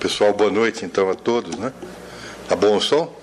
Pessoal, 0.00 0.32
boa 0.32 0.50
noite 0.50 0.86
então 0.86 1.10
a 1.10 1.14
todos, 1.14 1.58
né? 1.58 1.74
Tá 2.48 2.56
bom 2.56 2.78
o 2.78 2.80
som? 2.80 3.14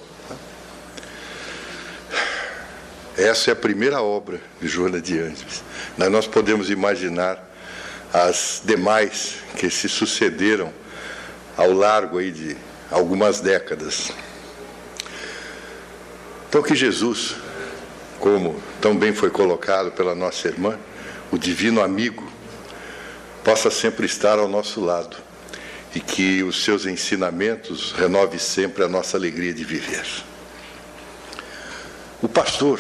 Essa 3.18 3.50
é 3.50 3.54
a 3.54 3.56
primeira 3.56 4.00
obra 4.00 4.40
de 4.62 4.68
Joana 4.68 5.02
de 5.02 5.18
Ângeles. 5.18 5.64
Nós 5.98 6.28
podemos 6.28 6.70
imaginar 6.70 7.44
as 8.14 8.62
demais 8.64 9.38
que 9.56 9.72
se 9.72 9.90
sucederam 9.90 10.72
ao 11.58 11.74
largo 11.74 12.20
aí 12.20 12.32
de 12.32 12.56
algumas 12.92 13.42
décadas. 13.42 14.12
Então 16.48 16.62
que 16.62 16.76
Jesus, 16.76 17.38
como 18.20 18.62
tão 18.80 18.96
bem 18.96 19.16
foi 19.16 19.32
colocado 19.32 19.92
pela 19.94 20.14
nossa 20.14 20.48
irmã, 20.48 20.78
o 21.32 21.40
divino 21.40 21.82
amigo, 21.82 22.32
possa 23.44 23.72
sempre 23.72 24.06
estar 24.06 24.38
ao 24.38 24.48
nosso 24.48 24.80
lado 24.80 25.26
e 25.96 26.00
que 26.00 26.44
os 26.44 26.64
seus 26.64 26.86
ensinamentos 26.86 27.92
renove 27.92 28.40
sempre 28.40 28.84
a 28.84 28.88
nossa 28.88 29.18
alegria 29.18 29.54
de 29.54 29.64
viver. 29.64 30.06
O 32.22 32.28
pastor 32.28 32.80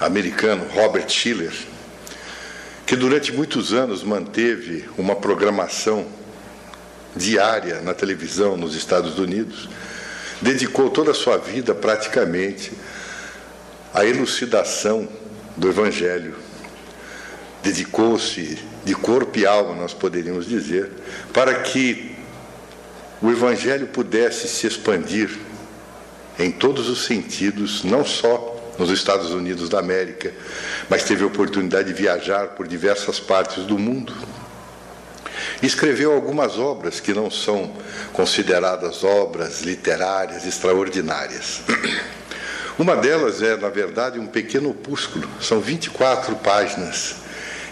americano 0.00 0.66
Robert 0.72 1.08
Schiller, 1.08 1.52
que 2.86 2.96
durante 2.96 3.32
muitos 3.32 3.72
anos 3.72 4.02
manteve 4.02 4.84
uma 4.98 5.14
programação 5.14 6.06
diária 7.14 7.80
na 7.80 7.94
televisão 7.94 8.56
nos 8.56 8.74
Estados 8.74 9.18
Unidos, 9.18 9.68
dedicou 10.40 10.90
toda 10.90 11.12
a 11.12 11.14
sua 11.14 11.36
vida 11.38 11.74
praticamente 11.74 12.72
à 13.94 14.04
elucidação 14.04 15.08
do 15.56 15.68
Evangelho. 15.68 16.34
Dedicou-se 17.62 18.58
de 18.84 18.94
corpo 18.94 19.38
e 19.38 19.46
alma, 19.46 19.74
nós 19.74 19.94
poderíamos 19.94 20.46
dizer, 20.46 20.90
para 21.32 21.54
que 21.60 22.11
o 23.22 23.30
Evangelho 23.30 23.86
pudesse 23.86 24.48
se 24.48 24.66
expandir 24.66 25.30
em 26.38 26.50
todos 26.50 26.88
os 26.88 27.04
sentidos, 27.04 27.84
não 27.84 28.04
só 28.04 28.52
nos 28.78 28.90
Estados 28.90 29.30
Unidos 29.30 29.68
da 29.68 29.78
América, 29.78 30.32
mas 30.88 31.04
teve 31.04 31.22
a 31.22 31.26
oportunidade 31.26 31.88
de 31.88 31.94
viajar 31.94 32.48
por 32.48 32.66
diversas 32.66 33.20
partes 33.20 33.64
do 33.64 33.78
mundo. 33.78 34.12
Escreveu 35.62 36.12
algumas 36.12 36.58
obras 36.58 36.98
que 36.98 37.14
não 37.14 37.30
são 37.30 37.72
consideradas 38.12 39.04
obras 39.04 39.60
literárias 39.62 40.44
extraordinárias. 40.44 41.60
Uma 42.78 42.96
delas 42.96 43.42
é, 43.42 43.56
na 43.56 43.68
verdade, 43.68 44.18
um 44.18 44.26
pequeno 44.26 44.70
opúsculo, 44.70 45.28
são 45.40 45.60
24 45.60 46.34
páginas, 46.36 47.16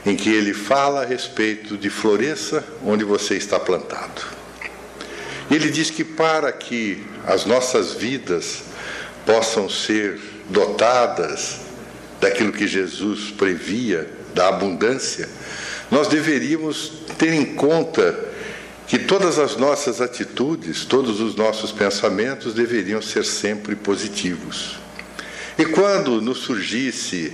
em 0.07 0.15
que 0.15 0.31
ele 0.31 0.55
fala 0.55 1.03
a 1.03 1.07
respeito 1.07 1.77
de 1.77 1.91
floresça 1.91 2.63
onde 2.85 3.03
você 3.03 3.35
está 3.37 3.59
plantado. 3.59 4.40
Ele 5.51 5.71
diz 5.71 5.91
que 5.91 6.05
para 6.05 6.53
que 6.53 7.03
as 7.27 7.45
nossas 7.45 7.93
vidas 7.95 8.63
possam 9.27 9.69
ser 9.69 10.21
dotadas 10.49 11.61
daquilo 12.21 12.53
que 12.53 12.67
Jesus 12.67 13.31
previa, 13.31 14.09
da 14.35 14.49
abundância, 14.49 15.29
nós 15.91 16.07
deveríamos 16.07 16.93
ter 17.19 17.33
em 17.33 17.57
conta 17.57 18.29
que 18.87 18.99
todas 18.99 19.39
as 19.39 19.57
nossas 19.57 20.01
atitudes, 20.01 20.85
todos 20.85 21.21
os 21.21 21.35
nossos 21.35 21.73
pensamentos 21.73 22.55
deveriam 22.55 23.03
ser 23.03 23.25
sempre 23.25 23.75
positivos. 23.75 24.79
E 25.59 25.65
quando 25.65 26.21
nos 26.21 26.39
surgisse 26.39 27.33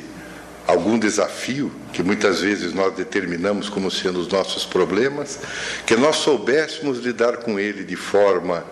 algum 0.66 0.98
desafio, 0.98 1.70
que 1.92 2.02
muitas 2.02 2.40
vezes 2.40 2.72
nós 2.72 2.94
determinamos 2.94 3.68
como 3.68 3.90
sendo 3.90 4.18
os 4.18 4.28
nossos 4.28 4.64
problemas, 4.64 5.38
que 5.86 5.96
nós 5.96 6.16
soubéssemos 6.16 6.98
lidar 6.98 7.38
com 7.38 7.58
ele 7.58 7.84
de 7.84 7.96
forma 7.96 8.64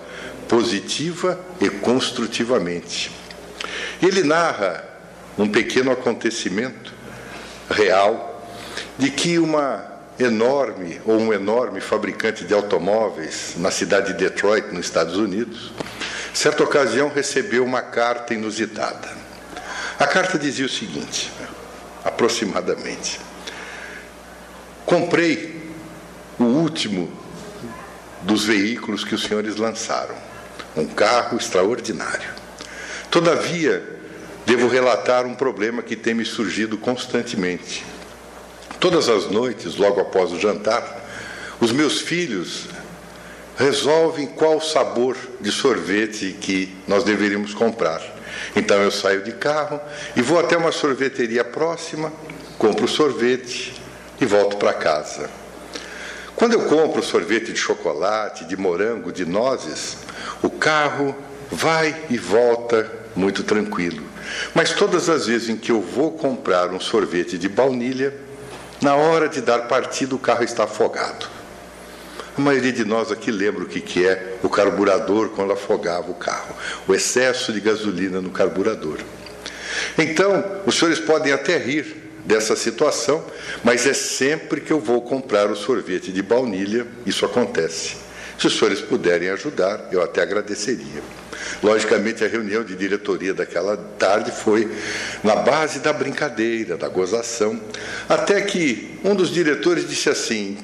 positiva 0.48 1.38
e 1.60 1.70
construtivamente. 1.70 3.10
Ele 4.02 4.22
narra 4.22 4.84
um 5.38 5.48
pequeno 5.48 5.90
acontecimento 5.90 6.92
real 7.70 8.46
de 8.98 9.10
que 9.10 9.38
uma 9.38 9.92
enorme 10.18 11.00
ou 11.04 11.18
um 11.18 11.32
enorme 11.32 11.80
fabricante 11.80 12.44
de 12.44 12.54
automóveis 12.54 13.54
na 13.56 13.70
cidade 13.70 14.12
de 14.12 14.18
Detroit, 14.18 14.68
nos 14.72 14.86
Estados 14.86 15.16
Unidos, 15.16 15.72
certa 16.32 16.62
ocasião 16.62 17.08
recebeu 17.08 17.64
uma 17.64 17.82
carta 17.82 18.34
inusitada. 18.34 19.08
A 19.98 20.06
carta 20.06 20.38
dizia 20.38 20.66
o 20.66 20.68
seguinte: 20.68 21.32
aproximadamente. 22.04 23.20
Comprei 24.84 25.72
o 26.38 26.44
último 26.44 27.10
dos 28.22 28.44
veículos 28.44 29.04
que 29.04 29.14
os 29.14 29.22
senhores 29.22 29.56
lançaram, 29.56 30.14
um 30.76 30.86
carro 30.86 31.36
extraordinário. 31.36 32.28
Todavia, 33.10 33.82
devo 34.44 34.68
relatar 34.68 35.24
um 35.24 35.34
problema 35.34 35.82
que 35.82 35.96
tem 35.96 36.14
me 36.14 36.24
surgido 36.24 36.76
constantemente. 36.76 37.84
Todas 38.80 39.08
as 39.08 39.30
noites, 39.30 39.76
logo 39.76 40.00
após 40.00 40.32
o 40.32 40.40
jantar, 40.40 41.02
os 41.60 41.72
meus 41.72 42.00
filhos 42.00 42.66
resolvem 43.56 44.26
qual 44.26 44.60
sabor 44.60 45.16
de 45.40 45.50
sorvete 45.50 46.36
que 46.40 46.76
nós 46.86 47.04
deveríamos 47.04 47.54
comprar. 47.54 48.02
Então 48.56 48.80
eu 48.82 48.90
saio 48.90 49.22
de 49.22 49.32
carro 49.32 49.80
e 50.16 50.22
vou 50.22 50.38
até 50.38 50.56
uma 50.56 50.72
sorveteria 50.72 51.44
próxima, 51.44 52.12
compro 52.58 52.88
sorvete 52.88 53.74
e 54.20 54.26
volto 54.26 54.56
para 54.56 54.72
casa. 54.72 55.30
Quando 56.36 56.54
eu 56.54 56.64
compro 56.66 57.02
sorvete 57.02 57.52
de 57.52 57.58
chocolate, 57.58 58.44
de 58.44 58.56
morango, 58.56 59.12
de 59.12 59.24
nozes, 59.24 59.98
o 60.42 60.50
carro 60.50 61.14
vai 61.50 62.04
e 62.10 62.18
volta 62.18 62.90
muito 63.14 63.44
tranquilo. 63.44 64.02
Mas 64.52 64.72
todas 64.72 65.08
as 65.08 65.26
vezes 65.26 65.48
em 65.48 65.56
que 65.56 65.70
eu 65.70 65.80
vou 65.80 66.12
comprar 66.12 66.72
um 66.72 66.80
sorvete 66.80 67.38
de 67.38 67.48
baunilha, 67.48 68.12
na 68.80 68.96
hora 68.96 69.28
de 69.28 69.40
dar 69.40 69.68
partida 69.68 70.14
o 70.14 70.18
carro 70.18 70.42
está 70.42 70.64
afogado. 70.64 71.33
A 72.36 72.40
maioria 72.40 72.72
de 72.72 72.84
nós 72.84 73.12
aqui 73.12 73.30
lembra 73.30 73.62
o 73.62 73.66
que, 73.66 74.04
é 74.04 74.38
o 74.42 74.48
carburador 74.48 75.28
quando 75.30 75.52
afogava 75.52 76.10
o 76.10 76.14
carro, 76.14 76.56
o 76.88 76.92
excesso 76.92 77.52
de 77.52 77.60
gasolina 77.60 78.20
no 78.20 78.30
carburador. 78.30 78.98
Então, 79.96 80.44
os 80.66 80.76
senhores 80.76 80.98
podem 80.98 81.32
até 81.32 81.56
rir 81.56 81.94
dessa 82.24 82.56
situação, 82.56 83.24
mas 83.62 83.86
é 83.86 83.94
sempre 83.94 84.60
que 84.60 84.72
eu 84.72 84.80
vou 84.80 85.00
comprar 85.02 85.48
o 85.48 85.54
sorvete 85.54 86.10
de 86.10 86.22
baunilha, 86.22 86.86
isso 87.06 87.24
acontece. 87.24 87.96
Se 88.36 88.48
os 88.48 88.58
senhores 88.58 88.80
puderem 88.80 89.28
ajudar, 89.30 89.88
eu 89.92 90.02
até 90.02 90.20
agradeceria. 90.20 91.02
Logicamente, 91.62 92.24
a 92.24 92.28
reunião 92.28 92.64
de 92.64 92.74
diretoria 92.74 93.32
daquela 93.32 93.76
tarde 93.76 94.32
foi 94.32 94.68
na 95.22 95.36
base 95.36 95.78
da 95.78 95.92
brincadeira, 95.92 96.76
da 96.76 96.88
gozação, 96.88 97.60
até 98.08 98.40
que 98.40 98.98
um 99.04 99.14
dos 99.14 99.30
diretores 99.30 99.88
disse 99.88 100.10
assim: 100.10 100.58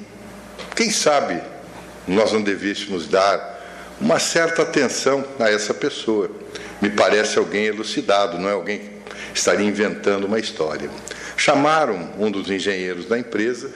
quem 0.75 0.91
sabe 0.91 1.41
nós 2.07 2.31
não 2.31 2.41
devêssemos 2.41 3.07
dar 3.07 3.59
uma 3.99 4.19
certa 4.19 4.63
atenção 4.63 5.23
a 5.39 5.49
essa 5.49 5.73
pessoa. 5.73 6.29
Me 6.81 6.89
parece 6.89 7.37
alguém 7.37 7.65
elucidado, 7.65 8.39
não 8.39 8.49
é 8.49 8.53
alguém 8.53 8.79
que 8.79 9.39
estaria 9.39 9.65
inventando 9.65 10.25
uma 10.25 10.39
história. 10.39 10.89
Chamaram 11.37 12.11
um 12.19 12.29
dos 12.29 12.49
engenheiros 12.49 13.05
da 13.05 13.17
empresa 13.17 13.71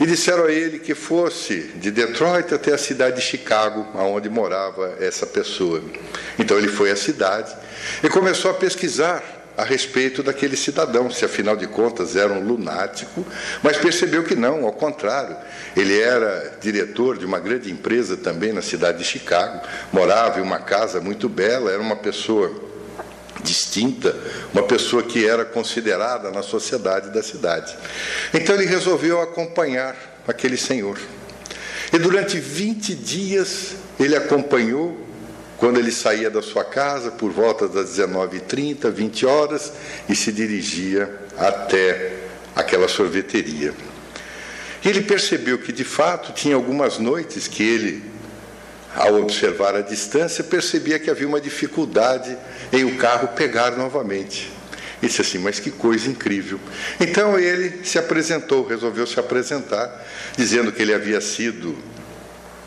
e 0.00 0.06
disseram 0.06 0.44
a 0.44 0.52
ele 0.52 0.78
que 0.78 0.94
fosse 0.94 1.72
de 1.76 1.90
Detroit 1.90 2.54
até 2.54 2.72
a 2.72 2.78
cidade 2.78 3.16
de 3.16 3.22
Chicago, 3.22 3.86
onde 3.94 4.28
morava 4.28 4.96
essa 5.00 5.26
pessoa. 5.26 5.82
Então 6.38 6.58
ele 6.58 6.68
foi 6.68 6.90
à 6.90 6.96
cidade 6.96 7.54
e 8.02 8.08
começou 8.08 8.50
a 8.50 8.54
pesquisar 8.54 9.41
a 9.56 9.64
respeito 9.64 10.22
daquele 10.22 10.56
cidadão, 10.56 11.10
se 11.10 11.24
afinal 11.24 11.56
de 11.56 11.66
contas 11.66 12.16
era 12.16 12.32
um 12.32 12.40
lunático, 12.40 13.24
mas 13.62 13.76
percebeu 13.76 14.24
que 14.24 14.34
não, 14.34 14.64
ao 14.64 14.72
contrário. 14.72 15.36
Ele 15.76 15.98
era 15.98 16.56
diretor 16.60 17.18
de 17.18 17.26
uma 17.26 17.38
grande 17.38 17.70
empresa 17.70 18.16
também 18.16 18.52
na 18.52 18.62
cidade 18.62 18.98
de 18.98 19.04
Chicago, 19.04 19.60
morava 19.92 20.40
em 20.40 20.42
uma 20.42 20.58
casa 20.58 21.00
muito 21.00 21.28
bela, 21.28 21.70
era 21.70 21.82
uma 21.82 21.96
pessoa 21.96 22.50
distinta, 23.42 24.16
uma 24.52 24.62
pessoa 24.62 25.02
que 25.02 25.26
era 25.26 25.44
considerada 25.44 26.30
na 26.30 26.42
sociedade 26.42 27.10
da 27.10 27.22
cidade. 27.22 27.76
Então 28.32 28.54
ele 28.54 28.66
resolveu 28.66 29.20
acompanhar 29.20 29.96
aquele 30.26 30.56
senhor. 30.56 30.98
E 31.92 31.98
durante 31.98 32.38
20 32.38 32.94
dias 32.94 33.74
ele 33.98 34.16
acompanhou 34.16 35.11
quando 35.62 35.78
ele 35.78 35.92
saía 35.92 36.28
da 36.28 36.42
sua 36.42 36.64
casa 36.64 37.12
por 37.12 37.30
volta 37.30 37.68
das 37.68 37.90
19h30, 37.96 38.90
20 38.90 39.26
horas, 39.26 39.72
e 40.08 40.16
se 40.16 40.32
dirigia 40.32 41.08
até 41.38 42.14
aquela 42.56 42.88
sorveteria. 42.88 43.72
Ele 44.84 45.02
percebeu 45.02 45.58
que, 45.58 45.70
de 45.70 45.84
fato, 45.84 46.32
tinha 46.32 46.56
algumas 46.56 46.98
noites 46.98 47.46
que 47.46 47.62
ele, 47.62 48.02
ao 48.92 49.22
observar 49.22 49.76
a 49.76 49.82
distância, 49.82 50.42
percebia 50.42 50.98
que 50.98 51.08
havia 51.08 51.28
uma 51.28 51.40
dificuldade 51.40 52.36
em 52.72 52.82
o 52.82 52.96
carro 52.96 53.28
pegar 53.28 53.76
novamente. 53.76 54.50
E 55.00 55.06
disse 55.06 55.20
assim, 55.20 55.38
mas 55.38 55.60
que 55.60 55.70
coisa 55.70 56.10
incrível. 56.10 56.58
Então 56.98 57.38
ele 57.38 57.84
se 57.84 58.00
apresentou, 58.00 58.66
resolveu 58.66 59.06
se 59.06 59.20
apresentar, 59.20 60.04
dizendo 60.36 60.72
que 60.72 60.82
ele 60.82 60.92
havia 60.92 61.20
sido 61.20 61.78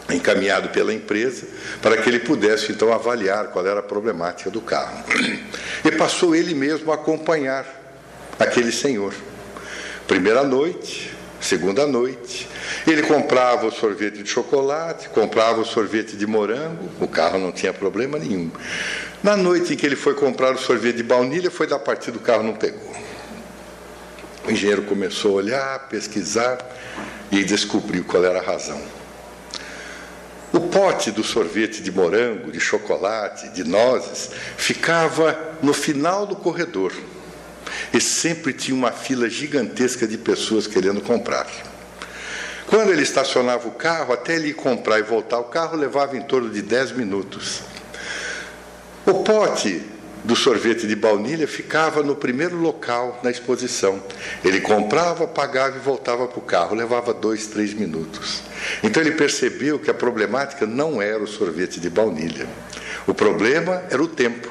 encaminhado 0.09 0.69
pela 0.69 0.93
empresa 0.93 1.47
para 1.81 1.97
que 1.97 2.07
ele 2.07 2.19
pudesse 2.19 2.71
então 2.71 2.93
avaliar 2.93 3.47
qual 3.47 3.65
era 3.65 3.79
a 3.79 3.83
problemática 3.83 4.49
do 4.49 4.61
carro. 4.61 5.03
E 5.83 5.91
passou 5.91 6.35
ele 6.35 6.53
mesmo 6.53 6.91
a 6.91 6.95
acompanhar 6.95 7.65
aquele 8.37 8.71
senhor. 8.71 9.13
Primeira 10.07 10.43
noite, 10.43 11.11
segunda 11.41 11.87
noite, 11.87 12.47
ele 12.85 13.01
comprava 13.03 13.65
o 13.67 13.71
sorvete 13.71 14.21
de 14.21 14.29
chocolate, 14.29 15.09
comprava 15.09 15.61
o 15.61 15.65
sorvete 15.65 16.15
de 16.15 16.27
morango, 16.27 16.89
o 16.99 17.07
carro 17.07 17.39
não 17.39 17.51
tinha 17.51 17.73
problema 17.73 18.19
nenhum. 18.19 18.51
Na 19.23 19.35
noite 19.35 19.73
em 19.73 19.75
que 19.75 19.85
ele 19.85 19.95
foi 19.95 20.13
comprar 20.13 20.53
o 20.53 20.57
sorvete 20.57 20.97
de 20.97 21.03
baunilha, 21.03 21.49
foi 21.49 21.65
da 21.65 21.79
partida 21.79 22.11
do 22.11 22.19
carro 22.19 22.43
não 22.43 22.53
pegou. 22.53 22.93
O 24.47 24.51
engenheiro 24.51 24.83
começou 24.83 25.31
a 25.31 25.35
olhar, 25.35 25.87
pesquisar 25.89 26.59
e 27.31 27.43
descobriu 27.43 28.03
qual 28.03 28.23
era 28.23 28.37
a 28.37 28.43
razão. 28.43 28.79
O 30.55 30.59
pote 30.61 31.11
do 31.11 31.21
sorvete 31.21 31.83
de 31.83 31.91
morango, 31.91 32.49
de 32.49 32.61
chocolate, 32.61 33.49
de 33.49 33.65
nozes, 33.65 34.31
ficava 34.55 35.37
no 35.61 35.73
final 35.73 36.25
do 36.25 36.33
corredor. 36.33 36.93
E 37.91 37.99
sempre 37.99 38.53
tinha 38.53 38.73
uma 38.73 38.89
fila 38.89 39.29
gigantesca 39.29 40.07
de 40.07 40.17
pessoas 40.17 40.65
querendo 40.65 41.01
comprar. 41.01 41.45
Quando 42.67 42.89
ele 42.93 43.03
estacionava 43.03 43.67
o 43.67 43.71
carro, 43.71 44.13
até 44.13 44.35
ele 44.35 44.47
ir 44.47 44.53
comprar 44.53 44.97
e 44.97 45.03
voltar 45.03 45.39
o 45.39 45.43
carro, 45.43 45.75
levava 45.75 46.15
em 46.15 46.21
torno 46.21 46.49
de 46.49 46.61
10 46.61 46.93
minutos. 46.93 47.59
O 49.05 49.25
pote 49.25 49.83
do 50.25 50.35
sorvete 50.35 50.87
de 50.87 50.95
baunilha 50.95 51.47
ficava 51.47 52.01
no 52.01 52.15
primeiro 52.15 52.57
local 52.57 53.19
na 53.23 53.29
exposição. 53.29 54.01
Ele 54.43 54.59
comprava, 54.59 55.27
pagava 55.27 55.77
e 55.77 55.79
voltava 55.79 56.27
para 56.27 56.39
o 56.39 56.41
carro. 56.41 56.75
Levava 56.75 57.13
dois, 57.13 57.45
três 57.47 57.73
minutos. 57.73 58.41
Então 58.83 59.01
ele 59.01 59.11
percebeu 59.11 59.77
que 59.77 59.89
a 59.89 59.93
problemática 59.93 60.65
não 60.65 61.01
era 61.01 61.23
o 61.23 61.27
sorvete 61.27 61.79
de 61.79 61.89
baunilha. 61.89 62.47
O 63.05 63.13
problema 63.13 63.83
era 63.89 64.01
o 64.01 64.07
tempo. 64.07 64.49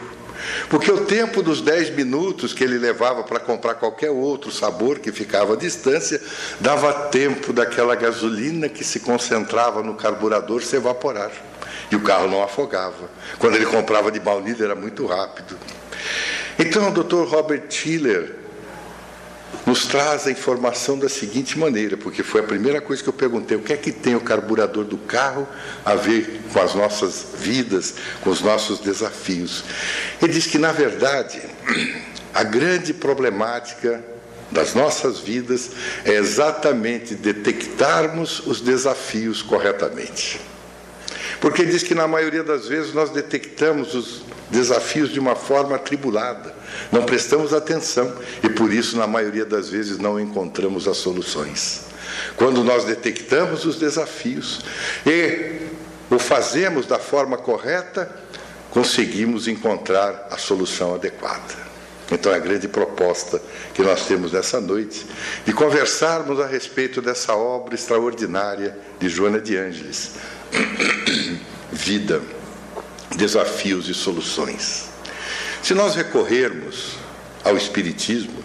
Porque 0.69 0.91
o 0.91 1.07
tempo 1.07 1.43
dos 1.43 1.61
10 1.61 1.91
minutos 1.91 2.53
que 2.53 2.63
ele 2.63 2.79
levava 2.79 3.23
para 3.25 3.41
comprar 3.41 3.75
qualquer 3.75 4.11
outro 4.11 4.53
sabor 4.53 4.99
que 4.99 5.11
ficava 5.11 5.55
à 5.55 5.57
distância, 5.57 6.21
dava 6.61 6.93
tempo 7.09 7.53
daquela 7.53 7.97
gasolina 7.97 8.69
que 8.69 8.85
se 8.85 9.01
concentrava 9.01 9.83
no 9.83 9.95
carburador 9.95 10.63
se 10.63 10.77
evaporar. 10.77 11.33
E 11.95 11.97
o 11.97 12.01
carro 12.01 12.27
não 12.27 12.43
afogava. 12.43 13.09
Quando 13.39 13.55
ele 13.55 13.67
comprava 13.67 14.11
de 14.11 14.19
baunilha 14.19 14.65
era 14.65 14.75
muito 14.75 15.07
rápido. 15.07 15.57
Então 16.59 16.89
o 16.89 16.91
Dr. 16.91 17.23
Robert 17.23 17.69
Tiller 17.69 18.35
nos 19.65 19.87
traz 19.87 20.27
a 20.27 20.33
informação 20.33 20.99
da 20.99 21.09
seguinte 21.09 21.57
maneira, 21.57 21.97
porque 21.97 22.25
foi 22.25 22.41
a 22.41 22.45
primeira 22.45 22.81
coisa 22.81 23.01
que 23.01 23.09
eu 23.09 23.13
perguntei: 23.13 23.57
o 23.57 23.61
que 23.61 23.73
é 23.73 23.77
que 23.77 23.93
tem 23.93 24.17
o 24.17 24.21
carburador 24.21 24.85
do 24.85 24.99
carro 24.99 25.47
a 25.85 25.95
ver 25.95 26.41
com 26.53 26.61
as 26.61 26.75
nossas 26.75 27.27
vidas, 27.39 27.95
com 28.23 28.31
os 28.31 28.41
nossos 28.41 28.81
desafios? 28.81 29.63
Ele 30.21 30.33
diz 30.33 30.49
que, 30.49 30.59
na 30.59 30.73
verdade, 30.73 31.41
a 32.35 32.43
grande 32.43 32.93
problemática 32.93 34.05
das 34.51 34.75
nossas 34.75 35.21
vidas 35.21 35.71
é 36.05 36.15
exatamente 36.15 37.15
detectarmos 37.15 38.41
os 38.45 38.61
desafios 38.61 39.43
corretamente. 39.43 40.41
Porque 41.45 41.63
diz 41.67 41.83
que 41.83 41.95
na 41.95 42.09
maioria 42.09 42.43
das 42.43 42.69
vezes 42.69 42.95
nós 42.95 43.11
detectamos 43.11 43.95
os 43.95 44.23
desafios 44.49 45.13
de 45.13 45.21
uma 45.21 45.37
forma 45.37 45.77
atribulada, 45.77 46.55
não 46.91 47.03
prestamos 47.03 47.53
atenção 47.53 48.11
e 48.43 48.49
por 48.49 48.73
isso, 48.73 48.97
na 48.97 49.07
maioria 49.07 49.45
das 49.45 49.69
vezes, 49.69 49.99
não 49.99 50.19
encontramos 50.19 50.89
as 50.89 50.97
soluções. 50.97 51.83
Quando 52.35 52.65
nós 52.65 52.85
detectamos 52.85 53.67
os 53.67 53.77
desafios 53.77 54.63
e 55.05 55.61
o 56.11 56.19
fazemos 56.19 56.87
da 56.87 56.99
forma 56.99 57.37
correta, 57.37 58.11
conseguimos 58.71 59.47
encontrar 59.47 60.29
a 60.31 60.39
solução 60.39 60.95
adequada. 60.95 61.75
Então, 62.11 62.33
é 62.33 62.37
a 62.37 62.39
grande 62.39 62.69
proposta 62.69 63.39
que 63.75 63.83
nós 63.83 64.07
temos 64.07 64.33
nessa 64.33 64.63
noite 64.63 65.05
de 65.45 65.53
conversarmos 65.53 66.41
a 66.41 66.47
respeito 66.47 67.03
dessa 67.03 67.35
obra 67.35 67.75
extraordinária 67.75 68.79
de 68.99 69.11
Joana 69.11 69.41
de 69.41 69.59
Ângeles, 69.59 70.13
vida, 71.73 72.23
desafios 73.17 73.89
e 73.89 73.95
soluções. 73.95 74.91
Se 75.63 75.75
nós 75.75 75.95
recorrermos 75.95 76.97
ao 77.43 77.57
Espiritismo, 77.57 78.43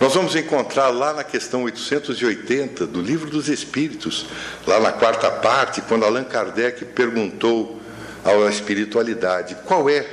nós 0.00 0.14
vamos 0.14 0.36
encontrar 0.36 0.90
lá 0.90 1.12
na 1.12 1.24
questão 1.24 1.62
880 1.62 2.86
do 2.86 3.00
Livro 3.00 3.30
dos 3.30 3.48
Espíritos, 3.48 4.26
lá 4.66 4.78
na 4.78 4.92
quarta 4.92 5.30
parte, 5.30 5.80
quando 5.80 6.04
Allan 6.04 6.24
Kardec 6.24 6.84
perguntou 6.86 7.80
à 8.24 8.50
espiritualidade 8.50 9.56
qual 9.64 9.88
é 9.88 10.04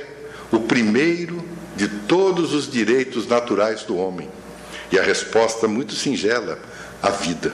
o 0.50 0.60
primeiro 0.60 1.44
de 1.76 1.88
todos 1.88 2.54
os 2.54 2.70
direitos 2.70 3.26
naturais 3.26 3.82
do 3.82 3.96
homem. 3.96 4.28
E 4.90 4.98
a 4.98 5.02
resposta 5.02 5.66
muito 5.66 5.94
singela: 5.94 6.58
a 7.02 7.10
vida. 7.10 7.52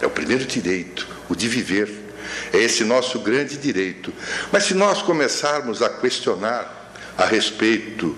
É 0.00 0.06
o 0.06 0.10
primeiro 0.10 0.44
direito, 0.44 1.06
o 1.28 1.34
de 1.34 1.48
viver. 1.48 2.07
É 2.52 2.58
esse 2.58 2.84
nosso 2.84 3.18
grande 3.20 3.56
direito. 3.56 4.12
Mas 4.52 4.64
se 4.64 4.74
nós 4.74 5.02
começarmos 5.02 5.82
a 5.82 5.88
questionar 5.88 6.92
a 7.16 7.24
respeito 7.24 8.16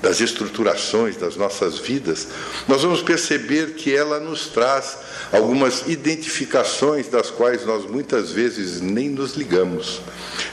das 0.00 0.20
estruturações 0.20 1.16
das 1.16 1.36
nossas 1.36 1.78
vidas, 1.78 2.28
nós 2.66 2.82
vamos 2.82 3.02
perceber 3.02 3.74
que 3.74 3.94
ela 3.94 4.18
nos 4.18 4.48
traz 4.48 4.98
algumas 5.32 5.88
identificações 5.88 7.08
das 7.08 7.30
quais 7.30 7.64
nós 7.64 7.84
muitas 7.84 8.30
vezes 8.30 8.80
nem 8.80 9.08
nos 9.08 9.34
ligamos. 9.34 10.00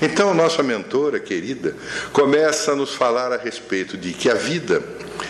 Então, 0.02 0.34
nossa 0.34 0.64
mentora 0.64 1.20
querida 1.20 1.76
começa 2.14 2.72
a 2.72 2.76
nos 2.76 2.94
falar 2.94 3.34
a 3.34 3.38
respeito 3.38 3.98
de 3.98 4.14
que 4.14 4.30
a 4.30 4.36
vida 4.36 4.82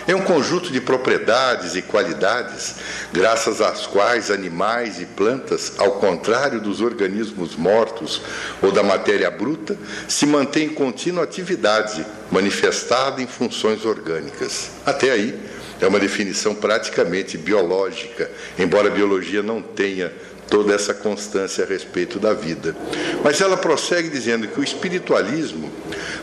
é 0.06 0.14
um 0.14 0.22
conjunto 0.22 0.70
de 0.70 0.80
propriedades 0.80 1.74
e 1.74 1.82
qualidades, 1.82 2.76
graças 3.12 3.60
às 3.60 3.86
quais 3.86 4.30
animais 4.30 5.00
e 5.00 5.06
plantas, 5.06 5.72
ao 5.78 5.92
contrário 5.92 6.60
dos 6.60 6.80
organismos 6.80 7.56
mortos 7.56 8.22
ou 8.62 8.70
da 8.70 8.82
matéria 8.82 9.30
bruta, 9.30 9.76
se 10.08 10.26
mantêm 10.26 10.66
em 10.66 10.74
contínua 10.74 11.24
atividade, 11.24 12.06
manifestada 12.30 13.20
em 13.20 13.26
funções 13.26 13.84
orgânicas. 13.84 14.70
Até 14.86 15.10
aí, 15.10 15.49
é 15.80 15.86
uma 15.86 15.98
definição 15.98 16.54
praticamente 16.54 17.38
biológica, 17.38 18.30
embora 18.58 18.88
a 18.88 18.90
biologia 18.90 19.42
não 19.42 19.62
tenha 19.62 20.12
toda 20.48 20.74
essa 20.74 20.92
constância 20.92 21.64
a 21.64 21.66
respeito 21.66 22.18
da 22.18 22.34
vida. 22.34 22.76
Mas 23.22 23.40
ela 23.40 23.56
prossegue 23.56 24.08
dizendo 24.08 24.48
que 24.48 24.58
o 24.58 24.64
espiritualismo 24.64 25.70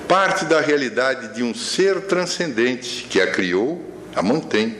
parte 0.07 0.45
da 0.45 0.59
realidade 0.59 1.33
de 1.33 1.41
um 1.41 1.55
ser 1.55 2.01
transcendente 2.01 3.07
que 3.09 3.21
a 3.21 3.31
criou, 3.31 3.83
a 4.13 4.21
mantém, 4.21 4.77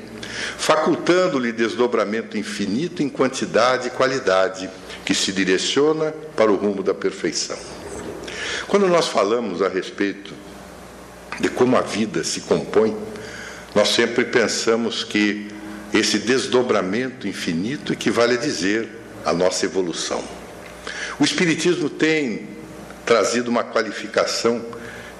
facultando-lhe 0.58 1.52
desdobramento 1.52 2.38
infinito 2.38 3.02
em 3.02 3.10
quantidade 3.10 3.88
e 3.88 3.92
qualidade, 3.92 4.70
que 5.06 5.16
se 5.16 5.32
direciona 5.32 6.13
para 6.36 6.52
o 6.52 6.56
rumo 6.56 6.84
da 6.84 6.94
perfeição. 6.94 7.58
Quando 8.68 8.88
nós 8.88 9.08
falamos 9.08 9.62
a 9.62 9.70
respeito 9.70 10.34
de 11.40 11.50
como 11.50 11.78
a 11.78 11.82
vida 11.82 12.24
se 12.24 12.42
compõe, 12.42 12.96
nós 13.76 13.90
sempre 13.90 14.26
pensamos 14.26 15.04
que 15.04 15.48
esse 15.94 16.20
desdobramento 16.20 17.28
infinito 17.28 17.94
equivale 17.94 18.36
a 18.36 18.40
dizer 18.40 18.90
a 19.26 19.34
nossa 19.34 19.66
evolução. 19.66 20.24
O 21.20 21.24
Espiritismo 21.24 21.90
tem 21.90 22.48
trazido 23.06 23.50
uma 23.50 23.64
qualificação 23.64 24.64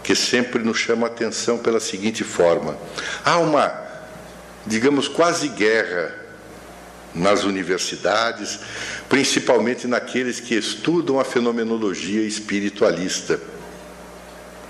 que 0.04 0.16
sempre 0.16 0.64
nos 0.64 0.78
chama 0.78 1.08
a 1.08 1.10
atenção 1.10 1.58
pela 1.58 1.80
seguinte 1.80 2.24
forma: 2.24 2.78
há 3.24 3.38
uma, 3.38 3.74
digamos, 4.66 5.08
quase 5.08 5.50
guerra 5.50 6.14
nas 7.14 7.44
universidades, 7.44 8.60
principalmente 9.10 9.88
naqueles 9.88 10.40
que 10.40 10.56
estudam 10.56 11.20
a 11.20 11.26
fenomenologia 11.26 12.22
espiritualista 12.22 13.40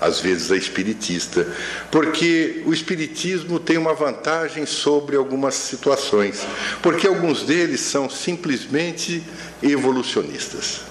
às 0.00 0.20
vezes 0.20 0.50
a 0.52 0.56
espiritista, 0.56 1.46
porque 1.90 2.62
o 2.64 2.72
espiritismo 2.72 3.58
tem 3.58 3.76
uma 3.76 3.94
vantagem 3.94 4.64
sobre 4.64 5.16
algumas 5.16 5.54
situações, 5.54 6.46
porque 6.82 7.06
alguns 7.06 7.42
deles 7.42 7.80
são 7.80 8.08
simplesmente 8.08 9.22
evolucionistas. 9.62 10.82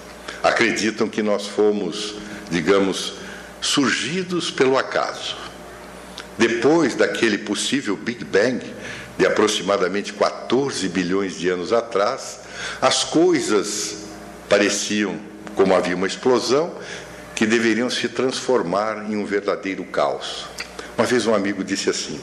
Acreditam 0.44 1.08
que 1.08 1.24
nós 1.24 1.48
fomos, 1.48 2.16
digamos, 2.52 3.14
surgidos 3.62 4.52
pelo 4.52 4.78
acaso. 4.78 5.38
Depois 6.38 6.94
daquele 6.94 7.38
possível 7.38 7.96
Big 7.96 8.24
Bang, 8.24 8.64
de 9.18 9.26
aproximadamente 9.26 10.14
14 10.14 10.88
bilhões 10.90 11.40
de 11.40 11.50
anos 11.50 11.74
atrás, 11.74 12.42
as 12.82 13.04
coisas 13.04 14.06
pareciam 14.48 15.20
como 15.56 15.74
havia 15.74 15.96
uma 15.96 16.06
explosão 16.06 16.76
que 17.38 17.46
deveriam 17.46 17.88
se 17.88 18.10
transformar 18.10 19.12
em 19.12 19.16
um 19.16 19.24
verdadeiro 19.24 19.84
caos. 19.84 20.48
Uma 20.98 21.06
vez 21.06 21.28
um 21.28 21.36
amigo 21.36 21.64
disse 21.64 21.88
assim: 21.88 22.20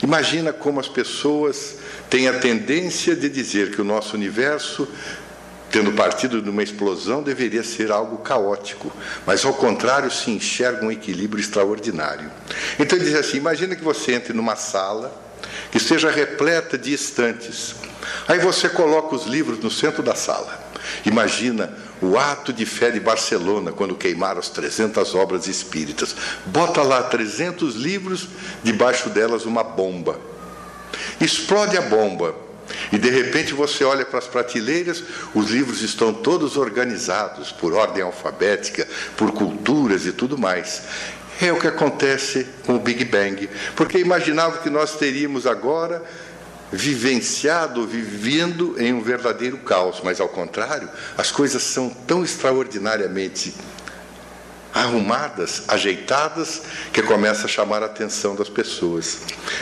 Imagina 0.00 0.52
como 0.52 0.78
as 0.78 0.86
pessoas 0.86 1.78
têm 2.08 2.28
a 2.28 2.38
tendência 2.38 3.16
de 3.16 3.28
dizer 3.28 3.72
que 3.72 3.80
o 3.80 3.84
nosso 3.84 4.14
universo 4.14 4.86
tendo 5.68 5.90
partido 5.92 6.42
de 6.42 6.50
uma 6.50 6.62
explosão, 6.62 7.22
deveria 7.22 7.64
ser 7.64 7.90
algo 7.90 8.18
caótico, 8.18 8.92
mas 9.26 9.42
ao 9.42 9.54
contrário 9.54 10.10
se 10.10 10.30
enxerga 10.30 10.84
um 10.84 10.92
equilíbrio 10.92 11.40
extraordinário. 11.40 12.30
Então 12.78 12.98
ele 12.98 13.06
diz 13.06 13.14
assim: 13.14 13.38
imagina 13.38 13.74
que 13.74 13.82
você 13.82 14.12
entre 14.12 14.34
numa 14.34 14.54
sala 14.54 15.10
que 15.72 15.78
esteja 15.78 16.10
repleta 16.10 16.78
de 16.78 16.92
estantes. 16.92 17.74
Aí 18.28 18.38
você 18.38 18.68
coloca 18.68 19.16
os 19.16 19.26
livros 19.26 19.58
no 19.58 19.70
centro 19.70 20.02
da 20.02 20.14
sala. 20.14 20.62
Imagina 21.04 21.72
o 22.02 22.18
ato 22.18 22.52
de 22.52 22.66
fé 22.66 22.90
de 22.90 22.98
Barcelona, 22.98 23.70
quando 23.70 23.94
queimaram 23.94 24.40
as 24.40 24.48
300 24.48 25.14
obras 25.14 25.46
espíritas. 25.46 26.14
Bota 26.46 26.82
lá 26.82 27.02
300 27.02 27.76
livros, 27.76 28.28
debaixo 28.62 29.08
delas 29.08 29.46
uma 29.46 29.62
bomba. 29.62 30.18
Explode 31.20 31.78
a 31.78 31.82
bomba. 31.82 32.34
E 32.90 32.98
de 32.98 33.10
repente 33.10 33.54
você 33.54 33.84
olha 33.84 34.04
para 34.04 34.18
as 34.18 34.26
prateleiras, 34.26 35.02
os 35.34 35.50
livros 35.50 35.82
estão 35.82 36.12
todos 36.12 36.56
organizados 36.56 37.52
por 37.52 37.72
ordem 37.72 38.02
alfabética, 38.02 38.86
por 39.16 39.32
culturas 39.32 40.06
e 40.06 40.12
tudo 40.12 40.36
mais. 40.38 40.82
É 41.40 41.52
o 41.52 41.58
que 41.58 41.66
acontece 41.66 42.46
com 42.64 42.76
o 42.76 42.78
Big 42.78 43.04
Bang, 43.04 43.48
porque 43.74 43.98
imaginava 43.98 44.58
que 44.58 44.70
nós 44.70 44.96
teríamos 44.96 45.46
agora 45.46 46.02
vivenciado, 46.72 47.86
vivendo 47.86 48.74
em 48.78 48.92
um 48.92 49.02
verdadeiro 49.02 49.58
caos, 49.58 50.00
mas 50.02 50.20
ao 50.20 50.28
contrário, 50.28 50.88
as 51.18 51.30
coisas 51.30 51.62
são 51.62 51.90
tão 51.90 52.24
extraordinariamente 52.24 53.54
arrumadas, 54.72 55.64
ajeitadas, 55.68 56.62
que 56.90 57.02
começa 57.02 57.44
a 57.44 57.48
chamar 57.48 57.82
a 57.82 57.86
atenção 57.86 58.34
das 58.34 58.48
pessoas. 58.48 59.18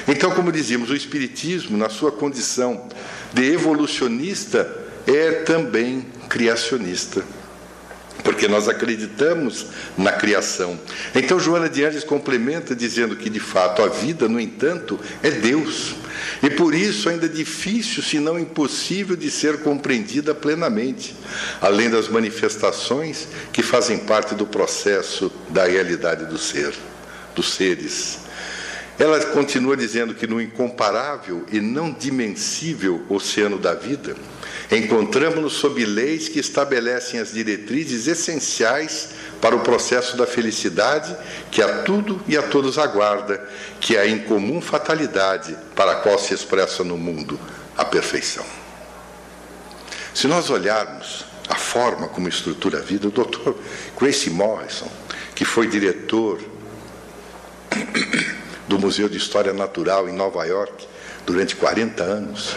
Então, 0.07 0.31
como 0.31 0.53
dizíamos, 0.53 0.89
o 0.89 0.95
Espiritismo, 0.95 1.77
na 1.77 1.89
sua 1.89 2.13
condição 2.13 2.89
de 3.33 3.53
evolucionista, 3.53 4.73
é 5.07 5.33
também 5.43 6.07
criacionista 6.29 7.25
porque 8.23 8.49
nós 8.49 8.69
acreditamos 8.69 9.67
na 9.97 10.13
criação. 10.13 10.79
Então, 11.15 11.41
Joana 11.41 11.69
de 11.69 11.85
Anjos 11.85 12.05
complementa 12.05 12.75
dizendo 12.75 13.17
que, 13.17 13.31
de 13.31 13.41
fato, 13.41 13.83
a 13.83 13.89
vida, 13.89 14.29
no 14.29 14.41
entanto, 14.41 14.99
é 15.23 15.31
Deus. 15.31 15.95
E 16.43 16.51
por 16.51 16.75
isso 16.75 17.09
ainda 17.09 17.27
é 17.27 17.29
difícil, 17.29 18.03
se 18.03 18.19
não 18.19 18.39
impossível, 18.39 19.17
de 19.17 19.31
ser 19.31 19.59
compreendida 19.59 20.35
plenamente, 20.35 21.15
além 21.61 21.91
das 21.91 22.09
manifestações 22.09 23.29
que 23.53 23.63
fazem 23.63 23.99
parte 23.99 24.35
do 24.35 24.47
processo 24.47 25.33
da 25.49 25.65
realidade 25.65 26.27
do 26.27 26.39
ser, 26.39 26.75
dos 27.35 27.55
seres. 27.55 28.21
Ela 29.01 29.19
continua 29.27 29.77
dizendo 29.77 30.15
que 30.15 30.27
no 30.27 30.41
incomparável 30.41 31.45
e 31.51 31.61
não 31.61 31.91
dimensível 31.91 33.05
oceano 33.09 33.59
da 33.59 33.75
vida, 33.75 34.15
Encontramos-nos 34.71 35.55
sob 35.55 35.85
leis 35.85 36.29
que 36.29 36.39
estabelecem 36.39 37.19
as 37.19 37.33
diretrizes 37.33 38.07
essenciais 38.07 39.11
para 39.41 39.57
o 39.57 39.61
processo 39.61 40.17
da 40.17 40.27
felicidade 40.27 41.17
que 41.51 41.61
a 41.61 41.83
tudo 41.83 42.23
e 42.29 42.37
a 42.37 42.43
todos 42.43 42.79
aguarda, 42.79 43.45
que 43.81 43.97
é 43.97 44.01
a 44.01 44.07
incomum 44.07 44.61
fatalidade 44.61 45.57
para 45.75 45.93
a 45.93 45.97
qual 45.97 46.19
se 46.21 46.33
expressa 46.33 46.85
no 46.85 46.97
mundo 46.97 47.39
a 47.77 47.85
perfeição. 47.85 48.45
Se 50.15 50.29
nós 50.29 50.51
olharmos 50.51 51.25
a 51.49 51.57
forma 51.57 52.07
como 52.07 52.29
estrutura 52.29 52.79
a 52.79 52.83
vida, 52.83 53.09
o 53.09 53.11
Dr. 53.11 53.55
Grace 53.99 54.31
Morrison, 54.31 54.91
que 55.35 55.45
foi 55.45 55.67
diretor 55.67 56.39
do 58.71 58.79
Museu 58.79 59.09
de 59.09 59.19
História 59.19 59.53
Natural 59.53 60.09
em 60.09 60.13
Nova 60.13 60.45
York 60.45 60.87
durante 61.27 61.57
40 61.57 62.05
anos, 62.05 62.57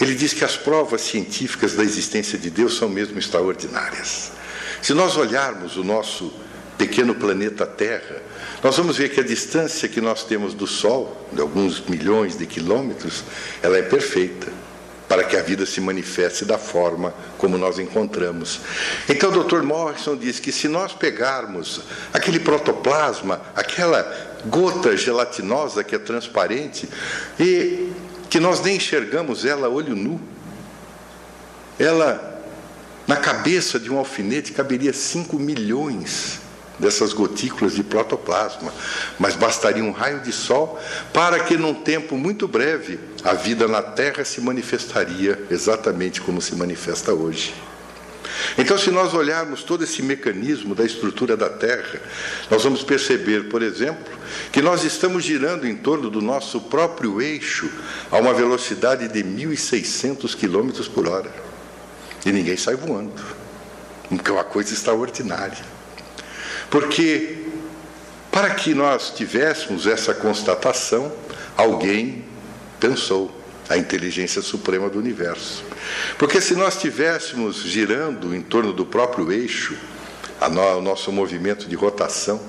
ele 0.00 0.14
diz 0.14 0.32
que 0.32 0.44
as 0.44 0.56
provas 0.56 1.00
científicas 1.00 1.74
da 1.74 1.82
existência 1.82 2.38
de 2.38 2.48
Deus 2.48 2.76
são 2.76 2.88
mesmo 2.88 3.18
extraordinárias. 3.18 4.30
Se 4.80 4.94
nós 4.94 5.16
olharmos 5.16 5.76
o 5.76 5.82
nosso 5.82 6.32
pequeno 6.78 7.16
planeta 7.16 7.66
Terra, 7.66 8.22
nós 8.62 8.76
vamos 8.76 8.96
ver 8.96 9.08
que 9.10 9.18
a 9.18 9.24
distância 9.24 9.88
que 9.88 10.00
nós 10.00 10.22
temos 10.22 10.54
do 10.54 10.68
Sol, 10.68 11.28
de 11.32 11.40
alguns 11.40 11.80
milhões 11.80 12.38
de 12.38 12.46
quilômetros, 12.46 13.24
ela 13.60 13.76
é 13.76 13.82
perfeita 13.82 14.46
para 15.08 15.24
que 15.24 15.36
a 15.36 15.42
vida 15.42 15.66
se 15.66 15.80
manifeste 15.80 16.44
da 16.44 16.58
forma 16.58 17.12
como 17.36 17.58
nós 17.58 17.80
encontramos. 17.80 18.60
Então, 19.08 19.30
o 19.30 19.42
Dr. 19.42 19.62
Morrison 19.62 20.16
diz 20.16 20.38
que 20.38 20.52
se 20.52 20.68
nós 20.68 20.92
pegarmos 20.92 21.80
aquele 22.12 22.38
protoplasma, 22.38 23.42
aquela 23.56 24.29
gota 24.46 24.96
gelatinosa 24.96 25.84
que 25.84 25.94
é 25.94 25.98
transparente, 25.98 26.88
e 27.38 27.92
que 28.28 28.38
nós 28.38 28.60
nem 28.60 28.76
enxergamos 28.76 29.44
ela 29.44 29.68
olho 29.68 29.96
nu. 29.96 30.20
Ela, 31.78 32.42
na 33.06 33.16
cabeça 33.16 33.78
de 33.78 33.90
um 33.90 33.98
alfinete, 33.98 34.52
caberia 34.52 34.92
5 34.92 35.38
milhões 35.38 36.40
dessas 36.78 37.12
gotículas 37.12 37.74
de 37.74 37.82
protoplasma, 37.82 38.72
mas 39.18 39.36
bastaria 39.36 39.84
um 39.84 39.90
raio 39.90 40.20
de 40.20 40.32
sol 40.32 40.80
para 41.12 41.40
que, 41.40 41.56
num 41.56 41.74
tempo 41.74 42.16
muito 42.16 42.48
breve, 42.48 42.98
a 43.22 43.34
vida 43.34 43.68
na 43.68 43.82
Terra 43.82 44.24
se 44.24 44.40
manifestaria 44.40 45.42
exatamente 45.50 46.20
como 46.20 46.40
se 46.40 46.54
manifesta 46.54 47.12
hoje. 47.12 47.54
Então, 48.58 48.76
se 48.76 48.90
nós 48.90 49.14
olharmos 49.14 49.62
todo 49.62 49.84
esse 49.84 50.02
mecanismo 50.02 50.74
da 50.74 50.84
estrutura 50.84 51.36
da 51.36 51.48
Terra, 51.48 52.00
nós 52.50 52.62
vamos 52.62 52.82
perceber, 52.82 53.48
por 53.48 53.62
exemplo, 53.62 54.12
que 54.52 54.60
nós 54.60 54.84
estamos 54.84 55.24
girando 55.24 55.66
em 55.66 55.76
torno 55.76 56.10
do 56.10 56.20
nosso 56.20 56.60
próprio 56.62 57.20
eixo 57.20 57.70
a 58.10 58.18
uma 58.18 58.34
velocidade 58.34 59.08
de 59.08 59.22
1.600 59.22 60.34
km 60.34 60.84
por 60.92 61.08
hora. 61.08 61.32
E 62.24 62.32
ninguém 62.32 62.56
sai 62.56 62.76
voando. 62.76 63.12
Que 64.22 64.30
é 64.30 64.34
uma 64.34 64.44
coisa 64.44 64.74
extraordinária. 64.74 65.64
Porque, 66.68 67.46
para 68.30 68.50
que 68.50 68.74
nós 68.74 69.10
tivéssemos 69.10 69.86
essa 69.86 70.12
constatação, 70.12 71.12
alguém 71.56 72.24
pensou 72.78 73.39
a 73.70 73.78
inteligência 73.78 74.42
suprema 74.42 74.90
do 74.90 74.98
universo. 74.98 75.64
Porque 76.18 76.40
se 76.40 76.54
nós 76.54 76.74
estivéssemos 76.74 77.62
girando 77.62 78.34
em 78.34 78.42
torno 78.42 78.72
do 78.72 78.84
próprio 78.84 79.30
eixo, 79.30 79.78
no, 80.50 80.78
o 80.78 80.82
nosso 80.82 81.12
movimento 81.12 81.68
de 81.68 81.76
rotação 81.76 82.40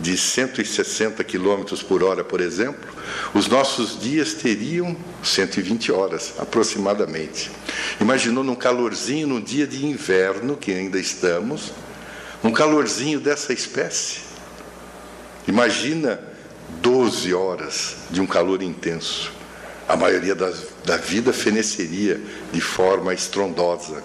de 0.00 0.16
160 0.16 1.22
km 1.22 1.62
por 1.88 2.02
hora, 2.02 2.24
por 2.24 2.40
exemplo, 2.40 2.90
os 3.32 3.46
nossos 3.46 3.98
dias 3.98 4.34
teriam 4.34 4.96
120 5.22 5.92
horas 5.92 6.34
aproximadamente. 6.36 7.50
Imaginou 8.00 8.42
num 8.42 8.56
calorzinho, 8.56 9.28
num 9.28 9.40
dia 9.40 9.68
de 9.68 9.86
inverno, 9.86 10.56
que 10.56 10.72
ainda 10.72 10.98
estamos, 10.98 11.72
um 12.42 12.50
calorzinho 12.50 13.20
dessa 13.20 13.52
espécie? 13.52 14.22
Imagina 15.46 16.20
12 16.82 17.32
horas 17.32 17.98
de 18.10 18.20
um 18.20 18.26
calor 18.26 18.62
intenso 18.62 19.35
a 19.88 19.96
maioria 19.96 20.34
das, 20.34 20.64
da 20.84 20.96
vida 20.96 21.32
feneceria 21.32 22.20
de 22.52 22.60
forma 22.60 23.14
estrondosa. 23.14 24.02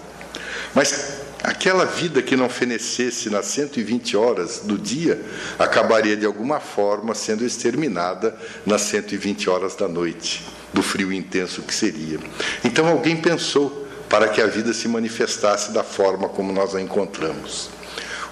Mas 0.74 1.20
aquela 1.42 1.84
vida 1.84 2.22
que 2.22 2.36
não 2.36 2.48
fenecesse 2.48 3.28
nas 3.28 3.46
120 3.46 4.16
horas 4.16 4.60
do 4.60 4.78
dia 4.78 5.20
acabaria 5.58 6.16
de 6.16 6.24
alguma 6.24 6.60
forma 6.60 7.14
sendo 7.14 7.44
exterminada 7.44 8.36
nas 8.64 8.82
120 8.82 9.50
horas 9.50 9.74
da 9.74 9.88
noite, 9.88 10.46
do 10.72 10.82
frio 10.82 11.12
intenso 11.12 11.62
que 11.62 11.74
seria. 11.74 12.18
Então 12.64 12.86
alguém 12.86 13.16
pensou 13.16 13.86
para 14.08 14.28
que 14.28 14.40
a 14.40 14.46
vida 14.46 14.72
se 14.72 14.86
manifestasse 14.88 15.72
da 15.72 15.82
forma 15.82 16.28
como 16.28 16.52
nós 16.52 16.74
a 16.74 16.80
encontramos. 16.80 17.70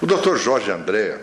O 0.01 0.05
Dr. 0.05 0.35
Jorge 0.35 0.71
André, 0.71 1.19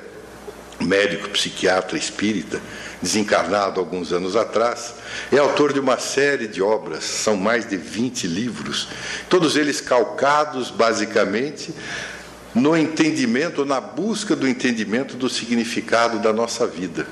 médico 0.80 1.28
psiquiatra 1.30 1.96
espírita, 1.96 2.60
desencarnado 3.00 3.80
alguns 3.80 4.12
anos 4.12 4.36
atrás, 4.36 4.94
é 5.32 5.38
autor 5.38 5.72
de 5.72 5.80
uma 5.80 5.98
série 5.98 6.48
de 6.48 6.62
obras, 6.62 7.04
são 7.04 7.36
mais 7.36 7.68
de 7.68 7.76
20 7.76 8.26
livros, 8.26 8.88
todos 9.28 9.56
eles 9.56 9.80
calcados 9.80 10.70
basicamente 10.70 11.74
no 12.54 12.76
entendimento, 12.76 13.64
na 13.64 13.80
busca 13.80 14.34
do 14.34 14.48
entendimento 14.48 15.16
do 15.16 15.28
significado 15.28 16.18
da 16.18 16.32
nossa 16.32 16.66
vida. 16.66 17.06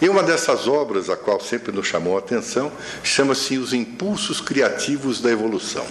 E 0.00 0.08
uma 0.08 0.22
dessas 0.22 0.68
obras, 0.68 1.08
a 1.08 1.16
qual 1.16 1.40
sempre 1.40 1.72
nos 1.72 1.86
chamou 1.86 2.16
a 2.16 2.18
atenção, 2.18 2.70
chama-se 3.02 3.56
Os 3.56 3.72
Impulsos 3.72 4.40
Criativos 4.40 5.20
da 5.20 5.30
Evolução. 5.30 5.86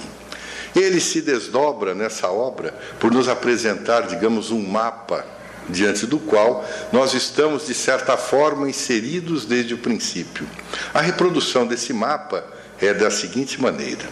Ele 0.76 1.00
se 1.00 1.22
desdobra 1.22 1.96
nessa 1.96 2.30
obra 2.30 2.78
por 3.00 3.12
nos 3.12 3.28
apresentar, 3.28 4.02
digamos, 4.02 4.52
um 4.52 4.62
mapa 4.62 5.26
diante 5.70 6.06
do 6.06 6.20
qual 6.20 6.68
nós 6.92 7.14
estamos, 7.14 7.68
de 7.68 7.74
certa 7.74 8.18
forma, 8.18 8.70
inseridos 8.70 9.46
desde 9.46 9.74
o 9.74 9.78
princípio. 9.78 10.48
A 10.94 11.02
reprodução 11.02 11.66
desse 11.66 11.94
mapa 11.94 12.46
é 12.80 12.94
da 12.94 13.10
seguinte 13.10 13.62
maneira: 13.62 14.06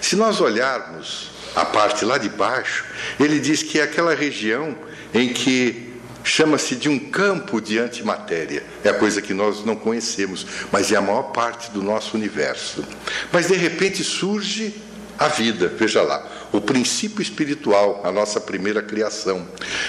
se 0.00 0.16
nós 0.16 0.40
olharmos 0.40 1.30
a 1.54 1.64
parte 1.64 2.04
lá 2.04 2.18
de 2.18 2.28
baixo, 2.28 2.84
ele 3.18 3.40
diz 3.40 3.62
que 3.62 3.80
é 3.80 3.82
aquela 3.82 4.14
região 4.14 4.76
em 5.14 5.32
que 5.32 5.88
chama-se 6.22 6.76
de 6.76 6.88
um 6.88 6.98
campo 6.98 7.60
de 7.60 7.78
antimatéria. 7.78 8.62
É 8.84 8.90
a 8.90 8.94
coisa 8.94 9.22
que 9.22 9.32
nós 9.32 9.64
não 9.64 9.74
conhecemos, 9.74 10.46
mas 10.70 10.92
é 10.92 10.96
a 10.96 11.00
maior 11.00 11.32
parte 11.32 11.70
do 11.70 11.82
nosso 11.82 12.16
universo. 12.16 12.84
Mas 13.32 13.48
de 13.48 13.56
repente 13.56 14.04
surge 14.04 14.74
a 15.18 15.28
vida, 15.28 15.68
veja 15.68 16.02
lá, 16.02 16.24
o 16.52 16.60
princípio 16.60 17.20
espiritual, 17.20 18.00
a 18.04 18.10
nossa 18.10 18.40
primeira 18.40 18.82
criação. 18.82 19.46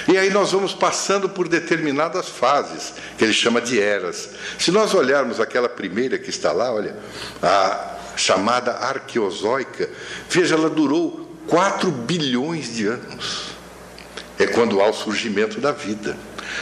E 0.08 0.18
aí 0.18 0.30
nós 0.30 0.52
vamos 0.52 0.74
passando 0.74 1.30
por 1.30 1.48
determinadas 1.48 2.28
fases, 2.28 2.94
que 3.18 3.24
ele 3.24 3.34
chama 3.34 3.62
de 3.62 3.80
eras. 3.80 4.30
Se 4.58 4.72
nós 4.72 4.94
olharmos 4.94 5.40
aquela 5.40 5.70
primeira 5.70 6.18
que 6.18 6.30
está 6.30 6.52
lá, 6.52 6.74
olha, 6.74 6.96
a 7.42 7.96
chamada 8.16 8.74
arqueozoica, 8.74 9.90
veja, 10.30 10.56
ela 10.56 10.70
durou 10.70 11.38
4 11.48 11.90
bilhões 11.92 12.76
de 12.76 12.88
anos. 12.88 13.50
É 14.38 14.48
quando 14.48 14.82
há 14.82 14.90
o 14.90 14.94
surgimento 14.94 15.60
da 15.60 15.72
vida. 15.72 16.18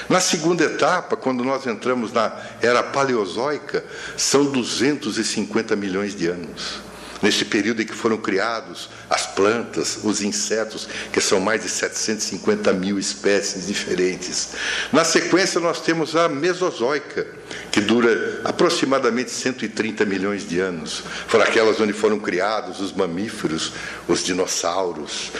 Na 0.10 0.20
segunda 0.20 0.64
etapa, 0.64 1.16
quando 1.16 1.44
nós 1.44 1.66
entramos 1.66 2.12
na 2.12 2.32
era 2.62 2.84
paleozoica, 2.84 3.84
são 4.16 4.46
250 4.46 5.76
milhões 5.76 6.16
de 6.16 6.28
anos. 6.28 6.87
Nesse 7.22 7.46
período 7.46 7.82
em 7.82 7.86
que 7.86 7.94
foram 7.94 8.18
criados 8.18 8.90
as 9.10 9.26
plantas, 9.26 10.00
os 10.04 10.22
insetos, 10.22 10.88
que 11.12 11.20
são 11.20 11.40
mais 11.40 11.64
de 11.64 11.70
750 11.70 12.72
mil 12.74 13.00
espécies 13.00 13.68
diferentes. 13.68 14.50
Na 14.92 15.04
sequência, 15.04 15.60
nós 15.60 15.82
temos 15.82 16.16
a 16.16 16.30
Mesozoica, 16.30 17.26
que 17.72 17.82
dura 17.82 18.42
aproximadamente 18.44 19.32
130 19.32 20.06
milhões 20.06 20.48
de 20.48 20.60
anos. 20.60 21.04
Foram 21.28 21.46
aquelas 21.46 21.80
onde 21.80 21.94
foram 21.94 22.20
criados 22.20 22.80
os 22.80 22.94
mamíferos, 22.94 23.74
os 24.08 24.24
dinossauros. 24.24 25.32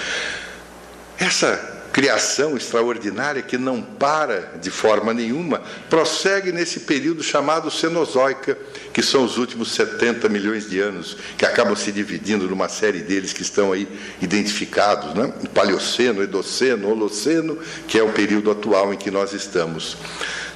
Essa 1.20 1.77
criação 1.92 2.56
extraordinária 2.56 3.42
que 3.42 3.58
não 3.58 3.82
para 3.82 4.54
de 4.62 4.70
forma 4.70 5.14
nenhuma, 5.14 5.62
prossegue 5.90 6.52
nesse 6.52 6.82
período 6.82 7.24
chamado 7.24 7.72
Cenozoica, 7.72 8.58
que 8.94 9.02
são 9.02 9.24
os 9.24 9.38
últimos 9.38 9.72
70 9.72 10.30
milhões 10.30 10.70
de 10.70 10.80
anos, 10.80 11.18
que 11.38 11.46
acabam 11.46 11.76
se 11.76 11.92
dividindo 11.92 12.48
numa 12.48 12.70
série 12.70 13.00
deles 13.00 13.34
que 13.34 13.42
estão 13.42 13.72
aí 13.72 13.88
identificados, 14.22 15.14
né? 15.14 15.34
Paleoceno, 15.54 16.24
Edoceno, 16.24 16.90
Holoceno, 16.90 17.58
que 17.88 17.98
é 17.98 18.04
o 18.04 18.12
período 18.12 18.52
atual 18.52 18.94
em 18.94 18.98
que 18.98 19.12
nós 19.12 19.34
estamos. 19.34 19.98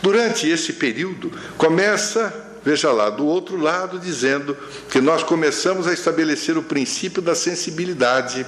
Durante 0.01 0.47
esse 0.47 0.73
período, 0.73 1.31
começa 1.57 2.49
veja 2.63 2.91
lá, 2.91 3.09
do 3.09 3.25
outro 3.25 3.57
lado, 3.57 3.99
dizendo 3.99 4.55
que 4.89 5.01
nós 5.01 5.23
começamos 5.23 5.87
a 5.87 5.93
estabelecer 5.93 6.57
o 6.57 6.63
princípio 6.63 7.21
da 7.21 7.33
sensibilidade 7.33 8.45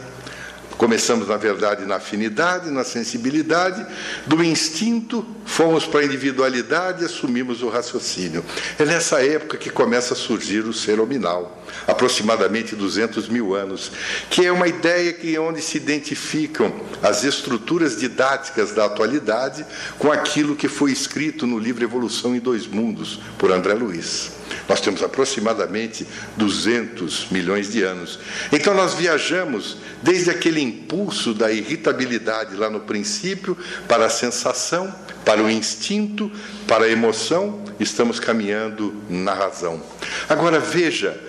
Começamos, 0.78 1.28
na 1.28 1.38
verdade, 1.38 1.86
na 1.86 1.96
afinidade, 1.96 2.70
na 2.70 2.84
sensibilidade, 2.84 3.86
do 4.26 4.44
instinto, 4.44 5.26
fomos 5.46 5.86
para 5.86 6.02
a 6.02 6.06
individualidade 6.06 7.04
e 7.04 7.06
assumimos 7.06 7.62
o 7.62 7.70
raciocínio. 7.70 8.44
É 8.78 8.86
nessa 8.86 9.24
época 9.24 9.58
que 9.58 9.70
começa 9.70 10.14
a 10.14 10.18
surgir 10.18 10.66
o 10.66 10.74
ser 10.74 11.00
hominal, 11.00 11.63
aproximadamente 11.88 12.76
200 12.76 13.28
mil 13.30 13.56
anos, 13.56 13.92
que 14.30 14.46
é 14.46 14.52
uma 14.52 14.68
ideia 14.68 15.14
que 15.14 15.38
onde 15.38 15.62
se 15.62 15.78
identificam 15.78 16.74
as 17.02 17.24
estruturas 17.24 17.98
didáticas 17.98 18.72
da 18.72 18.86
atualidade 18.86 19.66
com 19.98 20.12
aquilo 20.12 20.56
que 20.56 20.68
foi 20.68 20.92
escrito 20.92 21.46
no 21.46 21.58
livro 21.58 21.84
Evolução 21.84 22.36
em 22.36 22.40
Dois 22.40 22.68
Mundos, 22.68 23.20
por 23.38 23.52
André 23.52 23.74
Luiz. 23.74 24.32
Nós 24.68 24.80
temos 24.80 25.04
aproximadamente 25.04 26.08
200 26.38 27.30
milhões 27.32 27.72
de 27.72 27.84
anos. 27.84 28.20
Então 28.52 28.74
nós 28.74 28.94
viajamos 28.94 29.78
desde 30.02 30.30
aquele 30.30 30.62
impulso 30.62 31.34
da 31.34 31.52
irritabilidade 31.52 32.56
lá 32.56 32.70
no 32.70 32.82
princípio 32.82 33.58
para 33.88 34.06
a 34.06 34.10
sensação, 34.10 34.94
para 35.26 35.42
o 35.42 35.50
instinto, 35.50 36.32
para 36.68 36.86
a 36.86 36.90
emoção, 36.90 37.64
estamos 37.80 38.20
caminhando 38.20 38.94
na 39.10 39.34
razão. 39.34 39.82
Agora 40.30 40.60
veja 40.60 41.20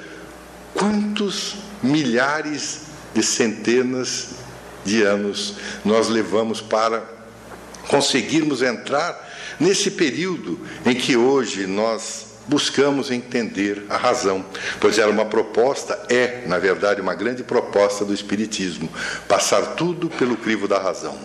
quantos 0.74 1.56
milhares 1.82 2.80
de 3.14 3.22
centenas 3.22 4.30
de 4.84 5.02
anos 5.02 5.54
nós 5.84 6.08
levamos 6.08 6.60
para 6.60 7.02
conseguirmos 7.88 8.60
entrar 8.60 9.32
nesse 9.58 9.92
período 9.92 10.58
em 10.84 10.94
que 10.94 11.16
hoje 11.16 11.66
nós 11.66 12.34
buscamos 12.46 13.10
entender 13.10 13.84
a 13.88 13.96
razão, 13.96 14.44
pois 14.80 14.98
era 14.98 15.10
uma 15.10 15.24
proposta, 15.24 15.98
é, 16.10 16.44
na 16.46 16.58
verdade, 16.58 17.00
uma 17.00 17.14
grande 17.14 17.42
proposta 17.42 18.04
do 18.04 18.12
Espiritismo, 18.12 18.90
passar 19.26 19.74
tudo 19.74 20.10
pelo 20.10 20.36
crivo 20.36 20.68
da 20.68 20.78
razão. 20.78 21.18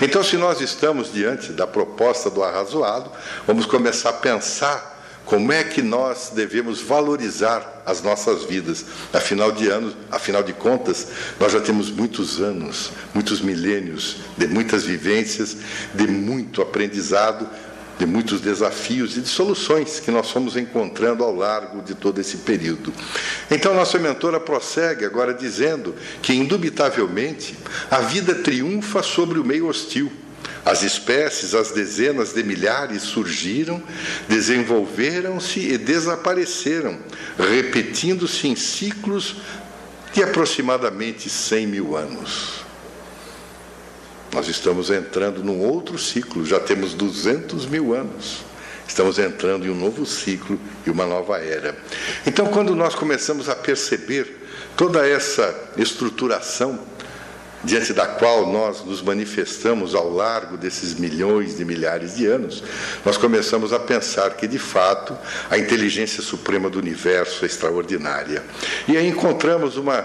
Então, 0.00 0.22
se 0.22 0.36
nós 0.36 0.60
estamos 0.60 1.12
diante 1.12 1.52
da 1.52 1.66
proposta 1.66 2.30
do 2.30 2.42
arrazoado, 2.42 3.10
vamos 3.46 3.66
começar 3.66 4.10
a 4.10 4.14
pensar 4.14 4.92
como 5.26 5.52
é 5.52 5.64
que 5.64 5.82
nós 5.82 6.32
devemos 6.34 6.80
valorizar 6.80 7.73
as 7.84 8.02
nossas 8.02 8.44
vidas. 8.44 8.84
Afinal 9.12 9.52
de 9.52 9.68
anos, 9.68 9.94
afinal 10.10 10.42
de 10.42 10.52
contas, 10.52 11.08
nós 11.38 11.52
já 11.52 11.60
temos 11.60 11.90
muitos 11.90 12.40
anos, 12.40 12.90
muitos 13.12 13.40
milênios 13.40 14.16
de 14.36 14.46
muitas 14.46 14.84
vivências, 14.84 15.56
de 15.94 16.06
muito 16.06 16.62
aprendizado 16.62 17.48
de 17.98 18.06
muitos 18.06 18.40
desafios 18.40 19.16
e 19.16 19.20
de 19.20 19.28
soluções 19.28 20.00
que 20.00 20.10
nós 20.10 20.30
fomos 20.30 20.56
encontrando 20.56 21.22
ao 21.22 21.34
largo 21.34 21.82
de 21.82 21.94
todo 21.94 22.20
esse 22.20 22.38
período. 22.38 22.92
Então, 23.50 23.74
nossa 23.74 23.98
mentora 23.98 24.40
prossegue 24.40 25.04
agora 25.04 25.32
dizendo 25.32 25.94
que, 26.20 26.34
indubitavelmente, 26.34 27.56
a 27.90 28.00
vida 28.00 28.34
triunfa 28.34 29.02
sobre 29.02 29.38
o 29.38 29.44
meio 29.44 29.68
hostil. 29.68 30.10
As 30.64 30.82
espécies, 30.82 31.54
as 31.54 31.72
dezenas 31.72 32.32
de 32.32 32.42
milhares 32.42 33.02
surgiram, 33.02 33.82
desenvolveram-se 34.28 35.60
e 35.60 35.76
desapareceram, 35.76 36.98
repetindo-se 37.38 38.48
em 38.48 38.56
ciclos 38.56 39.36
de 40.12 40.22
aproximadamente 40.22 41.28
100 41.28 41.66
mil 41.66 41.96
anos. 41.96 42.64
Nós 44.32 44.48
estamos 44.48 44.90
entrando 44.90 45.44
num 45.44 45.60
outro 45.60 45.98
ciclo, 45.98 46.46
já 46.46 46.58
temos 46.58 46.94
200 46.94 47.66
mil 47.66 47.94
anos. 47.94 48.42
Estamos 48.86 49.18
entrando 49.18 49.66
em 49.66 49.70
um 49.70 49.74
novo 49.74 50.04
ciclo 50.06 50.58
e 50.86 50.90
uma 50.90 51.06
nova 51.06 51.38
era. 51.38 51.76
Então, 52.26 52.46
quando 52.46 52.74
nós 52.74 52.94
começamos 52.94 53.48
a 53.48 53.54
perceber 53.54 54.44
toda 54.76 55.06
essa 55.06 55.72
estruturação 55.76 56.80
diante 57.64 57.92
da 57.92 58.06
qual 58.06 58.46
nós 58.46 58.84
nos 58.84 59.02
manifestamos 59.02 59.94
ao 59.94 60.12
largo 60.12 60.56
desses 60.56 60.94
milhões 60.94 61.56
de 61.56 61.64
milhares 61.64 62.16
de 62.16 62.26
anos, 62.26 62.62
nós 63.04 63.16
começamos 63.16 63.72
a 63.72 63.78
pensar 63.78 64.34
que, 64.34 64.46
de 64.46 64.58
fato, 64.58 65.16
a 65.50 65.58
inteligência 65.58 66.22
suprema 66.22 66.68
do 66.68 66.78
universo 66.78 67.44
é 67.44 67.46
extraordinária. 67.46 68.44
E 68.86 68.96
aí 68.96 69.08
encontramos 69.08 69.76
uma 69.76 70.04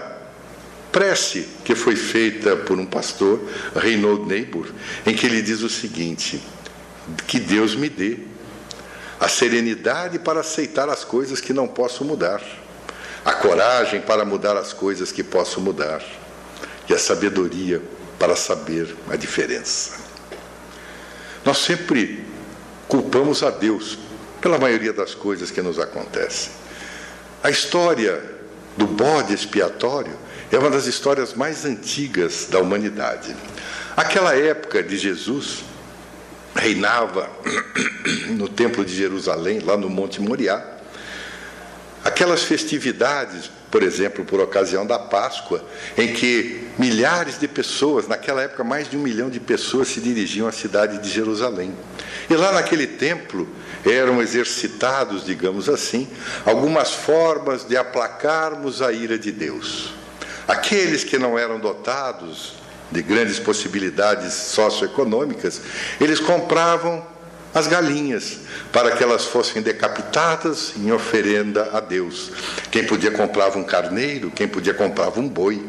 prece 0.90 1.48
que 1.64 1.74
foi 1.74 1.96
feita 1.96 2.56
por 2.56 2.78
um 2.78 2.86
pastor, 2.86 3.40
Reynold 3.76 4.26
Neighbor, 4.26 4.66
em 5.06 5.14
que 5.14 5.26
ele 5.26 5.42
diz 5.42 5.60
o 5.62 5.68
seguinte: 5.68 6.42
que 7.26 7.38
Deus 7.38 7.74
me 7.74 7.88
dê 7.88 8.18
a 9.18 9.28
serenidade 9.28 10.18
para 10.18 10.40
aceitar 10.40 10.88
as 10.88 11.04
coisas 11.04 11.40
que 11.42 11.52
não 11.52 11.68
posso 11.68 12.06
mudar, 12.06 12.42
a 13.22 13.34
coragem 13.34 14.00
para 14.00 14.24
mudar 14.24 14.56
as 14.56 14.72
coisas 14.72 15.12
que 15.12 15.22
posso 15.22 15.60
mudar 15.60 16.02
e 16.90 16.94
a 16.94 16.98
sabedoria 16.98 17.80
para 18.18 18.34
saber 18.34 18.96
a 19.08 19.14
diferença. 19.14 20.00
Nós 21.44 21.58
sempre 21.58 22.24
culpamos 22.88 23.44
a 23.44 23.50
Deus 23.50 23.96
pela 24.40 24.58
maioria 24.58 24.92
das 24.92 25.14
coisas 25.14 25.52
que 25.52 25.62
nos 25.62 25.78
acontecem. 25.78 26.50
A 27.44 27.48
história 27.48 28.20
do 28.76 28.88
bode 28.88 29.32
expiatório 29.32 30.18
é 30.50 30.58
uma 30.58 30.68
das 30.68 30.86
histórias 30.86 31.32
mais 31.32 31.64
antigas 31.64 32.48
da 32.50 32.58
humanidade. 32.58 33.36
Aquela 33.96 34.34
época 34.34 34.82
de 34.82 34.98
Jesus 34.98 35.62
reinava 36.56 37.30
no 38.36 38.48
Templo 38.48 38.84
de 38.84 38.96
Jerusalém, 38.96 39.60
lá 39.60 39.76
no 39.76 39.88
Monte 39.88 40.20
Moriá. 40.20 40.60
Aquelas 42.02 42.42
festividades, 42.42 43.48
por 43.70 43.82
exemplo, 43.82 44.24
por 44.24 44.40
ocasião 44.40 44.84
da 44.84 44.98
Páscoa, 44.98 45.64
em 45.96 46.12
que 46.12 46.68
milhares 46.78 47.38
de 47.38 47.46
pessoas, 47.46 48.08
naquela 48.08 48.42
época 48.42 48.64
mais 48.64 48.90
de 48.90 48.96
um 48.96 49.00
milhão 49.00 49.30
de 49.30 49.38
pessoas 49.38 49.88
se 49.88 50.00
dirigiam 50.00 50.48
à 50.48 50.52
cidade 50.52 50.98
de 50.98 51.08
Jerusalém. 51.08 51.72
E 52.28 52.34
lá 52.34 52.52
naquele 52.52 52.86
templo 52.86 53.48
eram 53.84 54.20
exercitados, 54.20 55.24
digamos 55.24 55.68
assim, 55.68 56.08
algumas 56.44 56.92
formas 56.92 57.64
de 57.64 57.76
aplacarmos 57.76 58.82
a 58.82 58.92
ira 58.92 59.18
de 59.18 59.30
Deus. 59.30 59.94
Aqueles 60.48 61.04
que 61.04 61.16
não 61.16 61.38
eram 61.38 61.60
dotados 61.60 62.54
de 62.90 63.02
grandes 63.02 63.38
possibilidades 63.38 64.32
socioeconômicas, 64.34 65.60
eles 66.00 66.18
compravam 66.18 67.06
as 67.54 67.66
galinhas 67.66 68.38
para 68.72 68.92
que 68.92 69.02
elas 69.02 69.24
fossem 69.24 69.60
decapitadas 69.60 70.72
em 70.76 70.92
oferenda 70.92 71.70
a 71.72 71.80
Deus. 71.80 72.30
Quem 72.70 72.86
podia 72.86 73.10
comprava 73.10 73.58
um 73.58 73.64
carneiro, 73.64 74.30
quem 74.30 74.46
podia 74.46 74.74
comprava 74.74 75.20
um 75.20 75.28
boi. 75.28 75.64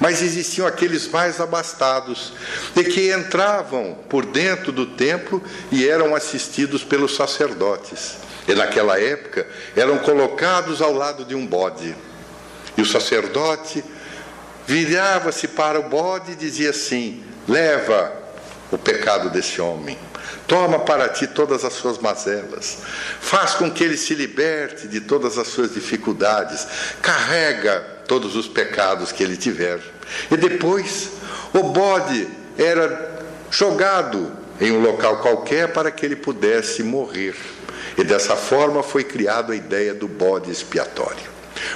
Mas 0.00 0.22
existiam 0.22 0.66
aqueles 0.66 1.06
mais 1.08 1.40
abastados 1.40 2.32
e 2.74 2.84
que 2.84 3.12
entravam 3.12 3.98
por 4.08 4.24
dentro 4.24 4.72
do 4.72 4.86
templo 4.86 5.42
e 5.70 5.86
eram 5.86 6.14
assistidos 6.14 6.82
pelos 6.82 7.14
sacerdotes. 7.14 8.16
E 8.46 8.54
naquela 8.54 8.98
época 8.98 9.46
eram 9.76 9.98
colocados 9.98 10.80
ao 10.80 10.94
lado 10.94 11.24
de 11.24 11.34
um 11.34 11.46
bode. 11.46 11.94
E 12.78 12.80
o 12.80 12.86
sacerdote 12.86 13.84
virava-se 14.66 15.48
para 15.48 15.78
o 15.78 15.88
bode 15.88 16.32
e 16.32 16.36
dizia 16.36 16.70
assim: 16.70 17.22
Leva 17.46 18.10
o 18.70 18.78
pecado 18.78 19.28
desse 19.28 19.60
homem. 19.60 19.98
Toma 20.48 20.78
para 20.78 21.10
ti 21.10 21.26
todas 21.26 21.62
as 21.62 21.74
suas 21.74 21.98
mazelas. 21.98 22.78
Faz 23.20 23.52
com 23.52 23.70
que 23.70 23.84
ele 23.84 23.98
se 23.98 24.14
liberte 24.14 24.88
de 24.88 24.98
todas 24.98 25.36
as 25.36 25.48
suas 25.48 25.74
dificuldades. 25.74 26.66
Carrega 27.02 27.80
todos 28.08 28.34
os 28.34 28.48
pecados 28.48 29.12
que 29.12 29.22
ele 29.22 29.36
tiver. 29.36 29.78
E 30.30 30.36
depois, 30.38 31.10
o 31.52 31.64
bode 31.64 32.26
era 32.56 33.26
jogado 33.50 34.32
em 34.58 34.72
um 34.72 34.80
local 34.80 35.18
qualquer 35.18 35.70
para 35.70 35.90
que 35.90 36.06
ele 36.06 36.16
pudesse 36.16 36.82
morrer. 36.82 37.36
E 37.98 38.02
dessa 38.02 38.34
forma 38.34 38.82
foi 38.82 39.04
criada 39.04 39.52
a 39.52 39.56
ideia 39.56 39.92
do 39.92 40.08
bode 40.08 40.50
expiatório. 40.50 41.28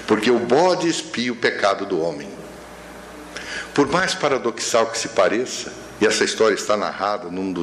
Porque 0.06 0.30
o 0.30 0.38
bode 0.38 0.88
expia 0.88 1.30
o 1.30 1.36
pecado 1.36 1.84
do 1.84 2.00
homem. 2.00 2.28
Por 3.74 3.86
mais 3.86 4.14
paradoxal 4.14 4.86
que 4.86 4.98
se 4.98 5.08
pareça, 5.08 5.81
e 6.02 6.06
essa 6.06 6.24
história 6.24 6.56
está 6.56 6.76
narrada 6.76 7.28
numa 7.30 7.54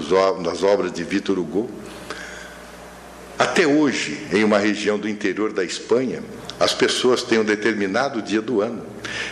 das 0.41 0.63
obras 0.63 0.93
de 0.93 1.03
Victor 1.03 1.37
Hugo, 1.37 1.69
até 3.37 3.67
hoje, 3.67 4.25
em 4.31 4.45
uma 4.45 4.57
região 4.57 4.97
do 4.97 5.09
interior 5.09 5.51
da 5.51 5.61
Espanha, 5.61 6.23
as 6.57 6.73
pessoas 6.73 7.21
têm 7.21 7.39
um 7.39 7.43
determinado 7.43 8.21
dia 8.21 8.41
do 8.41 8.61
ano 8.61 8.85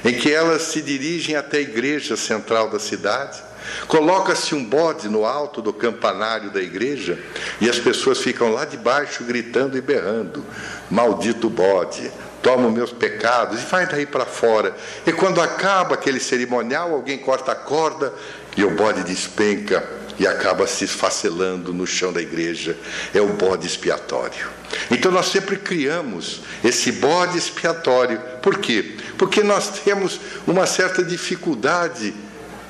em 0.04 0.13
que 0.13 0.30
elas 0.30 0.63
se 0.63 0.82
dirigem 0.82 1.38
até 1.38 1.60
a 1.60 1.62
igreja 1.62 2.17
central 2.17 2.70
da 2.70 2.80
cidade, 2.80 3.41
coloca-se 3.88 4.54
um 4.54 4.63
bode 4.63 5.08
no 5.08 5.24
alto 5.26 5.62
do 5.62 5.72
campanário 5.72 6.52
da 6.52 6.62
igreja 6.62 7.17
e 7.62 7.70
as 7.70 7.80
pessoas 7.80 8.17
ficam 8.20 8.52
lá 8.52 8.65
debaixo 8.65 9.24
gritando 9.24 9.78
e 9.78 9.82
berrando: 9.82 10.43
Maldito 10.89 11.50
bode, 11.50 12.12
toma 12.41 12.67
os 12.67 12.74
meus 12.74 12.91
pecados 12.91 13.62
e 13.62 13.65
vai 13.65 13.86
daí 13.86 14.06
para 14.06 14.26
fora. 14.26 14.76
E 15.06 15.13
quando 15.13 15.41
acaba 15.41 15.96
aquele 15.96 16.20
cerimonial, 16.20 16.93
alguém 16.93 17.17
corta 17.17 17.54
a 17.54 17.56
corda 17.56 18.13
e 18.58 18.65
o 18.65 18.72
bode 18.72 19.04
despenca 19.04 19.88
e 20.20 20.26
acaba 20.26 20.65
se 20.65 20.84
esfacelando 20.84 21.72
no 21.72 21.86
chão 21.86 22.12
da 22.12 22.22
igreja. 22.22 22.76
É 23.13 23.22
o 23.22 23.34
bode 23.34 23.67
expiatório. 23.67 24.50
Então 24.89 25.12
nós 25.12 25.28
sempre 25.28 25.58
criamos 25.58 26.41
esse 26.63 26.91
bode 26.93 27.38
expiatório. 27.38 28.20
Por 28.41 28.58
quê? 28.58 28.96
Porque 29.17 29.43
nós 29.43 29.80
temos 29.86 30.20
uma 30.48 30.65
certa 30.65 31.04
dificuldade 31.04 32.13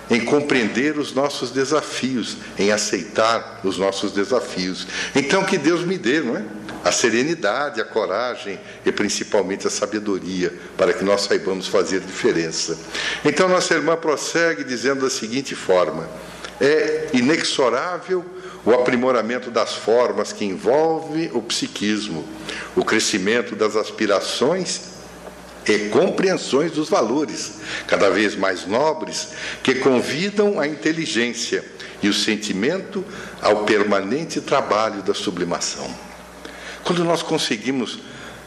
em 0.10 0.24
compreender 0.24 0.98
os 0.98 1.14
nossos 1.14 1.52
desafios, 1.52 2.38
em 2.58 2.72
aceitar 2.72 3.60
os 3.64 3.78
nossos 3.78 4.12
desafios. 4.12 4.88
Então 5.16 5.44
que 5.44 5.58
Deus 5.58 5.82
me 5.82 5.98
dê, 5.98 6.22
não 6.22 6.38
é? 6.38 6.44
A 6.84 6.92
serenidade, 6.92 7.82
a 7.82 7.86
coragem 7.86 8.60
e 8.86 8.92
principalmente 8.92 9.68
a 9.68 9.70
sabedoria 9.70 10.54
para 10.78 10.94
que 10.94 11.04
nós 11.04 11.22
saibamos 11.22 11.68
fazer 11.68 12.00
diferença. 12.00 12.78
Então 13.26 13.50
nossa 13.50 13.74
irmã 13.74 13.98
prossegue 13.98 14.64
dizendo 14.64 15.02
da 15.02 15.10
seguinte 15.10 15.54
forma: 15.54 16.08
é 16.62 17.10
inexorável 17.14 18.24
o 18.66 18.72
aprimoramento 18.72 19.52
das 19.52 19.74
formas 19.74 20.32
que 20.32 20.46
envolve 20.46 21.30
o 21.34 21.42
psiquismo, 21.42 22.28
o 22.76 22.84
crescimento 22.86 23.56
das 23.56 23.76
aspirações 23.76 24.97
e 25.68 25.90
compreensões 25.90 26.72
dos 26.72 26.90
valores, 26.90 27.60
cada 27.88 28.10
vez 28.10 28.36
mais 28.36 28.66
nobres, 28.66 29.30
que 29.62 29.76
convidam 29.76 30.60
a 30.60 30.68
inteligência 30.68 31.64
e 32.02 32.08
o 32.08 32.14
sentimento 32.14 33.04
ao 33.42 33.64
permanente 33.66 34.40
trabalho 34.40 35.02
da 35.02 35.14
sublimação. 35.14 35.94
Quando 36.84 37.04
nós 37.04 37.22
conseguimos 37.22 38.00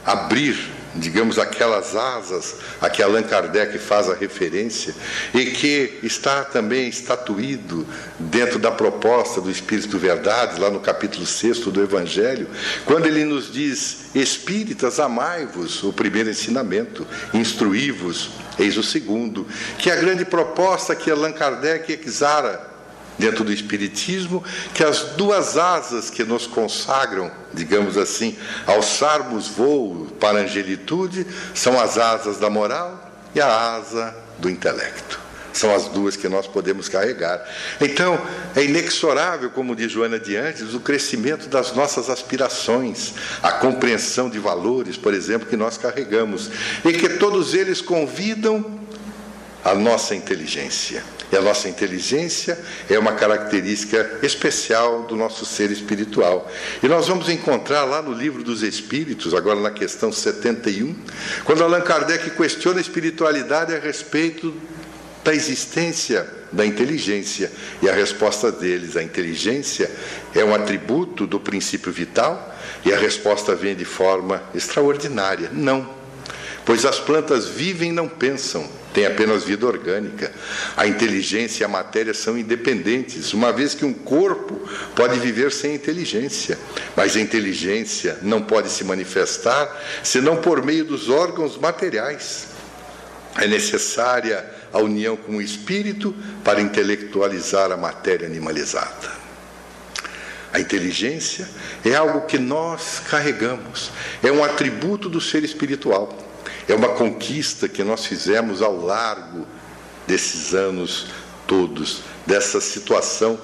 abrir 0.05 0.57
digamos, 0.95 1.39
aquelas 1.39 1.95
asas 1.95 2.57
a 2.81 2.91
que 2.91 3.03
Allan 3.03 3.23
Kardec 3.23 3.79
faz 3.79 4.09
a 4.09 4.15
referência 4.15 4.95
e 5.33 5.47
que 5.47 5.99
está 6.03 6.45
também 6.45 6.89
estatuído 6.89 7.87
dentro 8.19 8.59
da 8.59 8.71
proposta 8.71 9.41
do 9.41 9.51
Espírito 9.51 9.99
Verdade, 9.99 10.61
lá 10.61 10.71
no 10.71 10.81
capítulo 10.81 11.27
6 11.27 11.61
do 11.61 11.83
Evangelho, 11.83 12.49
quando 12.85 13.07
ele 13.07 13.25
nos 13.25 13.53
diz: 13.53 14.07
Espíritas, 14.15 14.99
amai-vos, 14.99 15.83
o 15.83 15.93
primeiro 15.93 16.31
ensinamento, 16.31 17.07
instruí-vos, 17.33 18.31
eis 18.59 18.77
o 18.77 18.83
segundo, 18.83 19.47
que 19.79 19.91
a 19.91 19.97
grande 19.97 20.25
proposta 20.25 20.95
que 20.95 21.11
Allan 21.11 21.33
Kardec 21.33 22.01
exara 22.05 22.70
dentro 23.21 23.45
do 23.45 23.53
Espiritismo, 23.53 24.43
que 24.75 24.83
as 24.83 25.01
duas 25.17 25.57
asas 25.57 26.11
que 26.11 26.25
nos 26.25 26.47
consagram, 26.47 27.31
digamos 27.55 27.97
assim, 27.97 28.37
alçarmos 28.67 29.47
voo 29.47 30.07
para 30.19 30.39
a 30.39 30.43
angelitude, 30.43 31.27
são 31.55 31.79
as 31.79 31.99
asas 31.99 32.39
da 32.39 32.51
moral 32.51 33.13
e 33.35 33.41
a 33.41 33.75
asa 33.77 34.17
do 34.39 34.51
intelecto. 34.51 35.21
São 35.53 35.75
as 35.75 35.87
duas 35.87 36.17
que 36.17 36.29
nós 36.29 36.47
podemos 36.47 36.89
carregar. 36.89 37.45
Então, 37.81 38.21
é 38.55 38.65
inexorável, 38.65 39.51
como 39.51 39.75
diz 39.75 39.91
Joana 39.91 40.19
de 40.19 40.37
Andes, 40.37 40.75
o 40.75 40.81
crescimento 40.81 41.49
das 41.49 41.75
nossas 41.75 42.09
aspirações, 42.09 43.15
a 43.43 43.53
compreensão 43.53 44.31
de 44.31 44.39
valores, 44.39 44.97
por 44.97 45.13
exemplo, 45.13 45.49
que 45.49 45.57
nós 45.57 45.77
carregamos, 45.77 46.51
e 46.85 46.93
que 46.93 47.09
todos 47.11 47.53
eles 47.53 47.81
convidam 47.81 48.80
a 49.65 49.75
nossa 49.75 50.15
inteligência. 50.15 51.03
E 51.33 51.37
a 51.37 51.41
nossa 51.41 51.69
inteligência 51.69 52.59
é 52.89 52.99
uma 52.99 53.13
característica 53.13 54.19
especial 54.23 55.03
do 55.03 55.15
nosso 55.15 55.47
ser 55.47 55.71
espiritual. 55.71 56.51
E 56.83 56.89
nós 56.89 57.07
vamos 57.07 57.29
encontrar 57.29 57.85
lá 57.85 58.03
no 58.03 58.13
livro 58.13 58.43
dos 58.43 58.63
Espíritos, 58.63 59.33
agora 59.33 59.61
na 59.61 59.71
questão 59.71 60.11
71, 60.11 60.97
quando 61.45 61.63
Allan 61.63 61.83
Kardec 61.83 62.31
questiona 62.31 62.79
a 62.79 62.81
espiritualidade 62.81 63.75
a 63.75 63.79
respeito 63.79 64.53
da 65.23 65.33
existência 65.33 66.27
da 66.51 66.67
inteligência. 66.67 67.51
E 67.81 67.89
a 67.89 67.93
resposta 67.93 68.51
deles, 68.51 68.97
a 68.97 69.03
inteligência 69.03 69.91
é 70.35 70.45
um 70.45 70.55
atributo 70.55 71.27
do 71.27 71.39
princípio 71.39 71.93
vital, 71.93 72.57
e 72.85 72.93
a 72.93 72.99
resposta 72.99 73.55
vem 73.55 73.77
de 73.77 73.85
forma 73.85 74.43
extraordinária: 74.55 75.51
não. 75.53 76.00
Pois 76.65 76.85
as 76.85 77.01
plantas 77.01 77.47
vivem 77.47 77.91
e 77.91 77.93
não 77.93 78.09
pensam 78.09 78.69
tem 78.93 79.07
apenas 79.07 79.45
vida 79.45 79.67
orgânica. 79.67 80.33
A 80.77 80.87
inteligência 80.87 81.63
e 81.63 81.65
a 81.65 81.69
matéria 81.69 82.13
são 82.13 82.37
independentes, 82.37 83.33
uma 83.33 83.53
vez 83.53 83.75
que 83.75 83.85
um 83.85 83.93
corpo 83.93 84.69
pode 84.95 85.19
viver 85.19 85.53
sem 85.53 85.75
inteligência, 85.75 86.59
mas 86.97 87.17
a 87.17 87.21
inteligência 87.21 88.19
não 88.23 88.43
pode 88.43 88.69
se 88.69 88.85
manifestar 88.85 89.71
senão 90.03 90.37
por 90.37 90.65
meio 90.65 90.85
dos 90.85 91.09
órgãos 91.09 91.57
materiais. 91.57 92.49
É 93.37 93.47
necessária 93.47 94.45
a 94.73 94.79
união 94.79 95.17
com 95.17 95.37
o 95.37 95.43
espírito 95.43 96.15
para 96.43 96.61
intelectualizar 96.61 97.71
a 97.71 97.77
matéria 97.77 98.27
animalizada. 98.27 99.21
A 100.53 100.59
inteligência 100.59 101.49
é 101.85 101.95
algo 101.95 102.23
que 102.23 102.37
nós 102.37 103.01
carregamos, 103.09 103.93
é 104.21 104.33
um 104.33 104.43
atributo 104.43 105.09
do 105.09 105.21
ser 105.21 105.45
espiritual. 105.45 106.30
É 106.71 106.75
uma 106.75 106.91
conquista 106.91 107.69
que 107.69 107.83
nós 107.83 108.07
fizemos 108.07 108.63
ao 108.63 108.77
largo 108.77 109.47
desses 110.07 110.55
anos 110.55 111.07
todos, 111.47 112.03
dessa 112.27 112.61
situação 112.61 113.39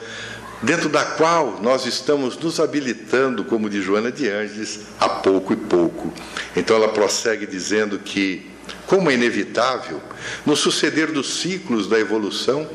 dentro 0.62 0.88
da 0.88 1.04
qual 1.04 1.58
nós 1.62 1.86
estamos 1.86 2.36
nos 2.38 2.58
habilitando, 2.60 3.44
como 3.44 3.68
de 3.68 3.82
Joana 3.82 4.10
de 4.10 4.28
Ângeles, 4.28 4.80
a 4.98 5.08
pouco 5.08 5.52
e 5.52 5.56
pouco. 5.56 6.12
Então 6.54 6.76
ela 6.76 6.88
prossegue 6.88 7.46
dizendo 7.46 7.98
que, 7.98 8.50
como 8.86 9.10
é 9.10 9.14
inevitável, 9.14 10.00
no 10.44 10.56
suceder 10.56 11.10
dos 11.10 11.40
ciclos 11.40 11.88
da 11.88 11.98
evolução, 11.98 12.68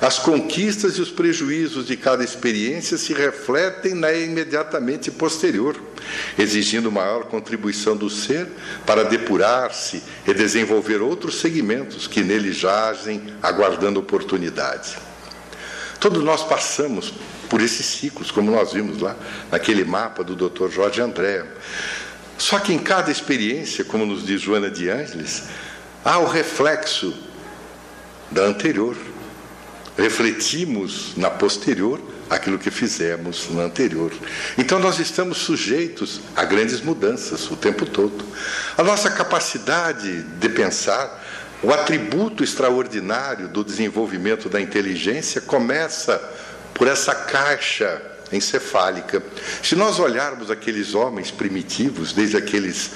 as 0.00 0.18
conquistas 0.18 0.96
e 0.98 1.00
os 1.00 1.10
prejuízos 1.10 1.86
de 1.86 1.96
cada 1.96 2.24
experiência 2.24 2.98
se 2.98 3.12
refletem 3.12 3.94
na 3.94 4.12
imediatamente 4.12 5.10
posterior, 5.10 5.80
exigindo 6.36 6.90
maior 6.90 7.24
contribuição 7.24 7.96
do 7.96 8.10
ser 8.10 8.48
para 8.84 9.04
depurar-se 9.04 10.02
e 10.26 10.34
desenvolver 10.34 11.00
outros 11.00 11.36
segmentos 11.36 12.08
que 12.08 12.22
nele 12.22 12.52
jazem, 12.52 13.22
aguardando 13.40 14.00
oportunidade. 14.00 14.96
Todos 16.00 16.24
nós 16.24 16.42
passamos 16.42 17.14
por 17.48 17.60
esses 17.60 17.86
ciclos, 17.86 18.30
como 18.30 18.50
nós 18.50 18.72
vimos 18.72 19.00
lá 19.00 19.14
naquele 19.52 19.84
mapa 19.84 20.24
do 20.24 20.34
Dr. 20.34 20.68
Jorge 20.68 21.00
André. 21.00 21.44
Só 22.42 22.58
que 22.58 22.72
em 22.72 22.78
cada 22.80 23.08
experiência, 23.08 23.84
como 23.84 24.04
nos 24.04 24.26
diz 24.26 24.40
Joana 24.40 24.68
de 24.68 24.90
Ângeles, 24.90 25.44
há 26.04 26.18
o 26.18 26.26
reflexo 26.26 27.14
da 28.32 28.42
anterior 28.42 28.96
refletimos 29.96 31.12
na 31.16 31.30
posterior 31.30 32.02
aquilo 32.28 32.58
que 32.58 32.68
fizemos 32.68 33.48
na 33.52 33.62
anterior. 33.62 34.10
Então 34.58 34.80
nós 34.80 34.98
estamos 34.98 35.38
sujeitos 35.38 36.20
a 36.34 36.44
grandes 36.44 36.80
mudanças 36.80 37.48
o 37.48 37.56
tempo 37.56 37.86
todo. 37.86 38.24
A 38.76 38.82
nossa 38.82 39.08
capacidade 39.08 40.24
de 40.24 40.48
pensar, 40.48 41.24
o 41.62 41.72
atributo 41.72 42.42
extraordinário 42.42 43.46
do 43.46 43.62
desenvolvimento 43.62 44.48
da 44.48 44.60
inteligência 44.60 45.40
começa 45.40 46.20
por 46.74 46.88
essa 46.88 47.14
caixa 47.14 48.02
encefálica. 48.32 49.22
Se 49.62 49.74
nós 49.74 49.98
olharmos 49.98 50.50
aqueles 50.50 50.94
homens 50.94 51.30
primitivos, 51.30 52.12
desde 52.12 52.36
aqueles 52.36 52.90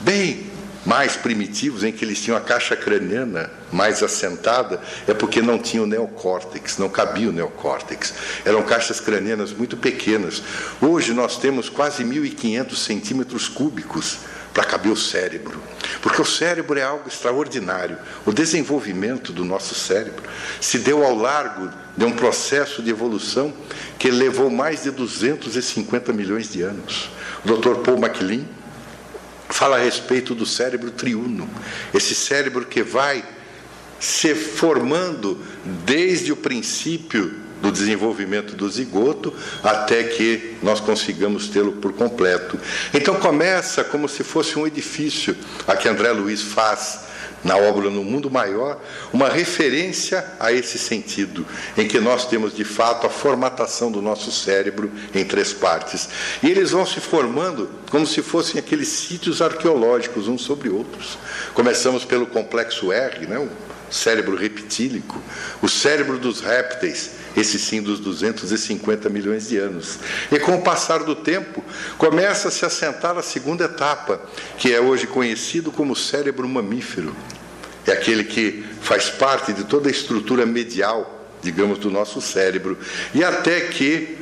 bem 0.00 0.50
mais 0.84 1.16
primitivos, 1.16 1.84
em 1.84 1.92
que 1.92 2.04
eles 2.04 2.20
tinham 2.20 2.36
a 2.36 2.40
caixa 2.40 2.74
craniana 2.74 3.50
mais 3.70 4.02
assentada, 4.02 4.80
é 5.06 5.14
porque 5.14 5.40
não 5.40 5.58
tinha 5.58 5.82
o 5.82 5.86
neocórtex, 5.86 6.78
não 6.78 6.88
cabia 6.88 7.28
o 7.28 7.32
neocórtex. 7.32 8.12
Eram 8.44 8.62
caixas 8.62 9.00
cranianas 9.00 9.52
muito 9.52 9.76
pequenas. 9.76 10.42
Hoje 10.80 11.12
nós 11.12 11.36
temos 11.36 11.68
quase 11.68 12.04
1.500 12.04 12.76
centímetros 12.76 13.48
cúbicos 13.48 14.18
para 14.52 14.64
caber 14.64 14.92
o 14.92 14.96
cérebro. 14.96 15.60
Porque 16.00 16.20
o 16.20 16.24
cérebro 16.24 16.78
é 16.78 16.82
algo 16.82 17.08
extraordinário. 17.08 17.98
O 18.26 18.32
desenvolvimento 18.32 19.32
do 19.32 19.44
nosso 19.44 19.74
cérebro 19.74 20.22
se 20.60 20.78
deu 20.78 21.04
ao 21.04 21.14
largo 21.14 21.70
de 21.96 22.04
um 22.04 22.12
processo 22.12 22.82
de 22.82 22.90
evolução 22.90 23.52
que 23.98 24.10
levou 24.10 24.50
mais 24.50 24.82
de 24.82 24.90
250 24.90 26.12
milhões 26.12 26.50
de 26.50 26.62
anos. 26.62 27.10
O 27.44 27.56
Dr. 27.56 27.76
Paul 27.76 27.98
MacLean 27.98 28.44
fala 29.48 29.76
a 29.76 29.80
respeito 29.80 30.34
do 30.34 30.46
cérebro 30.46 30.90
triuno, 30.90 31.48
esse 31.92 32.14
cérebro 32.14 32.64
que 32.64 32.82
vai 32.82 33.22
se 34.02 34.34
formando 34.34 35.38
desde 35.86 36.32
o 36.32 36.36
princípio 36.36 37.34
do 37.60 37.70
desenvolvimento 37.70 38.56
do 38.56 38.68
zigoto 38.68 39.32
até 39.62 40.02
que 40.02 40.56
nós 40.60 40.80
consigamos 40.80 41.48
tê-lo 41.48 41.74
por 41.74 41.92
completo. 41.92 42.58
Então 42.92 43.14
começa 43.14 43.84
como 43.84 44.08
se 44.08 44.24
fosse 44.24 44.58
um 44.58 44.66
edifício, 44.66 45.36
a 45.68 45.76
que 45.76 45.88
André 45.88 46.10
Luiz 46.10 46.42
faz 46.42 47.12
na 47.44 47.56
obra 47.56 47.90
No 47.90 48.02
Mundo 48.02 48.28
Maior, 48.28 48.80
uma 49.12 49.28
referência 49.28 50.24
a 50.40 50.52
esse 50.52 50.78
sentido, 50.78 51.46
em 51.76 51.86
que 51.86 52.00
nós 52.00 52.26
temos 52.26 52.56
de 52.56 52.64
fato 52.64 53.06
a 53.06 53.10
formatação 53.10 53.90
do 53.90 54.02
nosso 54.02 54.32
cérebro 54.32 54.90
em 55.14 55.24
três 55.24 55.52
partes. 55.52 56.08
E 56.42 56.50
eles 56.50 56.72
vão 56.72 56.84
se 56.84 57.00
formando 57.00 57.70
como 57.88 58.06
se 58.06 58.20
fossem 58.20 58.58
aqueles 58.58 58.88
sítios 58.88 59.40
arqueológicos 59.40 60.26
uns 60.26 60.42
sobre 60.42 60.68
outros. 60.68 61.18
Começamos 61.54 62.04
pelo 62.04 62.26
complexo 62.26 62.92
R, 62.92 63.26
né? 63.26 63.48
Cérebro 63.92 64.34
reptílico, 64.34 65.20
o 65.60 65.68
cérebro 65.68 66.18
dos 66.18 66.40
répteis, 66.40 67.10
esse 67.36 67.58
sim 67.58 67.82
dos 67.82 68.00
250 68.00 69.08
milhões 69.10 69.48
de 69.48 69.58
anos. 69.58 69.98
E 70.30 70.38
com 70.38 70.56
o 70.56 70.62
passar 70.62 71.04
do 71.04 71.14
tempo, 71.14 71.62
começa 71.98 72.48
a 72.48 72.50
se 72.50 72.64
assentar 72.64 73.16
a 73.18 73.22
segunda 73.22 73.66
etapa, 73.66 74.20
que 74.56 74.72
é 74.72 74.80
hoje 74.80 75.06
conhecido 75.06 75.70
como 75.70 75.94
cérebro 75.94 76.48
mamífero. 76.48 77.14
É 77.86 77.92
aquele 77.92 78.24
que 78.24 78.64
faz 78.80 79.10
parte 79.10 79.52
de 79.52 79.64
toda 79.64 79.88
a 79.88 79.92
estrutura 79.92 80.46
medial, 80.46 81.28
digamos, 81.42 81.78
do 81.78 81.90
nosso 81.90 82.20
cérebro. 82.20 82.78
E 83.14 83.22
até 83.22 83.60
que, 83.60 84.18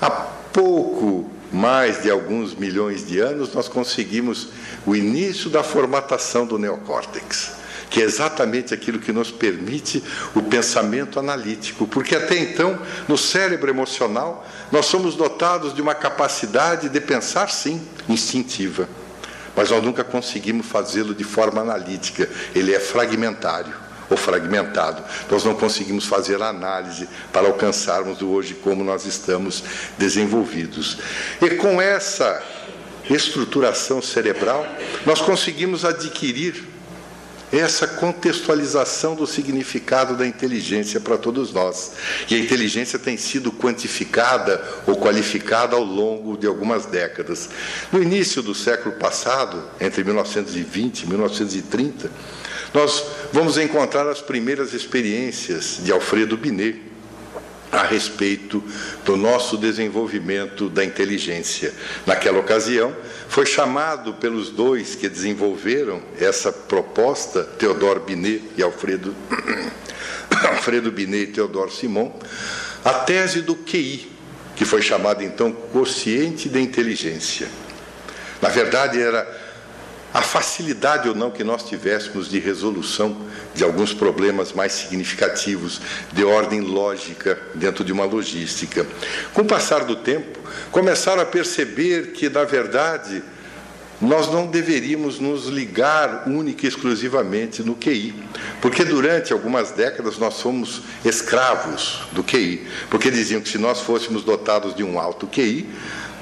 há 0.00 0.10
pouco 0.10 1.30
mais 1.52 2.02
de 2.02 2.10
alguns 2.10 2.54
milhões 2.54 3.06
de 3.06 3.18
anos, 3.18 3.54
nós 3.54 3.68
conseguimos 3.68 4.48
o 4.84 4.94
início 4.94 5.48
da 5.48 5.62
formatação 5.62 6.44
do 6.44 6.58
neocórtex 6.58 7.65
que 7.88 8.00
é 8.00 8.04
exatamente 8.04 8.74
aquilo 8.74 8.98
que 8.98 9.12
nos 9.12 9.30
permite 9.30 10.02
o 10.34 10.42
pensamento 10.42 11.18
analítico, 11.18 11.86
porque 11.86 12.16
até 12.16 12.36
então, 12.36 12.78
no 13.08 13.16
cérebro 13.16 13.70
emocional, 13.70 14.46
nós 14.70 14.86
somos 14.86 15.14
dotados 15.14 15.74
de 15.74 15.80
uma 15.80 15.94
capacidade 15.94 16.88
de 16.88 17.00
pensar, 17.00 17.50
sim, 17.50 17.80
instintiva, 18.08 18.88
mas 19.54 19.70
nós 19.70 19.82
nunca 19.82 20.04
conseguimos 20.04 20.66
fazê-lo 20.66 21.14
de 21.14 21.24
forma 21.24 21.60
analítica, 21.60 22.28
ele 22.54 22.74
é 22.74 22.80
fragmentário 22.80 23.86
ou 24.08 24.16
fragmentado. 24.16 25.02
Nós 25.30 25.44
não 25.44 25.54
conseguimos 25.54 26.06
fazer 26.06 26.40
análise 26.42 27.08
para 27.32 27.46
alcançarmos 27.46 28.22
o 28.22 28.28
hoje 28.28 28.54
como 28.54 28.84
nós 28.84 29.04
estamos 29.04 29.64
desenvolvidos. 29.98 30.98
E 31.40 31.50
com 31.56 31.80
essa 31.80 32.42
estruturação 33.08 34.02
cerebral, 34.02 34.66
nós 35.04 35.20
conseguimos 35.20 35.84
adquirir 35.84 36.75
essa 37.52 37.86
contextualização 37.86 39.14
do 39.14 39.26
significado 39.26 40.16
da 40.16 40.26
inteligência 40.26 41.00
para 41.00 41.16
todos 41.16 41.52
nós. 41.52 41.92
E 42.28 42.34
a 42.34 42.38
inteligência 42.38 42.98
tem 42.98 43.16
sido 43.16 43.52
quantificada 43.52 44.62
ou 44.86 44.96
qualificada 44.96 45.76
ao 45.76 45.84
longo 45.84 46.36
de 46.36 46.46
algumas 46.46 46.86
décadas. 46.86 47.48
No 47.92 48.02
início 48.02 48.42
do 48.42 48.54
século 48.54 48.96
passado, 48.96 49.62
entre 49.80 50.02
1920 50.02 51.02
e 51.02 51.06
1930, 51.06 52.10
nós 52.74 53.04
vamos 53.32 53.56
encontrar 53.58 54.08
as 54.08 54.20
primeiras 54.20 54.72
experiências 54.74 55.78
de 55.82 55.92
Alfredo 55.92 56.36
Binet 56.36 56.95
a 57.76 57.82
respeito 57.82 58.64
do 59.04 59.16
nosso 59.16 59.58
desenvolvimento 59.58 60.70
da 60.70 60.82
inteligência. 60.82 61.74
Naquela 62.06 62.38
ocasião, 62.38 62.96
foi 63.28 63.44
chamado 63.44 64.14
pelos 64.14 64.48
dois 64.48 64.94
que 64.94 65.08
desenvolveram 65.08 66.02
essa 66.18 66.50
proposta, 66.50 67.44
Theodore 67.44 68.00
Binet 68.00 68.42
e 68.56 68.62
Alfredo, 68.62 69.14
Alfredo 70.48 70.90
Binet 70.90 71.30
e 71.30 71.32
Theodore 71.34 71.70
Simon, 71.70 72.12
a 72.82 72.94
tese 72.94 73.42
do 73.42 73.54
QI, 73.54 74.10
que 74.54 74.64
foi 74.64 74.80
chamada 74.80 75.22
então 75.22 75.52
quociente 75.52 76.48
de 76.48 76.60
inteligência. 76.60 77.46
Na 78.40 78.48
verdade, 78.48 79.00
era 79.00 79.35
a 80.16 80.22
facilidade 80.22 81.10
ou 81.10 81.14
não 81.14 81.30
que 81.30 81.44
nós 81.44 81.62
tivéssemos 81.62 82.30
de 82.30 82.38
resolução 82.38 83.14
de 83.54 83.62
alguns 83.62 83.92
problemas 83.92 84.50
mais 84.50 84.72
significativos, 84.72 85.78
de 86.10 86.24
ordem 86.24 86.62
lógica, 86.62 87.38
dentro 87.54 87.84
de 87.84 87.92
uma 87.92 88.06
logística. 88.06 88.86
Com 89.34 89.42
o 89.42 89.44
passar 89.44 89.84
do 89.84 89.94
tempo, 89.94 90.38
começaram 90.70 91.20
a 91.20 91.26
perceber 91.26 92.12
que, 92.12 92.30
na 92.30 92.44
verdade, 92.44 93.22
nós 94.00 94.32
não 94.32 94.46
deveríamos 94.46 95.20
nos 95.20 95.48
ligar 95.48 96.26
única 96.26 96.64
e 96.64 96.68
exclusivamente 96.70 97.62
no 97.62 97.74
QI, 97.74 98.14
porque 98.62 98.86
durante 98.86 99.34
algumas 99.34 99.72
décadas 99.72 100.16
nós 100.16 100.40
fomos 100.40 100.80
escravos 101.04 102.08
do 102.12 102.24
QI, 102.24 102.66
porque 102.88 103.10
diziam 103.10 103.42
que 103.42 103.50
se 103.50 103.58
nós 103.58 103.82
fôssemos 103.82 104.24
dotados 104.24 104.74
de 104.74 104.82
um 104.82 104.98
alto 104.98 105.26
QI, 105.26 105.68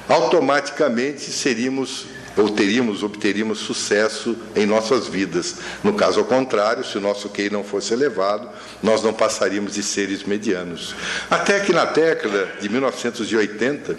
automaticamente 0.09 1.21
seríamos 1.21 2.07
ou 2.37 2.51
teríamos, 2.51 3.03
obteríamos 3.03 3.59
sucesso 3.59 4.37
em 4.57 4.67
nossas 4.67 5.07
vidas. 5.07 5.57
No 5.83 5.95
caso 5.95 6.21
ao 6.21 6.27
contrário, 6.27 6.85
se 6.85 6.99
o 6.99 7.01
nosso 7.01 7.29
QI 7.29 7.51
não 7.51 7.63
fosse 7.63 7.93
elevado, 7.93 8.49
nós 8.83 9.03
não 9.03 9.13
passaríamos 9.13 9.75
de 9.75 9.83
seres 9.83 10.25
medianos. 10.25 10.95
Até 11.31 11.61
que 11.61 11.73
na 11.73 11.85
década 11.85 12.49
de 12.61 12.69
1980, 12.69 13.97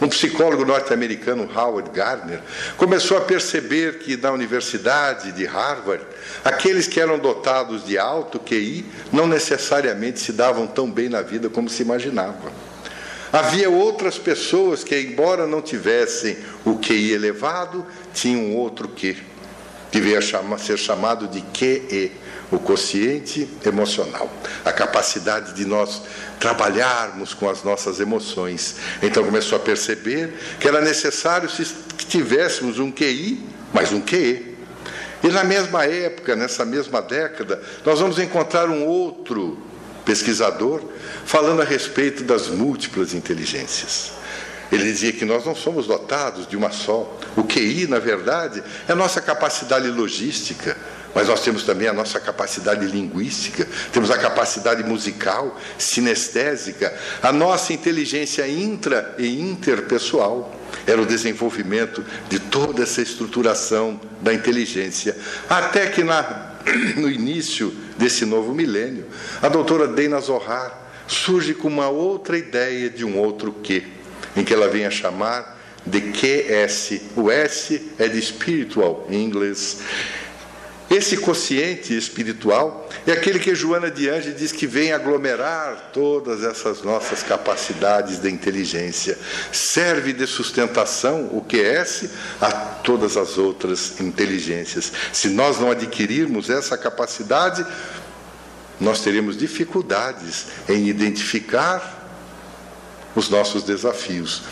um 0.00 0.08
psicólogo 0.08 0.64
norte-americano, 0.64 1.48
Howard 1.54 1.90
Gardner, 1.90 2.40
começou 2.76 3.16
a 3.16 3.22
perceber 3.22 3.98
que 3.98 4.16
na 4.16 4.32
Universidade 4.32 5.32
de 5.32 5.44
Harvard, 5.44 6.04
aqueles 6.44 6.86
que 6.86 7.00
eram 7.00 7.18
dotados 7.18 7.84
de 7.84 7.96
alto 7.96 8.38
QI 8.38 8.84
não 9.12 9.26
necessariamente 9.26 10.20
se 10.20 10.32
davam 10.32 10.66
tão 10.66 10.90
bem 10.90 11.08
na 11.08 11.22
vida 11.22 11.48
como 11.48 11.68
se 11.68 11.82
imaginava. 11.82 12.65
Havia 13.32 13.68
outras 13.68 14.18
pessoas 14.18 14.84
que, 14.84 14.98
embora 14.98 15.46
não 15.46 15.60
tivessem 15.60 16.36
o 16.64 16.78
QI 16.78 17.12
elevado, 17.12 17.86
tinham 18.14 18.54
outro 18.54 18.88
Q, 18.88 19.16
que 19.90 20.00
veio 20.00 20.18
a 20.18 20.58
ser 20.58 20.78
chamado 20.78 21.28
de 21.28 21.40
QE, 21.40 22.12
o 22.50 22.58
quociente 22.58 23.48
emocional, 23.64 24.30
a 24.64 24.72
capacidade 24.72 25.52
de 25.54 25.64
nós 25.64 26.02
trabalharmos 26.38 27.34
com 27.34 27.48
as 27.48 27.64
nossas 27.64 27.98
emoções. 27.98 28.76
Então 29.02 29.24
começou 29.24 29.56
a 29.56 29.60
perceber 29.60 30.32
que 30.60 30.68
era 30.68 30.80
necessário 30.80 31.48
que 31.48 32.06
tivéssemos 32.06 32.78
um 32.78 32.92
QI, 32.92 33.44
mas 33.72 33.92
um 33.92 34.00
QE. 34.00 34.54
E 35.24 35.28
na 35.28 35.42
mesma 35.42 35.84
época, 35.84 36.36
nessa 36.36 36.64
mesma 36.64 37.02
década, 37.02 37.60
nós 37.84 37.98
vamos 37.98 38.18
encontrar 38.18 38.68
um 38.68 38.86
outro 38.86 39.58
pesquisador, 40.06 40.80
falando 41.26 41.60
a 41.60 41.64
respeito 41.64 42.22
das 42.22 42.46
múltiplas 42.46 43.12
inteligências. 43.12 44.12
Ele 44.70 44.84
dizia 44.84 45.12
que 45.12 45.24
nós 45.24 45.44
não 45.44 45.54
somos 45.54 45.86
dotados 45.86 46.46
de 46.46 46.56
uma 46.56 46.70
só. 46.70 47.18
O 47.36 47.44
QI, 47.44 47.86
na 47.86 47.98
verdade, 47.98 48.62
é 48.88 48.92
a 48.92 48.96
nossa 48.96 49.20
capacidade 49.20 49.88
logística, 49.88 50.76
mas 51.14 51.28
nós 51.28 51.40
temos 51.40 51.62
também 51.62 51.88
a 51.88 51.92
nossa 51.92 52.20
capacidade 52.20 52.84
linguística, 52.86 53.66
temos 53.92 54.10
a 54.10 54.18
capacidade 54.18 54.82
musical, 54.84 55.58
sinestésica, 55.78 56.94
a 57.22 57.32
nossa 57.32 57.72
inteligência 57.72 58.46
intra 58.48 59.14
e 59.18 59.40
interpessoal. 59.40 60.54
Era 60.86 61.00
o 61.00 61.06
desenvolvimento 61.06 62.04
de 62.28 62.38
toda 62.38 62.82
essa 62.82 63.00
estruturação 63.00 64.00
da 64.20 64.34
inteligência. 64.34 65.16
Até 65.48 65.86
que 65.86 66.02
na, 66.04 66.55
no 66.96 67.10
início 67.10 67.72
desse 67.96 68.24
novo 68.24 68.54
milênio, 68.54 69.06
a 69.40 69.48
doutora 69.48 69.86
Dana 69.86 70.20
Zohar 70.20 70.86
surge 71.06 71.54
com 71.54 71.68
uma 71.68 71.88
outra 71.88 72.36
ideia 72.36 72.90
de 72.90 73.04
um 73.04 73.18
outro 73.18 73.52
que, 73.52 73.86
em 74.36 74.44
que 74.44 74.52
ela 74.52 74.68
vem 74.68 74.84
a 74.84 74.90
chamar 74.90 75.56
de 75.84 76.00
QS. 76.00 77.00
O 77.14 77.30
S 77.30 77.92
é 77.98 78.08
de 78.08 78.20
spiritual 78.20 79.06
em 79.08 79.24
inglês. 79.24 79.78
Esse 80.88 81.16
consciente 81.16 81.96
espiritual 81.96 82.88
é 83.06 83.12
aquele 83.12 83.40
que 83.40 83.54
Joana 83.56 83.90
de 83.90 84.08
Ange 84.08 84.32
diz 84.32 84.52
que 84.52 84.68
vem 84.68 84.92
aglomerar 84.92 85.90
todas 85.92 86.44
essas 86.44 86.82
nossas 86.82 87.24
capacidades 87.24 88.20
de 88.20 88.30
inteligência, 88.30 89.18
serve 89.50 90.12
de 90.12 90.26
sustentação, 90.28 91.24
o 91.32 91.44
QS, 91.44 92.10
a 92.40 92.52
todas 92.52 93.16
as 93.16 93.36
outras 93.36 94.00
inteligências. 94.00 94.92
Se 95.12 95.28
nós 95.28 95.58
não 95.58 95.72
adquirirmos 95.72 96.50
essa 96.50 96.78
capacidade, 96.78 97.66
nós 98.80 99.00
teremos 99.00 99.36
dificuldades 99.36 100.46
em 100.68 100.86
identificar 100.86 102.04
os 103.16 103.28
nossos 103.28 103.64
desafios. 103.64 104.42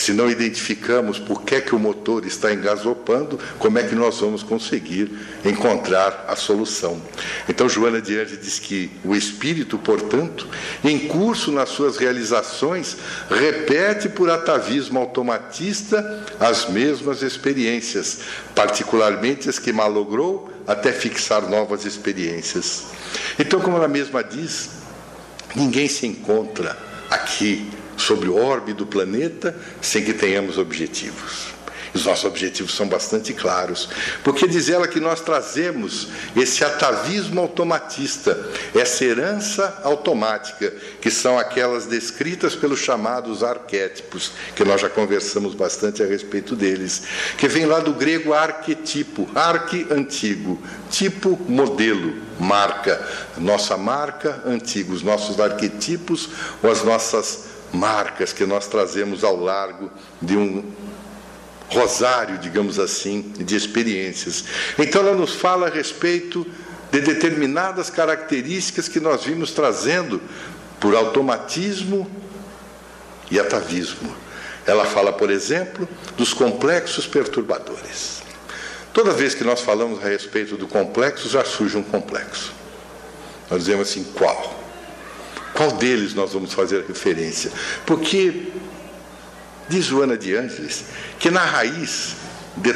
Se 0.00 0.14
não 0.14 0.30
identificamos 0.30 1.18
por 1.18 1.42
que, 1.42 1.56
é 1.56 1.60
que 1.60 1.74
o 1.74 1.78
motor 1.78 2.24
está 2.24 2.50
engasopando, 2.54 3.38
como 3.58 3.78
é 3.78 3.82
que 3.82 3.94
nós 3.94 4.18
vamos 4.18 4.42
conseguir 4.42 5.12
encontrar 5.44 6.24
a 6.26 6.34
solução? 6.34 7.02
Então, 7.46 7.68
Joana 7.68 8.00
de 8.00 8.18
Anjos 8.18 8.40
diz 8.40 8.58
que 8.58 8.90
o 9.04 9.14
espírito, 9.14 9.76
portanto, 9.76 10.48
em 10.82 11.00
curso 11.00 11.52
nas 11.52 11.68
suas 11.68 11.98
realizações, 11.98 12.96
repete 13.28 14.08
por 14.08 14.30
atavismo 14.30 14.98
automatista 14.98 16.24
as 16.40 16.66
mesmas 16.70 17.20
experiências, 17.20 18.20
particularmente 18.54 19.50
as 19.50 19.58
que 19.58 19.70
malogrou 19.70 20.50
até 20.66 20.92
fixar 20.92 21.46
novas 21.46 21.84
experiências. 21.84 22.86
Então, 23.38 23.60
como 23.60 23.76
ela 23.76 23.86
mesma 23.86 24.24
diz, 24.24 24.70
ninguém 25.54 25.88
se 25.88 26.06
encontra 26.06 26.74
aqui 27.10 27.68
sobre 28.00 28.28
o 28.28 28.36
orbe 28.36 28.72
do 28.72 28.86
planeta 28.86 29.54
sem 29.80 30.04
que 30.04 30.12
tenhamos 30.12 30.58
objetivos. 30.58 31.60
Os 31.92 32.06
nossos 32.06 32.24
objetivos 32.24 32.74
são 32.74 32.86
bastante 32.86 33.34
claros, 33.34 33.88
porque 34.22 34.46
diz 34.46 34.68
ela 34.68 34.86
que 34.86 35.00
nós 35.00 35.20
trazemos 35.20 36.08
esse 36.36 36.64
atavismo 36.64 37.40
automatista, 37.40 38.38
essa 38.74 39.04
herança 39.04 39.80
automática, 39.82 40.72
que 41.00 41.10
são 41.10 41.36
aquelas 41.36 41.86
descritas 41.86 42.54
pelos 42.54 42.78
chamados 42.78 43.42
arquétipos, 43.42 44.30
que 44.54 44.64
nós 44.64 44.80
já 44.80 44.88
conversamos 44.88 45.54
bastante 45.54 46.00
a 46.02 46.06
respeito 46.06 46.54
deles, 46.54 47.02
que 47.36 47.48
vem 47.48 47.66
lá 47.66 47.80
do 47.80 47.92
grego 47.92 48.32
arquetipo, 48.32 49.28
arque 49.34 49.86
antigo, 49.90 50.62
tipo 50.90 51.36
modelo, 51.48 52.14
marca, 52.38 53.04
nossa 53.36 53.76
marca 53.76 54.42
antiga, 54.46 54.92
os 54.92 55.02
nossos 55.02 55.40
arquetipos 55.40 56.28
ou 56.62 56.70
as 56.70 56.84
nossas 56.84 57.49
marcas 57.72 58.32
que 58.32 58.44
nós 58.44 58.66
trazemos 58.66 59.24
ao 59.24 59.36
largo 59.36 59.90
de 60.20 60.36
um 60.36 60.64
rosário, 61.68 62.38
digamos 62.38 62.78
assim, 62.78 63.32
de 63.38 63.54
experiências. 63.54 64.44
Então 64.78 65.02
ela 65.02 65.14
nos 65.14 65.34
fala 65.34 65.68
a 65.68 65.70
respeito 65.70 66.46
de 66.90 67.00
determinadas 67.00 67.88
características 67.88 68.88
que 68.88 68.98
nós 68.98 69.24
vimos 69.24 69.52
trazendo 69.52 70.20
por 70.80 70.94
automatismo 70.96 72.10
e 73.30 73.38
atavismo. 73.38 74.14
Ela 74.66 74.84
fala, 74.84 75.12
por 75.12 75.30
exemplo, 75.30 75.88
dos 76.16 76.34
complexos 76.34 77.06
perturbadores. 77.06 78.22
Toda 78.92 79.12
vez 79.12 79.34
que 79.34 79.44
nós 79.44 79.60
falamos 79.60 80.04
a 80.04 80.08
respeito 80.08 80.56
do 80.56 80.66
complexo, 80.66 81.28
já 81.28 81.44
surge 81.44 81.76
um 81.76 81.82
complexo. 81.82 82.52
Nós 83.48 83.60
dizemos 83.60 83.88
assim, 83.88 84.04
qual? 84.14 84.59
Qual 85.60 85.72
deles 85.72 86.14
nós 86.14 86.32
vamos 86.32 86.54
fazer 86.54 86.86
referência? 86.88 87.52
Porque 87.84 88.50
diz 89.68 89.84
Joana 89.84 90.16
de 90.16 90.34
Ângeles 90.34 90.86
que 91.18 91.30
na 91.30 91.44
raiz 91.44 92.16
de 92.56 92.72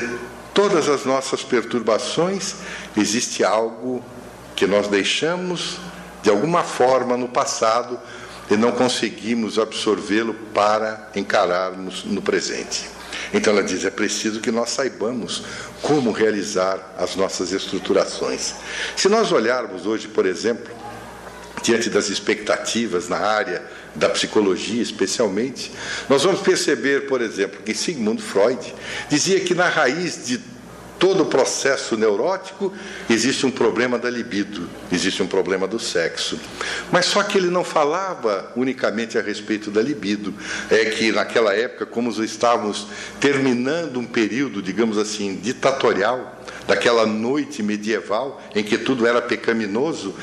todas 0.53 0.87
as 0.91 1.07
nossas 1.07 1.43
perturbações 1.43 2.57
existe 2.95 3.43
algo 3.43 4.05
que 4.55 4.67
nós 4.67 4.87
deixamos 4.87 5.79
de 6.23 6.29
alguma 6.29 6.63
forma 6.63 7.17
no 7.17 7.27
passado 7.27 7.99
e 8.51 8.55
não 8.55 8.73
conseguimos 8.73 9.59
absorvê-lo 9.59 10.35
para 10.53 11.11
encararmos 11.17 12.05
no 12.05 12.21
presente. 12.21 12.85
Então 13.33 13.55
ela 13.55 13.63
diz: 13.63 13.83
é 13.87 13.91
preciso 13.91 14.41
que 14.41 14.51
nós 14.51 14.69
saibamos 14.69 15.43
como 15.81 16.13
realizar 16.13 16.95
as 16.99 17.17
nossas 17.17 17.51
estruturações. 17.51 18.57
Se 18.95 19.09
nós 19.09 19.33
olharmos 19.33 19.87
hoje, 19.87 20.07
por 20.07 20.27
exemplo, 20.27 20.84
diante 21.65 21.89
das 21.89 22.11
expectativas 22.11 23.09
na 23.09 23.17
área 23.17 23.63
da 23.95 24.11
psicologia, 24.11 24.83
especialmente, 24.83 25.73
nós 26.11 26.23
vamos 26.23 26.43
perceber, 26.43 27.07
por 27.07 27.23
exemplo, 27.23 27.63
que 27.65 27.75
Sigmund 27.75 28.21
Freud 28.21 28.75
dizia 29.09 29.41
que 29.41 29.55
na 29.55 29.67
raiz 29.67 30.27
de 30.27 30.39
todo 30.99 31.23
o 31.23 31.27
processo 31.27 31.97
neurótico 31.97 32.71
existe 33.09 33.47
um 33.47 33.51
problema 33.51 33.99
da 33.99 34.11
libido, 34.11 34.69
existe 34.93 35.23
um 35.23 35.27
problema 35.27 35.67
do 35.67 35.79
sexo. 35.79 36.39
Mas 36.93 37.07
só 37.07 37.23
que 37.23 37.39
ele 37.39 37.49
não 37.49 37.65
falava 37.65 38.53
unicamente 38.55 39.17
a 39.17 39.23
respeito 39.23 39.71
da 39.71 39.81
libido. 39.81 40.35
É 40.71 40.85
que 40.85 41.13
naquela 41.13 41.55
época, 41.55 41.87
como 41.87 42.11
estávamos 42.23 42.87
terminando 43.21 43.99
um 43.99 44.07
período, 44.07 44.63
digamos 44.63 44.99
assim, 44.99 45.37
ditatorial, 45.37 46.43
daquela 46.67 47.07
noite 47.07 47.63
medieval 47.63 48.43
em 48.55 48.63
que 48.63 48.79
tudo 48.79 49.07
era 49.07 49.21
pecaminoso, 49.21 50.15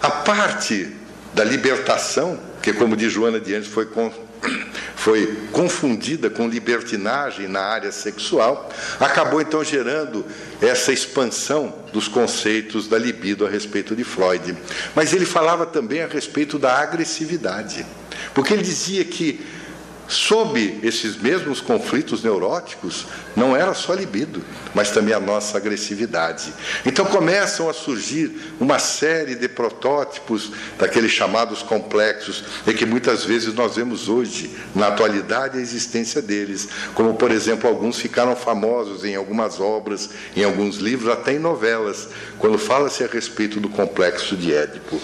a 0.00 0.10
parte 0.10 0.90
da 1.34 1.44
libertação, 1.44 2.38
que 2.62 2.72
como 2.72 2.96
diz 2.96 3.12
Joana 3.12 3.40
de 3.40 3.54
Anjos, 3.54 3.72
foi, 3.72 3.86
com, 3.86 4.12
foi 4.96 5.38
confundida 5.52 6.30
com 6.30 6.48
libertinagem 6.48 7.46
na 7.46 7.60
área 7.60 7.92
sexual, 7.92 8.70
acabou 8.98 9.40
então 9.40 9.62
gerando 9.62 10.24
essa 10.60 10.92
expansão 10.92 11.74
dos 11.92 12.08
conceitos 12.08 12.88
da 12.88 12.98
libido 12.98 13.46
a 13.46 13.50
respeito 13.50 13.94
de 13.94 14.04
Freud. 14.04 14.56
Mas 14.94 15.12
ele 15.12 15.26
falava 15.26 15.66
também 15.66 16.02
a 16.02 16.06
respeito 16.06 16.58
da 16.58 16.78
agressividade, 16.78 17.84
porque 18.34 18.54
ele 18.54 18.62
dizia 18.62 19.04
que 19.04 19.44
sob 20.10 20.80
esses 20.82 21.16
mesmos 21.16 21.60
conflitos 21.60 22.24
neuróticos, 22.24 23.06
não 23.36 23.56
era 23.56 23.72
só 23.74 23.94
libido, 23.94 24.44
mas 24.74 24.90
também 24.90 25.14
a 25.14 25.20
nossa 25.20 25.56
agressividade. 25.56 26.52
Então 26.84 27.04
começam 27.04 27.70
a 27.70 27.72
surgir 27.72 28.54
uma 28.58 28.80
série 28.80 29.36
de 29.36 29.48
protótipos 29.48 30.50
daqueles 30.76 31.12
chamados 31.12 31.62
complexos, 31.62 32.44
e 32.66 32.74
que 32.74 32.84
muitas 32.84 33.24
vezes 33.24 33.54
nós 33.54 33.76
vemos 33.76 34.08
hoje, 34.08 34.50
na 34.74 34.88
atualidade, 34.88 35.58
a 35.58 35.60
existência 35.60 36.20
deles. 36.20 36.68
Como, 36.94 37.14
por 37.14 37.30
exemplo, 37.30 37.70
alguns 37.70 37.98
ficaram 37.98 38.34
famosos 38.34 39.04
em 39.04 39.14
algumas 39.14 39.60
obras, 39.60 40.10
em 40.34 40.42
alguns 40.42 40.78
livros, 40.78 41.12
até 41.12 41.34
em 41.34 41.38
novelas, 41.38 42.08
quando 42.36 42.58
fala-se 42.58 43.04
a 43.04 43.06
respeito 43.06 43.60
do 43.60 43.68
complexo 43.68 44.36
de 44.36 44.52
Édipo. 44.52 45.00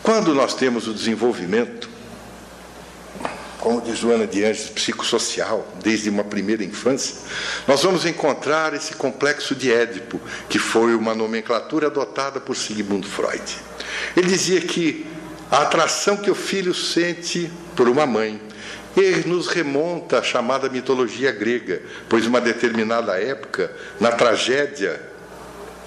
Quando 0.00 0.32
nós 0.32 0.54
temos 0.54 0.86
o 0.86 0.94
desenvolvimento 0.94 1.93
como 3.64 3.80
diz 3.80 3.96
Joana 3.98 4.26
de 4.26 4.44
Anjos, 4.44 4.68
psicossocial, 4.68 5.66
desde 5.82 6.10
uma 6.10 6.22
primeira 6.22 6.62
infância, 6.62 7.16
nós 7.66 7.82
vamos 7.82 8.04
encontrar 8.04 8.74
esse 8.74 8.92
complexo 8.94 9.54
de 9.54 9.72
Édipo, 9.72 10.20
que 10.50 10.58
foi 10.58 10.94
uma 10.94 11.14
nomenclatura 11.14 11.86
adotada 11.86 12.38
por 12.38 12.54
Sigmund 12.54 13.08
Freud. 13.08 13.42
Ele 14.14 14.26
dizia 14.26 14.60
que 14.60 15.06
a 15.50 15.62
atração 15.62 16.18
que 16.18 16.30
o 16.30 16.34
filho 16.34 16.74
sente 16.74 17.50
por 17.74 17.88
uma 17.88 18.04
mãe 18.04 18.38
ele 18.96 19.28
nos 19.28 19.48
remonta 19.48 20.18
à 20.18 20.22
chamada 20.22 20.68
mitologia 20.68 21.32
grega, 21.32 21.82
pois, 22.08 22.26
uma 22.26 22.40
determinada 22.40 23.18
época, 23.20 23.72
na 23.98 24.12
tragédia 24.12 25.00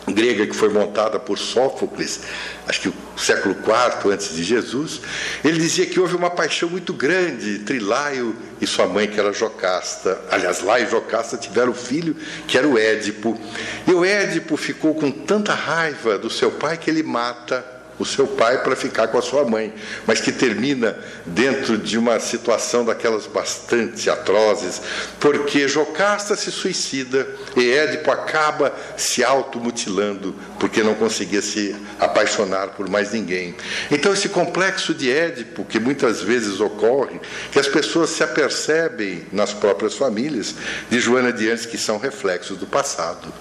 grega 0.08 0.48
que 0.48 0.56
foi 0.56 0.70
montada 0.70 1.20
por 1.20 1.38
Sófocles, 1.38 2.22
acho 2.68 2.82
que 2.82 2.90
o 2.90 2.94
século 3.18 3.56
IV 3.56 4.14
antes 4.14 4.34
de 4.34 4.44
Jesus, 4.44 5.02
ele 5.44 5.60
dizia 5.60 5.86
que 5.86 6.00
houve 6.00 6.16
uma 6.16 6.30
paixão 6.30 6.70
muito 6.70 6.94
grande 6.94 7.56
entre 7.56 7.80
Laio 7.80 8.36
e 8.62 8.66
sua 8.66 8.88
mãe, 8.88 9.08
que 9.08 9.20
era 9.20 9.34
Jocasta. 9.34 10.20
Aliás, 10.32 10.62
Laio 10.62 10.88
e 10.88 10.90
Jocasta 10.90 11.38
tiveram 11.38 11.72
um 11.72 11.76
filho, 11.76 12.16
que 12.48 12.58
era 12.58 12.68
o 12.68 12.78
Édipo. 12.78 13.40
E 13.86 13.92
o 13.92 14.04
Édipo 14.04 14.56
ficou 14.56 14.96
com 14.96 15.12
tanta 15.12 15.54
raiva 15.54 16.18
do 16.18 16.30
seu 16.30 16.52
pai 16.52 16.78
que 16.78 16.90
ele 16.90 17.04
mata 17.04 17.77
o 18.00 18.06
seu 18.06 18.28
pai 18.28 18.62
para 18.64 18.76
ficar 18.76 19.08
com 19.08 19.18
a 19.18 19.22
sua 19.22 19.44
mãe, 19.44 19.74
mas 20.06 20.22
que 20.22 20.32
termina 20.32 20.98
dentro 21.26 21.78
de 21.78 21.98
uma 21.98 22.20
situação 22.20 22.86
daquelas 22.86 23.26
bastante 23.26 24.10
atrozes, 24.10 24.82
porque 25.20 25.68
Jocasta 25.68 26.36
se 26.36 26.52
suicida 26.52 27.28
e 27.56 27.72
Édipo 27.72 28.12
acaba 28.12 28.74
se 28.96 29.24
automutilando 29.24 30.36
porque 30.60 30.84
não 30.84 30.96
conseguia 30.96 31.42
se 31.42 31.76
apaixonar 32.00 32.70
por 32.70 32.90
mais 32.90 33.12
ninguém. 33.14 33.56
Então 33.90 34.14
esse 34.14 34.30
complexo 34.30 34.94
de 34.94 35.12
Édipo 35.12 35.66
que 35.66 35.80
muitas 35.80 36.22
vezes 36.22 36.60
ocorre, 36.60 37.20
que 37.52 37.60
as 37.60 37.68
pessoas 37.68 38.10
se 38.12 38.24
apercebem 38.24 39.26
nas 39.32 39.54
próprias 39.54 39.96
famílias, 39.96 40.56
de 40.90 41.00
Joana 41.00 41.34
de 41.34 41.50
Antes 41.50 41.66
que 41.66 41.78
são 41.78 41.98
reflexos 41.98 42.58
do 42.58 42.68
passado. 42.68 43.32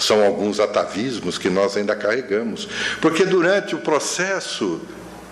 São 0.00 0.24
alguns 0.24 0.58
atavismos 0.58 1.38
que 1.38 1.48
nós 1.48 1.76
ainda 1.76 1.94
carregamos. 1.94 2.66
Porque 3.00 3.24
durante 3.24 3.74
o 3.74 3.78
processo 3.78 4.80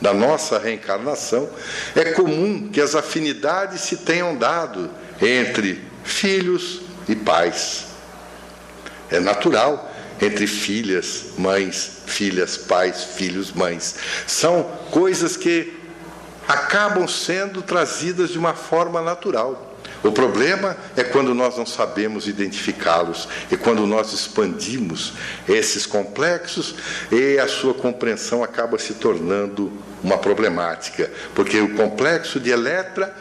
da 0.01 0.15
nossa 0.15 0.59
reencarnação, 0.59 1.49
é 1.97 2.13
comum 2.13 2.69
que 2.69 2.81
as 2.81 2.95
afinidades 2.95 3.81
se 3.81 3.97
tenham 3.97 4.37
dado 4.37 4.89
entre 5.21 5.83
filhos 6.05 6.83
e 7.09 7.17
pais. 7.17 7.87
É 9.11 9.19
natural 9.19 9.91
entre 10.21 10.47
filhas, 10.47 11.31
mães, 11.39 12.03
filhas, 12.07 12.57
pais, 12.57 13.05
filhos, 13.05 13.53
mães. 13.53 13.97
São 14.27 14.63
coisas 14.91 15.37
que 15.37 15.77
acabam 16.47 17.09
sendo 17.09 17.63
trazidas 17.63 18.31
de 18.31 18.39
uma 18.39 18.55
forma 18.55 19.01
natural. 19.01 19.68
O 20.03 20.13
problema 20.13 20.77
é 20.97 21.03
quando 21.03 21.35
nós 21.35 21.57
não 21.57 21.67
sabemos 21.67 22.29
identificá-los 22.29 23.29
e 23.51 23.57
quando 23.57 23.87
nós 23.87 24.13
expandimos 24.13 25.15
esses 25.49 25.87
complexos 25.87 26.75
e 27.11 27.39
a 27.39 27.49
sua 27.49 27.75
compreensão 27.75 28.45
acaba 28.45 28.79
se 28.79 28.95
tornando 28.95 29.73
uma 30.03 30.19
problemática, 30.19 31.11
porque 31.35 31.61
o 31.61 31.75
complexo 31.75 32.39
de 32.39 32.51
Eletra 32.51 33.15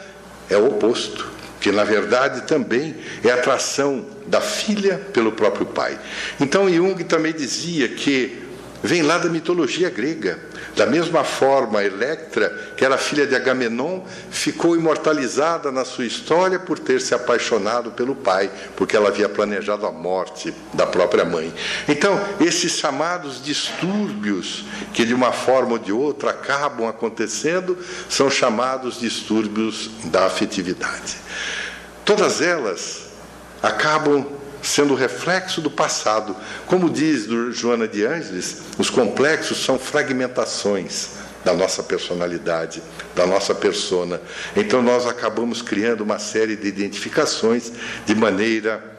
é 0.49 0.55
o 0.55 0.67
oposto, 0.67 1.31
que 1.59 1.71
na 1.71 1.83
verdade 1.83 2.41
também 2.41 2.95
é 3.23 3.31
a 3.31 3.35
atração 3.35 4.05
da 4.27 4.39
filha 4.39 5.01
pelo 5.11 5.31
próprio 5.31 5.65
pai. 5.65 5.97
Então 6.39 6.71
Jung 6.71 7.03
também 7.03 7.33
dizia 7.33 7.87
que 7.89 8.46
vem 8.83 9.01
lá 9.01 9.17
da 9.17 9.29
mitologia 9.29 9.89
grega. 9.89 10.39
Da 10.75 10.85
mesma 10.85 11.23
forma, 11.23 11.83
Electra, 11.83 12.49
que 12.77 12.85
era 12.85 12.97
filha 12.97 13.25
de 13.25 13.35
Agamenon, 13.35 14.01
ficou 14.29 14.75
imortalizada 14.75 15.71
na 15.71 15.83
sua 15.83 16.05
história 16.05 16.59
por 16.59 16.77
ter 16.77 17.01
se 17.01 17.15
apaixonado 17.15 17.91
pelo 17.91 18.15
pai, 18.15 18.51
porque 18.75 18.95
ela 18.95 19.09
havia 19.09 19.27
planejado 19.27 19.85
a 19.87 19.91
morte 19.91 20.53
da 20.73 20.85
própria 20.85 21.25
mãe. 21.25 21.51
Então, 21.87 22.19
esses 22.39 22.73
chamados 22.73 23.43
distúrbios, 23.43 24.65
que 24.93 25.03
de 25.03 25.13
uma 25.13 25.31
forma 25.31 25.73
ou 25.73 25.79
de 25.79 25.91
outra 25.91 26.29
acabam 26.29 26.87
acontecendo, 26.87 27.77
são 28.07 28.29
chamados 28.29 28.99
distúrbios 28.99 29.89
da 30.05 30.25
afetividade. 30.25 31.17
Todas 32.05 32.41
elas 32.41 33.07
acabam 33.61 34.36
sendo 34.61 34.95
reflexo 34.95 35.61
do 35.61 35.69
passado. 35.69 36.35
Como 36.65 36.89
diz 36.89 37.25
Joana 37.51 37.87
de 37.87 38.05
Ângeles, 38.05 38.57
os 38.77 38.89
complexos 38.89 39.63
são 39.63 39.77
fragmentações 39.79 41.09
da 41.43 41.53
nossa 41.53 41.81
personalidade, 41.81 42.81
da 43.15 43.25
nossa 43.25 43.55
persona. 43.55 44.19
Então 44.55 44.81
nós 44.81 45.05
acabamos 45.05 45.61
criando 45.61 46.01
uma 46.01 46.19
série 46.19 46.55
de 46.55 46.67
identificações 46.67 47.71
de 48.05 48.13
maneira 48.13 48.97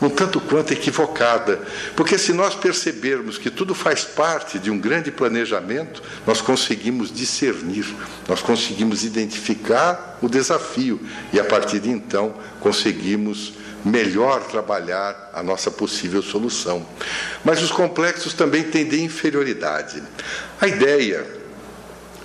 um 0.00 0.08
tanto 0.08 0.40
quanto 0.40 0.72
equivocada, 0.72 1.60
porque 1.96 2.16
se 2.16 2.32
nós 2.32 2.54
percebermos 2.54 3.36
que 3.36 3.50
tudo 3.50 3.74
faz 3.74 4.04
parte 4.04 4.58
de 4.58 4.70
um 4.70 4.78
grande 4.78 5.10
planejamento, 5.10 6.02
nós 6.26 6.40
conseguimos 6.40 7.12
discernir, 7.12 7.84
nós 8.28 8.40
conseguimos 8.40 9.02
identificar 9.02 10.18
o 10.22 10.28
desafio 10.28 11.00
e 11.32 11.40
a 11.40 11.44
partir 11.44 11.80
de 11.80 11.90
então 11.90 12.34
conseguimos 12.60 13.54
melhor 13.88 14.44
trabalhar 14.44 15.30
a 15.32 15.42
nossa 15.42 15.70
possível 15.70 16.22
solução. 16.22 16.86
Mas 17.44 17.62
os 17.62 17.70
complexos 17.70 18.34
também 18.34 18.64
têm 18.64 18.86
de 18.86 19.02
inferioridade. 19.02 20.02
A 20.60 20.68
ideia 20.68 21.26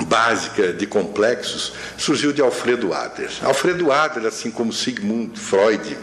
básica 0.06 0.74
de 0.74 0.86
complexos 0.86 1.74
surgiu 1.98 2.34
de 2.34 2.42
Alfredo 2.42 2.94
Adler. 2.94 3.32
Alfredo 3.42 3.92
Adler, 3.92 4.28
assim 4.28 4.52
como 4.52 4.74
Sigmund 4.74 5.40
Freud, 5.40 5.98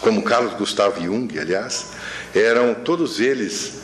como 0.00 0.22
Carlos 0.22 0.54
Gustavo 0.54 1.02
Jung, 1.02 1.38
aliás, 1.38 1.86
eram 2.34 2.74
todos 2.74 3.18
eles 3.18 3.79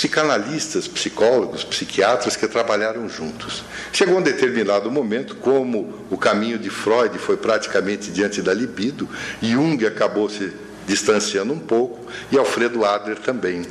psicanalistas, 0.00 0.88
psicólogos, 0.88 1.62
psiquiatras 1.62 2.34
que 2.34 2.48
trabalharam 2.48 3.06
juntos. 3.06 3.62
Chegou 3.92 4.16
um 4.16 4.22
determinado 4.22 4.90
momento, 4.90 5.36
como 5.36 6.06
o 6.10 6.16
caminho 6.16 6.58
de 6.58 6.70
Freud 6.70 7.18
foi 7.18 7.36
praticamente 7.36 8.10
diante 8.10 8.40
da 8.40 8.54
libido, 8.54 9.06
Jung 9.42 9.84
acabou 9.84 10.30
se 10.30 10.54
distanciando 10.86 11.52
um 11.52 11.58
pouco 11.58 12.06
e 12.32 12.38
Alfredo 12.38 12.82
Adler 12.82 13.18
também. 13.18 13.62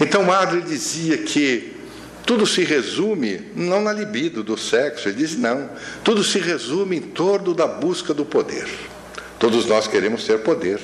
Então 0.00 0.30
Adler 0.30 0.62
dizia 0.62 1.18
que 1.18 1.74
tudo 2.24 2.46
se 2.46 2.62
resume 2.62 3.50
não 3.56 3.82
na 3.82 3.92
libido 3.92 4.44
do 4.44 4.56
sexo, 4.56 5.08
ele 5.08 5.16
diz 5.16 5.36
não, 5.36 5.68
tudo 6.04 6.22
se 6.22 6.38
resume 6.38 6.98
em 6.98 7.02
torno 7.02 7.52
da 7.54 7.66
busca 7.66 8.14
do 8.14 8.24
poder. 8.24 8.68
Todos 9.42 9.66
nós 9.66 9.88
queremos 9.88 10.22
ter 10.22 10.38
poder, 10.38 10.78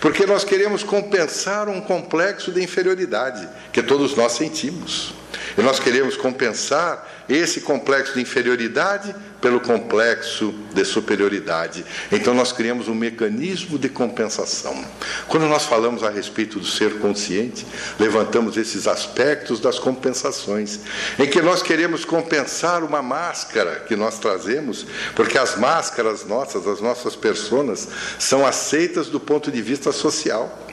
porque 0.00 0.26
nós 0.26 0.42
queremos 0.42 0.82
compensar 0.82 1.68
um 1.68 1.80
complexo 1.80 2.50
de 2.50 2.60
inferioridade 2.60 3.48
que 3.72 3.80
todos 3.80 4.16
nós 4.16 4.32
sentimos. 4.32 5.14
E 5.56 5.62
nós 5.62 5.78
queremos 5.78 6.16
compensar 6.16 7.08
esse 7.28 7.60
complexo 7.60 8.14
de 8.14 8.20
inferioridade 8.20 9.14
pelo 9.40 9.60
complexo 9.60 10.52
de 10.74 10.84
superioridade. 10.84 11.84
Então 12.12 12.34
nós 12.34 12.52
criamos 12.52 12.88
um 12.88 12.94
mecanismo 12.94 13.78
de 13.78 13.88
compensação. 13.88 14.84
Quando 15.28 15.46
nós 15.46 15.64
falamos 15.64 16.02
a 16.02 16.10
respeito 16.10 16.58
do 16.58 16.66
ser 16.66 16.98
consciente, 16.98 17.66
levantamos 17.98 18.56
esses 18.56 18.86
aspectos 18.86 19.60
das 19.60 19.78
compensações, 19.78 20.80
em 21.18 21.26
que 21.26 21.40
nós 21.40 21.62
queremos 21.62 22.04
compensar 22.04 22.84
uma 22.84 23.00
máscara 23.00 23.84
que 23.86 23.96
nós 23.96 24.18
trazemos, 24.18 24.86
porque 25.14 25.38
as 25.38 25.56
máscaras 25.56 26.24
nossas, 26.26 26.66
as 26.66 26.80
nossas 26.80 27.16
personas, 27.16 27.88
são 28.18 28.46
aceitas 28.46 29.08
do 29.08 29.20
ponto 29.20 29.50
de 29.50 29.62
vista 29.62 29.92
social. 29.92 30.66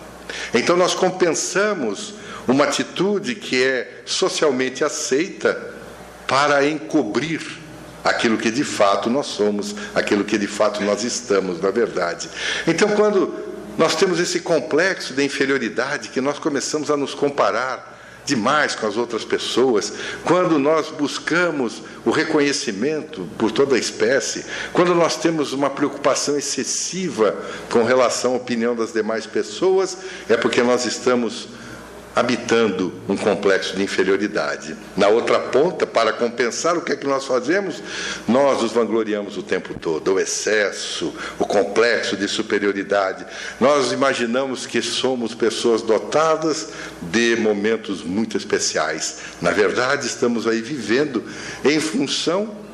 Então 0.53 0.76
nós 0.76 0.93
compensamos 0.93 2.16
uma 2.48 2.64
atitude 2.64 3.36
que 3.36 3.62
é 3.62 4.02
socialmente 4.06 4.84
aceita 4.84 5.76
para 6.26 6.66
encobrir 6.66 7.41
aquilo 8.04 8.38
que 8.38 8.50
de 8.50 8.64
fato 8.64 9.10
nós 9.10 9.28
somos, 9.28 9.76
aquilo 9.93 10.24
que 10.24 10.38
de 10.38 10.48
fato 10.48 10.82
nós 10.82 11.04
estamos, 11.04 11.62
na 11.62 11.72
verdade. 11.72 12.30
Então, 12.66 12.89
quando 12.89 13.34
nós 13.78 13.95
temos 13.95 14.20
esse 14.20 14.39
complexo 14.39 15.14
de 15.14 15.24
inferioridade, 15.24 16.10
que 16.10 16.22
nós 16.22 16.39
começamos 16.39 16.89
a 16.89 16.98
nos 16.98 17.14
comparar 17.14 17.95
demais 18.26 18.76
com 18.76 18.86
as 18.86 18.98
outras 18.98 19.24
pessoas, 19.24 19.93
quando 20.26 20.60
nós 20.60 20.89
buscamos 20.89 21.82
o 22.06 22.12
reconhecimento 22.12 23.28
por 23.38 23.52
toda 23.52 23.76
a 23.76 23.80
espécie, 23.80 24.45
quando 24.74 24.93
nós 24.93 25.16
temos 25.16 25.54
uma 25.54 25.70
preocupação 25.70 26.38
excessiva 26.38 27.36
com 27.70 27.84
relação 27.84 28.34
à 28.34 28.36
opinião 28.38 28.76
das 28.76 28.91
demais 28.91 29.26
pessoas, 29.26 29.98
é 30.28 30.36
porque 30.36 30.62
nós 30.62 30.86
estamos 30.86 31.48
habitando 32.18 32.91
um 33.07 33.15
complexo 33.15 33.76
de 33.76 33.84
inferioridade. 33.84 34.76
Na 34.95 35.07
outra 35.07 35.39
ponta, 35.39 35.86
para 35.86 36.11
compensar, 36.11 36.76
o 36.76 36.82
que 36.82 36.91
é 36.91 36.95
que 36.95 37.05
nós 37.05 37.26
fazemos? 37.26 37.84
Nós 38.28 38.63
nos 38.63 38.72
vangloriamos 38.72 39.38
o 39.38 39.43
tempo 39.43 39.76
todo, 39.76 40.15
o 40.15 40.20
excesso, 40.20 41.13
o 41.38 41.45
complexo 41.45 42.18
de 42.18 42.28
superioridade. 42.28 43.24
Nós 43.59 43.91
imaginamos 43.91 44.65
que 44.65 44.82
somos 44.82 45.36
pessoas 45.36 45.84
dotadas 45.84 46.70
de 47.03 47.36
momentos 47.36 48.01
muito 48.01 48.36
especiais. 48.36 49.20
Na 49.39 49.51
verdade, 49.51 50.07
estamos 50.07 50.47
aí 50.47 50.59
vivendo 50.59 51.24
em 51.63 51.80
função 51.80 52.66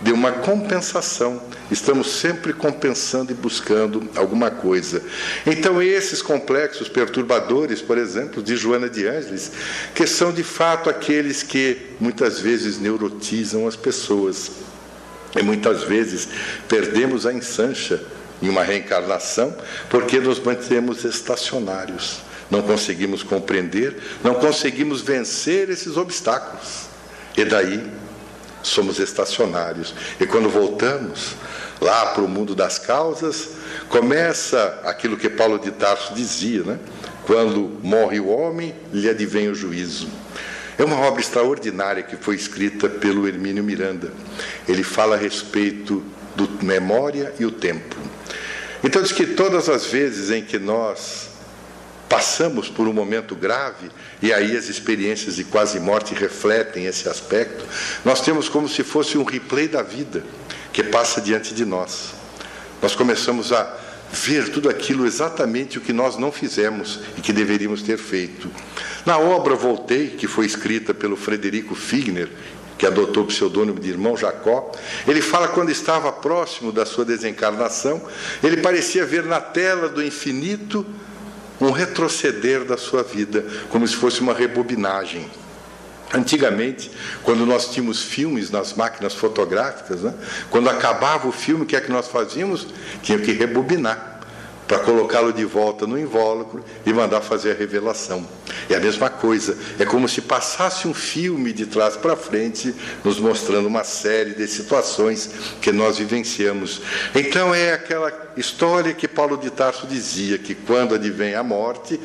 de 0.00 0.12
uma 0.12 0.32
compensação. 0.32 1.42
Estamos 1.70 2.10
sempre 2.10 2.52
compensando 2.52 3.32
e 3.32 3.34
buscando 3.34 4.08
alguma 4.16 4.50
coisa. 4.50 5.02
Então, 5.46 5.82
esses 5.82 6.22
complexos 6.22 6.88
perturbadores, 6.88 7.82
por 7.82 7.98
exemplo, 7.98 8.42
de 8.42 8.56
Joana 8.56 8.88
de 8.88 9.06
Ângeles, 9.06 9.52
que 9.94 10.06
são 10.06 10.32
de 10.32 10.42
fato 10.42 10.88
aqueles 10.88 11.42
que 11.42 11.94
muitas 12.00 12.40
vezes 12.40 12.78
neurotizam 12.78 13.68
as 13.68 13.76
pessoas. 13.76 14.50
E 15.36 15.42
muitas 15.42 15.84
vezes 15.84 16.28
perdemos 16.68 17.26
a 17.26 17.32
ensancha 17.32 18.02
em 18.42 18.48
uma 18.48 18.64
reencarnação 18.64 19.54
porque 19.88 20.18
nos 20.18 20.40
mantemos 20.40 21.04
estacionários. 21.04 22.20
Não 22.50 22.62
conseguimos 22.62 23.22
compreender, 23.22 23.96
não 24.24 24.34
conseguimos 24.34 25.02
vencer 25.02 25.70
esses 25.70 25.96
obstáculos. 25.96 26.88
E 27.36 27.44
daí 27.44 27.99
somos 28.62 28.98
estacionários. 28.98 29.94
E 30.20 30.26
quando 30.26 30.48
voltamos 30.48 31.34
lá 31.80 32.06
para 32.06 32.22
o 32.22 32.28
mundo 32.28 32.54
das 32.54 32.78
causas, 32.78 33.50
começa 33.88 34.80
aquilo 34.84 35.16
que 35.16 35.28
Paulo 35.28 35.58
de 35.58 35.70
Tarso 35.70 36.14
dizia, 36.14 36.62
né? 36.62 36.78
Quando 37.24 37.78
morre 37.82 38.18
o 38.20 38.28
homem, 38.28 38.74
lhe 38.92 39.08
advém 39.08 39.48
o 39.48 39.54
juízo. 39.54 40.08
É 40.76 40.84
uma 40.84 40.96
obra 40.96 41.20
extraordinária 41.20 42.02
que 42.02 42.16
foi 42.16 42.34
escrita 42.34 42.88
pelo 42.88 43.28
Hermínio 43.28 43.62
Miranda. 43.62 44.12
Ele 44.66 44.82
fala 44.82 45.14
a 45.14 45.18
respeito 45.18 46.02
do 46.34 46.48
memória 46.64 47.34
e 47.38 47.44
o 47.44 47.50
tempo. 47.50 47.96
Então 48.82 49.02
diz 49.02 49.12
que 49.12 49.26
todas 49.26 49.68
as 49.68 49.86
vezes 49.86 50.30
em 50.30 50.42
que 50.42 50.58
nós 50.58 51.29
passamos 52.10 52.68
por 52.68 52.88
um 52.88 52.92
momento 52.92 53.36
grave, 53.36 53.88
e 54.20 54.32
aí 54.32 54.56
as 54.56 54.68
experiências 54.68 55.36
de 55.36 55.44
quase 55.44 55.78
morte 55.78 56.12
refletem 56.12 56.86
esse 56.86 57.08
aspecto, 57.08 57.64
nós 58.04 58.20
temos 58.20 58.48
como 58.48 58.68
se 58.68 58.82
fosse 58.82 59.16
um 59.16 59.22
replay 59.22 59.68
da 59.68 59.80
vida 59.80 60.24
que 60.72 60.82
passa 60.82 61.20
diante 61.20 61.54
de 61.54 61.64
nós. 61.64 62.10
Nós 62.82 62.96
começamos 62.96 63.52
a 63.52 63.76
ver 64.12 64.50
tudo 64.50 64.68
aquilo 64.68 65.06
exatamente 65.06 65.78
o 65.78 65.80
que 65.80 65.92
nós 65.92 66.16
não 66.16 66.32
fizemos 66.32 66.98
e 67.16 67.20
que 67.20 67.32
deveríamos 67.32 67.80
ter 67.80 67.96
feito. 67.96 68.50
Na 69.06 69.16
obra 69.16 69.54
Voltei, 69.54 70.08
que 70.08 70.26
foi 70.26 70.46
escrita 70.46 70.92
pelo 70.92 71.16
Frederico 71.16 71.76
Figner, 71.76 72.28
que 72.76 72.86
adotou 72.86 73.22
o 73.22 73.26
pseudônimo 73.26 73.78
de 73.78 73.88
irmão 73.88 74.16
Jacó, 74.16 74.72
ele 75.06 75.22
fala 75.22 75.46
quando 75.46 75.70
estava 75.70 76.10
próximo 76.10 76.72
da 76.72 76.84
sua 76.84 77.04
desencarnação, 77.04 78.02
ele 78.42 78.56
parecia 78.56 79.06
ver 79.06 79.24
na 79.24 79.40
tela 79.40 79.88
do 79.88 80.02
infinito 80.02 80.84
um 81.60 81.70
retroceder 81.70 82.64
da 82.64 82.76
sua 82.76 83.02
vida, 83.02 83.44
como 83.68 83.86
se 83.86 83.94
fosse 83.94 84.20
uma 84.20 84.32
rebobinagem. 84.32 85.30
Antigamente, 86.12 86.90
quando 87.22 87.46
nós 87.46 87.70
tínhamos 87.70 88.02
filmes 88.02 88.50
nas 88.50 88.74
máquinas 88.74 89.14
fotográficas, 89.14 90.02
né? 90.02 90.12
quando 90.50 90.68
acabava 90.68 91.28
o 91.28 91.32
filme, 91.32 91.62
o 91.62 91.66
que 91.66 91.76
é 91.76 91.80
que 91.80 91.92
nós 91.92 92.08
fazíamos? 92.08 92.66
Tinha 93.02 93.18
que 93.18 93.30
rebobinar 93.32 94.09
para 94.70 94.78
colocá-lo 94.78 95.32
de 95.32 95.44
volta 95.44 95.84
no 95.84 95.98
invólucro 95.98 96.64
e 96.86 96.92
mandar 96.92 97.22
fazer 97.22 97.50
a 97.50 97.54
revelação. 97.54 98.24
É 98.68 98.76
a 98.76 98.78
mesma 98.78 99.10
coisa, 99.10 99.58
é 99.80 99.84
como 99.84 100.08
se 100.08 100.20
passasse 100.20 100.86
um 100.86 100.94
filme 100.94 101.52
de 101.52 101.66
trás 101.66 101.96
para 101.96 102.14
frente, 102.14 102.72
nos 103.02 103.18
mostrando 103.18 103.66
uma 103.66 103.82
série 103.82 104.32
de 104.32 104.46
situações 104.46 105.28
que 105.60 105.72
nós 105.72 105.98
vivenciamos. 105.98 106.82
Então 107.16 107.52
é 107.52 107.72
aquela 107.72 108.12
história 108.36 108.94
que 108.94 109.08
Paulo 109.08 109.36
de 109.36 109.50
Tarso 109.50 109.88
dizia 109.88 110.38
que 110.38 110.54
quando 110.54 110.94
advém 110.94 111.34
a 111.34 111.42
morte, 111.42 111.98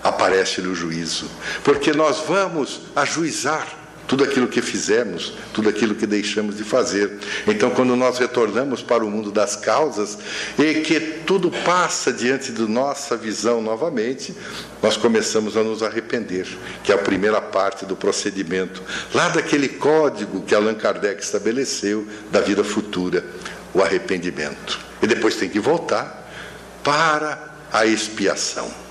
aparece-lhe 0.00 0.68
o 0.68 0.76
juízo, 0.76 1.28
porque 1.64 1.92
nós 1.92 2.18
vamos 2.20 2.80
ajuizar 2.94 3.66
tudo 4.08 4.24
aquilo 4.24 4.48
que 4.48 4.62
fizemos, 4.62 5.34
tudo 5.52 5.68
aquilo 5.68 5.94
que 5.94 6.06
deixamos 6.06 6.56
de 6.56 6.64
fazer. 6.64 7.18
Então, 7.46 7.70
quando 7.70 7.94
nós 7.94 8.18
retornamos 8.18 8.82
para 8.82 9.04
o 9.04 9.10
mundo 9.10 9.30
das 9.30 9.54
causas 9.54 10.18
e 10.58 10.80
que 10.80 10.98
tudo 10.98 11.50
passa 11.50 12.10
diante 12.10 12.50
da 12.50 12.66
nossa 12.66 13.18
visão 13.18 13.60
novamente, 13.60 14.34
nós 14.82 14.96
começamos 14.96 15.58
a 15.58 15.62
nos 15.62 15.82
arrepender, 15.82 16.46
que 16.82 16.90
é 16.90 16.94
a 16.94 16.98
primeira 16.98 17.40
parte 17.40 17.84
do 17.84 17.94
procedimento, 17.94 18.82
lá 19.12 19.28
daquele 19.28 19.68
código 19.68 20.42
que 20.42 20.54
Allan 20.54 20.74
Kardec 20.74 21.22
estabeleceu 21.22 22.08
da 22.32 22.40
vida 22.40 22.64
futura, 22.64 23.22
o 23.74 23.82
arrependimento. 23.82 24.80
E 25.02 25.06
depois 25.06 25.36
tem 25.36 25.50
que 25.50 25.60
voltar 25.60 26.26
para 26.82 27.52
a 27.70 27.84
expiação. 27.84 28.87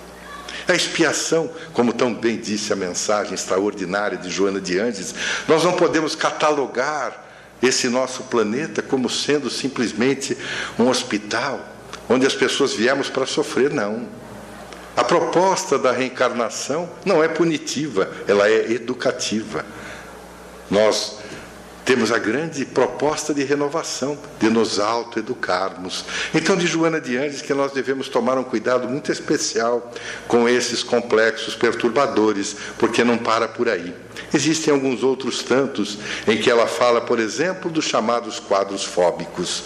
A 0.67 0.73
expiação, 0.73 1.49
como 1.71 1.93
tão 1.93 2.13
bem 2.13 2.37
disse 2.37 2.73
a 2.73 2.75
mensagem 2.75 3.33
extraordinária 3.33 4.17
de 4.17 4.29
Joana 4.29 4.59
de 4.59 4.77
Andes, 4.77 5.15
nós 5.47 5.63
não 5.63 5.73
podemos 5.73 6.15
catalogar 6.15 7.25
esse 7.61 7.87
nosso 7.87 8.23
planeta 8.23 8.81
como 8.81 9.09
sendo 9.09 9.49
simplesmente 9.49 10.37
um 10.77 10.89
hospital 10.89 11.59
onde 12.09 12.25
as 12.25 12.35
pessoas 12.35 12.73
viemos 12.73 13.09
para 13.09 13.25
sofrer, 13.25 13.71
não. 13.73 14.07
A 14.95 15.03
proposta 15.03 15.77
da 15.77 15.91
reencarnação 15.91 16.89
não 17.05 17.23
é 17.23 17.27
punitiva, 17.27 18.11
ela 18.27 18.49
é 18.49 18.71
educativa. 18.71 19.65
Nós 20.69 21.19
temos 21.87 22.11
a 22.11 22.19
grande 22.19 22.65
proposta 22.65 23.33
de 23.33 23.45
renovação, 23.45 24.19
de 24.41 24.49
nos 24.49 24.77
autoeducarmos. 24.77 26.03
Então, 26.33 26.57
de 26.57 26.67
Joana 26.67 26.99
de 26.99 27.15
Andes, 27.15 27.41
que 27.41 27.53
nós 27.53 27.71
devemos 27.71 28.09
tomar 28.09 28.37
um 28.37 28.43
cuidado 28.43 28.89
muito 28.89 29.09
especial 29.09 29.89
com 30.27 30.49
esses 30.49 30.83
complexos 30.83 31.55
perturbadores, 31.55 32.57
porque 32.77 33.05
não 33.05 33.17
para 33.17 33.47
por 33.47 33.69
aí. 33.69 33.95
Existem 34.33 34.73
alguns 34.73 35.01
outros 35.01 35.41
tantos 35.41 35.97
em 36.27 36.37
que 36.37 36.51
ela 36.51 36.67
fala, 36.67 36.99
por 36.99 37.19
exemplo, 37.19 37.71
dos 37.71 37.85
chamados 37.85 38.37
quadros 38.37 38.83
fóbicos, 38.83 39.63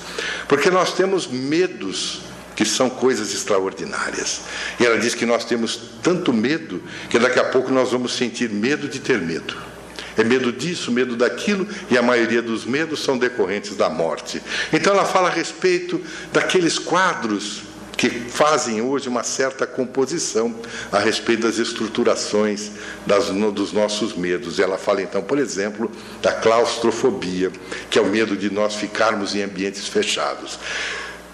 porque 0.48 0.70
nós 0.70 0.94
temos 0.94 1.26
medos 1.26 2.22
que 2.56 2.66
são 2.66 2.88
coisas 2.88 3.34
extraordinárias. 3.34 4.42
E 4.80 4.86
ela 4.86 5.00
diz 5.00 5.16
que 5.16 5.26
nós 5.26 5.44
temos 5.44 5.90
tanto 6.04 6.32
medo 6.32 6.84
que 7.10 7.18
daqui 7.18 7.40
a 7.40 7.46
pouco 7.46 7.72
nós 7.72 7.92
vamos 7.92 8.14
sentir 8.14 8.52
medo 8.52 8.88
de 8.88 9.00
ter 9.00 9.20
medo. 9.20 9.71
É 10.18 10.24
medo 10.24 10.52
disso, 10.52 10.92
medo 10.92 11.16
daquilo, 11.16 11.68
e 11.90 11.98
a 11.98 12.02
maioria 12.02 12.42
dos 12.42 12.66
medos 12.66 13.04
são 13.04 13.18
decorrentes 13.18 13.76
da 13.76 13.90
morte. 13.90 14.42
Então 14.72 14.94
ela 14.94 15.06
fala 15.06 15.30
a 15.30 15.32
respeito 15.32 16.02
daqueles 16.32 16.78
quadros 16.78 17.64
que 18.02 18.10
fazem 18.10 18.82
hoje 18.82 19.08
uma 19.08 19.22
certa 19.22 19.68
composição 19.68 20.56
a 20.92 20.98
respeito 20.98 21.44
das 21.44 21.60
estruturações 21.60 22.72
das, 23.06 23.28
dos 23.28 23.72
nossos 23.72 24.16
medos. 24.16 24.60
Ela 24.60 24.76
fala 24.76 25.04
então, 25.04 25.22
por 25.22 25.38
exemplo, 25.38 25.92
da 26.20 26.34
claustrofobia, 26.34 27.52
que 27.92 28.00
é 28.00 28.02
o 28.02 28.08
medo 28.08 28.36
de 28.36 28.50
nós 28.52 28.74
ficarmos 28.74 29.36
em 29.36 29.44
ambientes 29.44 29.88
fechados. 29.88 30.58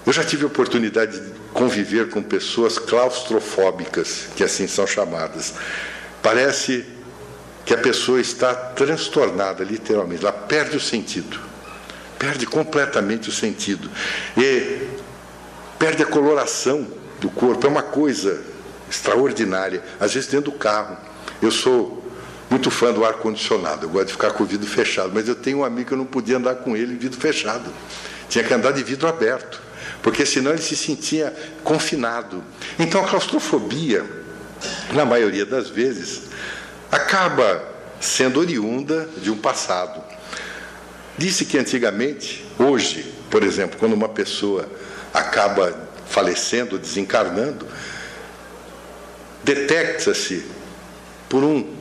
Eu 0.05 0.11
já 0.11 0.25
tive 0.25 0.45
oportunidade 0.45 1.19
de 1.19 1.31
conviver 1.53 2.09
com 2.09 2.21
pessoas 2.21 2.77
claustrofóbicas, 2.77 4.27
que 4.35 4.43
assim 4.43 4.67
são 4.67 4.85
chamadas. 4.85 5.53
Parece 6.21 6.85
que 7.67 7.73
a 7.73 7.77
pessoa 7.77 8.21
está 8.21 8.55
transtornada, 8.55 9.61
literalmente, 9.61 10.23
ela 10.23 10.31
perde 10.31 10.77
o 10.77 10.79
sentido, 10.79 11.37
perde 12.17 12.45
completamente 12.45 13.27
o 13.27 13.31
sentido, 13.31 13.91
e 14.37 14.87
perde 15.77 16.01
a 16.01 16.05
coloração 16.05 16.87
do 17.19 17.29
corpo, 17.29 17.67
é 17.67 17.69
uma 17.69 17.83
coisa 17.83 18.41
extraordinária, 18.89 19.83
às 19.99 20.13
vezes 20.13 20.29
dentro 20.29 20.49
do 20.49 20.57
carro. 20.57 20.95
Eu 21.41 21.51
sou 21.51 22.09
muito 22.49 22.71
fã 22.71 22.93
do 22.93 23.03
ar-condicionado, 23.03 23.85
eu 23.85 23.89
gosto 23.89 24.07
de 24.07 24.13
ficar 24.13 24.31
com 24.31 24.43
o 24.43 24.47
vidro 24.47 24.65
fechado, 24.65 25.11
mas 25.13 25.27
eu 25.27 25.35
tenho 25.35 25.57
um 25.57 25.65
amigo 25.65 25.89
que 25.89 25.93
eu 25.93 25.97
não 25.97 26.05
podia 26.05 26.37
andar 26.37 26.55
com 26.55 26.73
ele 26.73 26.93
em 26.93 26.97
vidro 26.97 27.19
fechado, 27.19 27.69
tinha 28.29 28.45
que 28.45 28.53
andar 28.53 28.71
de 28.71 28.81
vidro 28.81 29.09
aberto, 29.09 29.61
porque 30.01 30.25
senão 30.25 30.51
ele 30.51 30.61
se 30.61 30.77
sentia 30.77 31.35
confinado. 31.65 32.41
Então 32.79 33.03
a 33.03 33.07
claustrofobia, 33.09 34.05
na 34.93 35.03
maioria 35.03 35.45
das 35.45 35.67
vezes, 35.67 36.26
acaba 36.97 37.63
sendo 37.99 38.39
oriunda 38.39 39.07
de 39.17 39.31
um 39.31 39.37
passado. 39.37 40.03
Disse 41.17 41.45
que 41.45 41.57
antigamente, 41.57 42.45
hoje, 42.59 43.13
por 43.29 43.43
exemplo, 43.43 43.77
quando 43.79 43.93
uma 43.93 44.09
pessoa 44.09 44.69
acaba 45.13 45.87
falecendo, 46.07 46.77
desencarnando, 46.77 47.67
detecta-se 49.43 50.45
por 51.29 51.43
um 51.43 51.75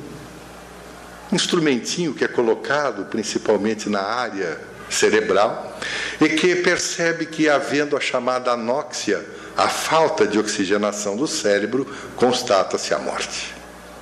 instrumentinho 1.32 2.14
que 2.14 2.24
é 2.24 2.28
colocado 2.28 3.06
principalmente 3.06 3.88
na 3.88 4.02
área 4.02 4.60
cerebral 4.88 5.78
e 6.20 6.28
que 6.28 6.56
percebe 6.56 7.26
que, 7.26 7.48
havendo 7.48 7.96
a 7.96 8.00
chamada 8.00 8.52
anóxia, 8.52 9.24
a 9.56 9.68
falta 9.68 10.26
de 10.26 10.38
oxigenação 10.38 11.16
do 11.16 11.26
cérebro, 11.26 11.86
constata-se 12.16 12.94
a 12.94 12.98
morte. 12.98 13.55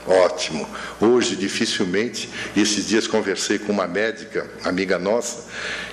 Ótimo. 0.06 0.68
Hoje, 1.00 1.34
dificilmente, 1.34 2.28
esses 2.56 2.86
dias 2.86 3.06
conversei 3.06 3.58
com 3.58 3.72
uma 3.72 3.86
médica, 3.86 4.46
amiga 4.62 4.98
nossa, 4.98 5.44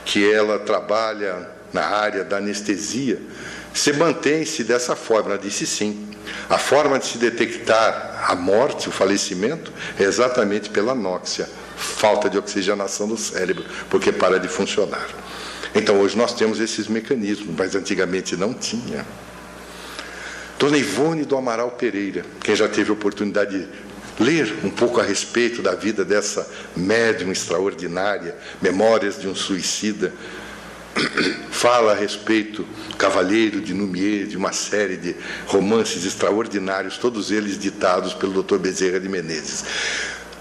que 0.04 0.30
ela 0.30 0.60
trabalha 0.60 1.50
na 1.72 1.86
área 1.86 2.24
da 2.24 2.38
anestesia. 2.38 3.20
Se 3.74 3.94
mantém-se 3.94 4.64
dessa 4.64 4.96
forma? 4.96 5.32
Ela 5.32 5.40
disse 5.40 5.66
sim. 5.66 6.10
A 6.50 6.58
forma 6.58 7.00
de 7.00 7.06
se 7.06 7.18
detectar 7.18 8.26
a 8.28 8.36
morte, 8.36 8.90
o 8.90 8.92
falecimento, 8.92 9.72
é 9.98 10.04
exatamente 10.04 10.70
pela 10.70 10.92
anóxia, 10.92 11.50
falta 11.78 12.30
de 12.30 12.38
oxigenação 12.38 13.08
do 13.08 13.18
cérebro, 13.18 13.66
porque 13.90 14.12
para 14.12 14.40
de 14.40 14.48
funcionar. 14.48 15.08
Então, 15.74 16.00
hoje 16.02 16.18
nós 16.18 16.34
temos 16.34 16.60
esses 16.60 16.88
mecanismos, 16.88 17.56
mas 17.58 17.76
antigamente 17.76 18.36
não 18.36 18.54
tinha. 18.54 19.06
Dona 20.60 20.78
Ivone 20.78 21.24
do 21.24 21.38
Amaral 21.38 21.72
Pereira, 21.72 22.24
quem 22.44 22.56
já 22.56 22.68
teve 22.68 22.92
oportunidade 22.92 23.58
de 23.58 23.68
ler 24.22 24.60
um 24.64 24.70
pouco 24.70 25.02
a 25.02 25.04
respeito 25.04 25.62
da 25.62 25.74
vida 25.74 26.06
dessa 26.06 26.48
médium 26.76 27.32
extraordinária, 27.32 28.36
Memórias 28.62 29.20
de 29.20 29.28
um 29.28 29.36
Suicida. 29.36 30.14
Fala 31.50 31.94
a 31.94 31.96
respeito 31.96 32.66
Cavaleiro 32.98 33.62
de 33.62 33.74
Numier, 33.74 34.28
de 34.28 34.38
uma 34.38 34.52
série 34.52 34.98
de 34.98 35.16
romances 35.48 36.06
extraordinários, 36.06 36.98
todos 36.98 37.32
eles 37.32 37.58
ditados 37.58 38.14
pelo 38.14 38.44
Dr. 38.44 38.58
Bezerra 38.58 39.00
de 39.00 39.10
Menezes. 39.10 39.64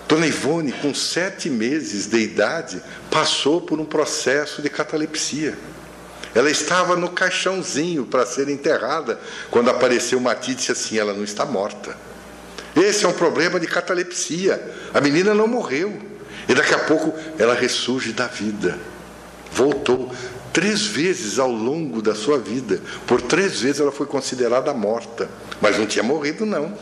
Dona 0.07 0.27
Ivone, 0.27 0.73
com 0.73 0.93
sete 0.93 1.49
meses 1.49 2.07
de 2.07 2.19
idade, 2.19 2.83
passou 3.11 3.61
por 3.61 3.79
um 3.81 3.85
processo 3.85 4.61
de 4.61 4.69
catalepsia. 4.69 5.57
Ela 6.35 6.51
estava 6.51 6.97
no 6.97 7.11
caixãozinho 7.11 8.05
para 8.07 8.27
ser 8.27 8.49
enterrada 8.49 9.21
quando 9.51 9.71
apareceu 9.71 10.21
Mati 10.21 10.51
e 10.51 10.55
disse 10.55 10.73
assim: 10.73 10.99
ela 10.99 11.13
não 11.13 11.25
está 11.25 11.45
morta. 11.47 11.97
Esse 12.77 13.05
é 13.05 13.09
um 13.09 13.13
problema 13.13 13.59
de 13.59 13.67
catalepsia. 13.67 14.61
A 14.95 15.01
menina 15.01 15.35
não 15.35 15.47
morreu. 15.47 15.97
E 16.49 16.55
daqui 16.55 16.75
a 16.75 16.79
pouco 16.79 17.15
ela 17.39 17.55
ressurge 17.55 18.13
da 18.13 18.27
vida. 18.27 18.79
Voltou 19.53 20.13
três 20.53 20.83
vezes 20.83 21.39
ao 21.39 21.51
longo 21.51 22.03
da 22.03 22.15
sua 22.15 22.39
vida. 22.39 22.81
Por 23.07 23.21
três 23.21 23.61
vezes 23.61 23.81
ela 23.81 23.93
foi 23.93 24.07
considerada 24.07 24.73
morta. 24.73 25.29
Mas 25.61 25.79
não 25.79 25.87
tinha 25.87 26.03
morrido, 26.03 26.47
não. 26.47 26.77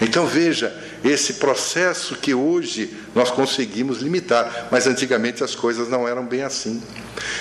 Então 0.00 0.26
veja, 0.26 0.74
esse 1.04 1.34
processo 1.34 2.16
que 2.16 2.32
hoje 2.32 2.96
nós 3.14 3.30
conseguimos 3.30 3.98
limitar, 3.98 4.68
mas 4.70 4.86
antigamente 4.86 5.44
as 5.44 5.54
coisas 5.54 5.88
não 5.88 6.08
eram 6.08 6.24
bem 6.24 6.42
assim. 6.42 6.82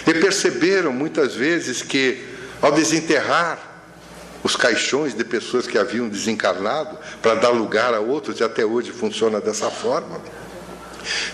E 0.05 0.13
perceberam 0.13 0.91
muitas 0.91 1.35
vezes 1.35 1.81
que, 1.81 2.21
ao 2.61 2.71
desenterrar 2.71 3.68
os 4.43 4.55
caixões 4.55 5.13
de 5.13 5.23
pessoas 5.23 5.67
que 5.67 5.77
haviam 5.77 6.07
desencarnado 6.07 6.97
para 7.21 7.35
dar 7.35 7.49
lugar 7.49 7.93
a 7.93 7.99
outros, 7.99 8.39
e 8.39 8.43
até 8.43 8.65
hoje 8.65 8.91
funciona 8.91 9.41
dessa 9.41 9.69
forma. 9.69 10.19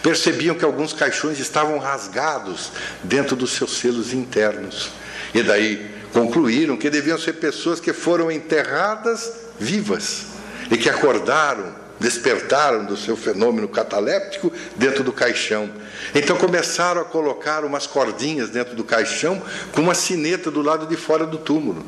Percebiam 0.01 0.55
que 0.55 0.65
alguns 0.65 0.93
caixões 0.93 1.39
estavam 1.39 1.77
rasgados 1.77 2.71
dentro 3.03 3.35
dos 3.35 3.51
seus 3.51 3.77
selos 3.77 4.13
internos. 4.13 4.91
E 5.33 5.43
daí 5.43 5.91
concluíram 6.13 6.77
que 6.77 6.89
deviam 6.89 7.17
ser 7.17 7.33
pessoas 7.33 7.79
que 7.79 7.91
foram 7.91 8.31
enterradas 8.31 9.31
vivas. 9.59 10.27
e 10.71 10.77
que 10.77 10.89
acordaram 10.89 11.84
despertaram 11.99 12.85
do 12.85 12.97
seu 12.97 13.15
fenômeno 13.15 13.67
cataléptico 13.67 14.51
dentro 14.75 15.03
do 15.03 15.13
caixão. 15.13 15.69
Então 16.13 16.37
começaram 16.37 17.01
a 17.01 17.05
colocar 17.05 17.63
umas 17.63 17.87
cordinhas 17.87 18.49
dentro 18.49 18.75
do 18.75 18.83
caixão 18.83 19.41
com 19.71 19.81
uma 19.81 19.95
sineta 19.95 20.51
do 20.51 20.61
lado 20.61 20.87
de 20.87 20.95
fora 20.95 21.25
do 21.25 21.37
túmulo. 21.37 21.85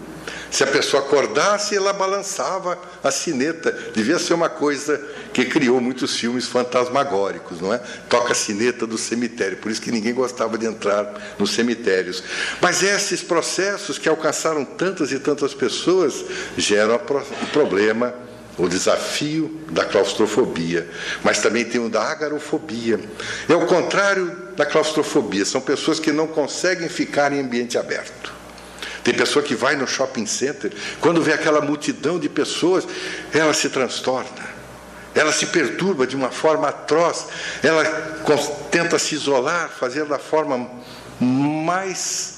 Se 0.49 0.63
a 0.63 0.67
pessoa 0.67 1.03
acordasse, 1.03 1.75
ela 1.75 1.93
balançava 1.93 2.77
a 3.03 3.11
sineta. 3.11 3.71
Devia 3.93 4.17
ser 4.17 4.33
uma 4.33 4.49
coisa 4.49 5.01
que 5.33 5.45
criou 5.45 5.79
muitos 5.81 6.15
filmes 6.15 6.47
fantasmagóricos, 6.47 7.59
não 7.59 7.73
é? 7.73 7.81
Toca 8.09 8.31
a 8.31 8.35
sineta 8.35 8.87
do 8.87 8.97
cemitério, 8.97 9.57
por 9.57 9.71
isso 9.71 9.81
que 9.81 9.91
ninguém 9.91 10.13
gostava 10.13 10.57
de 10.57 10.65
entrar 10.65 11.35
nos 11.37 11.51
cemitérios. 11.51 12.23
Mas 12.61 12.81
esses 12.81 13.21
processos 13.21 13.97
que 13.97 14.07
alcançaram 14.07 14.63
tantas 14.63 15.11
e 15.11 15.19
tantas 15.19 15.53
pessoas 15.53 16.25
geram 16.57 16.95
um 16.95 17.45
problema 17.47 18.13
o 18.57 18.67
desafio 18.67 19.61
da 19.69 19.85
claustrofobia, 19.85 20.89
mas 21.23 21.39
também 21.39 21.63
tem 21.63 21.79
o 21.79 21.89
da 21.89 22.01
agarofobia. 22.03 22.99
É 23.47 23.53
o 23.53 23.67
contrário 23.67 24.35
da 24.55 24.65
claustrofobia, 24.65 25.45
são 25.45 25.61
pessoas 25.61 25.99
que 25.99 26.11
não 26.11 26.27
conseguem 26.27 26.89
ficar 26.89 27.31
em 27.31 27.39
ambiente 27.39 27.77
aberto. 27.77 28.33
Tem 29.03 29.13
pessoa 29.13 29.43
que 29.43 29.55
vai 29.55 29.75
no 29.75 29.87
shopping 29.87 30.25
center, 30.25 30.73
quando 30.99 31.21
vê 31.21 31.33
aquela 31.33 31.61
multidão 31.61 32.19
de 32.19 32.27
pessoas, 32.27 32.85
ela 33.31 33.53
se 33.53 33.69
transtorna, 33.69 34.57
ela 35.13 35.31
se 35.31 35.45
perturba 35.45 36.05
de 36.05 36.15
uma 36.15 36.29
forma 36.29 36.67
atroz, 36.67 37.27
ela 37.63 37.85
tenta 38.71 38.97
se 38.97 39.15
isolar, 39.15 39.69
fazer 39.69 40.05
da 40.05 40.19
forma 40.19 40.69
mais 41.19 42.36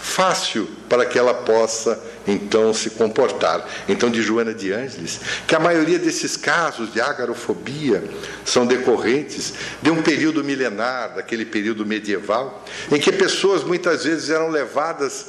fácil 0.00 0.68
para 0.88 1.04
que 1.04 1.18
ela 1.18 1.34
possa 1.34 2.00
então 2.26 2.72
se 2.72 2.90
comportar. 2.90 3.66
Então, 3.88 4.10
de 4.10 4.22
Joana 4.22 4.54
de 4.54 4.72
Ângeles, 4.72 5.20
que 5.46 5.54
a 5.54 5.60
maioria 5.60 5.98
desses 5.98 6.36
casos 6.36 6.92
de 6.92 7.00
agarofobia 7.00 8.02
são 8.44 8.66
decorrentes 8.66 9.54
de 9.82 9.90
um 9.90 10.02
período 10.02 10.42
milenar, 10.42 11.14
daquele 11.14 11.44
período 11.44 11.84
medieval, 11.84 12.64
em 12.90 12.98
que 12.98 13.12
pessoas 13.12 13.62
muitas 13.62 14.04
vezes 14.04 14.30
eram 14.30 14.48
levadas 14.48 15.26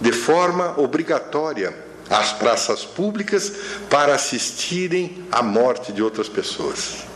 de 0.00 0.12
forma 0.12 0.78
obrigatória 0.78 1.72
às 2.10 2.32
praças 2.32 2.84
públicas 2.84 3.52
para 3.88 4.14
assistirem 4.14 5.24
à 5.30 5.42
morte 5.42 5.92
de 5.92 6.02
outras 6.02 6.28
pessoas. 6.28 7.12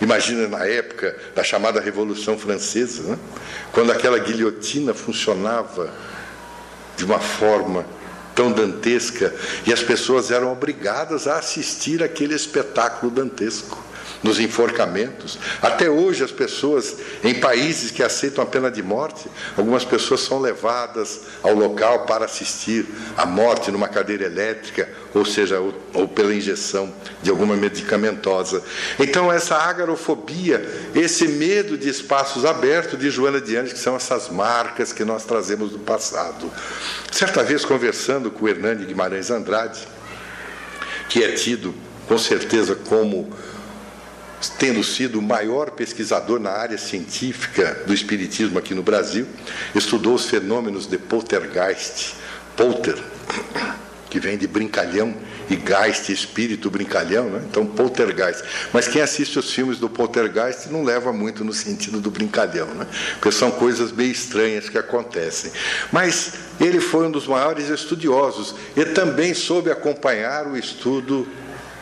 Imagina 0.00 0.48
na 0.48 0.64
época 0.64 1.14
da 1.34 1.44
chamada 1.44 1.80
Revolução 1.80 2.38
Francesa, 2.38 3.02
né? 3.02 3.18
quando 3.72 3.92
aquela 3.92 4.18
guilhotina 4.18 4.94
funcionava 4.94 5.92
de 6.96 7.04
uma 7.04 7.18
forma 7.18 7.84
tão 8.34 8.52
dantesca 8.52 9.34
e 9.66 9.72
as 9.72 9.82
pessoas 9.82 10.30
eram 10.30 10.52
obrigadas 10.52 11.26
a 11.26 11.38
assistir 11.38 12.02
aquele 12.02 12.34
espetáculo 12.34 13.10
dantesco 13.10 13.89
nos 14.22 14.38
enforcamentos. 14.38 15.38
Até 15.62 15.88
hoje, 15.88 16.22
as 16.22 16.30
pessoas, 16.30 16.96
em 17.24 17.34
países 17.34 17.90
que 17.90 18.02
aceitam 18.02 18.42
a 18.44 18.46
pena 18.46 18.70
de 18.70 18.82
morte, 18.82 19.26
algumas 19.56 19.84
pessoas 19.84 20.20
são 20.20 20.38
levadas 20.38 21.20
ao 21.42 21.54
local 21.54 22.04
para 22.04 22.24
assistir 22.24 22.86
à 23.16 23.24
morte 23.24 23.70
numa 23.70 23.88
cadeira 23.88 24.24
elétrica, 24.24 24.88
ou 25.14 25.24
seja, 25.24 25.58
ou, 25.58 25.74
ou 25.94 26.08
pela 26.08 26.34
injeção 26.34 26.92
de 27.22 27.30
alguma 27.30 27.56
medicamentosa. 27.56 28.62
Então, 28.98 29.32
essa 29.32 29.56
agarofobia, 29.56 30.64
esse 30.94 31.26
medo 31.28 31.76
de 31.76 31.88
espaços 31.88 32.44
abertos 32.44 32.98
de 32.98 33.10
Joana 33.10 33.40
de 33.40 33.56
Anjos, 33.56 33.72
que 33.72 33.78
são 33.78 33.96
essas 33.96 34.28
marcas 34.28 34.92
que 34.92 35.04
nós 35.04 35.24
trazemos 35.24 35.70
do 35.70 35.78
passado. 35.78 36.50
Certa 37.10 37.42
vez, 37.42 37.64
conversando 37.64 38.30
com 38.30 38.44
o 38.44 38.48
Hernani 38.48 38.84
Guimarães 38.84 39.30
Andrade, 39.30 39.80
que 41.08 41.24
é 41.24 41.32
tido 41.32 41.74
com 42.06 42.18
certeza 42.18 42.74
como 42.74 43.30
tendo 44.48 44.82
sido 44.82 45.18
o 45.18 45.22
maior 45.22 45.70
pesquisador 45.70 46.40
na 46.40 46.50
área 46.50 46.78
científica 46.78 47.82
do 47.86 47.92
espiritismo 47.92 48.58
aqui 48.58 48.74
no 48.74 48.82
Brasil, 48.82 49.26
estudou 49.74 50.14
os 50.14 50.26
fenômenos 50.26 50.86
de 50.86 50.96
poltergeist, 50.98 52.14
polter, 52.56 52.96
que 54.08 54.18
vem 54.18 54.38
de 54.38 54.46
brincalhão, 54.46 55.14
e 55.50 55.56
geist, 55.56 56.12
espírito 56.12 56.70
brincalhão, 56.70 57.28
né? 57.28 57.42
então 57.50 57.66
poltergeist. 57.66 58.44
Mas 58.72 58.86
quem 58.86 59.02
assiste 59.02 59.36
os 59.36 59.52
filmes 59.52 59.78
do 59.78 59.88
poltergeist 59.88 60.68
não 60.70 60.84
leva 60.84 61.12
muito 61.12 61.44
no 61.44 61.52
sentido 61.52 62.00
do 62.00 62.10
brincalhão, 62.10 62.68
né? 62.68 62.86
porque 63.14 63.32
são 63.32 63.50
coisas 63.50 63.90
bem 63.90 64.10
estranhas 64.10 64.68
que 64.68 64.78
acontecem. 64.78 65.50
Mas 65.90 66.34
ele 66.60 66.80
foi 66.80 67.08
um 67.08 67.10
dos 67.10 67.26
maiores 67.26 67.68
estudiosos 67.68 68.54
e 68.76 68.84
também 68.84 69.34
soube 69.34 69.70
acompanhar 69.72 70.46
o 70.46 70.56
estudo 70.56 71.26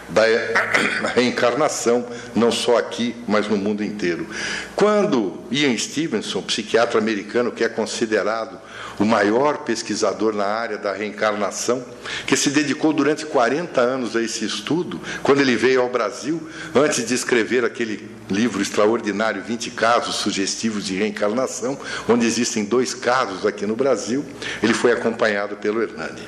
da 0.09 0.23
reencarnação, 1.15 2.07
não 2.35 2.51
só 2.51 2.79
aqui, 2.79 3.15
mas 3.27 3.47
no 3.49 3.57
mundo 3.57 3.85
inteiro. 3.85 4.27
Quando 4.75 5.45
Ian 5.51 5.77
Stevenson, 5.77 6.43
psiquiatra 6.43 6.99
americano 6.99 7.53
que 7.53 7.65
é 7.65 7.69
considerado 7.69 8.59
o 8.99 9.05
maior 9.05 9.59
pesquisador 9.59 10.35
na 10.35 10.47
área 10.47 10.77
da 10.77 10.93
reencarnação, 10.93 11.85
que 12.27 12.37
se 12.37 12.51
dedicou 12.51 12.93
durante 12.93 13.25
40 13.27 13.81
anos 13.81 14.17
a 14.17 14.23
esse 14.23 14.45
estudo, 14.45 15.01
quando 15.23 15.41
ele 15.41 15.57
veio 15.57 15.81
ao 15.81 15.89
Brasil, 15.89 16.49
antes 16.75 17.07
de 17.07 17.15
escrever 17.15 17.65
aquele 17.65 18.11
livro 18.29 18.61
extraordinário, 18.61 19.43
20 19.43 19.71
casos 19.71 20.17
sugestivos 20.17 20.85
de 20.85 20.97
reencarnação, 20.97 21.79
onde 22.09 22.27
existem 22.27 22.65
dois 22.65 22.93
casos 22.93 23.47
aqui 23.47 23.67
no 23.67 23.77
Brasil, 23.77 24.25
ele 24.63 24.75
foi 24.75 24.93
acompanhado 24.93 25.57
pelo 25.57 25.83
Hernani. 25.83 26.23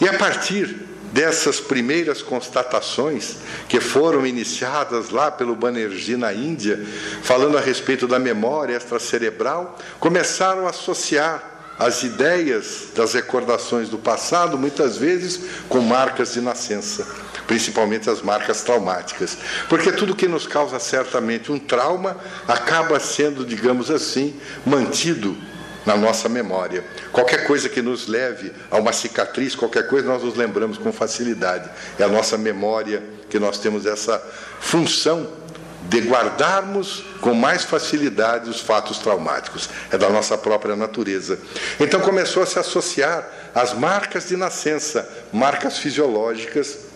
E 0.00 0.08
a 0.08 0.14
partir 0.14 0.91
dessas 1.12 1.60
primeiras 1.60 2.22
constatações 2.22 3.36
que 3.68 3.80
foram 3.80 4.26
iniciadas 4.26 5.10
lá 5.10 5.30
pelo 5.30 5.54
Banerjee 5.54 6.16
na 6.16 6.32
Índia, 6.32 6.84
falando 7.22 7.58
a 7.58 7.60
respeito 7.60 8.08
da 8.08 8.18
memória 8.18 8.76
extracerebral, 8.76 9.78
começaram 10.00 10.66
a 10.66 10.70
associar 10.70 11.50
as 11.78 12.02
ideias 12.02 12.88
das 12.94 13.14
recordações 13.14 13.88
do 13.88 13.98
passado, 13.98 14.58
muitas 14.58 14.96
vezes 14.96 15.40
com 15.68 15.80
marcas 15.80 16.34
de 16.34 16.40
nascença, 16.40 17.06
principalmente 17.46 18.08
as 18.08 18.22
marcas 18.22 18.62
traumáticas. 18.62 19.36
Porque 19.68 19.90
tudo 19.90 20.14
que 20.14 20.28
nos 20.28 20.46
causa 20.46 20.78
certamente 20.78 21.50
um 21.50 21.58
trauma 21.58 22.16
acaba 22.46 23.00
sendo, 23.00 23.44
digamos 23.44 23.90
assim, 23.90 24.38
mantido 24.64 25.36
na 25.84 25.96
nossa 25.96 26.28
memória. 26.28 26.84
Qualquer 27.10 27.46
coisa 27.46 27.68
que 27.68 27.82
nos 27.82 28.06
leve 28.06 28.52
a 28.70 28.78
uma 28.78 28.92
cicatriz, 28.92 29.54
qualquer 29.54 29.86
coisa, 29.88 30.08
nós 30.08 30.22
nos 30.22 30.36
lembramos 30.36 30.78
com 30.78 30.92
facilidade. 30.92 31.68
É 31.98 32.04
a 32.04 32.08
nossa 32.08 32.38
memória 32.38 33.02
que 33.28 33.38
nós 33.38 33.58
temos 33.58 33.86
essa 33.86 34.22
função 34.60 35.42
de 35.88 36.00
guardarmos 36.00 37.04
com 37.20 37.34
mais 37.34 37.64
facilidade 37.64 38.48
os 38.48 38.60
fatos 38.60 38.98
traumáticos. 38.98 39.68
É 39.90 39.98
da 39.98 40.08
nossa 40.08 40.38
própria 40.38 40.76
natureza. 40.76 41.38
Então 41.80 42.00
começou 42.00 42.42
a 42.42 42.46
se 42.46 42.58
associar 42.58 43.28
as 43.54 43.74
marcas 43.74 44.28
de 44.28 44.36
nascença, 44.36 45.08
marcas 45.32 45.78
fisiológicas 45.78 46.91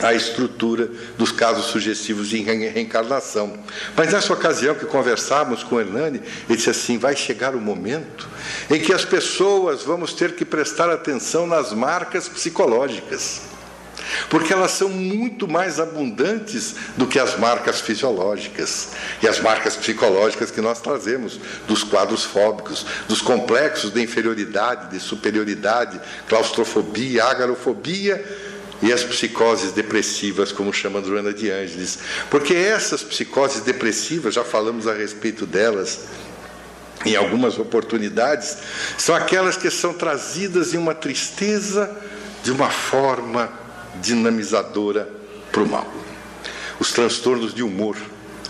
a 0.00 0.14
estrutura 0.14 0.90
dos 1.16 1.32
casos 1.32 1.66
sugestivos 1.66 2.28
de 2.28 2.42
reencarnação. 2.42 3.58
Mas 3.96 4.12
nessa 4.12 4.32
ocasião 4.32 4.74
que 4.74 4.84
conversávamos 4.84 5.62
com 5.62 5.80
Hernani, 5.80 6.20
ele 6.48 6.56
disse 6.56 6.70
assim: 6.70 6.98
vai 6.98 7.16
chegar 7.16 7.54
o 7.54 7.60
momento 7.60 8.28
em 8.70 8.80
que 8.80 8.92
as 8.92 9.04
pessoas 9.04 9.82
vamos 9.82 10.12
ter 10.12 10.34
que 10.34 10.44
prestar 10.44 10.90
atenção 10.90 11.46
nas 11.46 11.72
marcas 11.72 12.28
psicológicas. 12.28 13.42
Porque 14.30 14.52
elas 14.52 14.70
são 14.70 14.88
muito 14.88 15.48
mais 15.48 15.80
abundantes 15.80 16.76
do 16.96 17.06
que 17.06 17.18
as 17.18 17.36
marcas 17.38 17.80
fisiológicas 17.80 18.90
e 19.20 19.26
as 19.26 19.40
marcas 19.40 19.74
psicológicas 19.74 20.50
que 20.50 20.60
nós 20.60 20.80
trazemos, 20.80 21.40
dos 21.66 21.82
quadros 21.82 22.22
fóbicos, 22.22 22.86
dos 23.08 23.20
complexos 23.20 23.90
de 23.92 24.00
inferioridade, 24.00 24.90
de 24.90 25.00
superioridade, 25.00 26.00
claustrofobia, 26.28 27.24
agarofobia 27.24 28.45
e 28.82 28.92
as 28.92 29.02
psicoses 29.02 29.72
depressivas, 29.72 30.52
como 30.52 30.72
chama 30.72 31.02
Joana 31.02 31.32
de 31.32 31.50
Ângeles. 31.50 31.98
Porque 32.30 32.54
essas 32.54 33.02
psicoses 33.02 33.62
depressivas, 33.62 34.34
já 34.34 34.44
falamos 34.44 34.86
a 34.86 34.92
respeito 34.92 35.46
delas 35.46 36.00
em 37.04 37.14
algumas 37.14 37.58
oportunidades, 37.58 38.56
são 38.98 39.14
aquelas 39.14 39.56
que 39.56 39.70
são 39.70 39.92
trazidas 39.92 40.74
em 40.74 40.78
uma 40.78 40.94
tristeza 40.94 41.90
de 42.42 42.50
uma 42.50 42.70
forma 42.70 43.52
dinamizadora 44.00 45.08
para 45.52 45.62
o 45.62 45.68
mal. 45.68 45.86
Os 46.80 46.92
transtornos 46.92 47.54
de 47.54 47.62
humor, 47.62 47.96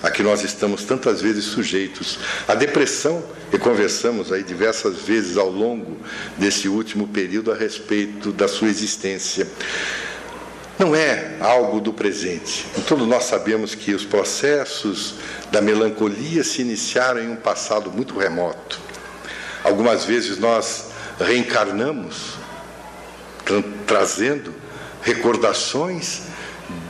a 0.02 0.10
que 0.10 0.22
nós 0.22 0.42
estamos 0.42 0.84
tantas 0.84 1.20
vezes 1.20 1.44
sujeitos. 1.44 2.18
A 2.48 2.54
depressão, 2.54 3.22
e 3.52 3.58
conversamos 3.58 4.32
aí 4.32 4.42
diversas 4.42 5.02
vezes 5.02 5.36
ao 5.36 5.50
longo 5.50 5.96
desse 6.36 6.68
último 6.68 7.06
período 7.08 7.52
a 7.52 7.54
respeito 7.54 8.32
da 8.32 8.48
sua 8.48 8.68
existência 8.68 9.46
não 10.78 10.94
é 10.94 11.36
algo 11.40 11.80
do 11.80 11.92
presente. 11.92 12.66
Todos 12.86 13.06
nós 13.06 13.24
sabemos 13.24 13.74
que 13.74 13.94
os 13.94 14.04
processos 14.04 15.14
da 15.50 15.60
melancolia 15.60 16.44
se 16.44 16.60
iniciaram 16.62 17.20
em 17.20 17.30
um 17.30 17.36
passado 17.36 17.90
muito 17.90 18.18
remoto. 18.18 18.80
Algumas 19.64 20.04
vezes 20.04 20.38
nós 20.38 20.90
reencarnamos, 21.18 22.34
tra 23.44 23.62
trazendo 23.86 24.54
recordações 25.02 26.22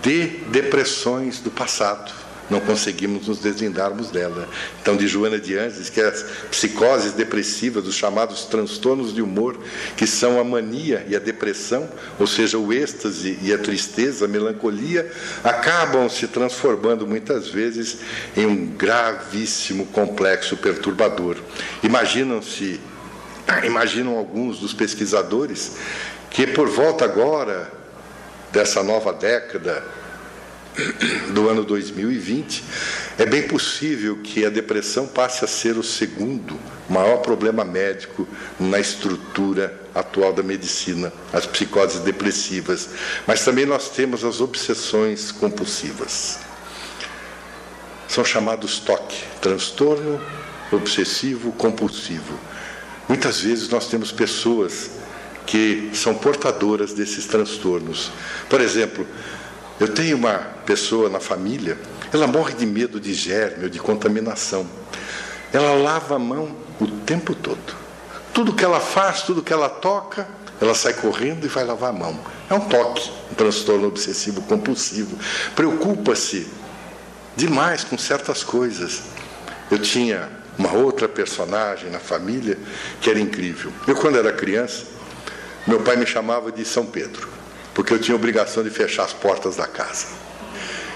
de 0.02 0.26
depressões 0.48 1.38
do 1.38 1.50
passado 1.50 2.25
não 2.48 2.60
conseguimos 2.60 3.26
nos 3.26 3.38
deslindarmos 3.38 4.10
dela. 4.10 4.48
Então, 4.80 4.96
de 4.96 5.06
Joana 5.06 5.38
de 5.38 5.58
Anjos, 5.58 5.90
que 5.90 6.00
as 6.00 6.22
psicoses 6.50 7.12
depressivas, 7.12 7.86
os 7.86 7.94
chamados 7.94 8.44
transtornos 8.44 9.14
de 9.14 9.20
humor, 9.20 9.58
que 9.96 10.06
são 10.06 10.40
a 10.40 10.44
mania 10.44 11.04
e 11.08 11.16
a 11.16 11.18
depressão, 11.18 11.88
ou 12.18 12.26
seja, 12.26 12.58
o 12.58 12.72
êxtase 12.72 13.38
e 13.42 13.52
a 13.52 13.58
tristeza, 13.58 14.24
a 14.24 14.28
melancolia, 14.28 15.10
acabam 15.42 16.08
se 16.08 16.28
transformando 16.28 17.06
muitas 17.06 17.48
vezes 17.48 17.98
em 18.36 18.46
um 18.46 18.66
gravíssimo 18.66 19.86
complexo 19.86 20.56
perturbador. 20.56 21.36
Imaginam-se, 21.82 22.80
imaginam 23.64 24.16
alguns 24.16 24.60
dos 24.60 24.72
pesquisadores 24.72 25.76
que 26.30 26.46
por 26.46 26.68
volta 26.68 27.04
agora 27.04 27.72
dessa 28.52 28.82
nova 28.82 29.12
década, 29.12 29.84
do 31.32 31.48
ano 31.48 31.64
2020, 31.64 32.62
é 33.18 33.26
bem 33.26 33.42
possível 33.48 34.18
que 34.22 34.44
a 34.44 34.50
depressão 34.50 35.06
passe 35.06 35.44
a 35.44 35.48
ser 35.48 35.76
o 35.76 35.82
segundo 35.82 36.58
maior 36.88 37.18
problema 37.18 37.64
médico 37.64 38.28
na 38.60 38.78
estrutura 38.78 39.80
atual 39.94 40.32
da 40.32 40.42
medicina, 40.42 41.12
as 41.32 41.46
psicoses 41.46 42.00
depressivas. 42.00 42.90
Mas 43.26 43.44
também 43.44 43.64
nós 43.64 43.90
temos 43.90 44.24
as 44.24 44.40
obsessões 44.40 45.32
compulsivas. 45.32 46.38
São 48.08 48.24
chamados 48.24 48.78
TOC, 48.78 49.14
transtorno 49.40 50.20
obsessivo 50.70 51.52
compulsivo. 51.52 52.38
Muitas 53.08 53.40
vezes 53.40 53.68
nós 53.68 53.88
temos 53.88 54.10
pessoas 54.12 54.90
que 55.46 55.90
são 55.94 56.14
portadoras 56.14 56.92
desses 56.92 57.24
transtornos. 57.26 58.10
Por 58.50 58.60
exemplo, 58.60 59.06
eu 59.78 59.88
tenho 59.88 60.16
uma 60.16 60.38
pessoa 60.64 61.10
na 61.10 61.20
família, 61.20 61.76
ela 62.12 62.26
morre 62.26 62.54
de 62.54 62.64
medo 62.64 62.98
de 62.98 63.12
germe 63.12 63.64
ou 63.64 63.68
de 63.68 63.78
contaminação. 63.78 64.66
Ela 65.52 65.74
lava 65.74 66.16
a 66.16 66.18
mão 66.18 66.56
o 66.80 66.86
tempo 66.86 67.34
todo. 67.34 67.76
Tudo 68.32 68.54
que 68.54 68.64
ela 68.64 68.80
faz, 68.80 69.22
tudo 69.22 69.42
que 69.42 69.52
ela 69.52 69.68
toca, 69.68 70.26
ela 70.60 70.74
sai 70.74 70.94
correndo 70.94 71.44
e 71.44 71.48
vai 71.48 71.62
lavar 71.64 71.90
a 71.90 71.92
mão. 71.92 72.18
É 72.48 72.54
um 72.54 72.60
toque, 72.60 73.10
um 73.30 73.34
transtorno 73.34 73.86
obsessivo 73.86 74.40
compulsivo. 74.42 75.18
Preocupa-se 75.54 76.48
demais 77.36 77.84
com 77.84 77.98
certas 77.98 78.42
coisas. 78.42 79.02
Eu 79.70 79.78
tinha 79.78 80.30
uma 80.58 80.72
outra 80.72 81.06
personagem 81.06 81.90
na 81.90 81.98
família 81.98 82.58
que 83.02 83.10
era 83.10 83.20
incrível. 83.20 83.70
Eu, 83.86 83.94
quando 83.94 84.16
era 84.16 84.32
criança, 84.32 84.84
meu 85.66 85.80
pai 85.80 85.96
me 85.96 86.06
chamava 86.06 86.50
de 86.50 86.64
São 86.64 86.86
Pedro 86.86 87.35
porque 87.76 87.92
eu 87.92 87.98
tinha 87.98 88.16
obrigação 88.16 88.64
de 88.64 88.70
fechar 88.70 89.04
as 89.04 89.12
portas 89.12 89.54
da 89.54 89.66
casa. 89.66 90.06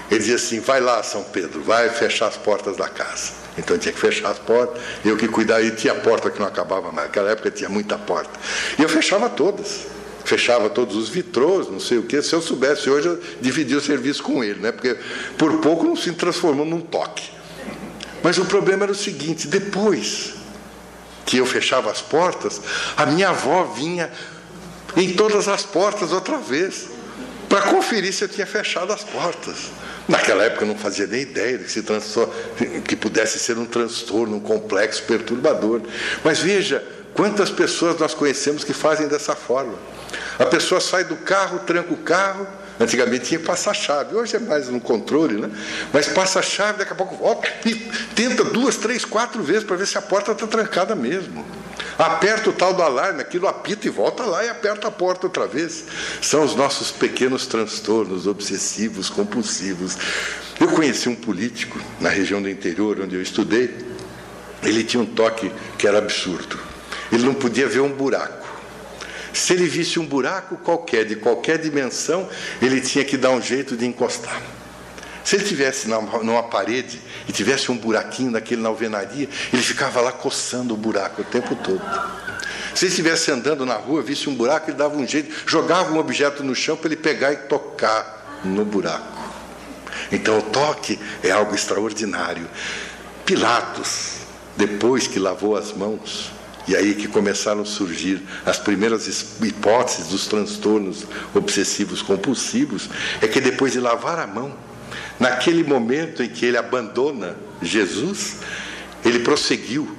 Ele 0.09 0.19
dizia 0.19 0.35
assim: 0.35 0.59
vai 0.59 0.81
lá, 0.81 1.03
São 1.03 1.23
Pedro, 1.23 1.61
vai 1.61 1.87
fechar 1.89 2.25
as 2.25 2.35
portas 2.35 2.75
da 2.75 2.89
casa. 2.89 3.33
Então 3.55 3.77
tinha 3.77 3.93
que 3.93 3.99
fechar 3.99 4.31
as 4.31 4.39
portas, 4.39 4.81
eu 5.05 5.15
que 5.15 5.27
cuidava, 5.27 5.61
e 5.61 5.69
tinha 5.69 5.93
porta 5.93 6.31
que 6.31 6.39
não 6.39 6.47
acabava 6.47 6.91
mais. 6.91 7.07
Naquela 7.07 7.29
época 7.29 7.51
tinha 7.51 7.69
muita 7.69 7.99
porta. 7.99 8.31
E 8.79 8.81
eu 8.81 8.89
fechava 8.89 9.29
todas. 9.29 9.85
Fechava 10.25 10.71
todos 10.71 10.95
os 10.95 11.07
vitrôs, 11.07 11.69
não 11.69 11.79
sei 11.79 11.99
o 11.99 12.03
quê. 12.03 12.19
Se 12.21 12.33
eu 12.33 12.41
soubesse 12.41 12.89
hoje, 12.89 13.07
eu 13.07 13.21
dividia 13.39 13.77
o 13.77 13.81
serviço 13.81 14.23
com 14.23 14.43
ele, 14.43 14.59
né? 14.59 14.71
porque 14.71 14.97
por 15.37 15.59
pouco 15.59 15.83
não 15.83 15.95
se 15.95 16.11
transformou 16.13 16.65
num 16.65 16.81
toque. 16.81 17.29
Mas 18.23 18.39
o 18.39 18.45
problema 18.45 18.85
era 18.85 18.91
o 18.91 18.95
seguinte: 18.95 19.47
depois 19.47 20.33
que 21.27 21.37
eu 21.37 21.45
fechava 21.45 21.91
as 21.91 22.01
portas, 22.01 22.59
a 22.97 23.05
minha 23.05 23.29
avó 23.29 23.65
vinha 23.65 24.11
em 24.95 25.13
todas 25.13 25.47
as 25.47 25.63
portas 25.63 26.11
outra 26.11 26.37
vez, 26.37 26.87
para 27.49 27.61
conferir 27.63 28.13
se 28.13 28.23
eu 28.23 28.29
tinha 28.29 28.45
fechado 28.45 28.93
as 28.93 29.03
portas. 29.03 29.71
Naquela 30.07 30.43
época 30.43 30.63
eu 30.63 30.67
não 30.67 30.77
fazia 30.77 31.05
nem 31.05 31.21
ideia 31.21 31.57
de 31.57 31.65
que, 31.65 31.71
se 31.71 31.83
que 32.87 32.95
pudesse 32.95 33.39
ser 33.39 33.57
um 33.57 33.65
transtorno, 33.65 34.37
um 34.37 34.39
complexo 34.39 35.03
perturbador. 35.03 35.81
Mas 36.23 36.39
veja 36.39 36.83
quantas 37.13 37.49
pessoas 37.49 37.99
nós 37.99 38.13
conhecemos 38.13 38.63
que 38.63 38.73
fazem 38.73 39.07
dessa 39.07 39.35
forma. 39.35 39.77
A 40.39 40.45
pessoa 40.45 40.81
sai 40.81 41.03
do 41.03 41.15
carro, 41.17 41.59
tranca 41.59 41.93
o 41.93 41.97
carro, 41.97 42.47
Antigamente 42.81 43.25
tinha 43.25 43.39
que 43.39 43.45
passar 43.45 43.71
a 43.71 43.73
chave, 43.75 44.15
hoje 44.15 44.35
é 44.35 44.39
mais 44.39 44.67
no 44.67 44.81
controle, 44.81 45.39
né? 45.39 45.51
Mas 45.93 46.07
passa 46.07 46.39
a 46.39 46.41
chave, 46.41 46.79
daqui 46.79 46.91
a 46.91 46.95
pouco 46.95 47.15
volta 47.15 47.47
e 47.63 47.75
tenta 48.15 48.43
duas, 48.43 48.75
três, 48.75 49.05
quatro 49.05 49.43
vezes 49.43 49.63
para 49.63 49.75
ver 49.75 49.85
se 49.85 49.99
a 49.99 50.01
porta 50.01 50.31
está 50.31 50.47
trancada 50.47 50.95
mesmo. 50.95 51.45
Aperta 52.01 52.49
o 52.49 52.53
tal 52.53 52.73
do 52.73 52.81
alarme, 52.81 53.21
aquilo 53.21 53.47
apita 53.47 53.85
e 53.85 53.91
volta 53.91 54.23
lá 54.23 54.43
e 54.43 54.49
aperta 54.49 54.87
a 54.87 54.91
porta 54.91 55.27
outra 55.27 55.45
vez. 55.45 55.85
São 56.19 56.43
os 56.43 56.55
nossos 56.55 56.89
pequenos 56.89 57.45
transtornos 57.45 58.25
obsessivos, 58.25 59.07
compulsivos. 59.07 59.95
Eu 60.59 60.69
conheci 60.69 61.07
um 61.07 61.15
político 61.15 61.79
na 61.99 62.09
região 62.09 62.41
do 62.41 62.49
interior 62.49 62.99
onde 63.01 63.13
eu 63.13 63.21
estudei. 63.21 63.77
Ele 64.63 64.83
tinha 64.83 65.03
um 65.03 65.05
toque 65.05 65.51
que 65.77 65.87
era 65.87 65.99
absurdo. 65.99 66.57
Ele 67.11 67.23
não 67.23 67.35
podia 67.35 67.67
ver 67.67 67.81
um 67.81 67.93
buraco. 67.93 68.49
Se 69.31 69.53
ele 69.53 69.67
visse 69.67 69.99
um 69.99 70.05
buraco 70.05 70.57
qualquer, 70.57 71.05
de 71.05 71.17
qualquer 71.17 71.59
dimensão, 71.59 72.27
ele 72.59 72.81
tinha 72.81 73.05
que 73.05 73.15
dar 73.15 73.29
um 73.29 73.41
jeito 73.41 73.77
de 73.77 73.85
encostar. 73.85 74.41
Se 75.23 75.35
ele 75.35 75.45
tivesse 75.45 75.87
numa 75.87 76.43
parede 76.43 77.01
e 77.27 77.31
tivesse 77.31 77.71
um 77.71 77.77
buraquinho 77.77 78.31
naquele 78.31 78.61
na 78.61 78.69
alvenaria, 78.69 79.29
ele 79.53 79.61
ficava 79.61 80.01
lá 80.01 80.11
coçando 80.11 80.73
o 80.73 80.77
buraco 80.77 81.21
o 81.21 81.25
tempo 81.25 81.55
todo. 81.55 81.81
Se 82.73 82.85
ele 82.85 82.91
estivesse 82.91 83.31
andando 83.31 83.65
na 83.65 83.75
rua, 83.75 84.01
visse 84.01 84.29
um 84.29 84.35
buraco, 84.35 84.69
ele 84.69 84.77
dava 84.77 84.95
um 84.95 85.07
jeito, 85.07 85.33
jogava 85.45 85.91
um 85.91 85.99
objeto 85.99 86.43
no 86.43 86.55
chão 86.55 86.75
para 86.77 86.87
ele 86.87 86.95
pegar 86.95 87.33
e 87.33 87.37
tocar 87.37 88.41
no 88.43 88.65
buraco. 88.65 89.21
Então 90.11 90.39
o 90.39 90.41
toque 90.41 90.99
é 91.23 91.31
algo 91.31 91.53
extraordinário. 91.53 92.47
Pilatos, 93.25 94.21
depois 94.57 95.07
que 95.07 95.19
lavou 95.19 95.55
as 95.55 95.73
mãos, 95.73 96.31
e 96.67 96.75
aí 96.75 96.93
que 96.93 97.07
começaram 97.07 97.61
a 97.61 97.65
surgir 97.65 98.21
as 98.45 98.57
primeiras 98.57 99.07
hipóteses 99.41 100.07
dos 100.07 100.27
transtornos 100.27 101.05
obsessivos 101.33 102.01
compulsivos, 102.01 102.89
é 103.21 103.27
que 103.27 103.41
depois 103.41 103.73
de 103.73 103.79
lavar 103.79 104.19
a 104.19 104.27
mão, 104.27 104.53
naquele 105.21 105.63
momento 105.63 106.23
em 106.23 106.27
que 106.27 106.47
ele 106.47 106.57
abandona 106.57 107.35
Jesus, 107.61 108.37
ele 109.05 109.19
prosseguiu 109.19 109.95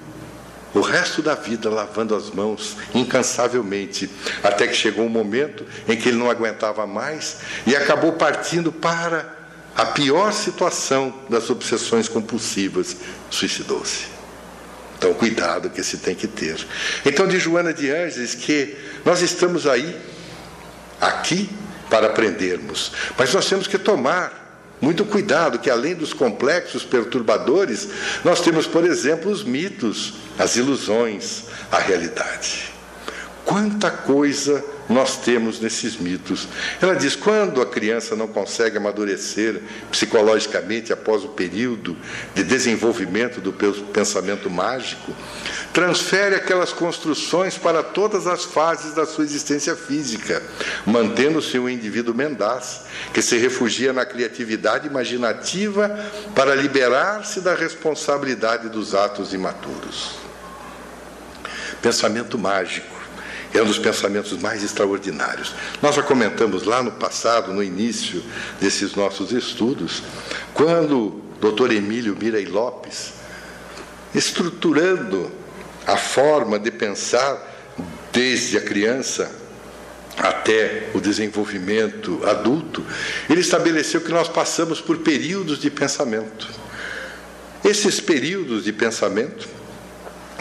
o 0.74 0.80
resto 0.80 1.22
da 1.22 1.36
vida 1.36 1.70
lavando 1.70 2.16
as 2.16 2.28
mãos 2.30 2.76
incansavelmente, 2.92 4.10
até 4.42 4.66
que 4.66 4.74
chegou 4.74 5.06
um 5.06 5.08
momento 5.08 5.64
em 5.86 5.96
que 5.96 6.08
ele 6.08 6.18
não 6.18 6.28
aguentava 6.28 6.88
mais 6.88 7.36
e 7.64 7.76
acabou 7.76 8.14
partindo 8.14 8.72
para 8.72 9.32
a 9.76 9.86
pior 9.86 10.32
situação 10.32 11.14
das 11.30 11.48
obsessões 11.50 12.08
compulsivas, 12.08 12.96
suicidou-se. 13.30 14.06
Então, 14.98 15.14
cuidado 15.14 15.70
que 15.70 15.84
se 15.84 15.98
tem 15.98 16.16
que 16.16 16.26
ter. 16.26 16.66
Então, 17.06 17.28
de 17.28 17.38
Joana 17.38 17.72
de 17.72 17.90
Ângeles, 17.90 18.34
que 18.34 18.76
nós 19.04 19.22
estamos 19.22 19.68
aí, 19.68 19.96
aqui, 21.00 21.48
para 21.88 22.08
aprendermos, 22.08 22.92
mas 23.16 23.32
nós 23.32 23.48
temos 23.48 23.68
que 23.68 23.78
tomar 23.78 24.41
muito 24.82 25.04
cuidado, 25.04 25.60
que 25.60 25.70
além 25.70 25.94
dos 25.94 26.12
complexos 26.12 26.82
perturbadores, 26.82 27.88
nós 28.24 28.40
temos, 28.40 28.66
por 28.66 28.84
exemplo, 28.84 29.30
os 29.30 29.44
mitos, 29.44 30.14
as 30.36 30.56
ilusões, 30.56 31.44
a 31.70 31.78
realidade. 31.78 32.72
Quanta 33.44 33.92
coisa 33.92 34.62
nós 34.92 35.16
temos 35.16 35.58
nesses 35.60 35.96
mitos. 35.96 36.46
Ela 36.80 36.94
diz: 36.94 37.16
quando 37.16 37.60
a 37.60 37.66
criança 37.66 38.14
não 38.14 38.28
consegue 38.28 38.76
amadurecer 38.76 39.60
psicologicamente 39.90 40.92
após 40.92 41.24
o 41.24 41.28
período 41.28 41.96
de 42.34 42.44
desenvolvimento 42.44 43.40
do 43.40 43.52
pensamento 43.52 44.48
mágico, 44.48 45.12
transfere 45.72 46.34
aquelas 46.34 46.72
construções 46.72 47.56
para 47.56 47.82
todas 47.82 48.26
as 48.26 48.44
fases 48.44 48.94
da 48.94 49.06
sua 49.06 49.24
existência 49.24 49.74
física, 49.74 50.42
mantendo-se 50.86 51.58
um 51.58 51.68
indivíduo 51.68 52.14
mendaz, 52.14 52.82
que 53.12 53.22
se 53.22 53.36
refugia 53.38 53.92
na 53.92 54.04
criatividade 54.04 54.86
imaginativa 54.86 55.88
para 56.34 56.54
liberar-se 56.54 57.40
da 57.40 57.54
responsabilidade 57.54 58.68
dos 58.68 58.94
atos 58.94 59.32
imaturos. 59.32 60.12
Pensamento 61.80 62.38
mágico 62.38 63.01
é 63.54 63.62
um 63.62 63.66
dos 63.66 63.78
pensamentos 63.78 64.32
mais 64.38 64.62
extraordinários. 64.62 65.54
Nós 65.80 65.94
já 65.94 66.02
comentamos 66.02 66.64
lá 66.64 66.82
no 66.82 66.92
passado, 66.92 67.52
no 67.52 67.62
início 67.62 68.22
desses 68.60 68.94
nossos 68.94 69.32
estudos, 69.32 70.02
quando 70.54 70.98
o 70.98 71.50
Dr. 71.50 71.72
Emílio 71.72 72.16
Mirei 72.18 72.46
Lopes, 72.46 73.14
estruturando 74.14 75.30
a 75.86 75.96
forma 75.96 76.58
de 76.58 76.70
pensar 76.70 77.50
desde 78.12 78.56
a 78.56 78.60
criança 78.60 79.30
até 80.16 80.90
o 80.94 81.00
desenvolvimento 81.00 82.20
adulto, 82.24 82.84
ele 83.28 83.40
estabeleceu 83.40 84.00
que 84.00 84.12
nós 84.12 84.28
passamos 84.28 84.80
por 84.80 84.98
períodos 84.98 85.58
de 85.58 85.70
pensamento. 85.70 86.48
Esses 87.64 88.00
períodos 88.00 88.64
de 88.64 88.72
pensamento, 88.72 89.48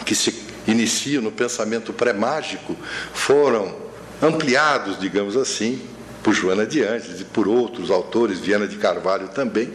que 0.04 0.14
se 0.14 0.51
iniciam 0.66 1.22
no 1.22 1.32
pensamento 1.32 1.92
pré-mágico 1.92 2.76
foram 3.12 3.74
ampliados, 4.22 4.98
digamos 4.98 5.36
assim, 5.36 5.80
por 6.22 6.32
Joana 6.32 6.64
de 6.64 6.82
Anjos 6.82 7.20
e 7.20 7.24
por 7.24 7.48
outros 7.48 7.90
autores, 7.90 8.38
Viana 8.38 8.68
de 8.68 8.76
Carvalho 8.76 9.28
também, 9.28 9.72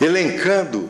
elencando 0.00 0.88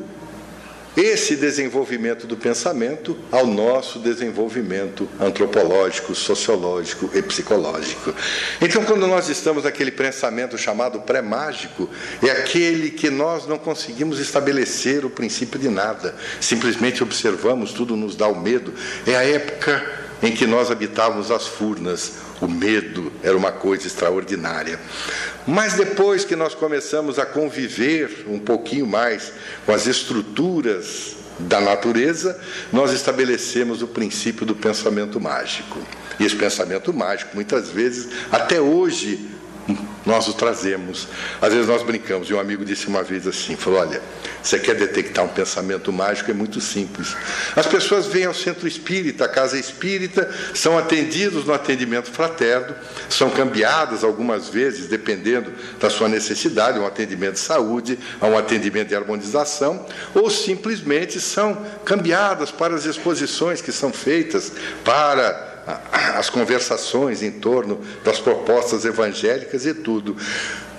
esse 0.97 1.37
desenvolvimento 1.37 2.27
do 2.27 2.37
pensamento 2.37 3.17
ao 3.31 3.47
nosso 3.47 3.99
desenvolvimento 3.99 5.09
antropológico, 5.21 6.15
sociológico 6.15 7.11
e 7.15 7.23
psicológico. 7.23 8.15
Então, 8.61 8.85
quando 8.85 9.07
nós 9.07 9.29
estamos 9.29 9.65
naquele 9.65 9.91
pensamento 9.91 10.57
chamado 10.57 11.01
pré-mágico, 11.01 11.89
é 12.23 12.31
aquele 12.31 12.91
que 12.91 13.11
nós 13.11 13.47
não 13.47 13.59
conseguimos 13.59 14.21
estabelecer 14.21 15.05
o 15.05 15.11
princípio 15.11 15.59
de 15.59 15.69
nada, 15.69 16.15
simplesmente 16.41 17.03
observamos, 17.03 17.73
tudo 17.73 17.97
nos 17.97 18.15
dá 18.15 18.29
o 18.29 18.41
medo. 18.41 18.73
É 19.07 19.17
a 19.17 19.25
época 19.25 20.05
em 20.23 20.33
que 20.33 20.47
nós 20.47 20.71
habitávamos 20.71 21.31
as 21.31 21.47
furnas, 21.47 22.13
o 22.41 22.49
medo 22.49 23.12
era 23.22 23.37
uma 23.37 23.53
coisa 23.53 23.87
extraordinária. 23.87 24.78
Mas 25.47 25.74
depois 25.74 26.24
que 26.24 26.37
nós 26.37 26.55
começamos 26.55 27.18
a 27.18 27.26
conviver 27.26 28.24
um 28.28 28.39
pouquinho 28.39 28.87
mais 28.87 29.32
com 29.64 29.72
as 29.72 29.87
estruturas 29.87 31.16
da 31.39 31.61
natureza, 31.61 32.39
nós 32.72 32.93
estabelecemos 32.93 33.82
o 33.82 33.89
princípio 33.89 34.47
do 34.47 34.55
pensamento 34.55 35.20
mágico. 35.20 35.78
E 36.18 36.24
esse 36.24 36.37
pensamento 36.37 36.93
mágico, 36.93 37.35
muitas 37.35 37.70
vezes, 37.70 38.09
até 38.30 38.61
hoje, 38.61 39.34
nós 40.05 40.29
o 40.29 40.35
trazemos. 40.35 41.09
Às 41.41 41.53
vezes 41.53 41.69
nós 41.69 41.83
brincamos, 41.83 42.29
e 42.29 42.35
um 42.35 42.41
amigo 42.41 42.65
disse 42.65 42.87
uma 42.87 43.03
vez 43.03 43.27
assim: 43.27 43.57
falou, 43.57 43.81
olha, 43.81 44.03
você 44.43 44.59
quer 44.59 44.75
detectar 44.75 45.25
um 45.25 45.29
pensamento 45.29 45.93
mágico? 45.93 46.31
É 46.31 46.35
muito 46.35 46.61
simples. 46.61 47.17
As 47.57 47.67
pessoas 47.67 48.07
vêm 48.07 48.27
ao 48.27 48.35
centro 48.35 48.69
espírita, 48.69 49.25
à 49.25 49.29
casa 49.29 49.59
espírita, 49.59 50.31
são 50.55 50.77
atendidos 50.77 51.45
no 51.45 51.55
atendimento 51.55 52.11
fraterno, 52.11 52.75
são 53.09 53.31
cambiadas 53.31 54.05
algumas 54.05 54.49
vezes, 54.49 54.87
dependendo 54.87 55.53
da 55.81 55.89
sua 55.89 56.09
necessidade, 56.09 56.79
um 56.79 56.87
atendimento 56.87 57.35
de 57.35 57.41
saúde, 57.41 57.99
a 58.21 58.27
um 58.27 58.37
atendimento 58.37 58.89
de 58.89 58.97
harmonização, 58.97 59.87
ou 60.15 60.29
simplesmente 60.29 61.21
são 61.21 61.65
cambiadas 61.85 62.51
para 62.51 62.75
as 62.75 62.85
exposições 62.85 63.63
que 63.63 63.73
são 63.73 63.93
feitas 63.93 64.53
para 64.85 65.54
as 65.67 66.31
conversações 66.31 67.23
em 67.23 67.31
torno 67.31 67.81
das 68.05 68.19
propostas 68.19 68.85
evangélicas 68.85 69.67
e 69.67 69.75
tudo. 69.75 70.17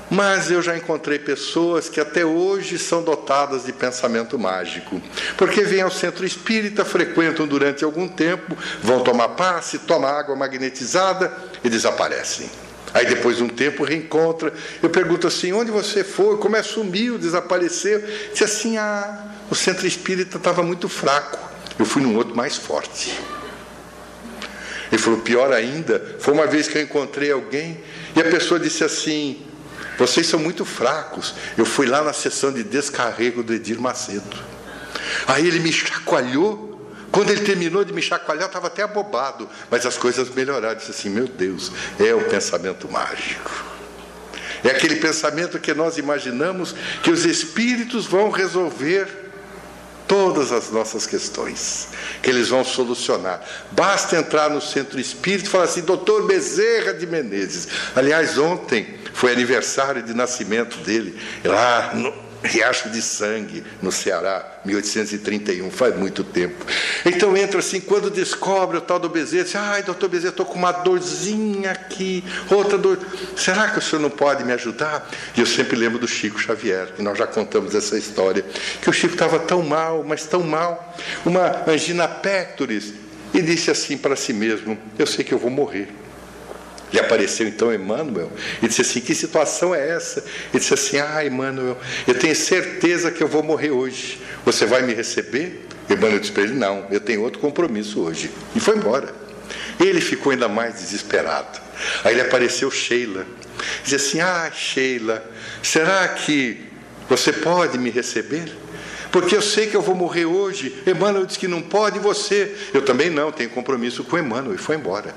Mas 0.10 0.52
eu 0.52 0.62
já 0.62 0.78
encontrei 0.78 1.18
pessoas 1.18 1.90
que 1.90 2.00
até 2.00 2.24
hoje 2.24 2.78
são 2.78 3.02
dotadas 3.02 3.66
de 3.66 3.74
pensamento 3.74 4.38
mágico, 4.38 5.02
porque 5.36 5.64
vêm 5.64 5.82
ao 5.82 5.90
centro 5.90 6.26
espírita, 6.26 6.86
frequentam 6.86 7.48
durante 7.48 7.84
algum 7.84 8.08
tempo, 8.08 8.56
vão 8.84 9.04
tomar 9.04 9.30
passe, 9.30 9.80
tomam 9.80 10.10
água 10.10 10.36
magnetizada 10.36 11.36
e 11.64 11.70
desaparecem. 11.70 12.50
Aí 12.94 13.06
depois 13.08 13.38
de 13.38 13.44
um 13.44 13.50
tempo 13.50 13.84
reencontra. 13.84 14.54
Eu 14.82 14.90
pergunto 14.90 15.28
assim: 15.28 15.52
onde 15.52 15.70
você 15.70 16.02
foi? 16.02 16.38
Como 16.38 16.56
é 16.56 16.64
sumiu, 16.64 17.18
desapareceu? 17.18 18.02
Diz 18.32 18.42
assim: 18.44 18.78
ah, 18.78 19.34
o 19.50 19.56
centro 19.56 19.86
espírita 19.86 20.38
estava 20.38 20.64
muito 20.64 20.88
fraco. 20.88 21.38
Eu 21.78 21.86
fui 21.86 22.02
num 22.02 22.16
outro 22.16 22.34
mais 22.34 22.56
forte. 22.56 23.20
Ele 24.96 25.04
falou: 25.04 25.20
pior 25.20 25.52
ainda, 25.52 26.16
foi 26.20 26.34
uma 26.34 26.48
vez 26.48 26.70
que 26.70 26.78
eu 26.78 26.82
encontrei 26.82 27.30
alguém 27.30 27.78
e 28.16 28.22
a 28.22 28.24
pessoa 28.24 28.58
disse 28.58 28.82
assim: 28.82 29.46
vocês 29.98 30.26
são 30.26 30.40
muito 30.40 30.64
fracos. 30.64 31.36
Eu 31.58 31.66
fui 31.66 31.86
lá 31.86 32.02
na 32.02 32.14
sessão 32.14 32.52
de 32.52 32.64
descarrego 32.64 33.44
do 33.44 33.54
Edir 33.54 33.80
Macedo. 33.80 34.38
Aí 35.28 35.46
ele 35.46 35.60
me 35.60 35.72
chacoalhou. 35.72 36.72
Quando 37.12 37.30
ele 37.30 37.42
terminou 37.42 37.84
de 37.84 37.94
me 37.94 38.02
chacoalhar, 38.02 38.44
eu 38.44 38.48
estava 38.48 38.68
até 38.68 38.84
abobado, 38.84 39.50
mas 39.70 39.86
as 39.86 39.98
coisas 39.98 40.30
melhoraram. 40.30 40.70
Eu 40.70 40.76
disse 40.76 40.92
assim: 40.92 41.10
meu 41.10 41.28
Deus, 41.28 41.74
é 42.00 42.16
o 42.16 42.24
pensamento 42.30 42.90
mágico. 42.90 43.52
É 44.64 44.70
aquele 44.70 44.96
pensamento 44.96 45.60
que 45.60 45.74
nós 45.74 45.98
imaginamos 45.98 46.74
que 47.04 47.12
os 47.12 47.26
espíritos 47.26 48.06
vão 48.06 48.30
resolver 48.30 49.25
todas 50.08 50.52
as 50.52 50.72
nossas 50.72 51.06
questões, 51.06 51.90
que 52.22 52.30
eles 52.30 52.50
vão 52.50 52.64
solucionar. 52.64 53.42
Basta 53.72 54.16
entrar 54.16 54.50
no 54.50 54.62
centro 54.62 55.00
espírita 55.00 55.48
e 55.48 55.52
falar 55.52 55.66
assim, 55.66 55.82
doutor 55.82 56.28
Bezerra 56.28 56.94
de 56.94 57.08
Menezes. 57.08 57.68
Aliás, 57.96 58.38
ontem 58.38 59.00
foi 59.14 59.32
aniversário 59.32 60.04
de 60.04 60.14
nascimento 60.14 60.78
dele, 60.80 61.20
lá 61.44 61.94
no, 61.94 62.25
Riacho 62.46 62.90
de 62.90 63.02
Sangue, 63.02 63.64
no 63.82 63.92
Ceará, 63.92 64.60
1831, 64.64 65.70
faz 65.72 65.96
muito 65.96 66.24
tempo. 66.24 66.66
Então 67.06 67.36
entra 67.36 67.60
assim, 67.60 67.80
quando 67.80 68.10
descobre 68.10 68.78
o 68.78 68.82
tal 68.82 69.00
do 69.00 69.10
Bezerra, 69.10 69.44
diz, 69.44 69.56
ai, 69.56 69.84
doutor 69.84 70.10
Bezerra, 70.10 70.30
estou 70.30 70.46
com 70.46 70.58
uma 70.58 70.72
dorzinha 70.72 71.72
aqui, 71.72 72.24
outra 72.50 72.78
dor. 72.78 73.00
Será 73.36 73.70
que 73.70 73.80
o 73.80 73.82
senhor 73.82 74.02
não 74.02 74.10
pode 74.10 74.44
me 74.44 74.54
ajudar? 74.54 75.10
E 75.36 75.40
eu 75.40 75.46
sempre 75.46 75.76
lembro 75.76 76.00
do 76.00 76.08
Chico 76.08 76.40
Xavier, 76.40 76.90
e 76.98 77.02
nós 77.02 77.18
já 77.18 77.28
contamos 77.28 77.74
essa 77.74 77.98
história, 77.98 78.46
que 78.82 78.90
o 78.90 78.94
Chico 78.94 79.14
estava 79.14 79.40
tão 79.40 79.64
mal, 79.64 80.04
mas 80.08 80.26
tão 80.26 80.44
mal, 80.44 80.96
uma 81.26 81.64
angina 81.68 82.08
pectoris, 82.08 82.94
e 83.34 83.42
disse 83.42 83.70
assim 83.70 83.98
para 83.98 84.16
si 84.16 84.32
mesmo, 84.32 84.78
eu 84.98 85.06
sei 85.06 85.26
que 85.26 85.34
eu 85.34 85.40
vou 85.40 85.50
morrer. 85.50 85.90
Lhe 86.94 87.00
apareceu 87.00 87.48
então 87.48 87.74
Emmanuel 87.74 88.32
e 88.62 88.68
disse 88.68 88.82
assim: 88.82 89.02
Que 89.02 89.16
situação 89.16 89.74
é 89.74 89.90
essa? 89.90 90.20
Ele 90.20 90.60
disse 90.60 90.74
assim: 90.74 91.00
Ah, 91.00 91.26
Emmanuel, 91.26 91.78
eu 92.08 92.14
tenho 92.14 92.36
certeza 92.36 93.12
que 93.12 93.22
eu 93.22 93.28
vou 93.28 93.44
morrer 93.44 93.72
hoje. 93.72 94.22
Você 94.46 94.66
vai 94.66 94.82
me 94.84 94.94
receber? 94.94 95.66
Emmanuel 95.90 96.20
disse 96.20 96.32
para 96.32 96.44
ele: 96.44 96.54
Não, 96.54 96.86
eu 96.92 97.00
tenho 97.00 97.22
outro 97.22 97.40
compromisso 97.40 98.02
hoje. 98.02 98.30
E 98.56 98.60
foi 98.60 98.78
embora. 98.78 99.14
Ele 99.80 100.00
ficou 100.00 100.32
ainda 100.32 100.48
mais 100.48 100.76
desesperado. 100.76 101.60
Aí 102.04 102.16
lhe 102.16 102.22
apareceu 102.22 102.70
Sheila. 102.70 103.26
Dizia 103.84 103.98
assim: 103.98 104.20
Ah, 104.20 104.52
Sheila, 104.54 105.24
será 105.64 106.08
que 106.10 106.66
você 107.10 107.34
pode 107.34 107.78
me 107.78 107.90
receber? 107.90 108.52
Porque 109.12 109.36
eu 109.36 109.42
sei 109.42 109.68
que 109.68 109.76
eu 109.76 109.82
vou 109.82 109.96
morrer 109.96 110.26
hoje. 110.26 110.76
Emmanuel 110.86 111.26
disse 111.26 111.40
que 111.40 111.48
não 111.48 111.62
pode, 111.62 111.98
e 111.98 112.02
você? 112.02 112.54
Eu 112.74 112.82
também 112.82 113.10
não, 113.10 113.32
tenho 113.32 113.50
compromisso 113.50 114.04
com 114.04 114.18
Emmanuel. 114.18 114.56
E 114.56 114.58
foi 114.58 114.76
embora. 114.76 115.16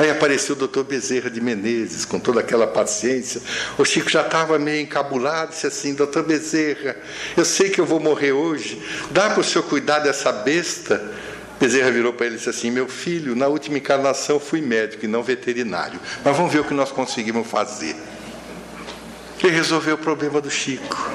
Aí 0.00 0.08
apareceu 0.08 0.56
o 0.56 0.58
doutor 0.58 0.84
Bezerra 0.84 1.28
de 1.28 1.42
Menezes, 1.42 2.06
com 2.06 2.18
toda 2.18 2.40
aquela 2.40 2.66
paciência. 2.66 3.38
O 3.76 3.84
Chico 3.84 4.08
já 4.08 4.22
estava 4.22 4.58
meio 4.58 4.80
encabulado, 4.80 5.50
disse 5.50 5.66
assim: 5.66 5.92
Doutor 5.92 6.22
Bezerra, 6.22 6.96
eu 7.36 7.44
sei 7.44 7.68
que 7.68 7.78
eu 7.78 7.84
vou 7.84 8.00
morrer 8.00 8.32
hoje, 8.32 8.82
dá 9.10 9.28
para 9.28 9.40
o 9.40 9.44
senhor 9.44 9.62
cuidar 9.64 9.98
dessa 9.98 10.32
besta? 10.32 11.06
Bezerra 11.60 11.90
virou 11.90 12.14
para 12.14 12.24
ele 12.24 12.36
e 12.36 12.38
disse 12.38 12.48
assim: 12.48 12.70
Meu 12.70 12.88
filho, 12.88 13.36
na 13.36 13.46
última 13.46 13.76
encarnação 13.76 14.40
fui 14.40 14.62
médico 14.62 15.04
e 15.04 15.08
não 15.08 15.22
veterinário, 15.22 16.00
mas 16.24 16.34
vamos 16.34 16.50
ver 16.50 16.60
o 16.60 16.64
que 16.64 16.72
nós 16.72 16.90
conseguimos 16.90 17.46
fazer. 17.46 17.94
Ele 19.42 19.54
resolveu 19.54 19.94
o 19.94 19.98
problema 19.98 20.40
do 20.40 20.50
Chico. 20.50 21.10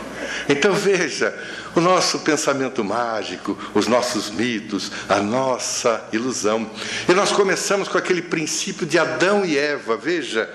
Então 0.49 0.73
veja, 0.73 1.37
o 1.75 1.81
nosso 1.81 2.19
pensamento 2.19 2.83
mágico, 2.83 3.57
os 3.73 3.87
nossos 3.87 4.29
mitos, 4.29 4.91
a 5.07 5.17
nossa 5.17 6.07
ilusão. 6.11 6.69
E 7.07 7.13
nós 7.13 7.31
começamos 7.31 7.87
com 7.87 7.97
aquele 7.97 8.21
princípio 8.21 8.85
de 8.85 8.97
Adão 8.97 9.45
e 9.45 9.57
Eva. 9.57 9.97
Veja, 9.97 10.49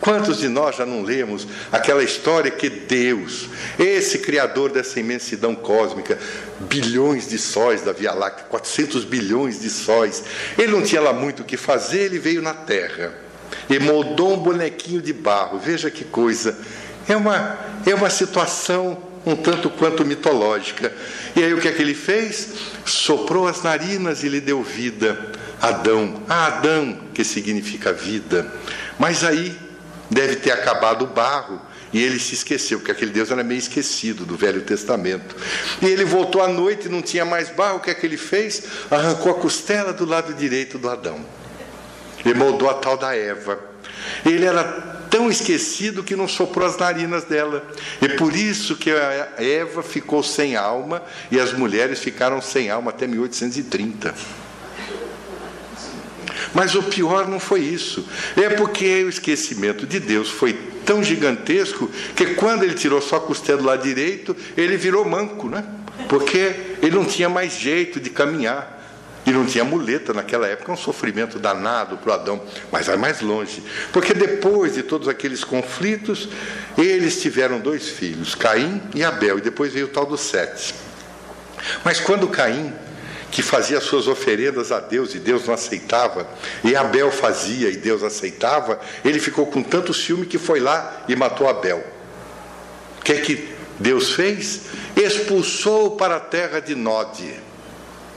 Quantos 0.00 0.38
de 0.38 0.48
nós 0.48 0.76
já 0.76 0.84
não 0.84 1.02
lemos 1.02 1.46
aquela 1.72 2.04
história 2.04 2.50
que 2.50 2.68
Deus, 2.68 3.48
esse 3.78 4.18
Criador 4.18 4.70
dessa 4.70 5.00
imensidão 5.00 5.54
cósmica, 5.54 6.18
bilhões 6.60 7.26
de 7.26 7.38
sóis 7.38 7.80
da 7.80 7.92
Via 7.92 8.12
Láctea, 8.12 8.44
400 8.50 9.04
bilhões 9.04 9.60
de 9.60 9.70
sóis, 9.70 10.22
ele 10.58 10.72
não 10.72 10.82
tinha 10.82 11.00
lá 11.00 11.12
muito 11.12 11.40
o 11.40 11.44
que 11.44 11.56
fazer, 11.56 12.00
ele 12.00 12.18
veio 12.18 12.42
na 12.42 12.52
Terra 12.52 13.14
e 13.70 13.78
moldou 13.78 14.34
um 14.34 14.36
bonequinho 14.36 15.00
de 15.00 15.12
barro. 15.12 15.58
Veja 15.58 15.90
que 15.90 16.04
coisa. 16.04 16.58
É 17.08 17.16
uma, 17.16 17.58
é 17.86 17.94
uma 17.94 18.10
situação 18.10 18.98
um 19.26 19.34
tanto 19.34 19.70
quanto 19.70 20.04
mitológica. 20.04 20.92
E 21.34 21.42
aí 21.42 21.54
o 21.54 21.60
que 21.60 21.68
é 21.68 21.72
que 21.72 21.80
ele 21.80 21.94
fez? 21.94 22.48
Soprou 22.84 23.48
as 23.48 23.62
narinas 23.62 24.22
e 24.22 24.28
lhe 24.28 24.40
deu 24.40 24.62
vida. 24.62 25.32
Adão, 25.60 26.22
ah, 26.28 26.46
Adão, 26.46 26.98
que 27.14 27.24
significa 27.24 27.92
vida. 27.92 28.46
Mas 28.98 29.24
aí 29.24 29.56
deve 30.10 30.36
ter 30.36 30.50
acabado 30.50 31.04
o 31.04 31.06
barro 31.06 31.60
e 31.92 32.02
ele 32.02 32.18
se 32.18 32.34
esqueceu, 32.34 32.80
porque 32.80 32.90
aquele 32.90 33.12
Deus 33.12 33.30
era 33.30 33.42
meio 33.42 33.58
esquecido 33.58 34.26
do 34.26 34.36
Velho 34.36 34.60
Testamento. 34.62 35.36
E 35.80 35.86
ele 35.86 36.04
voltou 36.04 36.42
à 36.42 36.48
noite, 36.48 36.88
não 36.88 37.00
tinha 37.00 37.24
mais 37.24 37.48
barro, 37.48 37.76
o 37.76 37.80
que 37.80 37.88
é 37.88 37.94
que 37.94 38.04
ele 38.04 38.16
fez? 38.16 38.64
Arrancou 38.90 39.32
a 39.32 39.34
costela 39.36 39.92
do 39.92 40.04
lado 40.04 40.34
direito 40.34 40.76
do 40.76 40.90
Adão. 40.90 41.24
Ele 42.24 42.34
moldou 42.34 42.68
a 42.68 42.74
tal 42.74 42.96
da 42.96 43.16
Eva. 43.16 43.58
Ele 44.26 44.44
era 44.44 45.03
tão 45.14 45.30
esquecido 45.30 46.02
que 46.02 46.16
não 46.16 46.26
soprou 46.26 46.66
as 46.66 46.76
narinas 46.76 47.22
dela. 47.22 47.64
E 48.02 48.08
por 48.08 48.34
isso 48.34 48.74
que 48.74 48.90
a 48.90 49.28
Eva 49.38 49.80
ficou 49.80 50.24
sem 50.24 50.56
alma 50.56 51.00
e 51.30 51.38
as 51.38 51.52
mulheres 51.52 52.00
ficaram 52.00 52.42
sem 52.42 52.68
alma 52.68 52.90
até 52.90 53.06
1830. 53.06 54.12
Mas 56.52 56.74
o 56.74 56.82
pior 56.82 57.28
não 57.28 57.38
foi 57.38 57.60
isso. 57.60 58.04
É 58.36 58.48
porque 58.50 59.04
o 59.04 59.08
esquecimento 59.08 59.86
de 59.86 60.00
Deus 60.00 60.28
foi 60.28 60.52
tão 60.84 61.00
gigantesco 61.00 61.88
que 62.16 62.34
quando 62.34 62.64
ele 62.64 62.74
tirou 62.74 63.00
só 63.00 63.14
a 63.16 63.20
costela 63.20 63.58
do 63.58 63.64
lado 63.66 63.84
direito, 63.84 64.36
ele 64.56 64.76
virou 64.76 65.04
manco, 65.04 65.48
né? 65.48 65.64
Porque 66.08 66.56
ele 66.82 66.96
não 66.96 67.04
tinha 67.04 67.28
mais 67.28 67.56
jeito 67.56 68.00
de 68.00 68.10
caminhar. 68.10 68.73
E 69.26 69.32
não 69.32 69.46
tinha 69.46 69.64
muleta 69.64 70.12
naquela 70.12 70.46
época, 70.46 70.72
um 70.72 70.76
sofrimento 70.76 71.38
danado 71.38 71.96
para 71.96 72.10
o 72.10 72.12
Adão, 72.12 72.42
mas 72.70 72.86
vai 72.86 72.96
mais 72.96 73.20
longe. 73.20 73.62
Porque 73.92 74.12
depois 74.12 74.74
de 74.74 74.82
todos 74.82 75.08
aqueles 75.08 75.42
conflitos, 75.42 76.28
eles 76.76 77.20
tiveram 77.22 77.58
dois 77.58 77.88
filhos, 77.88 78.34
Caim 78.34 78.82
e 78.94 79.02
Abel, 79.02 79.38
e 79.38 79.40
depois 79.40 79.72
veio 79.72 79.86
o 79.86 79.88
tal 79.88 80.04
do 80.04 80.18
Sete. 80.18 80.74
Mas 81.82 82.00
quando 82.00 82.28
Caim, 82.28 82.72
que 83.30 83.42
fazia 83.42 83.80
suas 83.80 84.06
oferendas 84.06 84.70
a 84.70 84.78
Deus 84.78 85.14
e 85.14 85.18
Deus 85.18 85.46
não 85.46 85.54
aceitava, 85.54 86.28
e 86.62 86.76
Abel 86.76 87.10
fazia 87.10 87.70
e 87.70 87.76
Deus 87.76 88.02
aceitava, 88.02 88.78
ele 89.02 89.18
ficou 89.18 89.46
com 89.46 89.62
tanto 89.62 89.94
ciúme 89.94 90.26
que 90.26 90.38
foi 90.38 90.60
lá 90.60 91.04
e 91.08 91.16
matou 91.16 91.48
Abel. 91.48 91.82
O 92.98 93.02
que 93.02 93.12
é 93.12 93.20
que 93.20 93.48
Deus 93.80 94.12
fez? 94.12 94.66
Expulsou 94.94 95.96
para 95.96 96.16
a 96.16 96.20
terra 96.20 96.60
de 96.60 96.74
Nod 96.74 97.43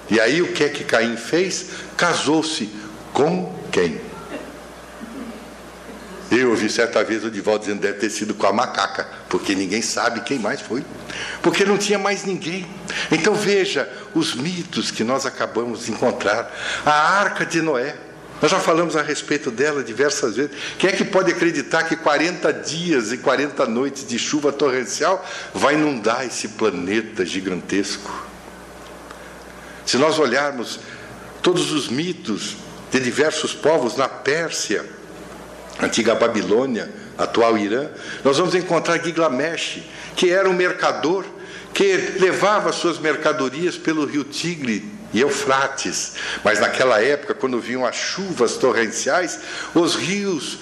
e 0.10 0.20
aí 0.20 0.42
o 0.42 0.54
que 0.54 0.64
é 0.64 0.70
que 0.70 0.84
Caim 0.84 1.18
fez? 1.18 1.68
Casou-se 1.98 2.70
com 3.14 3.54
quem? 3.72 4.00
Eu 6.30 6.50
ouvi 6.50 6.70
certa 6.70 7.04
vez 7.04 7.24
o 7.24 7.32
Divaldo 7.32 7.62
dizendo 7.62 7.80
deve 7.80 8.00
ter 8.00 8.10
sido 8.10 8.34
com 8.34 8.46
a 8.46 8.52
macaca, 8.52 9.08
porque 9.30 9.56
ninguém 9.56 9.82
sabe 9.82 10.22
quem 10.22 10.38
mais 10.38 10.60
foi. 10.60 10.84
Porque 11.42 11.64
não 11.64 11.78
tinha 11.78 11.98
mais 11.98 12.26
ninguém. 12.26 12.68
Então 13.12 13.34
veja 13.34 13.90
os 14.14 14.36
mitos 14.36 14.92
que 14.92 15.04
nós 15.04 15.26
acabamos 15.26 15.86
de 15.86 15.92
encontrar. 15.92 16.52
A 16.86 17.20
arca 17.20 17.46
de 17.46 17.62
Noé. 17.62 17.96
Nós 18.42 18.52
já 18.52 18.60
falamos 18.60 18.96
a 18.96 19.02
respeito 19.02 19.50
dela 19.50 19.84
diversas 19.84 20.36
vezes. 20.36 20.52
Quem 20.78 20.90
é 20.90 20.94
que 20.94 21.06
pode 21.06 21.32
acreditar 21.32 21.84
que 21.84 21.96
40 21.96 22.54
dias 22.54 23.12
e 23.12 23.18
40 23.18 23.66
noites 23.66 24.06
de 24.06 24.20
chuva 24.20 24.52
torrencial 24.52 25.26
vai 25.54 25.74
inundar 25.74 26.26
esse 26.26 26.50
planeta 26.50 27.26
gigantesco? 27.26 28.27
Se 29.88 29.98
nós 29.98 30.20
olharmos 30.20 30.82
todos 31.42 31.72
os 31.72 31.88
mitos 31.88 32.58
de 32.92 33.00
diversos 33.00 33.54
povos 33.54 33.96
na 33.96 34.10
Pérsia, 34.10 34.86
antiga 35.82 36.14
Babilônia, 36.14 36.92
atual 37.18 37.58
Irã, 37.58 37.88
nós 38.22 38.38
vamos 38.38 38.54
encontrar 38.54 39.02
Gilgamesh, 39.02 39.80
que 40.14 40.30
era 40.30 40.50
um 40.50 40.54
mercador 40.54 41.26
que 41.74 42.18
levava 42.20 42.74
suas 42.74 43.00
mercadorias 43.00 43.78
pelo 43.78 44.06
rio 44.06 44.26
Tigre 44.26 44.92
e 45.14 45.22
Eufrates. 45.22 46.16
Mas 46.44 46.60
naquela 46.60 47.02
época, 47.02 47.34
quando 47.34 47.58
vinham 47.58 47.86
as 47.86 47.96
chuvas 47.96 48.58
torrenciais, 48.58 49.40
os 49.74 49.96
rios 49.96 50.58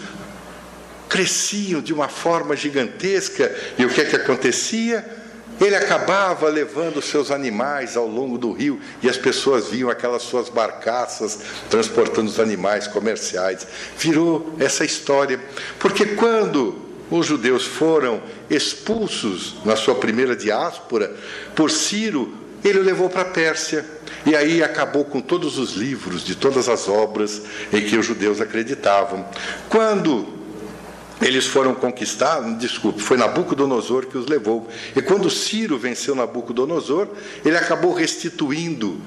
cresciam 1.09 1.82
de 1.82 1.91
uma 1.91 2.07
forma 2.07 2.55
gigantesca. 2.55 3.51
E 3.76 3.86
o 3.86 3.89
que 3.89 4.01
é 4.01 4.05
que 4.05 4.17
acontecia? 4.17 5.24
Ele 5.60 5.76
acabava 5.76 6.49
levando 6.49 7.01
seus 7.01 7.32
animais 7.32 7.95
ao 7.95 8.08
longo 8.08 8.38
do 8.38 8.51
rio 8.51 8.80
e 9.01 9.10
as 9.10 9.18
pessoas 9.18 9.70
viam 9.70 9.89
aquelas 9.89 10.24
suas 10.24 10.49
barcaças 10.49 11.39
transportando 11.70 12.30
os 12.30 12.39
animais 12.39 12.88
comerciais. 12.88 13.66
Virou 13.97 14.53
essa 14.60 14.84
história. 14.84 15.39
Porque 15.80 16.06
quando 16.08 16.76
os 17.10 17.26
judeus 17.26 17.66
foram 17.66 18.22
expulsos 18.49 19.56
na 19.64 19.76
sua 19.76 19.95
primeira 19.95 20.36
diáspora 20.36 21.16
por 21.56 21.72
Ciro, 21.72 22.34
ele 22.64 22.80
o 22.80 22.84
levou 22.84 23.10
para 23.10 23.22
a 23.22 23.26
Pérsia. 23.26 23.86
E 24.26 24.36
aí 24.36 24.64
acabou 24.64 25.06
com 25.06 25.22
todos 25.22 25.60
os 25.60 25.74
livros 25.74 26.26
de 26.26 26.36
todas 26.36 26.68
as 26.68 26.88
obras 26.88 27.43
em 27.72 27.82
que 27.86 27.95
os 27.95 28.06
judeus 28.06 28.41
acreditavam. 28.41 29.24
Quando 29.70 30.34
eles 31.22 31.45
foram 31.45 31.74
conquistados, 31.74 32.57
desculpe, 32.57 33.01
foi 33.01 33.18
Nabucodonosor 33.18 34.07
que 34.07 34.18
os 34.18 34.28
levou. 34.28 34.68
E 34.95 35.01
quando 35.01 35.30
Ciro 35.30 35.78
venceu 35.78 36.13
Nabucodonosor, 36.13 37.07
ele 37.43 37.57
acabou 37.57 37.93
restituindo 37.93 38.99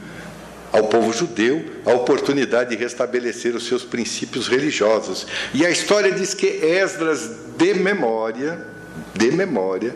ao 0.73 0.85
povo 0.85 1.13
judeu 1.13 1.65
a 1.85 1.93
oportunidade 1.93 2.71
de 2.71 2.77
restabelecer 2.77 3.55
os 3.55 3.67
seus 3.67 3.85
princípios 3.85 4.49
religiosos. 4.49 5.27
E 5.53 5.65
a 5.65 5.71
história 5.71 6.13
diz 6.13 6.35
que 6.35 6.47
Esdras, 6.47 7.31
de 7.57 7.75
memória, 7.75 8.67
de 9.15 9.31
memória, 9.31 9.95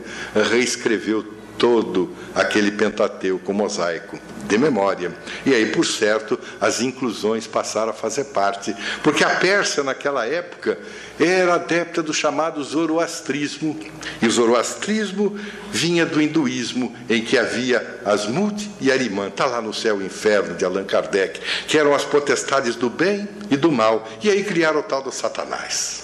reescreveu 0.50 1.24
todo 1.58 2.14
aquele 2.34 2.72
Pentateuco 2.72 3.52
mosaico 3.52 4.18
de 4.44 4.58
memória. 4.58 5.12
E 5.46 5.54
aí, 5.54 5.66
por 5.66 5.86
certo, 5.86 6.38
as 6.60 6.80
inclusões 6.80 7.46
passaram 7.46 7.90
a 7.90 7.94
fazer 7.94 8.24
parte, 8.24 8.74
porque 9.02 9.24
a 9.24 9.36
Pérsia 9.36 9.82
naquela 9.82 10.26
época 10.26 10.78
era 11.18 11.54
adepta 11.54 12.02
do 12.02 12.12
chamado 12.12 12.62
zoroastrismo, 12.62 13.78
e 14.20 14.26
o 14.26 14.30
zoroastrismo 14.30 15.38
vinha 15.70 16.04
do 16.04 16.20
hinduísmo, 16.20 16.94
em 17.08 17.22
que 17.22 17.38
havia 17.38 18.00
Asmut 18.04 18.70
e 18.80 18.90
Arimã, 18.90 19.28
está 19.28 19.46
lá 19.46 19.60
no 19.60 19.72
céu 19.72 20.00
e 20.00 20.06
inferno 20.06 20.54
de 20.56 20.64
Allan 20.64 20.84
Kardec, 20.84 21.40
que 21.66 21.78
eram 21.78 21.94
as 21.94 22.04
potestades 22.04 22.74
do 22.76 22.90
bem 22.90 23.28
e 23.50 23.56
do 23.56 23.70
mal, 23.70 24.08
e 24.22 24.30
aí 24.30 24.44
criaram 24.44 24.80
o 24.80 24.82
tal 24.82 25.02
do 25.02 25.12
Satanás. 25.12 26.02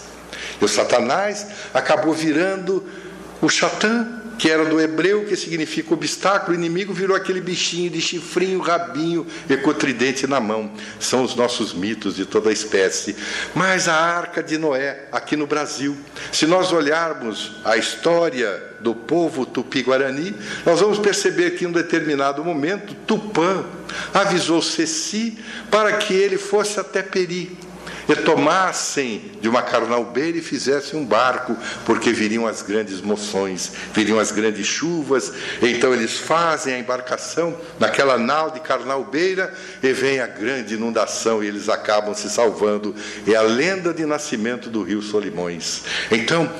E 0.61 0.65
o 0.65 0.69
Satanás 0.69 1.47
acabou 1.73 2.13
virando 2.13 2.85
o 3.41 3.49
Satã, 3.49 4.19
que 4.39 4.49
era 4.49 4.65
do 4.65 4.81
hebreu, 4.81 5.25
que 5.25 5.37
significa 5.37 5.93
obstáculo, 5.93 6.57
o 6.57 6.59
inimigo 6.59 6.93
virou 6.93 7.17
aquele 7.17 7.41
bichinho 7.41 7.91
de 7.91 8.01
chifrinho, 8.01 8.61
rabinho 8.61 9.27
e 9.51 9.57
com 9.57 9.75
tridente 9.75 10.27
na 10.27 10.41
mão. 10.41 10.73
São 11.01 11.25
os 11.25 11.35
nossos 11.35 11.75
mitos 11.75 12.15
de 12.15 12.25
toda 12.25 12.51
a 12.51 12.53
espécie. 12.53 13.17
Mas 13.55 13.89
a 13.89 13.95
arca 13.95 14.43
de 14.43 14.57
Noé, 14.57 15.09
aqui 15.11 15.37
no 15.37 15.47
Brasil, 15.47 15.97
se 16.33 16.47
nós 16.47 16.73
olharmos 16.73 17.57
a 17.65 17.77
história 17.77 18.63
do 18.81 18.95
povo 18.95 19.45
tupi-guarani, 19.45 20.35
nós 20.65 20.81
vamos 20.81 20.99
perceber 20.99 21.53
que 21.53 21.65
em 21.65 21.69
um 21.69 21.73
determinado 21.73 22.45
momento 22.45 22.95
Tupã 23.07 23.65
avisou 24.15 24.63
Ceci 24.63 25.37
para 25.71 25.95
que 25.95 26.15
ele 26.15 26.39
fosse 26.39 26.79
até 26.79 27.03
Peri 27.03 27.59
e 28.09 28.17
tomassem 28.17 29.23
de 29.41 29.49
uma 29.49 29.63
carnalbeira 29.63 30.39
e 30.39 30.43
fizessem 30.43 30.99
um 30.99 31.05
barco, 31.05 31.57
porque 31.85 32.13
viriam 32.13 32.47
as 32.47 32.63
grandes 32.63 33.01
moções, 33.01 33.73
viriam 33.93 34.19
as 34.19 34.33
grandes 34.33 34.67
chuvas, 34.67 35.33
então 35.61 35.93
eles 35.93 36.17
fazem 36.17 36.75
a 36.75 36.79
embarcação 36.79 37.57
naquela 37.79 38.17
nau 38.17 38.51
de 38.51 38.61
carnalbeira 38.61 39.53
e 39.83 39.93
vem 39.93 40.21
a 40.21 40.27
grande 40.27 40.75
inundação 40.75 41.45
e 41.45 41.47
eles 41.47 41.69
acabam 41.69 42.15
se 42.15 42.31
salvando. 42.31 42.95
É 43.27 43.35
a 43.35 43.43
lenda 43.43 43.93
de 43.93 44.07
nascimento 44.07 44.71
do 44.71 44.83
rio 44.83 45.03
Solimões. 45.03 45.83
Então, 46.11 46.51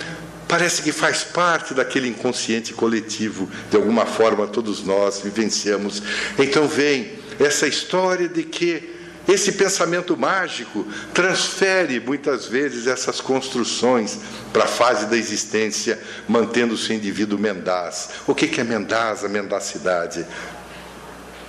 parece 0.47 0.83
que 0.83 0.93
faz 0.93 1.23
parte 1.23 1.75
daquele 1.75 2.09
inconsciente 2.09 2.73
coletivo, 2.73 3.49
de 3.71 3.77
alguma 3.77 4.07
forma 4.07 4.47
todos 4.47 4.83
nós 4.83 5.21
vivenciamos. 5.21 6.03
Então 6.39 6.67
vem 6.67 7.13
essa 7.39 7.67
história 7.67 8.29
de 8.29 8.43
que 8.43 8.98
esse 9.29 9.53
pensamento 9.53 10.17
mágico 10.17 10.87
transfere 11.13 12.01
muitas 12.01 12.47
vezes 12.47 12.87
essas 12.87 13.21
construções 13.21 14.19
para 14.55 14.65
a 14.65 14.69
fase 14.69 15.05
da 15.05 15.19
existência, 15.19 16.03
mantendo-se 16.27 16.91
o 16.91 16.95
indivíduo 16.95 17.39
mendaz. 17.39 18.09
O 18.27 18.35
que 18.35 18.59
é 18.59 18.65
mendaz, 18.65 19.27
a 19.27 19.29
mendacidade? 19.29 20.27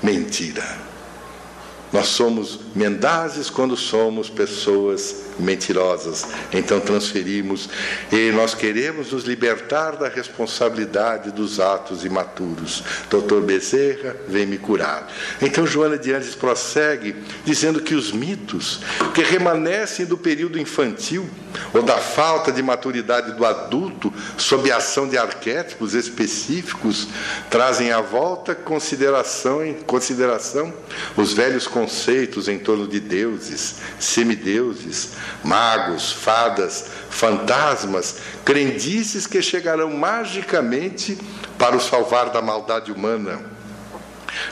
Mentira. 0.03 0.77
Nós 1.91 2.07
somos 2.07 2.59
mendazes 2.75 3.49
quando 3.49 3.77
somos 3.77 4.29
pessoas 4.29 5.28
mentirosas. 5.39 6.25
Então 6.53 6.79
transferimos 6.79 7.69
e 8.11 8.31
nós 8.31 8.53
queremos 8.53 9.11
nos 9.11 9.23
libertar 9.23 9.95
da 9.95 10.07
responsabilidade 10.07 11.31
dos 11.31 11.59
atos 11.59 12.05
imaturos. 12.05 12.83
Doutor 13.09 13.41
Bezerra 13.41 14.15
vem 14.27 14.45
me 14.45 14.57
curar. 14.57 15.11
Então 15.41 15.65
Joana 15.65 15.97
de 15.97 16.13
Andes 16.13 16.35
prossegue 16.35 17.15
dizendo 17.45 17.81
que 17.81 17.95
os 17.95 18.11
mitos 18.11 18.81
que 19.13 19.21
remanescem 19.21 20.05
do 20.05 20.17
período 20.17 20.59
infantil 20.59 21.29
ou 21.73 21.81
da 21.81 21.97
falta 21.97 22.51
de 22.51 22.61
maturidade 22.61 23.33
do 23.33 23.45
adulto 23.45 24.13
sob 24.37 24.71
a 24.71 24.77
ação 24.77 25.07
de 25.07 25.17
arquétipos 25.17 25.93
específicos 25.93 27.07
trazem 27.49 27.91
à 27.91 28.01
volta 28.01 28.53
consideração 28.55 29.65
em 29.65 29.73
consideração 29.73 30.73
os 31.15 31.33
velhos 31.33 31.67
conceitos 31.67 32.47
em 32.47 32.59
torno 32.59 32.87
de 32.87 32.99
deuses, 32.99 33.75
semideuses, 33.99 35.09
magos, 35.43 36.11
fadas, 36.11 36.85
fantasmas, 37.09 38.17
crendices 38.45 39.27
que 39.27 39.41
chegarão 39.41 39.91
magicamente 39.91 41.17
para 41.57 41.75
o 41.75 41.79
salvar 41.79 42.29
da 42.29 42.41
maldade 42.41 42.91
humana, 42.91 43.41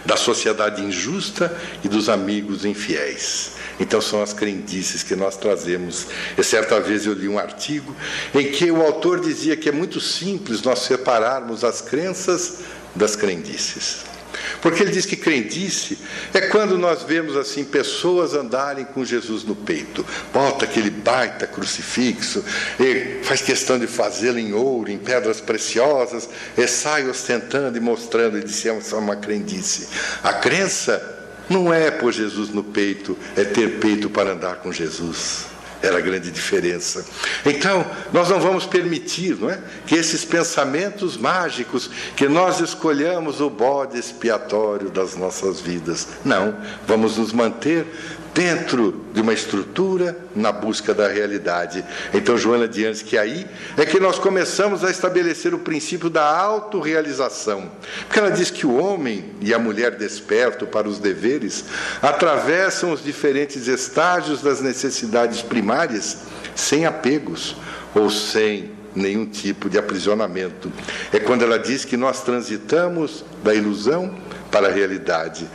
da 0.05 0.17
sociedade 0.17 0.83
injusta 0.83 1.55
e 1.83 1.87
dos 1.87 2.09
amigos 2.09 2.65
infiéis. 2.65 3.51
Então 3.79 4.01
são 4.01 4.23
as 4.23 4.33
crendices 4.33 5.03
que 5.03 5.15
nós 5.15 5.37
trazemos. 5.37 6.07
E 6.37 6.43
certa 6.43 6.79
vez 6.79 7.05
eu 7.05 7.13
li 7.13 7.27
um 7.27 7.37
artigo 7.37 7.95
em 8.33 8.51
que 8.51 8.71
o 8.71 8.81
autor 8.81 9.19
dizia 9.19 9.55
que 9.55 9.69
é 9.69 9.71
muito 9.71 10.01
simples 10.01 10.61
nós 10.63 10.79
separarmos 10.79 11.63
as 11.63 11.81
crenças 11.81 12.59
das 12.95 13.15
crendices. 13.15 14.16
Porque 14.61 14.83
ele 14.83 14.91
diz 14.91 15.05
que 15.05 15.15
crendice 15.15 15.97
é 16.33 16.41
quando 16.41 16.77
nós 16.77 17.03
vemos 17.03 17.35
assim 17.35 17.63
pessoas 17.63 18.33
andarem 18.33 18.85
com 18.85 19.05
Jesus 19.05 19.43
no 19.43 19.55
peito, 19.55 20.05
bota 20.33 20.65
aquele 20.65 20.89
baita 20.89 21.47
crucifixo, 21.47 22.43
e 22.79 23.23
faz 23.23 23.41
questão 23.41 23.77
de 23.77 23.87
fazê-lo 23.87 24.39
em 24.39 24.53
ouro, 24.53 24.91
em 24.91 24.97
pedras 24.97 25.41
preciosas, 25.41 26.29
e 26.57 26.67
sai 26.67 27.09
ostentando 27.09 27.77
e 27.77 27.81
mostrando, 27.81 28.37
e 28.37 28.43
disse, 28.43 28.67
é 28.69 28.73
uma 28.95 29.15
crendice. 29.15 29.87
A 30.23 30.33
crença 30.33 31.15
Não 31.49 31.73
é 31.73 31.89
pôr 31.89 32.11
Jesus 32.11 32.49
no 32.49 32.61
peito, 32.61 33.17
é 33.35 33.45
ter 33.45 33.79
peito 33.79 34.09
para 34.09 34.31
andar 34.31 34.57
com 34.57 34.71
Jesus. 34.71 35.45
Era 35.81 35.97
a 35.97 36.01
grande 36.01 36.31
diferença. 36.31 37.05
Então, 37.45 37.85
nós 38.11 38.29
não 38.29 38.39
vamos 38.39 38.65
permitir 38.65 39.35
não 39.39 39.49
é, 39.49 39.59
que 39.85 39.95
esses 39.95 40.25
pensamentos 40.25 41.17
mágicos, 41.17 41.89
que 42.15 42.27
nós 42.27 42.59
escolhamos 42.59 43.41
o 43.41 43.49
bode 43.49 43.97
expiatório 43.97 44.89
das 44.89 45.15
nossas 45.15 45.61
vidas. 45.61 46.07
Não, 46.25 46.55
vamos 46.87 47.17
nos 47.17 47.31
manter 47.31 47.85
dentro 48.37 49.03
de 49.13 49.19
uma 49.19 49.33
estrutura 49.33 50.15
na 50.35 50.51
busca 50.51 50.93
da 50.93 51.07
realidade. 51.07 51.83
Então, 52.13 52.37
Joana 52.37 52.67
diz 52.67 53.01
que 53.01 53.17
aí 53.17 53.47
é 53.75 53.83
que 53.83 53.99
nós 53.99 54.19
começamos 54.19 54.83
a 54.83 54.91
estabelecer 54.91 55.55
o 55.55 55.59
princípio 55.59 56.07
da 56.07 56.23
autorrealização. 56.39 57.71
Porque 58.05 58.19
ela 58.19 58.29
diz 58.29 58.51
que 58.51 58.67
o 58.67 58.77
homem 58.77 59.25
e 59.41 59.55
a 59.55 59.57
mulher 59.59 59.95
desperto 59.95 60.67
para 60.67 60.87
os 60.87 60.99
deveres 60.99 61.65
atravessam 61.99 62.91
os 62.91 63.03
diferentes 63.03 63.67
estágios 63.67 64.43
das 64.43 64.61
necessidades 64.61 65.41
primárias 65.41 66.17
sem 66.55 66.85
apegos 66.85 67.55
ou 67.95 68.07
sem 68.11 68.71
nenhum 68.93 69.25
tipo 69.25 69.67
de 69.67 69.79
aprisionamento. 69.79 70.71
É 71.11 71.19
quando 71.19 71.41
ela 71.41 71.57
diz 71.57 71.83
que 71.83 71.97
nós 71.97 72.21
transitamos 72.21 73.25
da 73.43 73.55
ilusão 73.55 74.15
para 74.51 74.67
a 74.67 74.71
realidade 74.71 75.47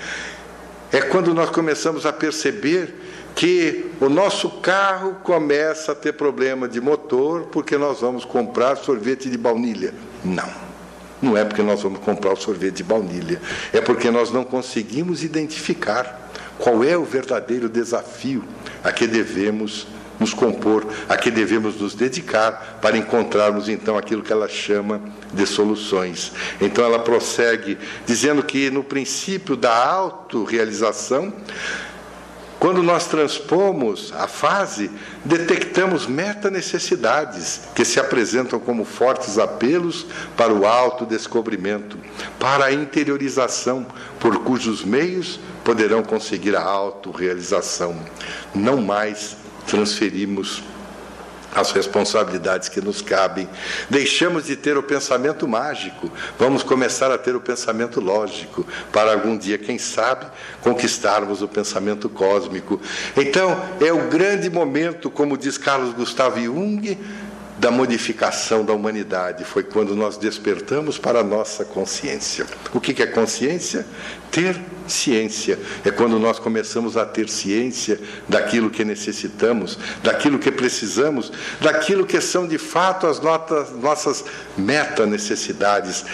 é 0.92 1.00
quando 1.00 1.34
nós 1.34 1.50
começamos 1.50 2.04
a 2.04 2.12
perceber 2.12 2.94
que 3.34 3.90
o 3.98 4.08
nosso 4.08 4.50
carro 4.60 5.16
começa 5.22 5.92
a 5.92 5.94
ter 5.94 6.12
problema 6.12 6.68
de 6.68 6.80
motor 6.80 7.48
porque 7.50 7.78
nós 7.78 8.00
vamos 8.00 8.24
comprar 8.24 8.76
sorvete 8.76 9.30
de 9.30 9.38
baunilha. 9.38 9.94
Não. 10.22 10.48
Não 11.20 11.36
é 11.36 11.44
porque 11.44 11.62
nós 11.62 11.82
vamos 11.82 12.00
comprar 12.00 12.32
o 12.32 12.36
sorvete 12.36 12.78
de 12.78 12.84
baunilha, 12.84 13.40
é 13.72 13.80
porque 13.80 14.10
nós 14.10 14.32
não 14.32 14.42
conseguimos 14.42 15.22
identificar 15.22 16.30
qual 16.58 16.82
é 16.82 16.96
o 16.96 17.04
verdadeiro 17.04 17.68
desafio 17.68 18.44
a 18.82 18.90
que 18.92 19.06
devemos 19.06 19.86
nos 20.18 20.34
compor, 20.34 20.84
a 21.08 21.16
que 21.16 21.30
devemos 21.30 21.80
nos 21.80 21.94
dedicar 21.94 22.78
para 22.82 22.96
encontrarmos 22.96 23.68
então 23.68 23.96
aquilo 23.96 24.22
que 24.22 24.32
ela 24.32 24.48
chama 24.48 25.00
de 25.32 25.46
soluções. 25.46 26.32
Então 26.60 26.84
ela 26.84 26.98
prossegue 26.98 27.78
dizendo 28.06 28.42
que 28.42 28.70
no 28.70 28.84
princípio 28.84 29.56
da 29.56 29.74
autorrealização, 29.74 31.32
quando 32.62 32.80
nós 32.80 33.08
transpomos 33.08 34.12
a 34.12 34.28
fase, 34.28 34.88
detectamos 35.24 36.06
meta-necessidades 36.06 37.62
que 37.74 37.84
se 37.84 37.98
apresentam 37.98 38.60
como 38.60 38.84
fortes 38.84 39.36
apelos 39.36 40.06
para 40.36 40.52
o 40.52 40.64
autodescobrimento, 40.64 41.98
para 42.38 42.66
a 42.66 42.72
interiorização, 42.72 43.84
por 44.20 44.44
cujos 44.44 44.84
meios 44.84 45.40
poderão 45.64 46.04
conseguir 46.04 46.54
a 46.54 46.62
autorrealização. 46.62 48.00
Não 48.54 48.80
mais 48.80 49.36
transferimos 49.66 50.62
as 51.54 51.70
responsabilidades 51.72 52.68
que 52.68 52.80
nos 52.80 53.02
cabem. 53.02 53.48
Deixamos 53.90 54.46
de 54.46 54.56
ter 54.56 54.76
o 54.76 54.82
pensamento 54.82 55.46
mágico, 55.46 56.10
vamos 56.38 56.62
começar 56.62 57.10
a 57.10 57.18
ter 57.18 57.36
o 57.36 57.40
pensamento 57.40 58.00
lógico, 58.00 58.66
para 58.92 59.12
algum 59.12 59.36
dia, 59.36 59.58
quem 59.58 59.78
sabe, 59.78 60.26
conquistarmos 60.60 61.42
o 61.42 61.48
pensamento 61.48 62.08
cósmico. 62.08 62.80
Então, 63.16 63.62
é 63.80 63.92
o 63.92 64.08
grande 64.08 64.48
momento, 64.48 65.10
como 65.10 65.36
diz 65.36 65.58
Carlos 65.58 65.94
Gustavo 65.94 66.40
Jung, 66.40 66.98
da 67.62 67.70
modificação 67.70 68.64
da 68.64 68.72
humanidade. 68.72 69.44
Foi 69.44 69.62
quando 69.62 69.94
nós 69.94 70.16
despertamos 70.16 70.98
para 70.98 71.20
a 71.20 71.22
nossa 71.22 71.64
consciência. 71.64 72.44
O 72.74 72.80
que 72.80 73.00
é 73.00 73.06
consciência? 73.06 73.86
Ter 74.32 74.60
ciência. 74.88 75.56
É 75.84 75.92
quando 75.92 76.18
nós 76.18 76.40
começamos 76.40 76.96
a 76.96 77.06
ter 77.06 77.28
ciência 77.28 78.00
daquilo 78.28 78.68
que 78.68 78.84
necessitamos, 78.84 79.78
daquilo 80.02 80.40
que 80.40 80.50
precisamos, 80.50 81.30
daquilo 81.60 82.04
que 82.04 82.20
são 82.20 82.48
de 82.48 82.58
fato 82.58 83.06
as 83.06 83.20
nossas 83.20 84.24
meta-necessidades. 84.58 86.04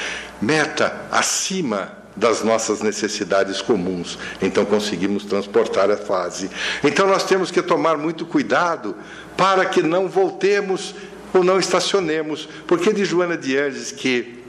Meta 0.43 1.01
acima 1.11 1.97
das 2.15 2.43
nossas 2.43 2.83
necessidades 2.83 3.63
comuns. 3.63 4.19
Então 4.43 4.67
conseguimos 4.67 5.25
transportar 5.25 5.91
a 5.91 5.97
fase. 5.97 6.51
Então 6.85 7.07
nós 7.07 7.25
temos 7.25 7.51
que 7.51 7.63
tomar 7.63 7.97
muito 7.97 8.27
cuidado 8.27 8.95
para 9.35 9.65
que 9.65 9.81
não 9.81 10.09
voltemos 10.09 10.95
ou 11.33 11.45
não 11.45 11.59
estacionemos. 11.59 12.49
Porque 12.67 12.93
de 12.93 13.05
Joana 13.05 13.37
de 13.37 13.57
Anges 13.57 13.93
que, 13.93 14.43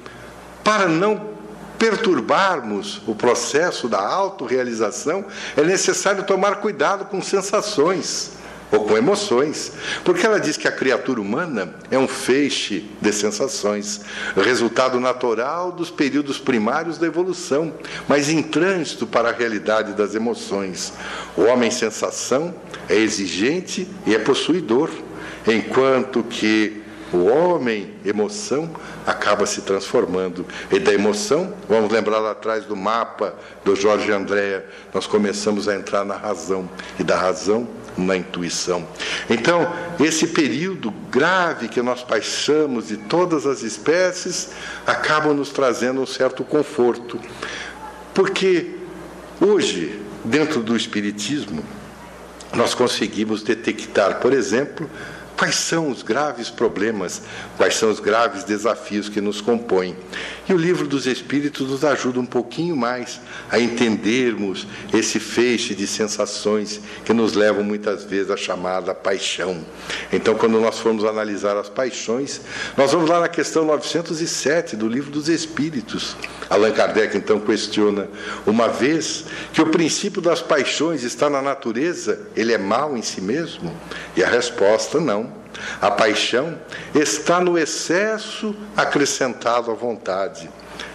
para 0.64 0.88
não 0.88 1.40
perturbarmos 1.80 3.02
o 3.08 3.16
processo 3.16 3.88
da 3.88 4.06
autorrealização, 4.06 5.26
é 5.56 5.64
necessário 5.64 6.24
tomar 6.24 6.58
cuidado 6.58 7.06
com 7.06 7.22
sensações 7.22 8.38
ou 8.72 8.86
com 8.86 8.96
emoções, 8.96 9.72
porque 10.04 10.26
ela 10.26 10.40
diz 10.40 10.56
que 10.56 10.68
a 10.68 10.72
criatura 10.72 11.20
humana 11.20 11.74
é 11.90 11.98
um 11.98 12.08
feixe 12.08 12.86
de 13.02 13.12
sensações, 13.12 14.02
resultado 14.36 15.00
natural 15.00 15.72
dos 15.72 15.90
períodos 15.90 16.38
primários 16.38 16.98
da 16.98 17.08
evolução, 17.08 17.74
mas 18.08 18.30
em 18.30 18.44
trânsito 18.44 19.08
para 19.08 19.30
a 19.30 19.34
realidade 19.34 19.94
das 19.94 20.14
emoções. 20.14 20.94
O 21.36 21.44
homem 21.44 21.72
sensação 21.72 22.54
é 22.88 22.96
exigente 22.96 23.88
e 24.06 24.14
é 24.14 24.20
possuidor 24.20 24.90
enquanto 25.52 26.24
que 26.24 26.82
o 27.12 27.26
homem, 27.26 27.92
emoção, 28.06 28.70
acaba 29.06 29.46
se 29.46 29.62
transformando. 29.62 30.46
E 30.72 30.80
da 30.80 30.94
emoção, 30.94 31.54
vamos 31.68 31.92
lembrar 31.92 32.20
lá 32.20 32.32
atrás 32.32 32.66
do 32.66 32.76
mapa 32.76 33.34
do 33.64 33.76
Jorge 33.76 34.12
Andréa, 34.12 34.66
nós 34.94 35.08
começamos 35.08 35.68
a 35.68 35.76
entrar 35.76 36.06
na 36.06 36.16
razão, 36.16 36.70
e 37.00 37.04
da 37.04 37.18
razão 37.18 37.68
na 37.98 38.16
intuição. 38.16 38.88
Então, 39.30 39.74
esse 40.00 40.28
período 40.28 40.92
grave 41.10 41.68
que 41.68 41.82
nós 41.82 42.04
passamos 42.04 42.88
de 42.88 42.98
todas 42.98 43.46
as 43.46 43.62
espécies 43.62 44.50
acaba 44.86 45.34
nos 45.34 45.50
trazendo 45.50 46.02
um 46.02 46.06
certo 46.06 46.44
conforto. 46.44 47.20
Porque 48.14 48.76
hoje, 49.42 50.00
dentro 50.24 50.62
do 50.62 50.78
Espiritismo, 50.78 51.64
nós 52.54 52.74
conseguimos 52.74 53.44
detectar, 53.44 54.20
por 54.20 54.34
exemplo, 54.34 54.90
Quais 55.40 55.56
são 55.56 55.90
os 55.90 56.04
graves 56.04 56.50
problemas, 56.50 57.22
quais 57.56 57.76
são 57.76 57.90
os 57.90 58.02
graves 58.02 58.44
desafios 58.44 59.08
que 59.08 59.22
nos 59.22 59.40
compõem? 59.40 59.96
E 60.50 60.54
o 60.54 60.58
livro 60.58 60.86
dos 60.86 61.08
Espíritos 61.08 61.70
nos 61.70 61.86
ajuda 61.86 62.20
um 62.20 62.26
pouquinho 62.26 62.76
mais 62.76 63.22
a 63.50 63.58
entendermos 63.58 64.68
esse 64.94 65.18
feixe 65.18 65.74
de 65.74 65.88
sensações 65.88 66.82
que 67.06 67.14
nos 67.14 67.36
levam 67.36 67.64
muitas 67.64 68.04
vezes 68.04 68.30
à 68.30 68.36
chamada 68.36 68.94
paixão. 68.94 69.64
Então, 70.12 70.36
quando 70.36 70.60
nós 70.60 70.78
formos 70.80 71.06
analisar 71.06 71.56
as 71.56 71.70
paixões, 71.70 72.42
nós 72.76 72.92
vamos 72.92 73.10
lá 73.10 73.22
na 73.22 73.30
questão 73.30 73.64
907 73.64 74.76
do 74.76 74.90
livro 74.90 75.10
dos 75.10 75.30
Espíritos. 75.30 76.18
Allan 76.50 76.72
Kardec 76.72 77.16
então 77.16 77.40
questiona: 77.40 78.10
uma 78.46 78.68
vez 78.68 79.24
que 79.54 79.62
o 79.62 79.68
princípio 79.68 80.22
das 80.22 80.42
paixões 80.42 81.04
está 81.04 81.30
na 81.30 81.42
natureza, 81.42 82.28
ele 82.36 82.52
é 82.52 82.58
mau 82.58 82.98
em 82.98 83.02
si 83.02 83.22
mesmo? 83.22 83.74
E 84.18 84.24
a 84.24 84.28
resposta 84.28 85.00
não. 85.00 85.29
A 85.82 85.92
paixão 85.92 86.58
está 86.94 87.40
no 87.40 87.58
excesso 87.58 88.56
acrescentado 88.76 89.72
à 89.72 89.74
vontade. 89.74 90.50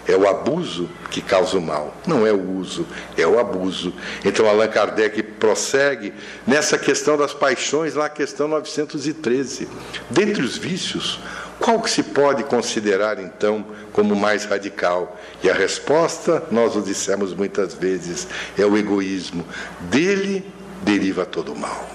É 0.06 0.16
o 0.16 0.28
abuso 0.28 0.88
que 1.10 1.22
causa 1.22 1.56
o 1.56 1.62
mal, 1.62 1.94
não 2.06 2.26
é 2.26 2.32
o 2.32 2.58
uso, 2.58 2.86
é 3.16 3.26
o 3.26 3.38
abuso. 3.38 3.94
Então 4.22 4.46
Allan 4.46 4.68
Kardec 4.68 5.22
prossegue 5.22 6.12
nessa 6.46 6.76
questão 6.76 7.16
das 7.16 7.32
paixões, 7.32 7.94
na 7.94 8.08
questão 8.10 8.46
913. 8.46 9.66
Dentre 10.10 10.42
os 10.42 10.58
vícios, 10.58 11.18
qual 11.58 11.80
que 11.80 11.90
se 11.90 12.02
pode 12.02 12.44
considerar 12.44 13.18
então 13.18 13.64
como 13.92 14.14
mais 14.14 14.44
radical? 14.44 15.18
E 15.42 15.48
a 15.48 15.54
resposta, 15.54 16.42
nós 16.50 16.76
o 16.76 16.82
dissemos 16.82 17.32
muitas 17.32 17.72
vezes, 17.72 18.28
é 18.58 18.66
o 18.66 18.76
egoísmo. 18.76 19.46
Dele 19.80 20.44
deriva 20.82 21.24
todo 21.24 21.52
o 21.52 21.58
mal. 21.58 21.88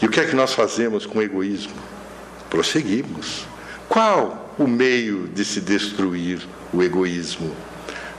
E 0.00 0.06
o 0.06 0.08
que 0.08 0.20
é 0.20 0.24
que 0.24 0.34
nós 0.34 0.54
fazemos 0.54 1.04
com 1.04 1.18
o 1.18 1.22
egoísmo? 1.22 1.74
Prosseguimos. 2.48 3.44
Qual 3.88 4.54
o 4.58 4.66
meio 4.66 5.28
de 5.28 5.44
se 5.44 5.60
destruir 5.60 6.40
o 6.72 6.82
egoísmo? 6.82 7.54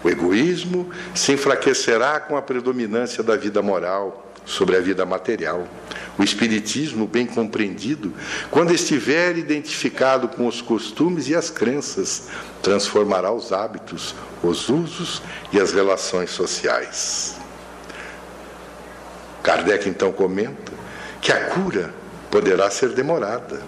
O 0.03 0.09
egoísmo 0.09 0.89
se 1.15 1.31
enfraquecerá 1.31 2.19
com 2.19 2.35
a 2.35 2.41
predominância 2.41 3.23
da 3.23 3.35
vida 3.35 3.61
moral 3.61 4.31
sobre 4.45 4.75
a 4.75 4.81
vida 4.81 5.05
material. 5.05 5.67
O 6.17 6.23
Espiritismo, 6.23 7.07
bem 7.07 7.25
compreendido, 7.25 8.13
quando 8.49 8.73
estiver 8.73 9.37
identificado 9.37 10.27
com 10.27 10.47
os 10.47 10.61
costumes 10.61 11.27
e 11.29 11.35
as 11.35 11.49
crenças, 11.49 12.27
transformará 12.61 13.31
os 13.31 13.51
hábitos, 13.51 14.13
os 14.43 14.69
usos 14.69 15.21
e 15.51 15.59
as 15.59 15.71
relações 15.71 16.31
sociais. 16.31 17.37
Kardec 19.41 19.87
então 19.89 20.11
comenta 20.11 20.80
que 21.21 21.31
a 21.31 21.45
cura 21.45 21.93
poderá 22.31 22.71
ser 22.71 22.89
demorada, 22.89 23.61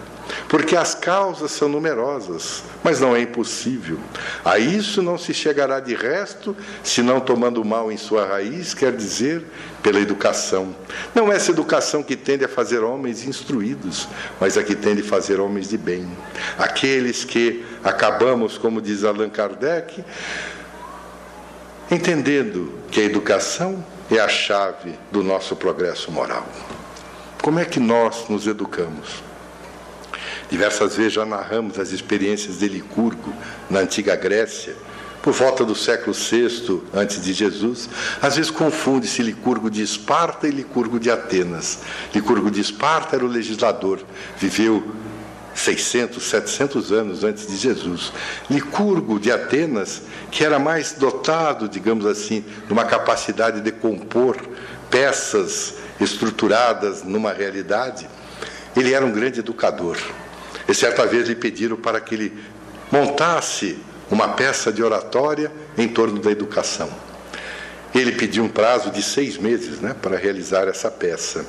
porque 0.48 0.76
as 0.76 0.96
causas 0.96 1.52
são 1.52 1.68
numerosas, 1.68 2.64
mas 2.82 3.00
não 3.00 3.16
é 3.16 3.22
impossível. 3.22 4.00
A 4.44 4.58
isso 4.58 5.04
não 5.04 5.18
se 5.18 5.34
chegará 5.34 5.80
de 5.80 5.94
resto, 5.94 6.56
se 6.82 7.02
não 7.02 7.20
tomando 7.20 7.62
o 7.62 7.66
mal 7.66 7.92
em 7.92 7.98
sua 7.98 8.26
raiz, 8.26 8.74
quer 8.74 8.96
dizer, 8.96 9.44
pela 9.84 10.00
educação. 10.00 10.74
Não 11.14 11.32
essa 11.32 11.52
educação 11.52 12.02
que 12.02 12.16
tende 12.16 12.46
a 12.46 12.48
fazer 12.48 12.80
homens 12.80 13.28
instruídos, 13.28 14.08
mas 14.40 14.58
a 14.58 14.64
que 14.64 14.76
tende 14.76 15.02
a 15.02 15.06
fazer 15.06 15.40
homens 15.40 15.70
de 15.70 15.78
bem. 15.78 16.10
Aqueles 16.58 17.26
que 17.26 17.66
acabamos, 17.84 18.58
como 18.58 18.82
diz 18.82 19.04
Allan 19.04 19.30
Kardec, 19.30 20.04
entendendo 21.92 22.80
que 22.90 23.02
a 23.02 23.04
educação 23.04 23.84
é 24.10 24.20
a 24.20 24.30
chave 24.30 24.98
do 25.12 25.22
nosso 25.22 25.56
progresso 25.56 26.12
moral. 26.12 26.48
Como 27.44 27.60
é 27.60 27.66
que 27.66 27.78
nós 27.78 28.30
nos 28.30 28.48
educamos? 28.48 29.22
Diversas 30.50 30.96
vezes 30.96 31.12
já 31.12 31.26
narramos 31.26 31.78
as 31.78 31.92
experiências 31.92 32.60
de 32.60 32.70
Licurgo 32.70 33.34
na 33.70 33.82
antiga 33.82 34.16
Grécia, 34.16 34.74
por 35.22 35.34
volta 35.34 35.66
do 35.66 35.76
século 35.76 36.16
VI 36.16 36.82
antes 36.94 37.22
de 37.22 37.34
Jesus. 37.34 37.90
Às 38.22 38.38
vezes 38.38 38.50
confunde-se 38.50 39.22
Licurgo 39.22 39.70
de 39.70 39.82
Esparta 39.82 40.48
e 40.48 40.52
Licurgo 40.52 40.98
de 40.98 41.12
Atenas. 41.12 41.80
Licurgo 42.16 42.50
de 42.50 42.62
Esparta 42.62 43.18
era 43.18 43.26
o 43.26 43.28
legislador, 43.28 44.00
viveu 44.38 44.82
600, 45.54 46.24
700 46.24 46.94
anos 46.94 47.26
antes 47.26 47.46
de 47.46 47.58
Jesus. 47.58 48.14
Licurgo 48.50 49.20
de 49.20 49.34
Atenas, 49.34 50.04
que 50.32 50.46
era 50.46 50.60
mais 50.60 50.94
dotado, 50.94 51.68
digamos 51.68 52.06
assim, 52.06 52.46
de 52.66 52.72
uma 52.72 52.86
capacidade 52.86 53.60
de 53.60 53.72
compor 53.74 54.38
peças 54.90 55.74
estruturadas 56.04 57.04
numa 57.04 57.32
realidade, 57.32 58.08
ele 58.76 58.94
era 58.94 59.06
um 59.06 59.12
grande 59.12 59.40
educador. 59.40 59.98
E 60.68 60.74
certa 60.74 61.06
vez 61.06 61.28
lhe 61.28 61.36
pediram 61.36 61.76
para 61.76 62.00
que 62.00 62.16
ele 62.16 62.38
montasse 62.92 63.78
uma 64.10 64.30
peça 64.30 64.72
de 64.72 64.84
oratória 64.84 65.52
em 65.78 65.88
torno 65.88 66.20
da 66.20 66.32
educação. 66.32 66.90
Ele 67.94 68.12
pediu 68.14 68.44
um 68.44 68.50
prazo 68.50 68.90
de 68.90 69.02
seis 69.04 69.38
meses 69.38 69.80
né, 69.80 69.96
para 70.00 70.18
realizar 70.18 70.68
essa 70.68 70.90
peça. 70.90 71.46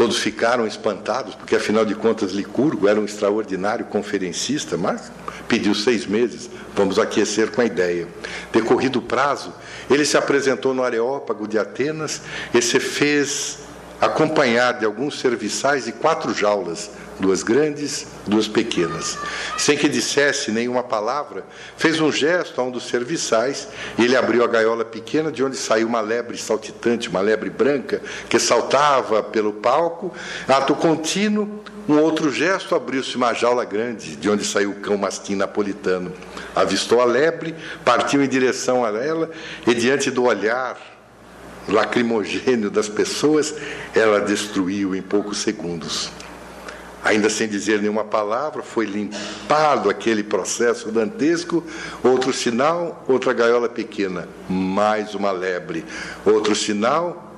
Todos 0.00 0.16
ficaram 0.16 0.66
espantados, 0.66 1.34
porque 1.34 1.54
afinal 1.54 1.84
de 1.84 1.94
contas 1.94 2.32
Licurgo 2.32 2.88
era 2.88 2.98
um 2.98 3.04
extraordinário 3.04 3.84
conferencista, 3.84 4.78
mas 4.78 5.12
pediu 5.46 5.74
seis 5.74 6.06
meses, 6.06 6.48
vamos 6.74 6.98
aquecer 6.98 7.50
com 7.50 7.60
a 7.60 7.66
ideia. 7.66 8.08
Decorrido 8.50 9.00
o 9.00 9.02
prazo, 9.02 9.52
ele 9.90 10.06
se 10.06 10.16
apresentou 10.16 10.72
no 10.72 10.82
Areópago 10.82 11.46
de 11.46 11.58
Atenas 11.58 12.22
e 12.54 12.62
se 12.62 12.80
fez 12.80 13.58
acompanhar 14.00 14.74
de 14.74 14.84
alguns 14.84 15.20
serviçais 15.20 15.86
e 15.86 15.92
quatro 15.92 16.32
jaulas, 16.32 16.90
duas 17.18 17.42
grandes, 17.42 18.06
duas 18.26 18.48
pequenas. 18.48 19.18
Sem 19.58 19.76
que 19.76 19.88
dissesse 19.88 20.50
nenhuma 20.50 20.82
palavra, 20.82 21.44
fez 21.76 22.00
um 22.00 22.10
gesto 22.10 22.60
a 22.60 22.64
um 22.64 22.70
dos 22.70 22.88
serviçais 22.88 23.68
e 23.98 24.04
ele 24.04 24.16
abriu 24.16 24.42
a 24.42 24.46
gaiola 24.46 24.84
pequena 24.84 25.30
de 25.30 25.44
onde 25.44 25.56
saiu 25.56 25.86
uma 25.86 26.00
lebre 26.00 26.38
saltitante, 26.38 27.08
uma 27.08 27.20
lebre 27.20 27.50
branca, 27.50 28.00
que 28.28 28.38
saltava 28.38 29.22
pelo 29.22 29.52
palco. 29.52 30.12
Ato 30.48 30.74
contínuo, 30.74 31.62
um 31.88 31.98
outro 31.98 32.32
gesto 32.32 32.74
abriu-se 32.74 33.16
uma 33.16 33.34
jaula 33.34 33.64
grande, 33.64 34.16
de 34.16 34.30
onde 34.30 34.44
saiu 34.44 34.70
o 34.70 34.76
cão 34.76 34.96
mastim 34.96 35.34
napolitano. 35.34 36.12
Avistou 36.56 37.00
a 37.00 37.04
lebre, 37.04 37.54
partiu 37.84 38.22
em 38.22 38.28
direção 38.28 38.84
a 38.84 38.88
ela 38.90 39.30
e, 39.66 39.74
diante 39.74 40.10
do 40.10 40.24
olhar 40.24 40.89
lacrimogênio 41.70 42.70
das 42.70 42.88
pessoas, 42.88 43.54
ela 43.94 44.20
destruiu 44.20 44.94
em 44.94 45.02
poucos 45.02 45.38
segundos. 45.38 46.10
Ainda 47.02 47.30
sem 47.30 47.48
dizer 47.48 47.80
nenhuma 47.80 48.04
palavra, 48.04 48.62
foi 48.62 48.84
limpado 48.84 49.88
aquele 49.88 50.22
processo 50.22 50.92
dantesco. 50.92 51.64
Outro 52.02 52.32
sinal, 52.32 53.04
outra 53.08 53.32
gaiola 53.32 53.68
pequena, 53.68 54.28
mais 54.48 55.14
uma 55.14 55.30
lebre. 55.30 55.84
Outro 56.26 56.54
sinal, 56.54 57.29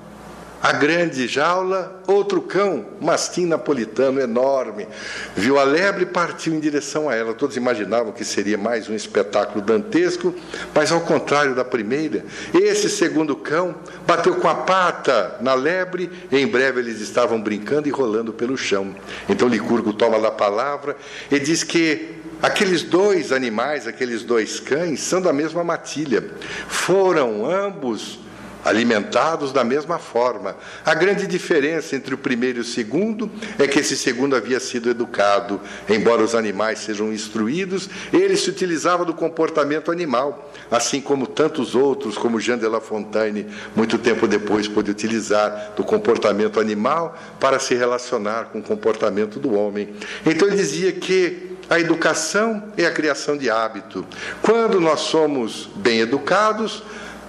a 0.62 0.72
grande 0.72 1.26
jaula, 1.26 2.00
outro 2.06 2.40
cão, 2.40 2.86
mastim 3.00 3.46
napolitano 3.46 4.20
enorme. 4.20 4.86
Viu 5.34 5.58
a 5.58 5.64
lebre 5.64 6.04
e 6.04 6.06
partiu 6.06 6.54
em 6.54 6.60
direção 6.60 7.08
a 7.08 7.16
ela. 7.16 7.34
Todos 7.34 7.56
imaginavam 7.56 8.12
que 8.12 8.24
seria 8.24 8.56
mais 8.56 8.88
um 8.88 8.94
espetáculo 8.94 9.60
dantesco, 9.60 10.32
mas 10.72 10.92
ao 10.92 11.00
contrário 11.00 11.56
da 11.56 11.64
primeira, 11.64 12.24
esse 12.54 12.88
segundo 12.88 13.34
cão 13.34 13.74
bateu 14.06 14.36
com 14.36 14.46
a 14.46 14.54
pata 14.54 15.36
na 15.40 15.54
lebre 15.54 16.08
e 16.30 16.38
em 16.38 16.46
breve 16.46 16.78
eles 16.78 17.00
estavam 17.00 17.40
brincando 17.40 17.88
e 17.88 17.90
rolando 17.90 18.32
pelo 18.32 18.56
chão. 18.56 18.94
Então 19.28 19.48
Licurgo 19.48 19.92
toma 19.92 20.24
a 20.26 20.30
palavra 20.30 20.96
e 21.30 21.40
diz 21.40 21.64
que 21.64 22.22
Aqueles 22.42 22.82
dois 22.82 23.30
animais, 23.30 23.86
aqueles 23.86 24.24
dois 24.24 24.58
cães, 24.58 24.98
são 24.98 25.22
da 25.22 25.32
mesma 25.32 25.62
matilha. 25.62 26.28
Foram 26.66 27.48
ambos 27.48 28.18
alimentados 28.64 29.52
da 29.52 29.64
mesma 29.64 29.98
forma. 29.98 30.56
A 30.84 30.94
grande 30.94 31.26
diferença 31.26 31.96
entre 31.96 32.14
o 32.14 32.18
primeiro 32.18 32.58
e 32.58 32.60
o 32.60 32.64
segundo 32.64 33.30
é 33.58 33.66
que 33.66 33.80
esse 33.80 33.96
segundo 33.96 34.36
havia 34.36 34.60
sido 34.60 34.90
educado, 34.90 35.60
embora 35.88 36.22
os 36.22 36.34
animais 36.34 36.80
sejam 36.80 37.12
instruídos, 37.12 37.88
ele 38.12 38.36
se 38.36 38.50
utilizava 38.50 39.04
do 39.04 39.14
comportamento 39.14 39.90
animal, 39.90 40.52
assim 40.70 41.00
como 41.00 41.26
tantos 41.26 41.74
outros, 41.74 42.16
como 42.16 42.40
Jean 42.40 42.58
de 42.58 42.66
La 42.66 42.80
Fontaine, 42.80 43.46
muito 43.74 43.98
tempo 43.98 44.26
depois 44.26 44.68
pôde 44.68 44.90
utilizar 44.90 45.72
do 45.76 45.84
comportamento 45.84 46.60
animal 46.60 47.18
para 47.40 47.58
se 47.58 47.74
relacionar 47.74 48.46
com 48.46 48.58
o 48.58 48.62
comportamento 48.62 49.38
do 49.38 49.54
homem. 49.54 49.88
Então 50.24 50.48
ele 50.48 50.56
dizia 50.56 50.92
que 50.92 51.52
a 51.68 51.80
educação 51.80 52.64
é 52.76 52.84
a 52.84 52.90
criação 52.90 53.36
de 53.36 53.48
hábito. 53.48 54.04
Quando 54.42 54.80
nós 54.80 55.00
somos 55.00 55.70
bem 55.76 56.00
educados, 56.00 56.82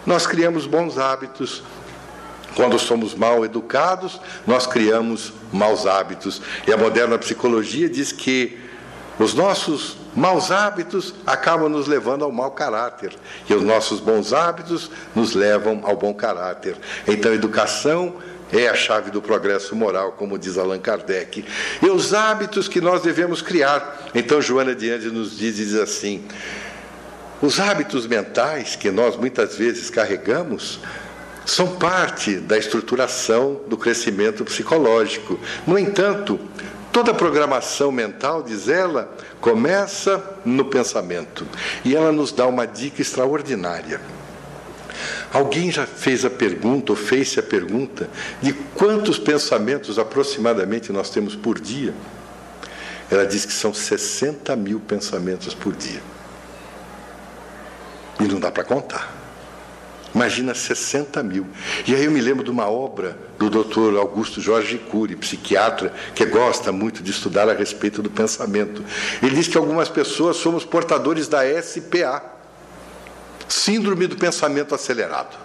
nós 0.06 0.26
criamos 0.28 0.66
bons 0.66 0.98
hábitos. 0.98 1.64
Quando 2.56 2.78
somos 2.78 3.16
mal 3.16 3.44
educados, 3.44 4.22
nós 4.46 4.68
criamos 4.68 5.34
maus 5.52 5.88
hábitos. 5.88 6.42
E 6.68 6.72
a 6.72 6.78
moderna 6.78 7.18
psicologia 7.18 7.90
diz 7.90 8.12
que 8.12 8.60
os 9.18 9.34
nossos 9.34 9.98
maus 10.16 10.52
hábitos 10.52 11.14
acabam 11.26 11.70
nos 11.70 11.88
levando 11.88 12.24
ao 12.24 12.32
mau 12.32 12.52
caráter, 12.52 13.14
e 13.50 13.54
os 13.54 13.64
nossos 13.64 14.00
bons 14.00 14.34
hábitos 14.34 14.90
nos 15.16 15.34
levam 15.34 15.82
ao 15.84 15.96
bom 15.96 16.14
caráter. 16.14 16.76
Então, 17.08 17.34
educação 17.34 18.16
é 18.52 18.68
a 18.68 18.76
chave 18.76 19.10
do 19.10 19.22
progresso 19.22 19.76
moral, 19.76 20.12
como 20.14 20.38
diz 20.38 20.58
Allan 20.58 20.80
Kardec. 20.80 21.44
E 21.82 21.90
os 21.90 22.14
hábitos 22.14 22.68
que 22.68 22.80
nós 22.80 23.02
devemos 23.02 23.42
criar. 23.42 24.10
Então, 24.14 24.42
Joana 24.42 24.76
de 24.76 24.92
Andes 24.92 25.12
nos 25.12 25.38
diz, 25.38 25.56
diz 25.56 25.74
assim: 25.76 26.24
os 27.44 27.60
hábitos 27.60 28.08
mentais 28.08 28.78
que 28.78 28.90
nós 28.90 29.18
muitas 29.18 29.58
vezes 29.58 29.90
carregamos 29.90 30.80
são 31.46 31.76
parte 31.76 32.38
da 32.38 32.58
estruturação 32.58 33.60
do 33.68 33.78
crescimento 33.78 34.46
psicológico. 34.46 35.38
No 35.68 35.78
entanto, 35.78 36.40
toda 36.90 37.14
programação 37.14 37.92
mental, 37.92 38.44
diz 38.44 38.70
ela, 38.70 39.14
começa 39.42 40.24
no 40.46 40.64
pensamento. 40.64 41.46
E 41.84 41.94
ela 41.94 42.14
nos 42.14 42.32
dá 42.32 42.48
uma 42.48 42.66
dica 42.66 43.02
extraordinária. 43.02 44.00
Alguém 45.34 45.70
já 45.70 45.86
fez 45.86 46.24
a 46.24 46.30
pergunta, 46.30 46.94
ou 46.94 46.96
fez-se 46.96 47.42
a 47.42 47.44
pergunta, 47.44 48.10
de 48.42 48.54
quantos 48.54 49.20
pensamentos 49.20 50.00
aproximadamente 50.00 50.94
nós 50.94 51.10
temos 51.10 51.36
por 51.36 51.60
dia? 51.60 51.94
Ela 53.12 53.26
diz 53.26 53.44
que 53.44 53.52
são 53.52 53.74
60 53.74 54.56
mil 54.56 54.80
pensamentos 54.80 55.54
por 55.54 55.76
dia. 55.76 56.13
E 58.20 58.24
não 58.24 58.40
dá 58.40 58.52
para 58.52 58.64
contar. 58.64 59.24
Imagina 60.14 60.54
60 60.54 61.24
mil. 61.24 61.48
E 61.88 61.96
aí 61.96 62.06
eu 62.06 62.12
me 62.12 62.22
lembro 62.22 62.44
de 62.44 62.52
uma 62.52 62.70
obra 62.70 63.18
do 63.40 63.50
doutor 63.50 63.98
Augusto 63.98 64.40
Jorge 64.40 64.78
Cury, 64.78 65.16
psiquiatra, 65.16 65.92
que 66.14 66.24
gosta 66.26 66.72
muito 66.72 67.02
de 67.02 67.10
estudar 67.10 67.50
a 67.50 67.54
respeito 67.54 68.02
do 68.02 68.12
pensamento. 68.12 68.84
Ele 69.24 69.36
diz 69.36 69.48
que 69.48 69.58
algumas 69.58 69.90
pessoas 69.90 70.38
somos 70.38 70.64
portadores 70.64 71.28
da 71.28 71.40
SPA, 71.62 72.24
Síndrome 73.50 74.08
do 74.08 74.16
Pensamento 74.16 74.76
Acelerado. 74.76 75.36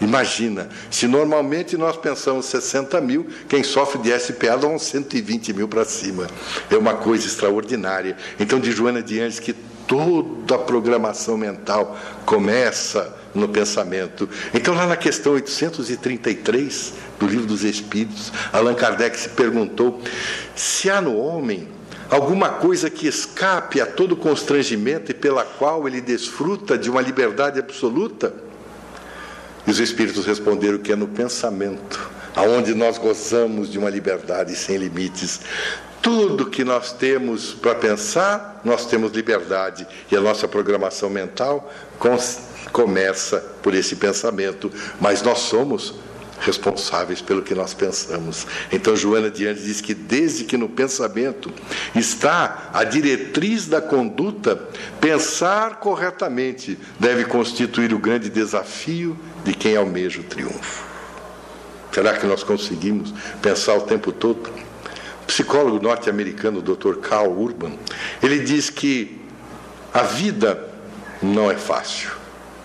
Imagina, 0.00 0.68
se 0.90 1.06
normalmente 1.06 1.76
nós 1.76 1.96
pensamos 1.96 2.46
60 2.46 3.00
mil, 3.00 3.28
quem 3.48 3.62
sofre 3.62 4.00
de 4.00 4.18
SPA 4.18 4.56
dá 4.56 4.66
uns 4.66 4.82
120 4.82 5.52
mil 5.52 5.68
para 5.68 5.84
cima. 5.84 6.26
É 6.70 6.76
uma 6.76 6.94
coisa 6.94 7.26
extraordinária. 7.26 8.16
Então, 8.38 8.58
de 8.58 8.72
Joana 8.72 9.02
de 9.02 9.20
Anjos, 9.20 9.38
que 9.38 9.54
toda 9.86 10.54
a 10.54 10.58
programação 10.58 11.36
mental 11.36 11.96
começa 12.24 13.14
no 13.34 13.48
pensamento. 13.48 14.28
Então, 14.52 14.74
lá 14.74 14.86
na 14.86 14.96
questão 14.96 15.32
833 15.32 16.94
do 17.18 17.26
Livro 17.26 17.46
dos 17.46 17.64
Espíritos, 17.64 18.32
Allan 18.52 18.74
Kardec 18.74 19.18
se 19.18 19.28
perguntou 19.30 20.00
se 20.54 20.88
há 20.88 21.00
no 21.00 21.16
homem 21.16 21.68
alguma 22.08 22.50
coisa 22.50 22.88
que 22.88 23.06
escape 23.06 23.80
a 23.80 23.86
todo 23.86 24.16
constrangimento 24.16 25.10
e 25.10 25.14
pela 25.14 25.44
qual 25.44 25.88
ele 25.88 26.00
desfruta 26.00 26.78
de 26.78 26.88
uma 26.88 27.00
liberdade 27.00 27.58
absoluta. 27.58 28.34
E 29.66 29.70
os 29.70 29.80
Espíritos 29.80 30.26
responderam 30.26 30.78
que 30.78 30.92
é 30.92 30.96
no 30.96 31.08
pensamento 31.08 32.14
aonde 32.36 32.74
nós 32.74 32.98
gozamos 32.98 33.70
de 33.70 33.78
uma 33.78 33.88
liberdade 33.88 34.54
sem 34.56 34.76
limites. 34.76 35.40
Tudo 36.04 36.50
que 36.50 36.62
nós 36.62 36.92
temos 36.92 37.54
para 37.54 37.74
pensar, 37.74 38.60
nós 38.62 38.84
temos 38.84 39.12
liberdade. 39.12 39.86
E 40.12 40.14
a 40.14 40.20
nossa 40.20 40.46
programação 40.46 41.08
mental 41.08 41.72
começa 42.70 43.38
por 43.62 43.74
esse 43.74 43.96
pensamento. 43.96 44.70
Mas 45.00 45.22
nós 45.22 45.38
somos 45.38 45.94
responsáveis 46.40 47.22
pelo 47.22 47.40
que 47.40 47.54
nós 47.54 47.72
pensamos. 47.72 48.46
Então, 48.70 48.94
Joana 48.94 49.30
Diante 49.30 49.62
diz 49.62 49.80
que 49.80 49.94
desde 49.94 50.44
que 50.44 50.58
no 50.58 50.68
pensamento 50.68 51.50
está 51.94 52.68
a 52.74 52.84
diretriz 52.84 53.66
da 53.66 53.80
conduta, 53.80 54.56
pensar 55.00 55.76
corretamente 55.76 56.78
deve 57.00 57.24
constituir 57.24 57.94
o 57.94 57.98
grande 57.98 58.28
desafio 58.28 59.18
de 59.42 59.54
quem 59.54 59.74
almeja 59.74 60.20
o 60.20 60.24
triunfo. 60.24 60.84
Será 61.90 62.12
que 62.12 62.26
nós 62.26 62.42
conseguimos 62.42 63.14
pensar 63.40 63.74
o 63.76 63.82
tempo 63.82 64.12
todo? 64.12 64.73
Psicólogo 65.26 65.82
norte-americano, 65.82 66.60
Dr. 66.60 66.96
Carl 66.96 67.30
Urban, 67.32 67.72
ele 68.22 68.40
diz 68.40 68.70
que 68.70 69.20
a 69.92 70.02
vida 70.02 70.68
não 71.22 71.50
é 71.50 71.56
fácil. 71.56 72.10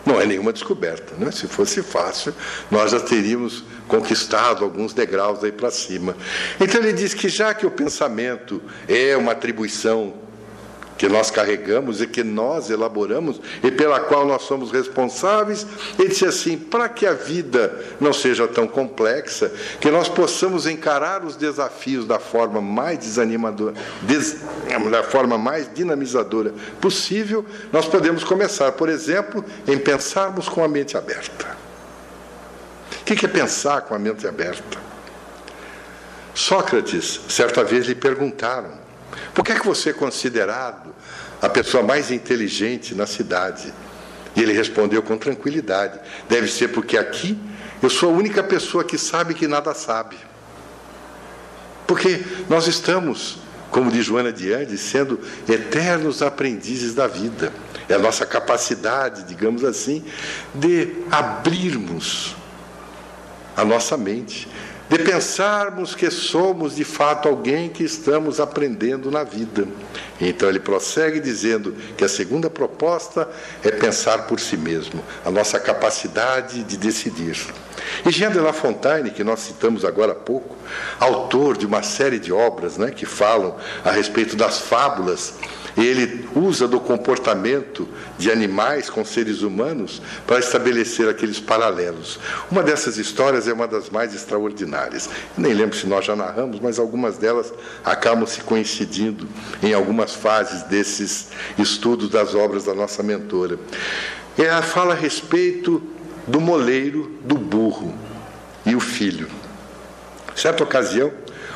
Não 0.05 0.19
é 0.19 0.25
nenhuma 0.25 0.51
descoberta. 0.51 1.13
Né? 1.17 1.31
Se 1.31 1.47
fosse 1.47 1.83
fácil, 1.83 2.33
nós 2.71 2.91
já 2.91 2.99
teríamos 2.99 3.63
conquistado 3.87 4.63
alguns 4.63 4.93
degraus 4.93 5.43
aí 5.43 5.51
para 5.51 5.69
cima. 5.69 6.15
Então 6.59 6.81
ele 6.81 6.93
diz 6.93 7.13
que 7.13 7.29
já 7.29 7.53
que 7.53 7.65
o 7.65 7.71
pensamento 7.71 8.61
é 8.87 9.15
uma 9.15 9.33
atribuição 9.33 10.13
que 10.99 11.07
nós 11.07 11.31
carregamos 11.31 12.01
e 12.01 12.07
que 12.07 12.25
nós 12.25 12.69
elaboramos 12.69 13.39
e 13.63 13.71
pela 13.71 14.01
qual 14.01 14.25
nós 14.25 14.41
somos 14.41 14.69
responsáveis. 14.69 15.65
Ele 15.97 16.09
disse 16.09 16.25
assim: 16.25 16.57
para 16.57 16.89
que 16.89 17.05
a 17.05 17.13
vida 17.13 17.73
não 18.01 18.11
seja 18.11 18.45
tão 18.45 18.67
complexa, 18.67 19.49
que 19.79 19.89
nós 19.89 20.09
possamos 20.09 20.67
encarar 20.67 21.23
os 21.23 21.37
desafios 21.37 22.05
da 22.05 22.19
forma 22.19 22.59
mais 22.59 22.99
desanimadora, 22.99 23.73
des, 24.01 24.41
da 24.91 25.01
forma 25.01 25.37
mais 25.37 25.73
dinamizadora 25.73 26.53
possível, 26.81 27.45
nós 27.71 27.85
podemos 27.85 28.25
começar, 28.25 28.73
por 28.73 28.89
exemplo, 28.89 29.43
em 29.65 29.77
pensarmos 29.77 30.49
com 30.49 30.61
a 30.61 30.67
mente 30.67 30.97
aberta. 30.97 31.57
O 33.01 33.05
que 33.05 33.25
é 33.25 33.29
pensar 33.29 33.83
com 33.83 33.95
a 33.95 33.99
mente 33.99 34.27
aberta? 34.27 34.77
Sócrates, 36.33 37.21
certa 37.29 37.63
vez, 37.63 37.85
lhe 37.85 37.95
perguntaram: 37.95 38.78
por 39.33 39.43
que 39.43 39.51
é 39.51 39.59
que 39.59 39.65
você 39.65 39.91
é 39.91 39.93
considerado 39.93 40.93
a 41.41 41.49
pessoa 41.49 41.83
mais 41.83 42.11
inteligente 42.11 42.93
na 42.95 43.05
cidade? 43.05 43.73
E 44.35 44.41
ele 44.41 44.53
respondeu 44.53 45.01
com 45.01 45.17
tranquilidade: 45.17 45.99
Deve 46.27 46.47
ser 46.47 46.69
porque 46.69 46.97
aqui 46.97 47.37
eu 47.81 47.89
sou 47.89 48.09
a 48.09 48.13
única 48.13 48.43
pessoa 48.43 48.83
que 48.83 48.97
sabe 48.97 49.33
que 49.33 49.47
nada 49.47 49.73
sabe. 49.73 50.17
Porque 51.87 52.23
nós 52.49 52.67
estamos, 52.67 53.39
como 53.71 53.91
diz 53.91 54.05
Joana 54.05 54.31
de 54.31 54.53
Andes, 54.53 54.81
sendo 54.81 55.19
eternos 55.47 56.21
aprendizes 56.21 56.93
da 56.93 57.07
vida. 57.07 57.51
É 57.87 57.95
a 57.95 57.99
nossa 57.99 58.25
capacidade, 58.25 59.23
digamos 59.23 59.63
assim, 59.63 60.05
de 60.53 60.93
abrirmos 61.09 62.35
a 63.57 63.65
nossa 63.65 63.97
mente 63.97 64.47
de 64.89 64.97
pensarmos 64.97 65.93
que 65.93 66.09
somos 66.09 66.75
de 66.75 66.83
fato 66.83 67.29
alguém 67.29 67.69
que 67.69 67.83
estamos 67.83 68.39
aprendendo 68.39 69.11
na 69.11 69.23
vida. 69.23 69.67
Então 70.19 70.49
ele 70.49 70.59
prossegue 70.59 71.19
dizendo 71.19 71.73
que 71.97 72.03
a 72.03 72.09
segunda 72.09 72.49
proposta 72.49 73.29
é 73.63 73.71
pensar 73.71 74.27
por 74.27 74.39
si 74.39 74.57
mesmo, 74.57 75.03
a 75.25 75.31
nossa 75.31 75.59
capacidade 75.59 76.63
de 76.63 76.77
decidir. 76.77 77.37
E 78.05 78.11
Jean 78.11 78.31
de 78.31 78.39
La 78.39 78.53
Fontaine, 78.53 79.11
que 79.11 79.23
nós 79.23 79.39
citamos 79.39 79.85
agora 79.85 80.11
há 80.11 80.15
pouco, 80.15 80.55
autor 80.99 81.57
de 81.57 81.65
uma 81.65 81.81
série 81.81 82.19
de 82.19 82.31
obras 82.31 82.77
né, 82.77 82.91
que 82.91 83.05
falam 83.05 83.55
a 83.83 83.91
respeito 83.91 84.35
das 84.35 84.59
fábulas 84.59 85.35
ele 85.77 86.27
usa 86.35 86.67
do 86.67 86.79
comportamento 86.79 87.87
de 88.17 88.31
animais 88.31 88.89
com 88.89 89.03
seres 89.05 89.41
humanos 89.41 90.01
para 90.25 90.39
estabelecer 90.39 91.07
aqueles 91.07 91.39
paralelos. 91.39 92.19
Uma 92.49 92.63
dessas 92.63 92.97
histórias 92.97 93.47
é 93.47 93.53
uma 93.53 93.67
das 93.67 93.89
mais 93.89 94.13
extraordinárias. 94.13 95.09
Nem 95.37 95.53
lembro 95.53 95.77
se 95.77 95.87
nós 95.87 96.05
já 96.05 96.15
narramos, 96.15 96.59
mas 96.59 96.79
algumas 96.79 97.17
delas 97.17 97.53
acabam 97.83 98.25
se 98.25 98.41
coincidindo 98.41 99.27
em 99.61 99.73
algumas 99.73 100.08
fases 100.15 100.63
desses 100.63 101.29
estudos 101.57 102.09
das 102.09 102.35
obras 102.35 102.65
da 102.65 102.73
nossa 102.73 103.03
mentora. 103.03 103.59
Ela 104.37 104.61
fala 104.61 104.93
a 104.93 104.97
respeito 104.97 105.81
do 106.27 106.39
moleiro, 106.39 107.17
do 107.23 107.35
burro 107.35 107.93
e 108.65 108.75
o 108.75 108.79
filho. 108.79 109.27
Certa 110.35 110.63
ocasião, 110.63 111.11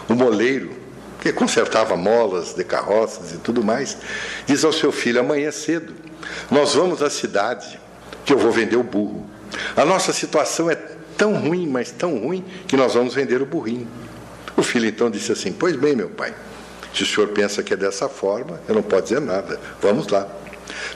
o 0.09 0.13
moleiro 0.13 0.83
que 1.21 1.31
consertava 1.31 1.95
molas 1.95 2.53
de 2.53 2.65
carroças 2.65 3.31
e 3.31 3.37
tudo 3.37 3.63
mais, 3.63 3.97
diz 4.45 4.65
ao 4.65 4.73
seu 4.73 4.91
filho: 4.91 5.21
amanhã 5.21 5.51
cedo, 5.51 5.93
nós 6.51 6.75
vamos 6.75 7.01
à 7.01 7.09
cidade, 7.09 7.79
que 8.25 8.33
eu 8.33 8.37
vou 8.37 8.51
vender 8.51 8.75
o 8.75 8.83
burro. 8.83 9.25
A 9.75 9.85
nossa 9.85 10.11
situação 10.11 10.69
é 10.69 10.75
tão 11.17 11.35
ruim, 11.35 11.67
mas 11.67 11.91
tão 11.91 12.17
ruim, 12.17 12.43
que 12.67 12.75
nós 12.75 12.93
vamos 12.93 13.13
vender 13.13 13.41
o 13.41 13.45
burrinho. 13.45 13.87
O 14.57 14.63
filho 14.63 14.87
então 14.87 15.09
disse 15.09 15.31
assim: 15.31 15.53
Pois 15.53 15.75
bem, 15.75 15.95
meu 15.95 16.09
pai, 16.09 16.33
se 16.93 17.03
o 17.03 17.05
senhor 17.05 17.29
pensa 17.29 17.63
que 17.63 17.73
é 17.73 17.77
dessa 17.77 18.07
forma, 18.07 18.61
eu 18.67 18.75
não 18.75 18.83
posso 18.83 19.03
dizer 19.03 19.21
nada, 19.21 19.59
vamos 19.81 20.07
lá. 20.07 20.27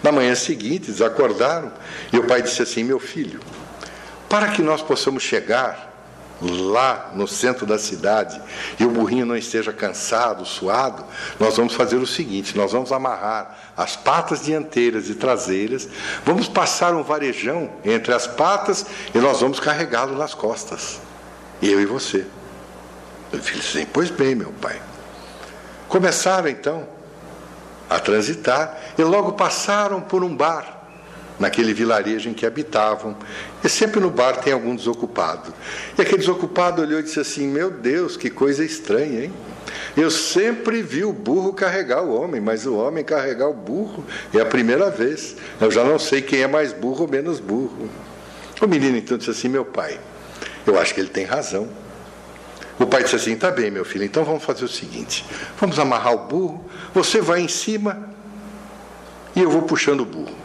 Na 0.04 0.12
manhã 0.12 0.36
seguinte, 0.36 0.90
eles 0.90 1.02
acordaram 1.02 1.72
e 2.12 2.18
o 2.18 2.24
pai 2.26 2.42
disse 2.42 2.62
assim: 2.62 2.84
Meu 2.84 3.00
filho, 3.00 3.40
para 4.30 4.50
que 4.50 4.62
nós 4.62 4.82
possamos 4.82 5.24
chegar 5.24 5.88
lá 6.42 7.12
no 7.16 7.28
centro 7.28 7.66
da 7.66 7.80
cidade 7.80 8.40
e 8.80 8.86
o 8.86 8.90
burrinho 8.90 9.26
não 9.26 9.36
esteja 9.36 9.74
cansado, 9.74 10.46
suado, 10.46 11.04
nós 11.40 11.58
vamos 11.58 11.74
fazer 11.74 11.98
o 11.98 12.08
seguinte: 12.08 12.56
nós 12.56 12.72
vamos 12.72 12.92
amarrar 12.92 13.58
as 13.76 13.96
patas 13.96 14.44
dianteiras 14.44 15.10
e 15.10 15.16
traseiras, 15.16 15.88
vamos 16.26 16.48
passar 16.48 16.94
um 16.94 17.04
varejão 17.04 17.72
entre 17.84 18.14
as 18.14 18.28
patas 18.28 18.86
e 19.14 19.18
nós 19.18 19.42
vamos 19.42 19.60
carregá-lo 19.60 20.18
nas 20.18 20.34
costas. 20.34 21.00
Eu 21.62 21.82
e 21.82 21.86
você. 21.86 22.26
Eu 23.32 23.42
filho 23.42 23.60
assim, 23.60 23.86
pois 23.92 24.10
bem, 24.10 24.36
meu 24.36 24.54
pai. 24.62 24.80
Começaram 25.88 26.48
então 26.50 26.88
a 27.90 28.00
transitar 28.00 28.78
e 28.98 29.04
logo 29.04 29.34
passaram 29.34 30.02
por 30.02 30.24
um 30.24 30.36
bar 30.36 30.78
naquele 31.40 31.74
vilarejo 31.74 32.30
em 32.30 32.34
que 32.34 32.46
habitavam. 32.46 33.16
E 33.64 33.70
sempre 33.70 34.00
no 34.00 34.10
bar 34.10 34.38
tem 34.38 34.54
algum 34.54 34.76
desocupado. 34.76 35.54
E 35.98 36.02
aquele 36.02 36.18
desocupado 36.18 36.82
olhou 36.82 37.00
e 37.00 37.04
disse 37.04 37.20
assim: 37.20 37.48
Meu 37.48 37.70
Deus, 37.70 38.18
que 38.18 38.30
coisa 38.30 38.64
estranha, 38.64 39.26
hein? 39.26 39.34
Eu 39.96 40.10
sempre 40.10 40.82
vi 40.82 41.04
o 41.04 41.12
burro 41.12 41.54
carregar 41.54 42.04
o 42.04 42.14
homem, 42.14 42.40
mas 42.40 42.66
o 42.66 42.76
homem 42.76 43.04
carregar 43.04 43.48
o 43.48 43.54
burro 43.54 44.06
é 44.34 44.40
a 44.40 44.46
primeira 44.46 44.90
vez. 44.90 45.36
Eu 45.60 45.72
já 45.72 45.84
não 45.84 46.00
sei 46.00 46.22
quem 46.22 46.42
é 46.42 46.48
mais 46.48 46.74
burro 46.74 47.04
ou 47.04 47.08
menos 47.08 47.40
burro. 47.40 47.90
O 48.62 48.68
menino 48.68 48.98
então 48.98 49.18
disse 49.18 49.32
assim: 49.32 49.48
Meu 49.48 49.66
pai, 49.66 50.00
eu 50.66 50.80
acho 50.80 50.94
que 50.94 51.00
ele 51.00 51.10
tem 51.10 51.26
razão. 51.26 51.68
O 52.80 52.86
pai 52.86 53.04
disse 53.04 53.16
assim: 53.16 53.36
Tá 53.36 53.52
bem, 53.52 53.72
meu 53.72 53.84
filho, 53.84 54.06
então 54.06 54.24
vamos 54.24 54.44
fazer 54.44 54.66
o 54.66 54.70
seguinte: 54.70 55.26
vamos 55.60 55.80
amarrar 55.80 56.14
o 56.14 56.28
burro, 56.28 56.66
você 56.94 57.22
vai 57.22 57.42
em 57.42 57.48
cima 57.48 58.10
e 59.36 59.42
eu 59.42 59.50
vou 59.50 59.64
puxando 59.64 60.02
o 60.02 60.06
burro. 60.06 60.36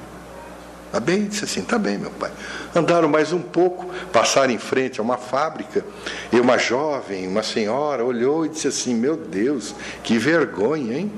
Tá 0.93 1.01
bem? 1.01 1.25
Disse 1.25 1.47
assim, 1.47 1.63
tá 1.63 1.79
bem, 1.79 1.97
meu 1.97 2.11
pai. 2.11 2.31
Andaram 2.77 3.09
mais 3.09 3.33
um 3.33 3.41
pouco, 3.41 3.87
passaram 4.13 4.53
em 4.53 4.59
frente 4.59 5.01
a 5.01 5.03
uma 5.03 5.17
fábrica, 5.17 5.83
e 6.31 6.39
uma 6.39 6.59
jovem, 6.59 7.27
uma 7.27 7.43
senhora, 7.43 8.05
olhou 8.05 8.45
e 8.45 8.51
disse 8.51 8.69
assim, 8.69 8.95
meu 8.95 9.17
Deus, 9.17 9.75
que 10.05 10.19
vergonha, 10.19 10.99
hein? 10.99 11.11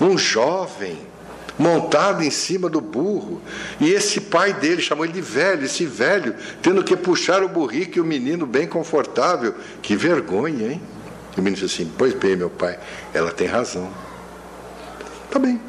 Um 0.00 0.18
jovem 0.18 0.98
montado 1.58 2.22
em 2.22 2.30
cima 2.30 2.68
do 2.68 2.80
burro, 2.80 3.40
e 3.80 3.90
esse 3.90 4.20
pai 4.20 4.52
dele 4.52 4.80
chamou 4.82 5.04
ele 5.04 5.12
de 5.12 5.20
velho, 5.20 5.64
esse 5.64 5.84
velho, 5.86 6.34
tendo 6.60 6.82
que 6.82 6.96
puxar 6.96 7.42
o 7.42 7.48
burrico 7.48 7.98
e 7.98 8.00
o 8.00 8.04
menino 8.04 8.46
bem 8.46 8.66
confortável. 8.66 9.54
Que 9.80 9.94
vergonha, 9.96 10.72
hein? 10.72 10.82
E 11.36 11.40
o 11.40 11.42
menino 11.42 11.60
disse 11.60 11.82
assim, 11.82 11.92
pois 11.96 12.14
bem, 12.14 12.36
meu 12.36 12.50
pai, 12.50 12.78
ela 13.12 13.30
tem 13.30 13.46
razão. 13.46 13.88
Tá 15.30 15.38
bem. 15.38 15.60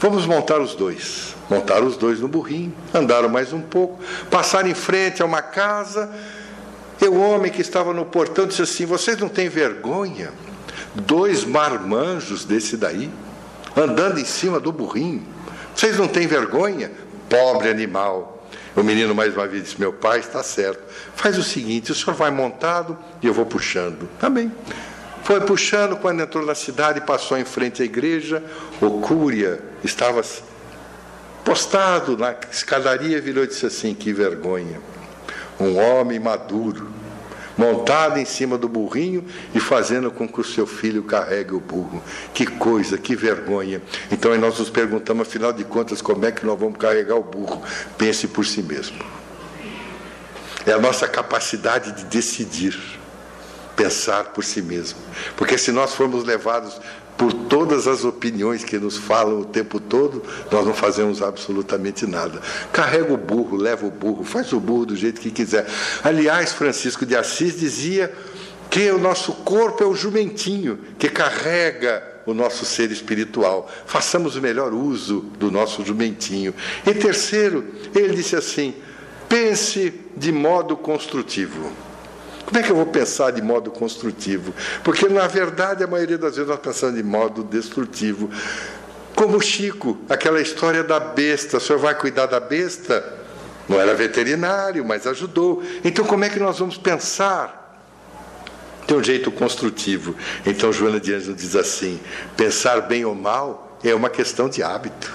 Vamos 0.00 0.26
montar 0.26 0.60
os 0.60 0.74
dois. 0.74 1.34
Montaram 1.50 1.86
os 1.86 1.96
dois 1.96 2.20
no 2.20 2.28
burrinho, 2.28 2.74
andaram 2.92 3.28
mais 3.28 3.52
um 3.52 3.60
pouco, 3.60 3.98
passaram 4.30 4.68
em 4.68 4.74
frente 4.74 5.22
a 5.22 5.24
uma 5.24 5.40
casa, 5.40 6.10
e 7.00 7.06
o 7.06 7.18
homem 7.18 7.50
que 7.50 7.62
estava 7.62 7.94
no 7.94 8.04
portão 8.04 8.46
disse 8.46 8.62
assim: 8.62 8.84
Vocês 8.84 9.16
não 9.18 9.28
têm 9.28 9.48
vergonha? 9.48 10.30
Dois 10.94 11.44
marmanjos 11.44 12.44
desse 12.44 12.76
daí, 12.76 13.10
andando 13.78 14.18
em 14.18 14.24
cima 14.24 14.58
do 14.58 14.72
burrinho. 14.72 15.26
Vocês 15.74 15.96
não 15.96 16.08
têm 16.08 16.26
vergonha? 16.26 16.90
Pobre 17.28 17.68
animal. 17.68 18.46
O 18.74 18.82
menino 18.82 19.14
mais 19.14 19.34
uma 19.34 19.46
vez 19.46 19.64
disse: 19.64 19.80
Meu 19.80 19.92
pai 19.92 20.20
está 20.20 20.42
certo. 20.42 20.82
Faz 21.14 21.38
o 21.38 21.42
seguinte: 21.42 21.92
o 21.92 21.94
senhor 21.94 22.14
vai 22.14 22.30
montado 22.30 22.96
e 23.22 23.26
eu 23.26 23.34
vou 23.34 23.46
puxando. 23.46 24.08
Tá. 24.18 24.28
Foi 25.22 25.40
puxando, 25.40 25.96
quando 25.96 26.22
entrou 26.22 26.44
na 26.44 26.54
cidade, 26.54 27.00
passou 27.00 27.36
em 27.36 27.44
frente 27.44 27.82
à 27.82 27.84
igreja, 27.84 28.42
o 28.80 29.00
cúria 29.00 29.60
estava 29.84 30.22
postado 31.44 32.16
na 32.16 32.34
escadaria, 32.50 33.20
virou 33.20 33.44
e 33.44 33.46
disse 33.46 33.66
assim: 33.66 33.94
Que 33.94 34.12
vergonha. 34.12 34.80
Um 35.60 35.76
homem 35.76 36.20
maduro, 36.20 36.88
montada 37.58 38.20
em 38.20 38.24
cima 38.24 38.56
do 38.56 38.68
burrinho 38.68 39.24
e 39.52 39.58
fazendo 39.58 40.10
com 40.12 40.28
que 40.28 40.40
o 40.40 40.44
seu 40.44 40.66
filho 40.66 41.02
carregue 41.02 41.52
o 41.52 41.60
burro. 41.60 42.02
Que 42.32 42.46
coisa, 42.46 42.96
que 42.96 43.16
vergonha. 43.16 43.82
Então 44.12 44.34
nós 44.38 44.58
nos 44.58 44.70
perguntamos, 44.70 45.26
afinal 45.26 45.52
de 45.52 45.64
contas, 45.64 46.00
como 46.00 46.24
é 46.24 46.30
que 46.30 46.46
nós 46.46 46.58
vamos 46.58 46.78
carregar 46.78 47.16
o 47.16 47.22
burro? 47.24 47.60
Pense 47.98 48.28
por 48.28 48.46
si 48.46 48.62
mesmo. 48.62 49.04
É 50.64 50.72
a 50.72 50.78
nossa 50.78 51.08
capacidade 51.08 51.92
de 51.92 52.04
decidir, 52.04 52.78
pensar 53.74 54.26
por 54.26 54.44
si 54.44 54.62
mesmo. 54.62 54.98
Porque 55.36 55.58
se 55.58 55.72
nós 55.72 55.94
formos 55.94 56.24
levados 56.24 56.80
por 57.18 57.32
todas 57.32 57.88
as 57.88 58.04
opiniões 58.04 58.62
que 58.62 58.78
nos 58.78 58.96
falam 58.96 59.40
o 59.40 59.44
tempo 59.44 59.80
todo, 59.80 60.22
nós 60.52 60.64
não 60.64 60.72
fazemos 60.72 61.20
absolutamente 61.20 62.06
nada. 62.06 62.40
Carrega 62.72 63.12
o 63.12 63.16
burro, 63.16 63.56
leva 63.56 63.84
o 63.84 63.90
burro, 63.90 64.22
faz 64.22 64.52
o 64.52 64.60
burro 64.60 64.86
do 64.86 64.96
jeito 64.96 65.20
que 65.20 65.32
quiser. 65.32 65.66
Aliás, 66.04 66.52
Francisco 66.52 67.04
de 67.04 67.16
Assis 67.16 67.58
dizia 67.58 68.14
que 68.70 68.88
o 68.92 68.98
nosso 68.98 69.32
corpo 69.32 69.82
é 69.82 69.86
o 69.86 69.96
jumentinho 69.96 70.78
que 70.96 71.08
carrega 71.08 72.04
o 72.24 72.32
nosso 72.32 72.64
ser 72.64 72.92
espiritual. 72.92 73.68
Façamos 73.84 74.36
o 74.36 74.40
melhor 74.40 74.72
uso 74.72 75.20
do 75.38 75.50
nosso 75.50 75.84
jumentinho. 75.84 76.54
E 76.86 76.94
terceiro, 76.94 77.64
ele 77.96 78.14
disse 78.14 78.36
assim: 78.36 78.74
pense 79.28 79.92
de 80.16 80.30
modo 80.30 80.76
construtivo. 80.76 81.87
Como 82.48 82.58
é 82.58 82.62
que 82.62 82.72
eu 82.72 82.76
vou 82.76 82.86
pensar 82.86 83.30
de 83.30 83.42
modo 83.42 83.70
construtivo? 83.70 84.54
Porque, 84.82 85.06
na 85.06 85.26
verdade, 85.26 85.84
a 85.84 85.86
maioria 85.86 86.16
das 86.16 86.34
vezes 86.34 86.48
nós 86.48 86.58
pensamos 86.58 86.96
de 86.96 87.02
modo 87.02 87.44
destrutivo. 87.44 88.30
Como 89.14 89.38
Chico, 89.38 89.98
aquela 90.08 90.40
história 90.40 90.82
da 90.82 90.98
besta. 90.98 91.58
O 91.58 91.60
senhor 91.60 91.78
vai 91.78 91.94
cuidar 91.94 92.24
da 92.24 92.40
besta? 92.40 93.04
Não 93.68 93.78
era 93.78 93.94
veterinário, 93.94 94.82
mas 94.82 95.06
ajudou. 95.06 95.62
Então, 95.84 96.06
como 96.06 96.24
é 96.24 96.30
que 96.30 96.38
nós 96.38 96.58
vamos 96.58 96.78
pensar? 96.78 97.78
Tem 98.86 98.96
um 98.96 99.04
jeito 99.04 99.30
construtivo. 99.30 100.16
Então, 100.46 100.72
Joana 100.72 100.98
de 100.98 101.12
Ângelo 101.12 101.36
diz 101.36 101.54
assim: 101.54 102.00
pensar 102.34 102.80
bem 102.80 103.04
ou 103.04 103.14
mal 103.14 103.78
é 103.84 103.94
uma 103.94 104.08
questão 104.08 104.48
de 104.48 104.62
hábito. 104.62 105.12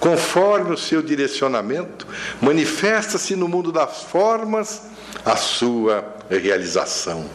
Conforme 0.00 0.74
o 0.74 0.76
seu 0.76 1.00
direcionamento, 1.02 2.04
manifesta-se 2.42 3.36
no 3.36 3.46
mundo 3.46 3.70
das 3.70 4.02
formas 4.02 4.82
a 5.24 5.36
sua 5.36 6.15
realização. 6.30 7.28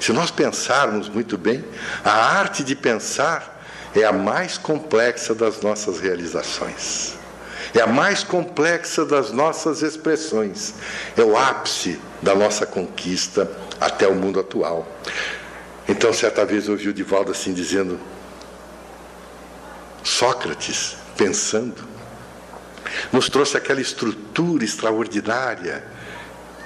Se 0.00 0.12
nós 0.12 0.30
pensarmos 0.30 1.08
muito 1.08 1.38
bem, 1.38 1.64
a 2.04 2.12
arte 2.12 2.62
de 2.62 2.74
pensar 2.74 3.62
é 3.94 4.04
a 4.04 4.12
mais 4.12 4.58
complexa 4.58 5.34
das 5.34 5.60
nossas 5.60 6.00
realizações. 6.00 7.14
É 7.74 7.80
a 7.80 7.86
mais 7.86 8.22
complexa 8.22 9.04
das 9.04 9.32
nossas 9.32 9.82
expressões. 9.82 10.74
É 11.16 11.22
o 11.22 11.36
ápice 11.36 12.00
da 12.22 12.34
nossa 12.34 12.64
conquista 12.64 13.50
até 13.80 14.06
o 14.06 14.14
mundo 14.14 14.38
atual. 14.38 14.86
Então, 15.88 16.12
certa 16.12 16.44
vez 16.44 16.68
ouvi 16.68 16.88
o 16.88 16.94
Divaldo 16.94 17.32
assim 17.32 17.52
dizendo: 17.52 17.98
Sócrates, 20.02 20.96
pensando, 21.16 21.82
nos 23.12 23.28
trouxe 23.28 23.56
aquela 23.56 23.80
estrutura 23.80 24.64
extraordinária 24.64 25.84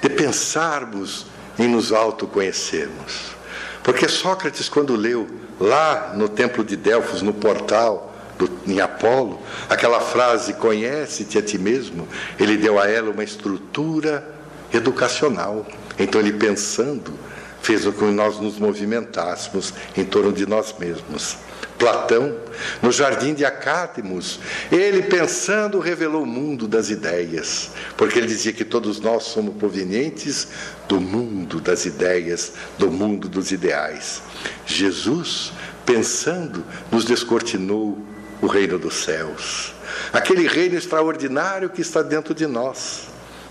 de 0.01 0.09
pensarmos 0.09 1.25
em 1.59 1.67
nos 1.67 1.91
autoconhecermos. 1.91 3.37
Porque 3.83 4.07
Sócrates, 4.07 4.69
quando 4.69 4.95
leu 4.95 5.27
lá 5.59 6.13
no 6.15 6.29
templo 6.29 6.63
de 6.63 6.75
Delfos, 6.75 7.21
no 7.21 7.33
portal 7.33 8.15
do, 8.37 8.49
em 8.65 8.79
Apolo, 8.79 9.41
aquela 9.69 9.99
frase, 9.99 10.53
conhece-te 10.53 11.37
a 11.37 11.41
ti 11.41 11.57
mesmo, 11.57 12.07
ele 12.39 12.55
deu 12.55 12.79
a 12.79 12.87
ela 12.87 13.11
uma 13.11 13.23
estrutura 13.23 14.27
educacional. 14.73 15.65
Então, 15.97 16.21
ele 16.21 16.31
pensando, 16.31 17.13
fez 17.61 17.83
com 17.83 17.91
que 17.91 18.05
nós 18.05 18.39
nos 18.39 18.57
movimentássemos 18.57 19.73
em 19.97 20.05
torno 20.05 20.31
de 20.31 20.45
nós 20.45 20.73
mesmos. 20.79 21.37
Platão, 21.79 22.35
no 22.81 22.91
jardim 22.91 23.33
de 23.33 23.45
Acátimos, 23.45 24.39
ele 24.69 25.01
pensando 25.03 25.79
revelou 25.79 26.23
o 26.23 26.27
mundo 26.27 26.67
das 26.67 26.89
ideias, 26.89 27.71
porque 27.95 28.19
ele 28.19 28.27
dizia 28.27 28.51
que 28.51 28.65
todos 28.65 28.99
nós 28.99 29.23
somos 29.23 29.55
provenientes 29.55 30.49
do 30.89 30.99
mundo 30.99 31.61
das 31.61 31.85
ideias, 31.85 32.51
do 32.77 32.91
mundo 32.91 33.29
dos 33.29 33.53
ideais. 33.53 34.21
Jesus, 34.65 35.53
pensando, 35.85 36.65
nos 36.91 37.05
descortinou 37.05 37.97
o 38.41 38.47
reino 38.47 38.77
dos 38.77 38.95
céus, 38.95 39.73
aquele 40.11 40.47
reino 40.47 40.75
extraordinário 40.75 41.69
que 41.69 41.81
está 41.81 42.01
dentro 42.01 42.33
de 42.33 42.45
nós 42.45 43.08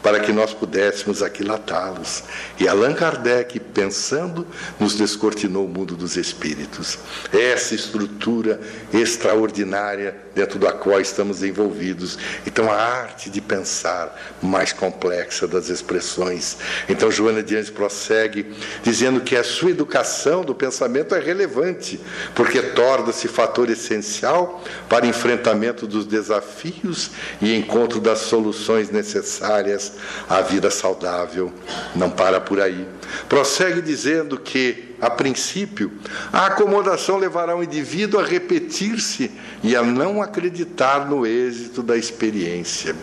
para 0.08 0.20
que 0.20 0.32
nós 0.32 0.54
pudéssemos 0.54 1.22
aquilatá-los. 1.22 2.22
E 2.58 2.66
Allan 2.66 2.94
Kardec, 2.94 3.60
pensando, 3.60 4.46
nos 4.80 4.94
descortinou 4.94 5.66
o 5.66 5.68
mundo 5.68 5.94
dos 5.94 6.16
espíritos. 6.16 6.98
Essa 7.30 7.74
estrutura 7.74 8.58
extraordinária 8.90 10.16
dentro 10.34 10.58
da 10.58 10.72
qual 10.72 10.98
estamos 10.98 11.42
envolvidos. 11.42 12.16
Então, 12.46 12.72
a 12.72 12.76
arte 12.76 13.28
de 13.28 13.40
pensar 13.42 14.18
mais 14.40 14.72
complexa 14.72 15.46
das 15.46 15.68
expressões. 15.68 16.56
Então, 16.88 17.10
Joana 17.10 17.42
Diante 17.42 17.70
prossegue 17.70 18.54
dizendo 18.82 19.20
que 19.20 19.36
a 19.36 19.44
sua 19.44 19.72
educação 19.72 20.42
do 20.42 20.54
pensamento 20.54 21.14
é 21.14 21.20
relevante, 21.20 22.00
porque 22.34 22.62
torna-se 22.62 23.28
fator 23.28 23.68
essencial 23.68 24.64
para 24.88 25.06
enfrentamento 25.06 25.86
dos 25.86 26.06
desafios 26.06 27.10
e 27.42 27.54
encontro 27.54 28.00
das 28.00 28.20
soluções 28.20 28.90
necessárias 28.90 29.97
a 30.28 30.40
vida 30.40 30.70
saudável 30.70 31.52
não 31.94 32.10
para 32.10 32.40
por 32.40 32.60
aí. 32.60 32.86
Prossegue 33.28 33.80
dizendo 33.80 34.38
que, 34.38 34.94
a 35.00 35.08
princípio, 35.08 35.92
a 36.32 36.46
acomodação 36.46 37.16
levará 37.16 37.56
o 37.56 37.62
indivíduo 37.62 38.20
a 38.20 38.24
repetir-se 38.24 39.30
e 39.62 39.74
a 39.74 39.82
não 39.82 40.22
acreditar 40.22 41.08
no 41.08 41.26
êxito 41.26 41.82
da 41.82 41.96
experiência. 41.96 42.94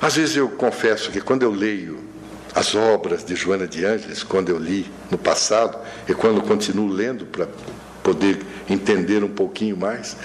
Às 0.00 0.16
vezes 0.16 0.36
eu 0.36 0.48
confesso 0.48 1.10
que 1.10 1.20
quando 1.20 1.42
eu 1.42 1.50
leio 1.50 1.98
as 2.54 2.74
obras 2.74 3.24
de 3.24 3.34
Joana 3.34 3.66
de 3.66 3.84
Ângeles, 3.84 4.22
quando 4.22 4.48
eu 4.48 4.58
li 4.58 4.90
no 5.10 5.16
passado 5.16 5.78
e 6.08 6.14
quando 6.14 6.42
continuo 6.42 6.88
lendo 6.88 7.24
para 7.24 7.48
poder 8.02 8.40
entender 8.68 9.22
um 9.22 9.28
pouquinho 9.28 9.76
mais, 9.76 10.16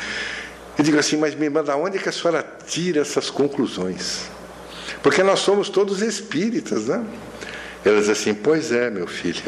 eu 0.77 0.83
digo 0.83 0.99
assim, 0.99 1.17
mas 1.17 1.33
me 1.33 1.45
irmã, 1.45 1.63
da 1.63 1.75
onde 1.75 1.97
é 1.97 2.01
que 2.01 2.09
a 2.09 2.11
senhora 2.11 2.45
tira 2.67 3.01
essas 3.01 3.29
conclusões? 3.29 4.29
Porque 5.01 5.23
nós 5.23 5.39
somos 5.39 5.69
todos 5.69 6.01
espíritas, 6.01 6.87
né? 6.87 7.03
Ela 7.85 7.99
diz 7.99 8.09
assim: 8.09 8.33
Pois 8.33 8.71
é, 8.71 8.89
meu 8.89 9.07
filho, 9.07 9.41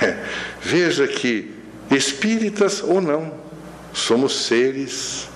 veja 0.60 1.06
que 1.06 1.54
espíritas 1.90 2.82
ou 2.82 3.00
não, 3.00 3.32
somos 3.92 4.46
seres 4.46 5.28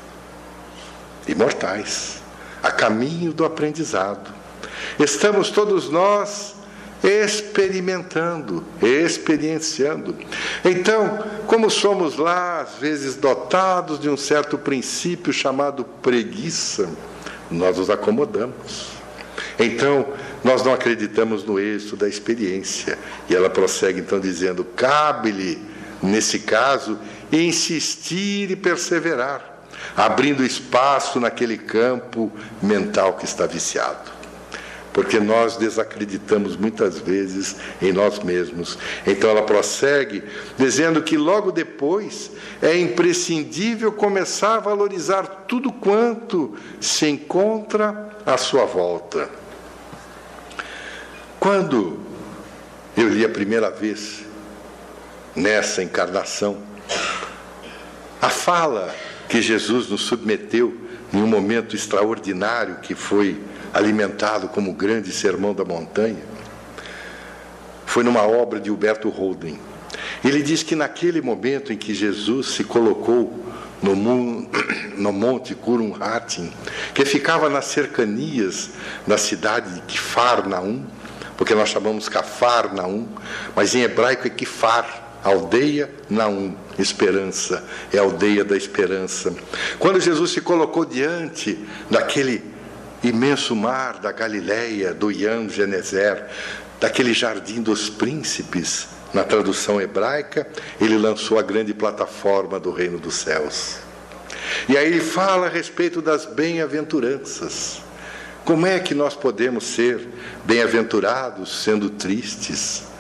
imortais, 1.26 2.20
a 2.62 2.70
caminho 2.70 3.32
do 3.32 3.44
aprendizado. 3.44 4.32
Estamos 4.98 5.50
todos 5.50 5.88
nós 5.90 6.54
experimentando, 7.02 8.64
experienciando. 8.80 10.14
Então, 10.64 11.18
como 11.46 11.68
somos 11.68 12.16
lá, 12.16 12.60
às 12.60 12.74
vezes 12.76 13.16
dotados 13.16 13.98
de 13.98 14.08
um 14.08 14.16
certo 14.16 14.56
princípio 14.56 15.32
chamado 15.32 15.84
preguiça, 15.84 16.88
nós 17.50 17.76
nos 17.76 17.90
acomodamos. 17.90 19.01
Então, 19.58 20.06
nós 20.42 20.62
não 20.62 20.72
acreditamos 20.72 21.44
no 21.44 21.58
êxito 21.58 21.96
da 21.96 22.08
experiência. 22.08 22.98
E 23.28 23.34
ela 23.34 23.50
prossegue 23.50 24.00
então 24.00 24.18
dizendo: 24.18 24.64
cabe-lhe, 24.64 25.58
nesse 26.02 26.40
caso, 26.40 26.98
insistir 27.30 28.50
e 28.50 28.56
perseverar, 28.56 29.64
abrindo 29.96 30.44
espaço 30.44 31.20
naquele 31.20 31.56
campo 31.56 32.32
mental 32.62 33.14
que 33.14 33.24
está 33.24 33.46
viciado. 33.46 34.10
Porque 34.92 35.18
nós 35.18 35.56
desacreditamos 35.56 36.54
muitas 36.54 36.98
vezes 36.98 37.56
em 37.80 37.92
nós 37.92 38.18
mesmos. 38.18 38.76
Então 39.06 39.30
ela 39.30 39.40
prossegue 39.40 40.22
dizendo 40.58 41.00
que 41.00 41.16
logo 41.16 41.50
depois 41.50 42.30
é 42.60 42.76
imprescindível 42.76 43.90
começar 43.90 44.56
a 44.56 44.60
valorizar 44.60 45.22
tudo 45.48 45.72
quanto 45.72 46.54
se 46.78 47.06
encontra 47.06 48.10
à 48.26 48.36
sua 48.36 48.66
volta 48.66 49.30
quando 51.42 51.98
eu 52.96 53.08
li 53.08 53.24
a 53.24 53.28
primeira 53.28 53.68
vez 53.68 54.24
nessa 55.34 55.82
encarnação, 55.82 56.56
a 58.20 58.28
fala 58.28 58.94
que 59.28 59.42
Jesus 59.42 59.88
nos 59.88 60.02
submeteu 60.02 60.72
em 61.12 61.20
um 61.20 61.26
momento 61.26 61.74
extraordinário 61.74 62.76
que 62.76 62.94
foi 62.94 63.42
alimentado 63.74 64.50
como 64.50 64.72
grande 64.72 65.10
sermão 65.10 65.52
da 65.52 65.64
montanha, 65.64 66.22
foi 67.86 68.04
numa 68.04 68.22
obra 68.22 68.60
de 68.60 68.70
Huberto 68.70 69.08
Holden. 69.08 69.58
Ele 70.24 70.44
diz 70.44 70.62
que 70.62 70.76
naquele 70.76 71.20
momento 71.20 71.72
em 71.72 71.76
que 71.76 71.92
Jesus 71.92 72.52
se 72.52 72.62
colocou 72.62 73.44
no, 73.82 73.96
no 74.96 75.12
monte 75.12 75.56
Kurumhatin, 75.56 76.52
que 76.94 77.04
ficava 77.04 77.50
nas 77.50 77.64
cercanias 77.64 78.70
da 79.08 79.18
cidade 79.18 79.74
de 79.74 79.80
Kfarnaum, 79.80 80.86
porque 81.42 81.56
nós 81.56 81.70
chamamos 81.70 82.08
Cafar 82.08 82.72
Naum, 82.72 83.08
mas 83.56 83.74
em 83.74 83.82
hebraico 83.82 84.28
é 84.28 84.30
Kifar, 84.30 85.18
aldeia 85.24 85.90
Naum, 86.08 86.54
esperança, 86.78 87.64
é 87.92 87.98
a 87.98 88.02
aldeia 88.02 88.44
da 88.44 88.56
esperança. 88.56 89.34
Quando 89.76 89.98
Jesus 89.98 90.30
se 90.30 90.40
colocou 90.40 90.84
diante 90.84 91.58
daquele 91.90 92.44
imenso 93.02 93.56
mar 93.56 93.98
da 93.98 94.12
Galileia, 94.12 94.94
do 94.94 95.10
Iam 95.10 95.48
Genezer, 95.48 96.28
daquele 96.78 97.12
jardim 97.12 97.60
dos 97.60 97.90
príncipes, 97.90 98.86
na 99.12 99.24
tradução 99.24 99.80
hebraica, 99.80 100.46
ele 100.80 100.96
lançou 100.96 101.40
a 101.40 101.42
grande 101.42 101.74
plataforma 101.74 102.60
do 102.60 102.70
reino 102.70 103.00
dos 103.00 103.16
céus. 103.16 103.78
E 104.68 104.78
aí 104.78 104.86
ele 104.86 105.00
fala 105.00 105.46
a 105.46 105.50
respeito 105.50 106.00
das 106.00 106.24
bem-aventuranças. 106.24 107.81
Como 108.44 108.66
é 108.66 108.78
que 108.78 108.94
nós 108.94 109.14
podemos 109.14 109.64
ser 109.64 110.08
bem-aventurados 110.44 111.62
sendo 111.62 111.90
tristes? 111.90 112.92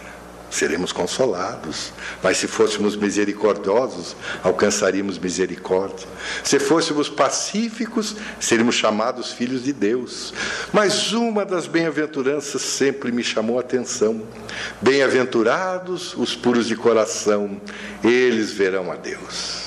seremos 0.52 0.92
consolados. 0.92 1.92
Mas 2.22 2.36
se 2.36 2.46
fôssemos 2.46 2.94
misericordiosos, 2.94 4.14
alcançaríamos 4.42 5.18
misericórdia. 5.18 6.06
Se 6.44 6.60
fôssemos 6.60 7.08
pacíficos, 7.08 8.16
seríamos 8.38 8.74
chamados 8.74 9.32
filhos 9.32 9.64
de 9.64 9.72
Deus. 9.72 10.32
Mas 10.72 11.12
uma 11.12 11.44
das 11.44 11.66
bem-aventuranças 11.66 12.62
sempre 12.62 13.10
me 13.10 13.24
chamou 13.24 13.56
a 13.56 13.62
atenção: 13.62 14.22
Bem-aventurados 14.80 16.14
os 16.16 16.36
puros 16.36 16.66
de 16.66 16.76
coração, 16.76 17.60
eles 18.04 18.52
verão 18.52 18.92
a 18.92 18.96
Deus. 18.96 19.62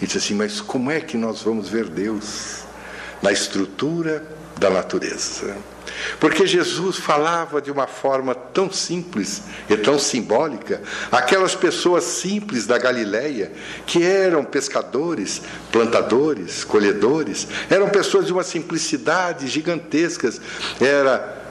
E 0.00 0.06
disse 0.06 0.18
assim: 0.18 0.34
Mas 0.34 0.60
como 0.60 0.90
é 0.90 1.00
que 1.00 1.16
nós 1.16 1.42
vamos 1.42 1.68
ver 1.68 1.88
Deus? 1.88 2.58
Na 3.20 3.32
estrutura 3.32 4.37
da 4.58 4.68
natureza. 4.68 5.56
Porque 6.20 6.46
Jesus 6.46 6.96
falava 6.96 7.60
de 7.60 7.70
uma 7.70 7.86
forma 7.86 8.34
tão 8.34 8.70
simples 8.70 9.42
e 9.68 9.76
tão 9.76 9.98
simbólica, 9.98 10.82
aquelas 11.10 11.54
pessoas 11.54 12.04
simples 12.04 12.66
da 12.66 12.78
Galileia, 12.78 13.52
que 13.86 14.02
eram 14.02 14.44
pescadores, 14.44 15.40
plantadores, 15.72 16.64
colhedores, 16.64 17.48
eram 17.70 17.88
pessoas 17.88 18.26
de 18.26 18.32
uma 18.32 18.42
simplicidade 18.42 19.46
gigantescas, 19.46 20.40
era 20.80 21.42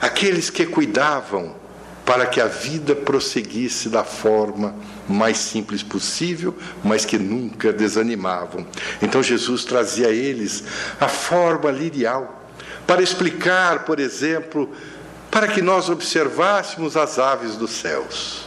aqueles 0.00 0.50
que 0.50 0.66
cuidavam 0.66 1.54
para 2.04 2.26
que 2.26 2.40
a 2.40 2.46
vida 2.46 2.94
prosseguisse 2.94 3.88
da 3.88 4.04
forma 4.04 4.74
mais 5.08 5.38
simples 5.38 5.82
possível, 5.82 6.54
mas 6.82 7.04
que 7.04 7.18
nunca 7.18 7.72
desanimavam. 7.72 8.66
Então 9.00 9.22
Jesus 9.22 9.64
trazia 9.64 10.08
a 10.08 10.12
eles 10.12 10.64
a 11.00 11.08
forma 11.08 11.70
lirial 11.70 12.44
para 12.86 13.02
explicar, 13.02 13.84
por 13.84 13.98
exemplo, 13.98 14.70
para 15.30 15.48
que 15.48 15.60
nós 15.60 15.88
observássemos 15.88 16.96
as 16.96 17.18
aves 17.18 17.56
dos 17.56 17.72
céus. 17.72 18.46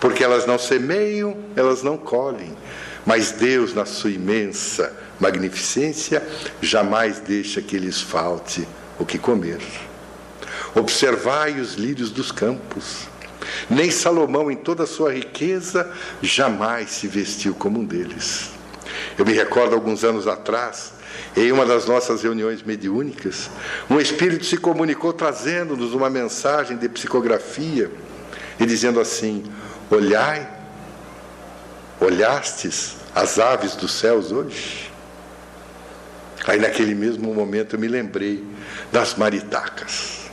Porque 0.00 0.22
elas 0.22 0.46
não 0.46 0.58
semeiam, 0.58 1.36
elas 1.56 1.82
não 1.82 1.96
colhem, 1.96 2.56
mas 3.04 3.32
Deus, 3.32 3.74
na 3.74 3.84
sua 3.84 4.10
imensa 4.10 4.96
magnificência, 5.18 6.22
jamais 6.62 7.18
deixa 7.20 7.60
que 7.60 7.76
lhes 7.78 8.00
falte 8.00 8.66
o 8.98 9.04
que 9.04 9.18
comer. 9.18 9.58
Observai 10.74 11.58
os 11.58 11.74
lírios 11.74 12.10
dos 12.10 12.30
campos. 12.30 13.07
Nem 13.68 13.90
Salomão, 13.90 14.50
em 14.50 14.56
toda 14.56 14.84
a 14.84 14.86
sua 14.86 15.12
riqueza, 15.12 15.90
jamais 16.22 16.90
se 16.90 17.06
vestiu 17.06 17.54
como 17.54 17.80
um 17.80 17.84
deles. 17.84 18.50
Eu 19.18 19.24
me 19.24 19.32
recordo 19.32 19.74
alguns 19.74 20.04
anos 20.04 20.26
atrás, 20.26 20.92
em 21.36 21.52
uma 21.52 21.66
das 21.66 21.86
nossas 21.86 22.22
reuniões 22.22 22.62
mediúnicas, 22.62 23.50
um 23.88 24.00
espírito 24.00 24.44
se 24.44 24.56
comunicou 24.56 25.12
trazendo-nos 25.12 25.92
uma 25.92 26.08
mensagem 26.08 26.76
de 26.76 26.88
psicografia 26.88 27.90
e 28.58 28.66
dizendo 28.66 29.00
assim: 29.00 29.44
Olhai, 29.90 30.48
olhastes 32.00 32.96
as 33.14 33.38
aves 33.38 33.74
dos 33.74 33.92
céus 33.92 34.32
hoje? 34.32 34.90
Aí, 36.46 36.58
naquele 36.58 36.94
mesmo 36.94 37.34
momento, 37.34 37.76
eu 37.76 37.80
me 37.80 37.88
lembrei 37.88 38.42
das 38.90 39.14
maritacas. 39.14 40.30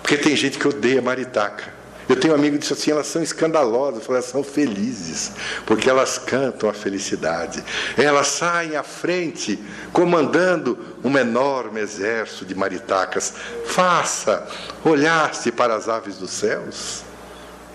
Porque 0.00 0.16
tem 0.16 0.34
gente 0.34 0.58
que 0.58 0.66
odeia 0.66 1.02
maritaca. 1.02 1.77
Eu 2.08 2.16
tenho 2.16 2.32
um 2.32 2.36
amigo 2.36 2.56
que 2.56 2.60
disse 2.60 2.72
assim: 2.72 2.90
elas 2.90 3.06
são 3.06 3.22
escandalosas, 3.22 4.08
elas 4.08 4.24
são 4.24 4.42
felizes, 4.42 5.32
porque 5.66 5.90
elas 5.90 6.16
cantam 6.18 6.70
a 6.70 6.72
felicidade. 6.72 7.62
Elas 7.96 8.28
saem 8.28 8.76
à 8.76 8.82
frente, 8.82 9.58
comandando 9.92 10.78
um 11.04 11.16
enorme 11.18 11.80
exército 11.80 12.46
de 12.46 12.54
maritacas. 12.54 13.34
Faça, 13.66 14.46
olhaste 14.84 15.52
para 15.52 15.74
as 15.74 15.88
aves 15.88 16.16
dos 16.16 16.30
céus? 16.30 17.02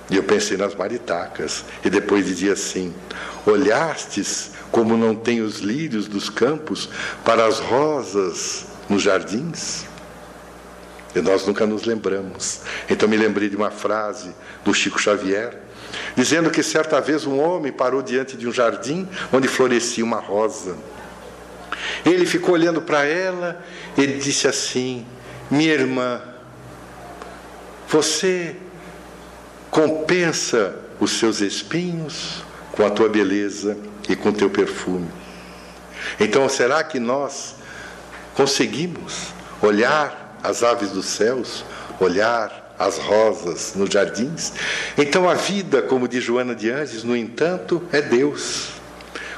E 0.10 0.18
eu 0.18 0.24
pensei 0.24 0.58
nas 0.58 0.76
maritacas, 0.76 1.64
e 1.86 1.90
depois 1.90 2.26
dizia 2.26 2.54
assim: 2.54 2.94
olhastes 3.46 4.52
como 4.72 4.98
não 4.98 5.16
tem 5.16 5.42
os 5.42 5.60
lírios 5.60 6.08
dos 6.08 6.32
campos 6.32 6.90
para 7.24 7.46
as 7.46 7.60
rosas 7.60 8.66
nos 8.90 9.04
jardins? 9.04 9.86
E 11.16 11.22
nós 11.22 11.46
nunca 11.46 11.66
nos 11.66 11.84
lembramos. 11.84 12.62
Então 12.90 13.08
me 13.08 13.18
lembrei 13.18 13.50
de 13.50 13.56
uma 13.56 13.70
frase 13.70 14.32
do 14.64 14.74
Chico 14.74 15.00
Xavier, 15.00 15.58
dizendo 16.16 16.50
que 16.50 16.64
certa 16.64 17.00
vez 17.00 17.26
um 17.26 17.40
homem 17.40 17.72
parou 17.72 18.02
diante 18.02 18.36
de 18.36 18.48
um 18.48 18.52
jardim 18.52 19.08
onde 19.32 19.48
florescia 19.48 20.04
uma 20.04 20.20
rosa. 20.20 20.76
Ele 22.06 22.26
ficou 22.26 22.54
olhando 22.56 22.82
para 22.82 23.06
ela 23.06 23.64
e 23.98 24.08
disse 24.08 24.48
assim: 24.48 25.06
Minha 25.50 25.74
irmã, 25.74 26.22
você 27.88 28.56
compensa 29.70 30.76
os 31.00 31.12
seus 31.12 31.42
espinhos 31.42 32.44
com 32.72 32.86
a 32.86 32.90
tua 32.90 33.10
beleza 33.10 33.78
e 34.10 34.16
com 34.16 34.30
o 34.30 34.34
teu 34.34 34.50
perfume. 34.50 35.10
Então, 36.20 36.48
será 36.50 36.84
que 36.84 37.00
nós 37.00 37.56
conseguimos 38.34 39.28
olhar 39.62 40.23
as 40.44 40.62
aves 40.62 40.92
dos 40.92 41.06
céus, 41.06 41.64
olhar 42.00 42.76
as 42.78 42.98
rosas 42.98 43.74
nos 43.76 43.90
jardins. 43.90 44.52
Então 44.98 45.30
a 45.30 45.36
vida, 45.36 45.82
como 45.82 46.08
diz 46.08 46.24
Joana 46.24 46.54
de 46.54 46.70
Anjos, 46.70 47.04
no 47.04 47.16
entanto, 47.16 47.82
é 47.92 48.02
Deus. 48.02 48.70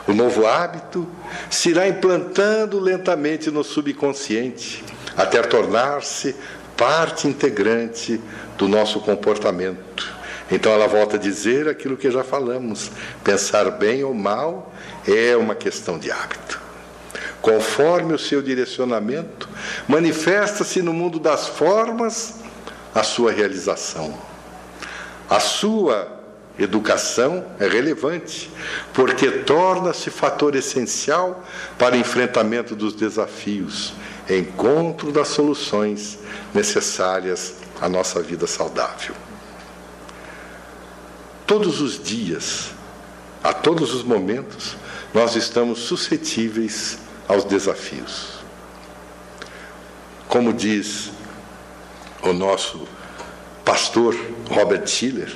O 0.07 0.13
novo 0.13 0.45
hábito 0.45 1.07
se 1.49 1.69
irá 1.69 1.87
implantando 1.87 2.79
lentamente 2.79 3.51
no 3.51 3.63
subconsciente, 3.63 4.83
até 5.15 5.41
tornar-se 5.41 6.35
parte 6.75 7.27
integrante 7.27 8.19
do 8.57 8.67
nosso 8.67 8.99
comportamento. 8.99 10.15
Então 10.51 10.71
ela 10.71 10.87
volta 10.87 11.15
a 11.15 11.19
dizer 11.19 11.67
aquilo 11.67 11.97
que 11.97 12.09
já 12.11 12.23
falamos: 12.23 12.91
pensar 13.23 13.69
bem 13.71 14.03
ou 14.03 14.13
mal 14.13 14.73
é 15.07 15.35
uma 15.35 15.55
questão 15.55 15.97
de 15.97 16.11
hábito 16.11 16.64
conforme 17.45 18.11
o 18.11 18.17
seu 18.17 18.41
direcionamento, 18.41 19.47
manifesta-se 19.87 20.81
no 20.81 20.91
mundo 20.91 21.19
das 21.19 21.47
formas 21.47 22.37
a 22.93 23.03
sua 23.03 23.31
realização. 23.31 24.17
A 25.29 25.39
sua 25.39 26.07
educação 26.57 27.45
é 27.59 27.67
relevante, 27.67 28.49
porque 28.95 29.29
torna-se 29.29 30.09
fator 30.09 30.55
essencial 30.55 31.43
para 31.77 31.95
o 31.95 31.99
enfrentamento 31.99 32.75
dos 32.75 32.95
desafios, 32.95 33.93
encontro 34.27 35.11
das 35.11 35.27
soluções 35.27 36.17
necessárias 36.51 37.57
à 37.79 37.87
nossa 37.87 38.23
vida 38.23 38.47
saudável. 38.47 39.13
Todos 41.45 41.79
os 41.79 42.03
dias, 42.03 42.71
a 43.43 43.53
todos 43.53 43.93
os 43.93 44.01
momentos, 44.01 44.75
nós 45.13 45.35
estamos 45.35 45.81
suscetíveis 45.81 47.04
aos 47.27 47.43
desafios. 47.43 48.39
Como 50.27 50.53
diz 50.53 51.11
o 52.21 52.33
nosso 52.33 52.87
pastor 53.63 54.15
Robert 54.49 54.87
Schiller, 54.87 55.33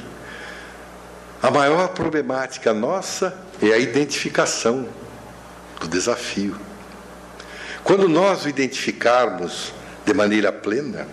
a 1.41 1.49
maior 1.49 1.90
problemática 1.90 2.74
nossa 2.74 3.38
é 3.61 3.72
a 3.72 3.78
identificação 3.78 4.88
do 5.80 5.88
desafio. 5.88 6.56
Quando 7.84 8.10
nós 8.10 8.45
o 8.45 8.49
identificarmos 8.49 9.74
de 10.06 10.14
maneira 10.14 10.52
plena, 10.52 11.07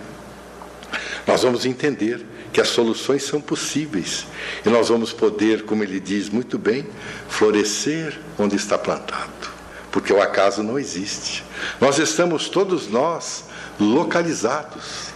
nós 1.26 1.42
vamos 1.42 1.64
entender 1.64 2.24
que 2.52 2.60
as 2.60 2.68
soluções 2.68 3.22
são 3.22 3.40
possíveis 3.40 4.26
e 4.64 4.68
nós 4.68 4.88
vamos 4.88 5.12
poder, 5.12 5.64
como 5.64 5.82
ele 5.82 6.00
diz 6.00 6.28
muito 6.28 6.58
bem, 6.58 6.86
florescer 7.28 8.18
onde 8.38 8.56
está 8.56 8.76
plantado 8.76 9.55
porque 9.90 10.12
o 10.12 10.20
acaso 10.20 10.62
não 10.62 10.78
existe. 10.78 11.44
Nós 11.80 11.98
estamos 11.98 12.48
todos 12.48 12.88
nós 12.88 13.44
localizados 13.78 15.06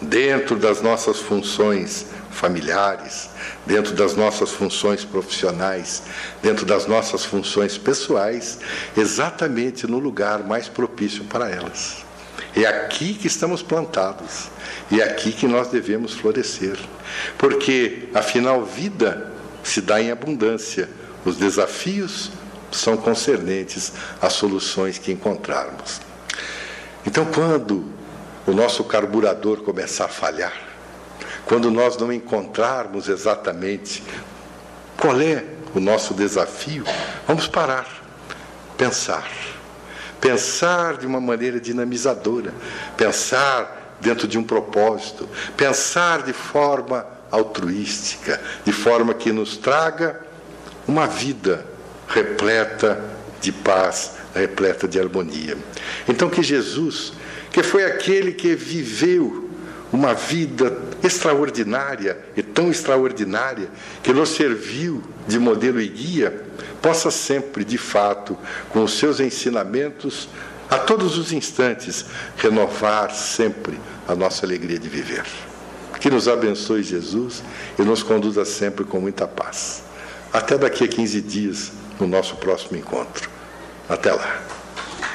dentro 0.00 0.56
das 0.56 0.80
nossas 0.80 1.18
funções 1.18 2.06
familiares, 2.30 3.30
dentro 3.66 3.94
das 3.94 4.14
nossas 4.14 4.50
funções 4.50 5.04
profissionais, 5.04 6.04
dentro 6.40 6.64
das 6.64 6.86
nossas 6.86 7.24
funções 7.24 7.76
pessoais, 7.76 8.60
exatamente 8.96 9.86
no 9.86 9.98
lugar 9.98 10.44
mais 10.44 10.68
propício 10.68 11.24
para 11.24 11.50
elas. 11.50 12.08
É 12.54 12.66
aqui 12.66 13.14
que 13.14 13.26
estamos 13.26 13.62
plantados. 13.62 14.48
É 14.90 15.02
aqui 15.02 15.32
que 15.32 15.46
nós 15.46 15.68
devemos 15.68 16.14
florescer. 16.14 16.78
Porque, 17.36 18.08
afinal, 18.14 18.64
vida 18.64 19.32
se 19.62 19.80
dá 19.80 20.00
em 20.00 20.10
abundância. 20.10 20.88
Os 21.24 21.36
desafios 21.36 22.30
são 22.70 22.96
concernentes 22.96 23.92
às 24.20 24.32
soluções 24.34 24.98
que 24.98 25.12
encontrarmos. 25.12 26.00
Então, 27.06 27.24
quando 27.26 27.84
o 28.46 28.52
nosso 28.52 28.84
carburador 28.84 29.62
começar 29.62 30.06
a 30.06 30.08
falhar, 30.08 30.52
quando 31.46 31.70
nós 31.70 31.96
não 31.96 32.12
encontrarmos 32.12 33.08
exatamente 33.08 34.02
qual 34.98 35.20
é 35.20 35.44
o 35.74 35.80
nosso 35.80 36.12
desafio, 36.12 36.84
vamos 37.26 37.48
parar, 37.48 37.86
pensar. 38.76 39.28
Pensar 40.20 40.96
de 40.96 41.06
uma 41.06 41.20
maneira 41.20 41.60
dinamizadora, 41.60 42.52
pensar 42.96 43.96
dentro 44.00 44.26
de 44.26 44.36
um 44.36 44.42
propósito, 44.42 45.28
pensar 45.56 46.22
de 46.22 46.32
forma 46.32 47.06
altruística, 47.30 48.40
de 48.64 48.72
forma 48.72 49.14
que 49.14 49.32
nos 49.32 49.56
traga 49.56 50.20
uma 50.86 51.06
vida 51.06 51.64
repleta 52.08 53.02
de 53.40 53.52
paz, 53.52 54.12
repleta 54.34 54.88
de 54.88 54.98
harmonia. 54.98 55.56
Então, 56.08 56.28
que 56.28 56.42
Jesus, 56.42 57.12
que 57.52 57.62
foi 57.62 57.84
aquele 57.84 58.32
que 58.32 58.54
viveu 58.54 59.48
uma 59.92 60.12
vida 60.14 60.76
extraordinária 61.02 62.18
e 62.36 62.42
tão 62.42 62.70
extraordinária, 62.70 63.70
que 64.02 64.12
nos 64.12 64.30
serviu 64.30 65.02
de 65.26 65.38
modelo 65.38 65.80
e 65.80 65.88
guia, 65.88 66.44
possa 66.82 67.10
sempre, 67.10 67.64
de 67.64 67.78
fato, 67.78 68.36
com 68.70 68.82
os 68.82 68.98
seus 68.98 69.20
ensinamentos, 69.20 70.28
a 70.70 70.78
todos 70.78 71.16
os 71.16 71.32
instantes, 71.32 72.04
renovar 72.36 73.10
sempre 73.10 73.78
a 74.06 74.14
nossa 74.14 74.44
alegria 74.44 74.78
de 74.78 74.88
viver. 74.88 75.24
Que 75.98 76.10
nos 76.10 76.28
abençoe 76.28 76.82
Jesus 76.82 77.42
e 77.78 77.82
nos 77.82 78.02
conduza 78.02 78.44
sempre 78.44 78.84
com 78.84 79.00
muita 79.00 79.26
paz. 79.26 79.82
Até 80.32 80.58
daqui 80.58 80.84
a 80.84 80.88
15 80.88 81.20
dias, 81.22 81.72
no 81.98 82.06
nosso 82.06 82.36
próximo 82.36 82.76
encontro. 82.76 83.28
Até 83.88 84.12
lá. 84.12 84.57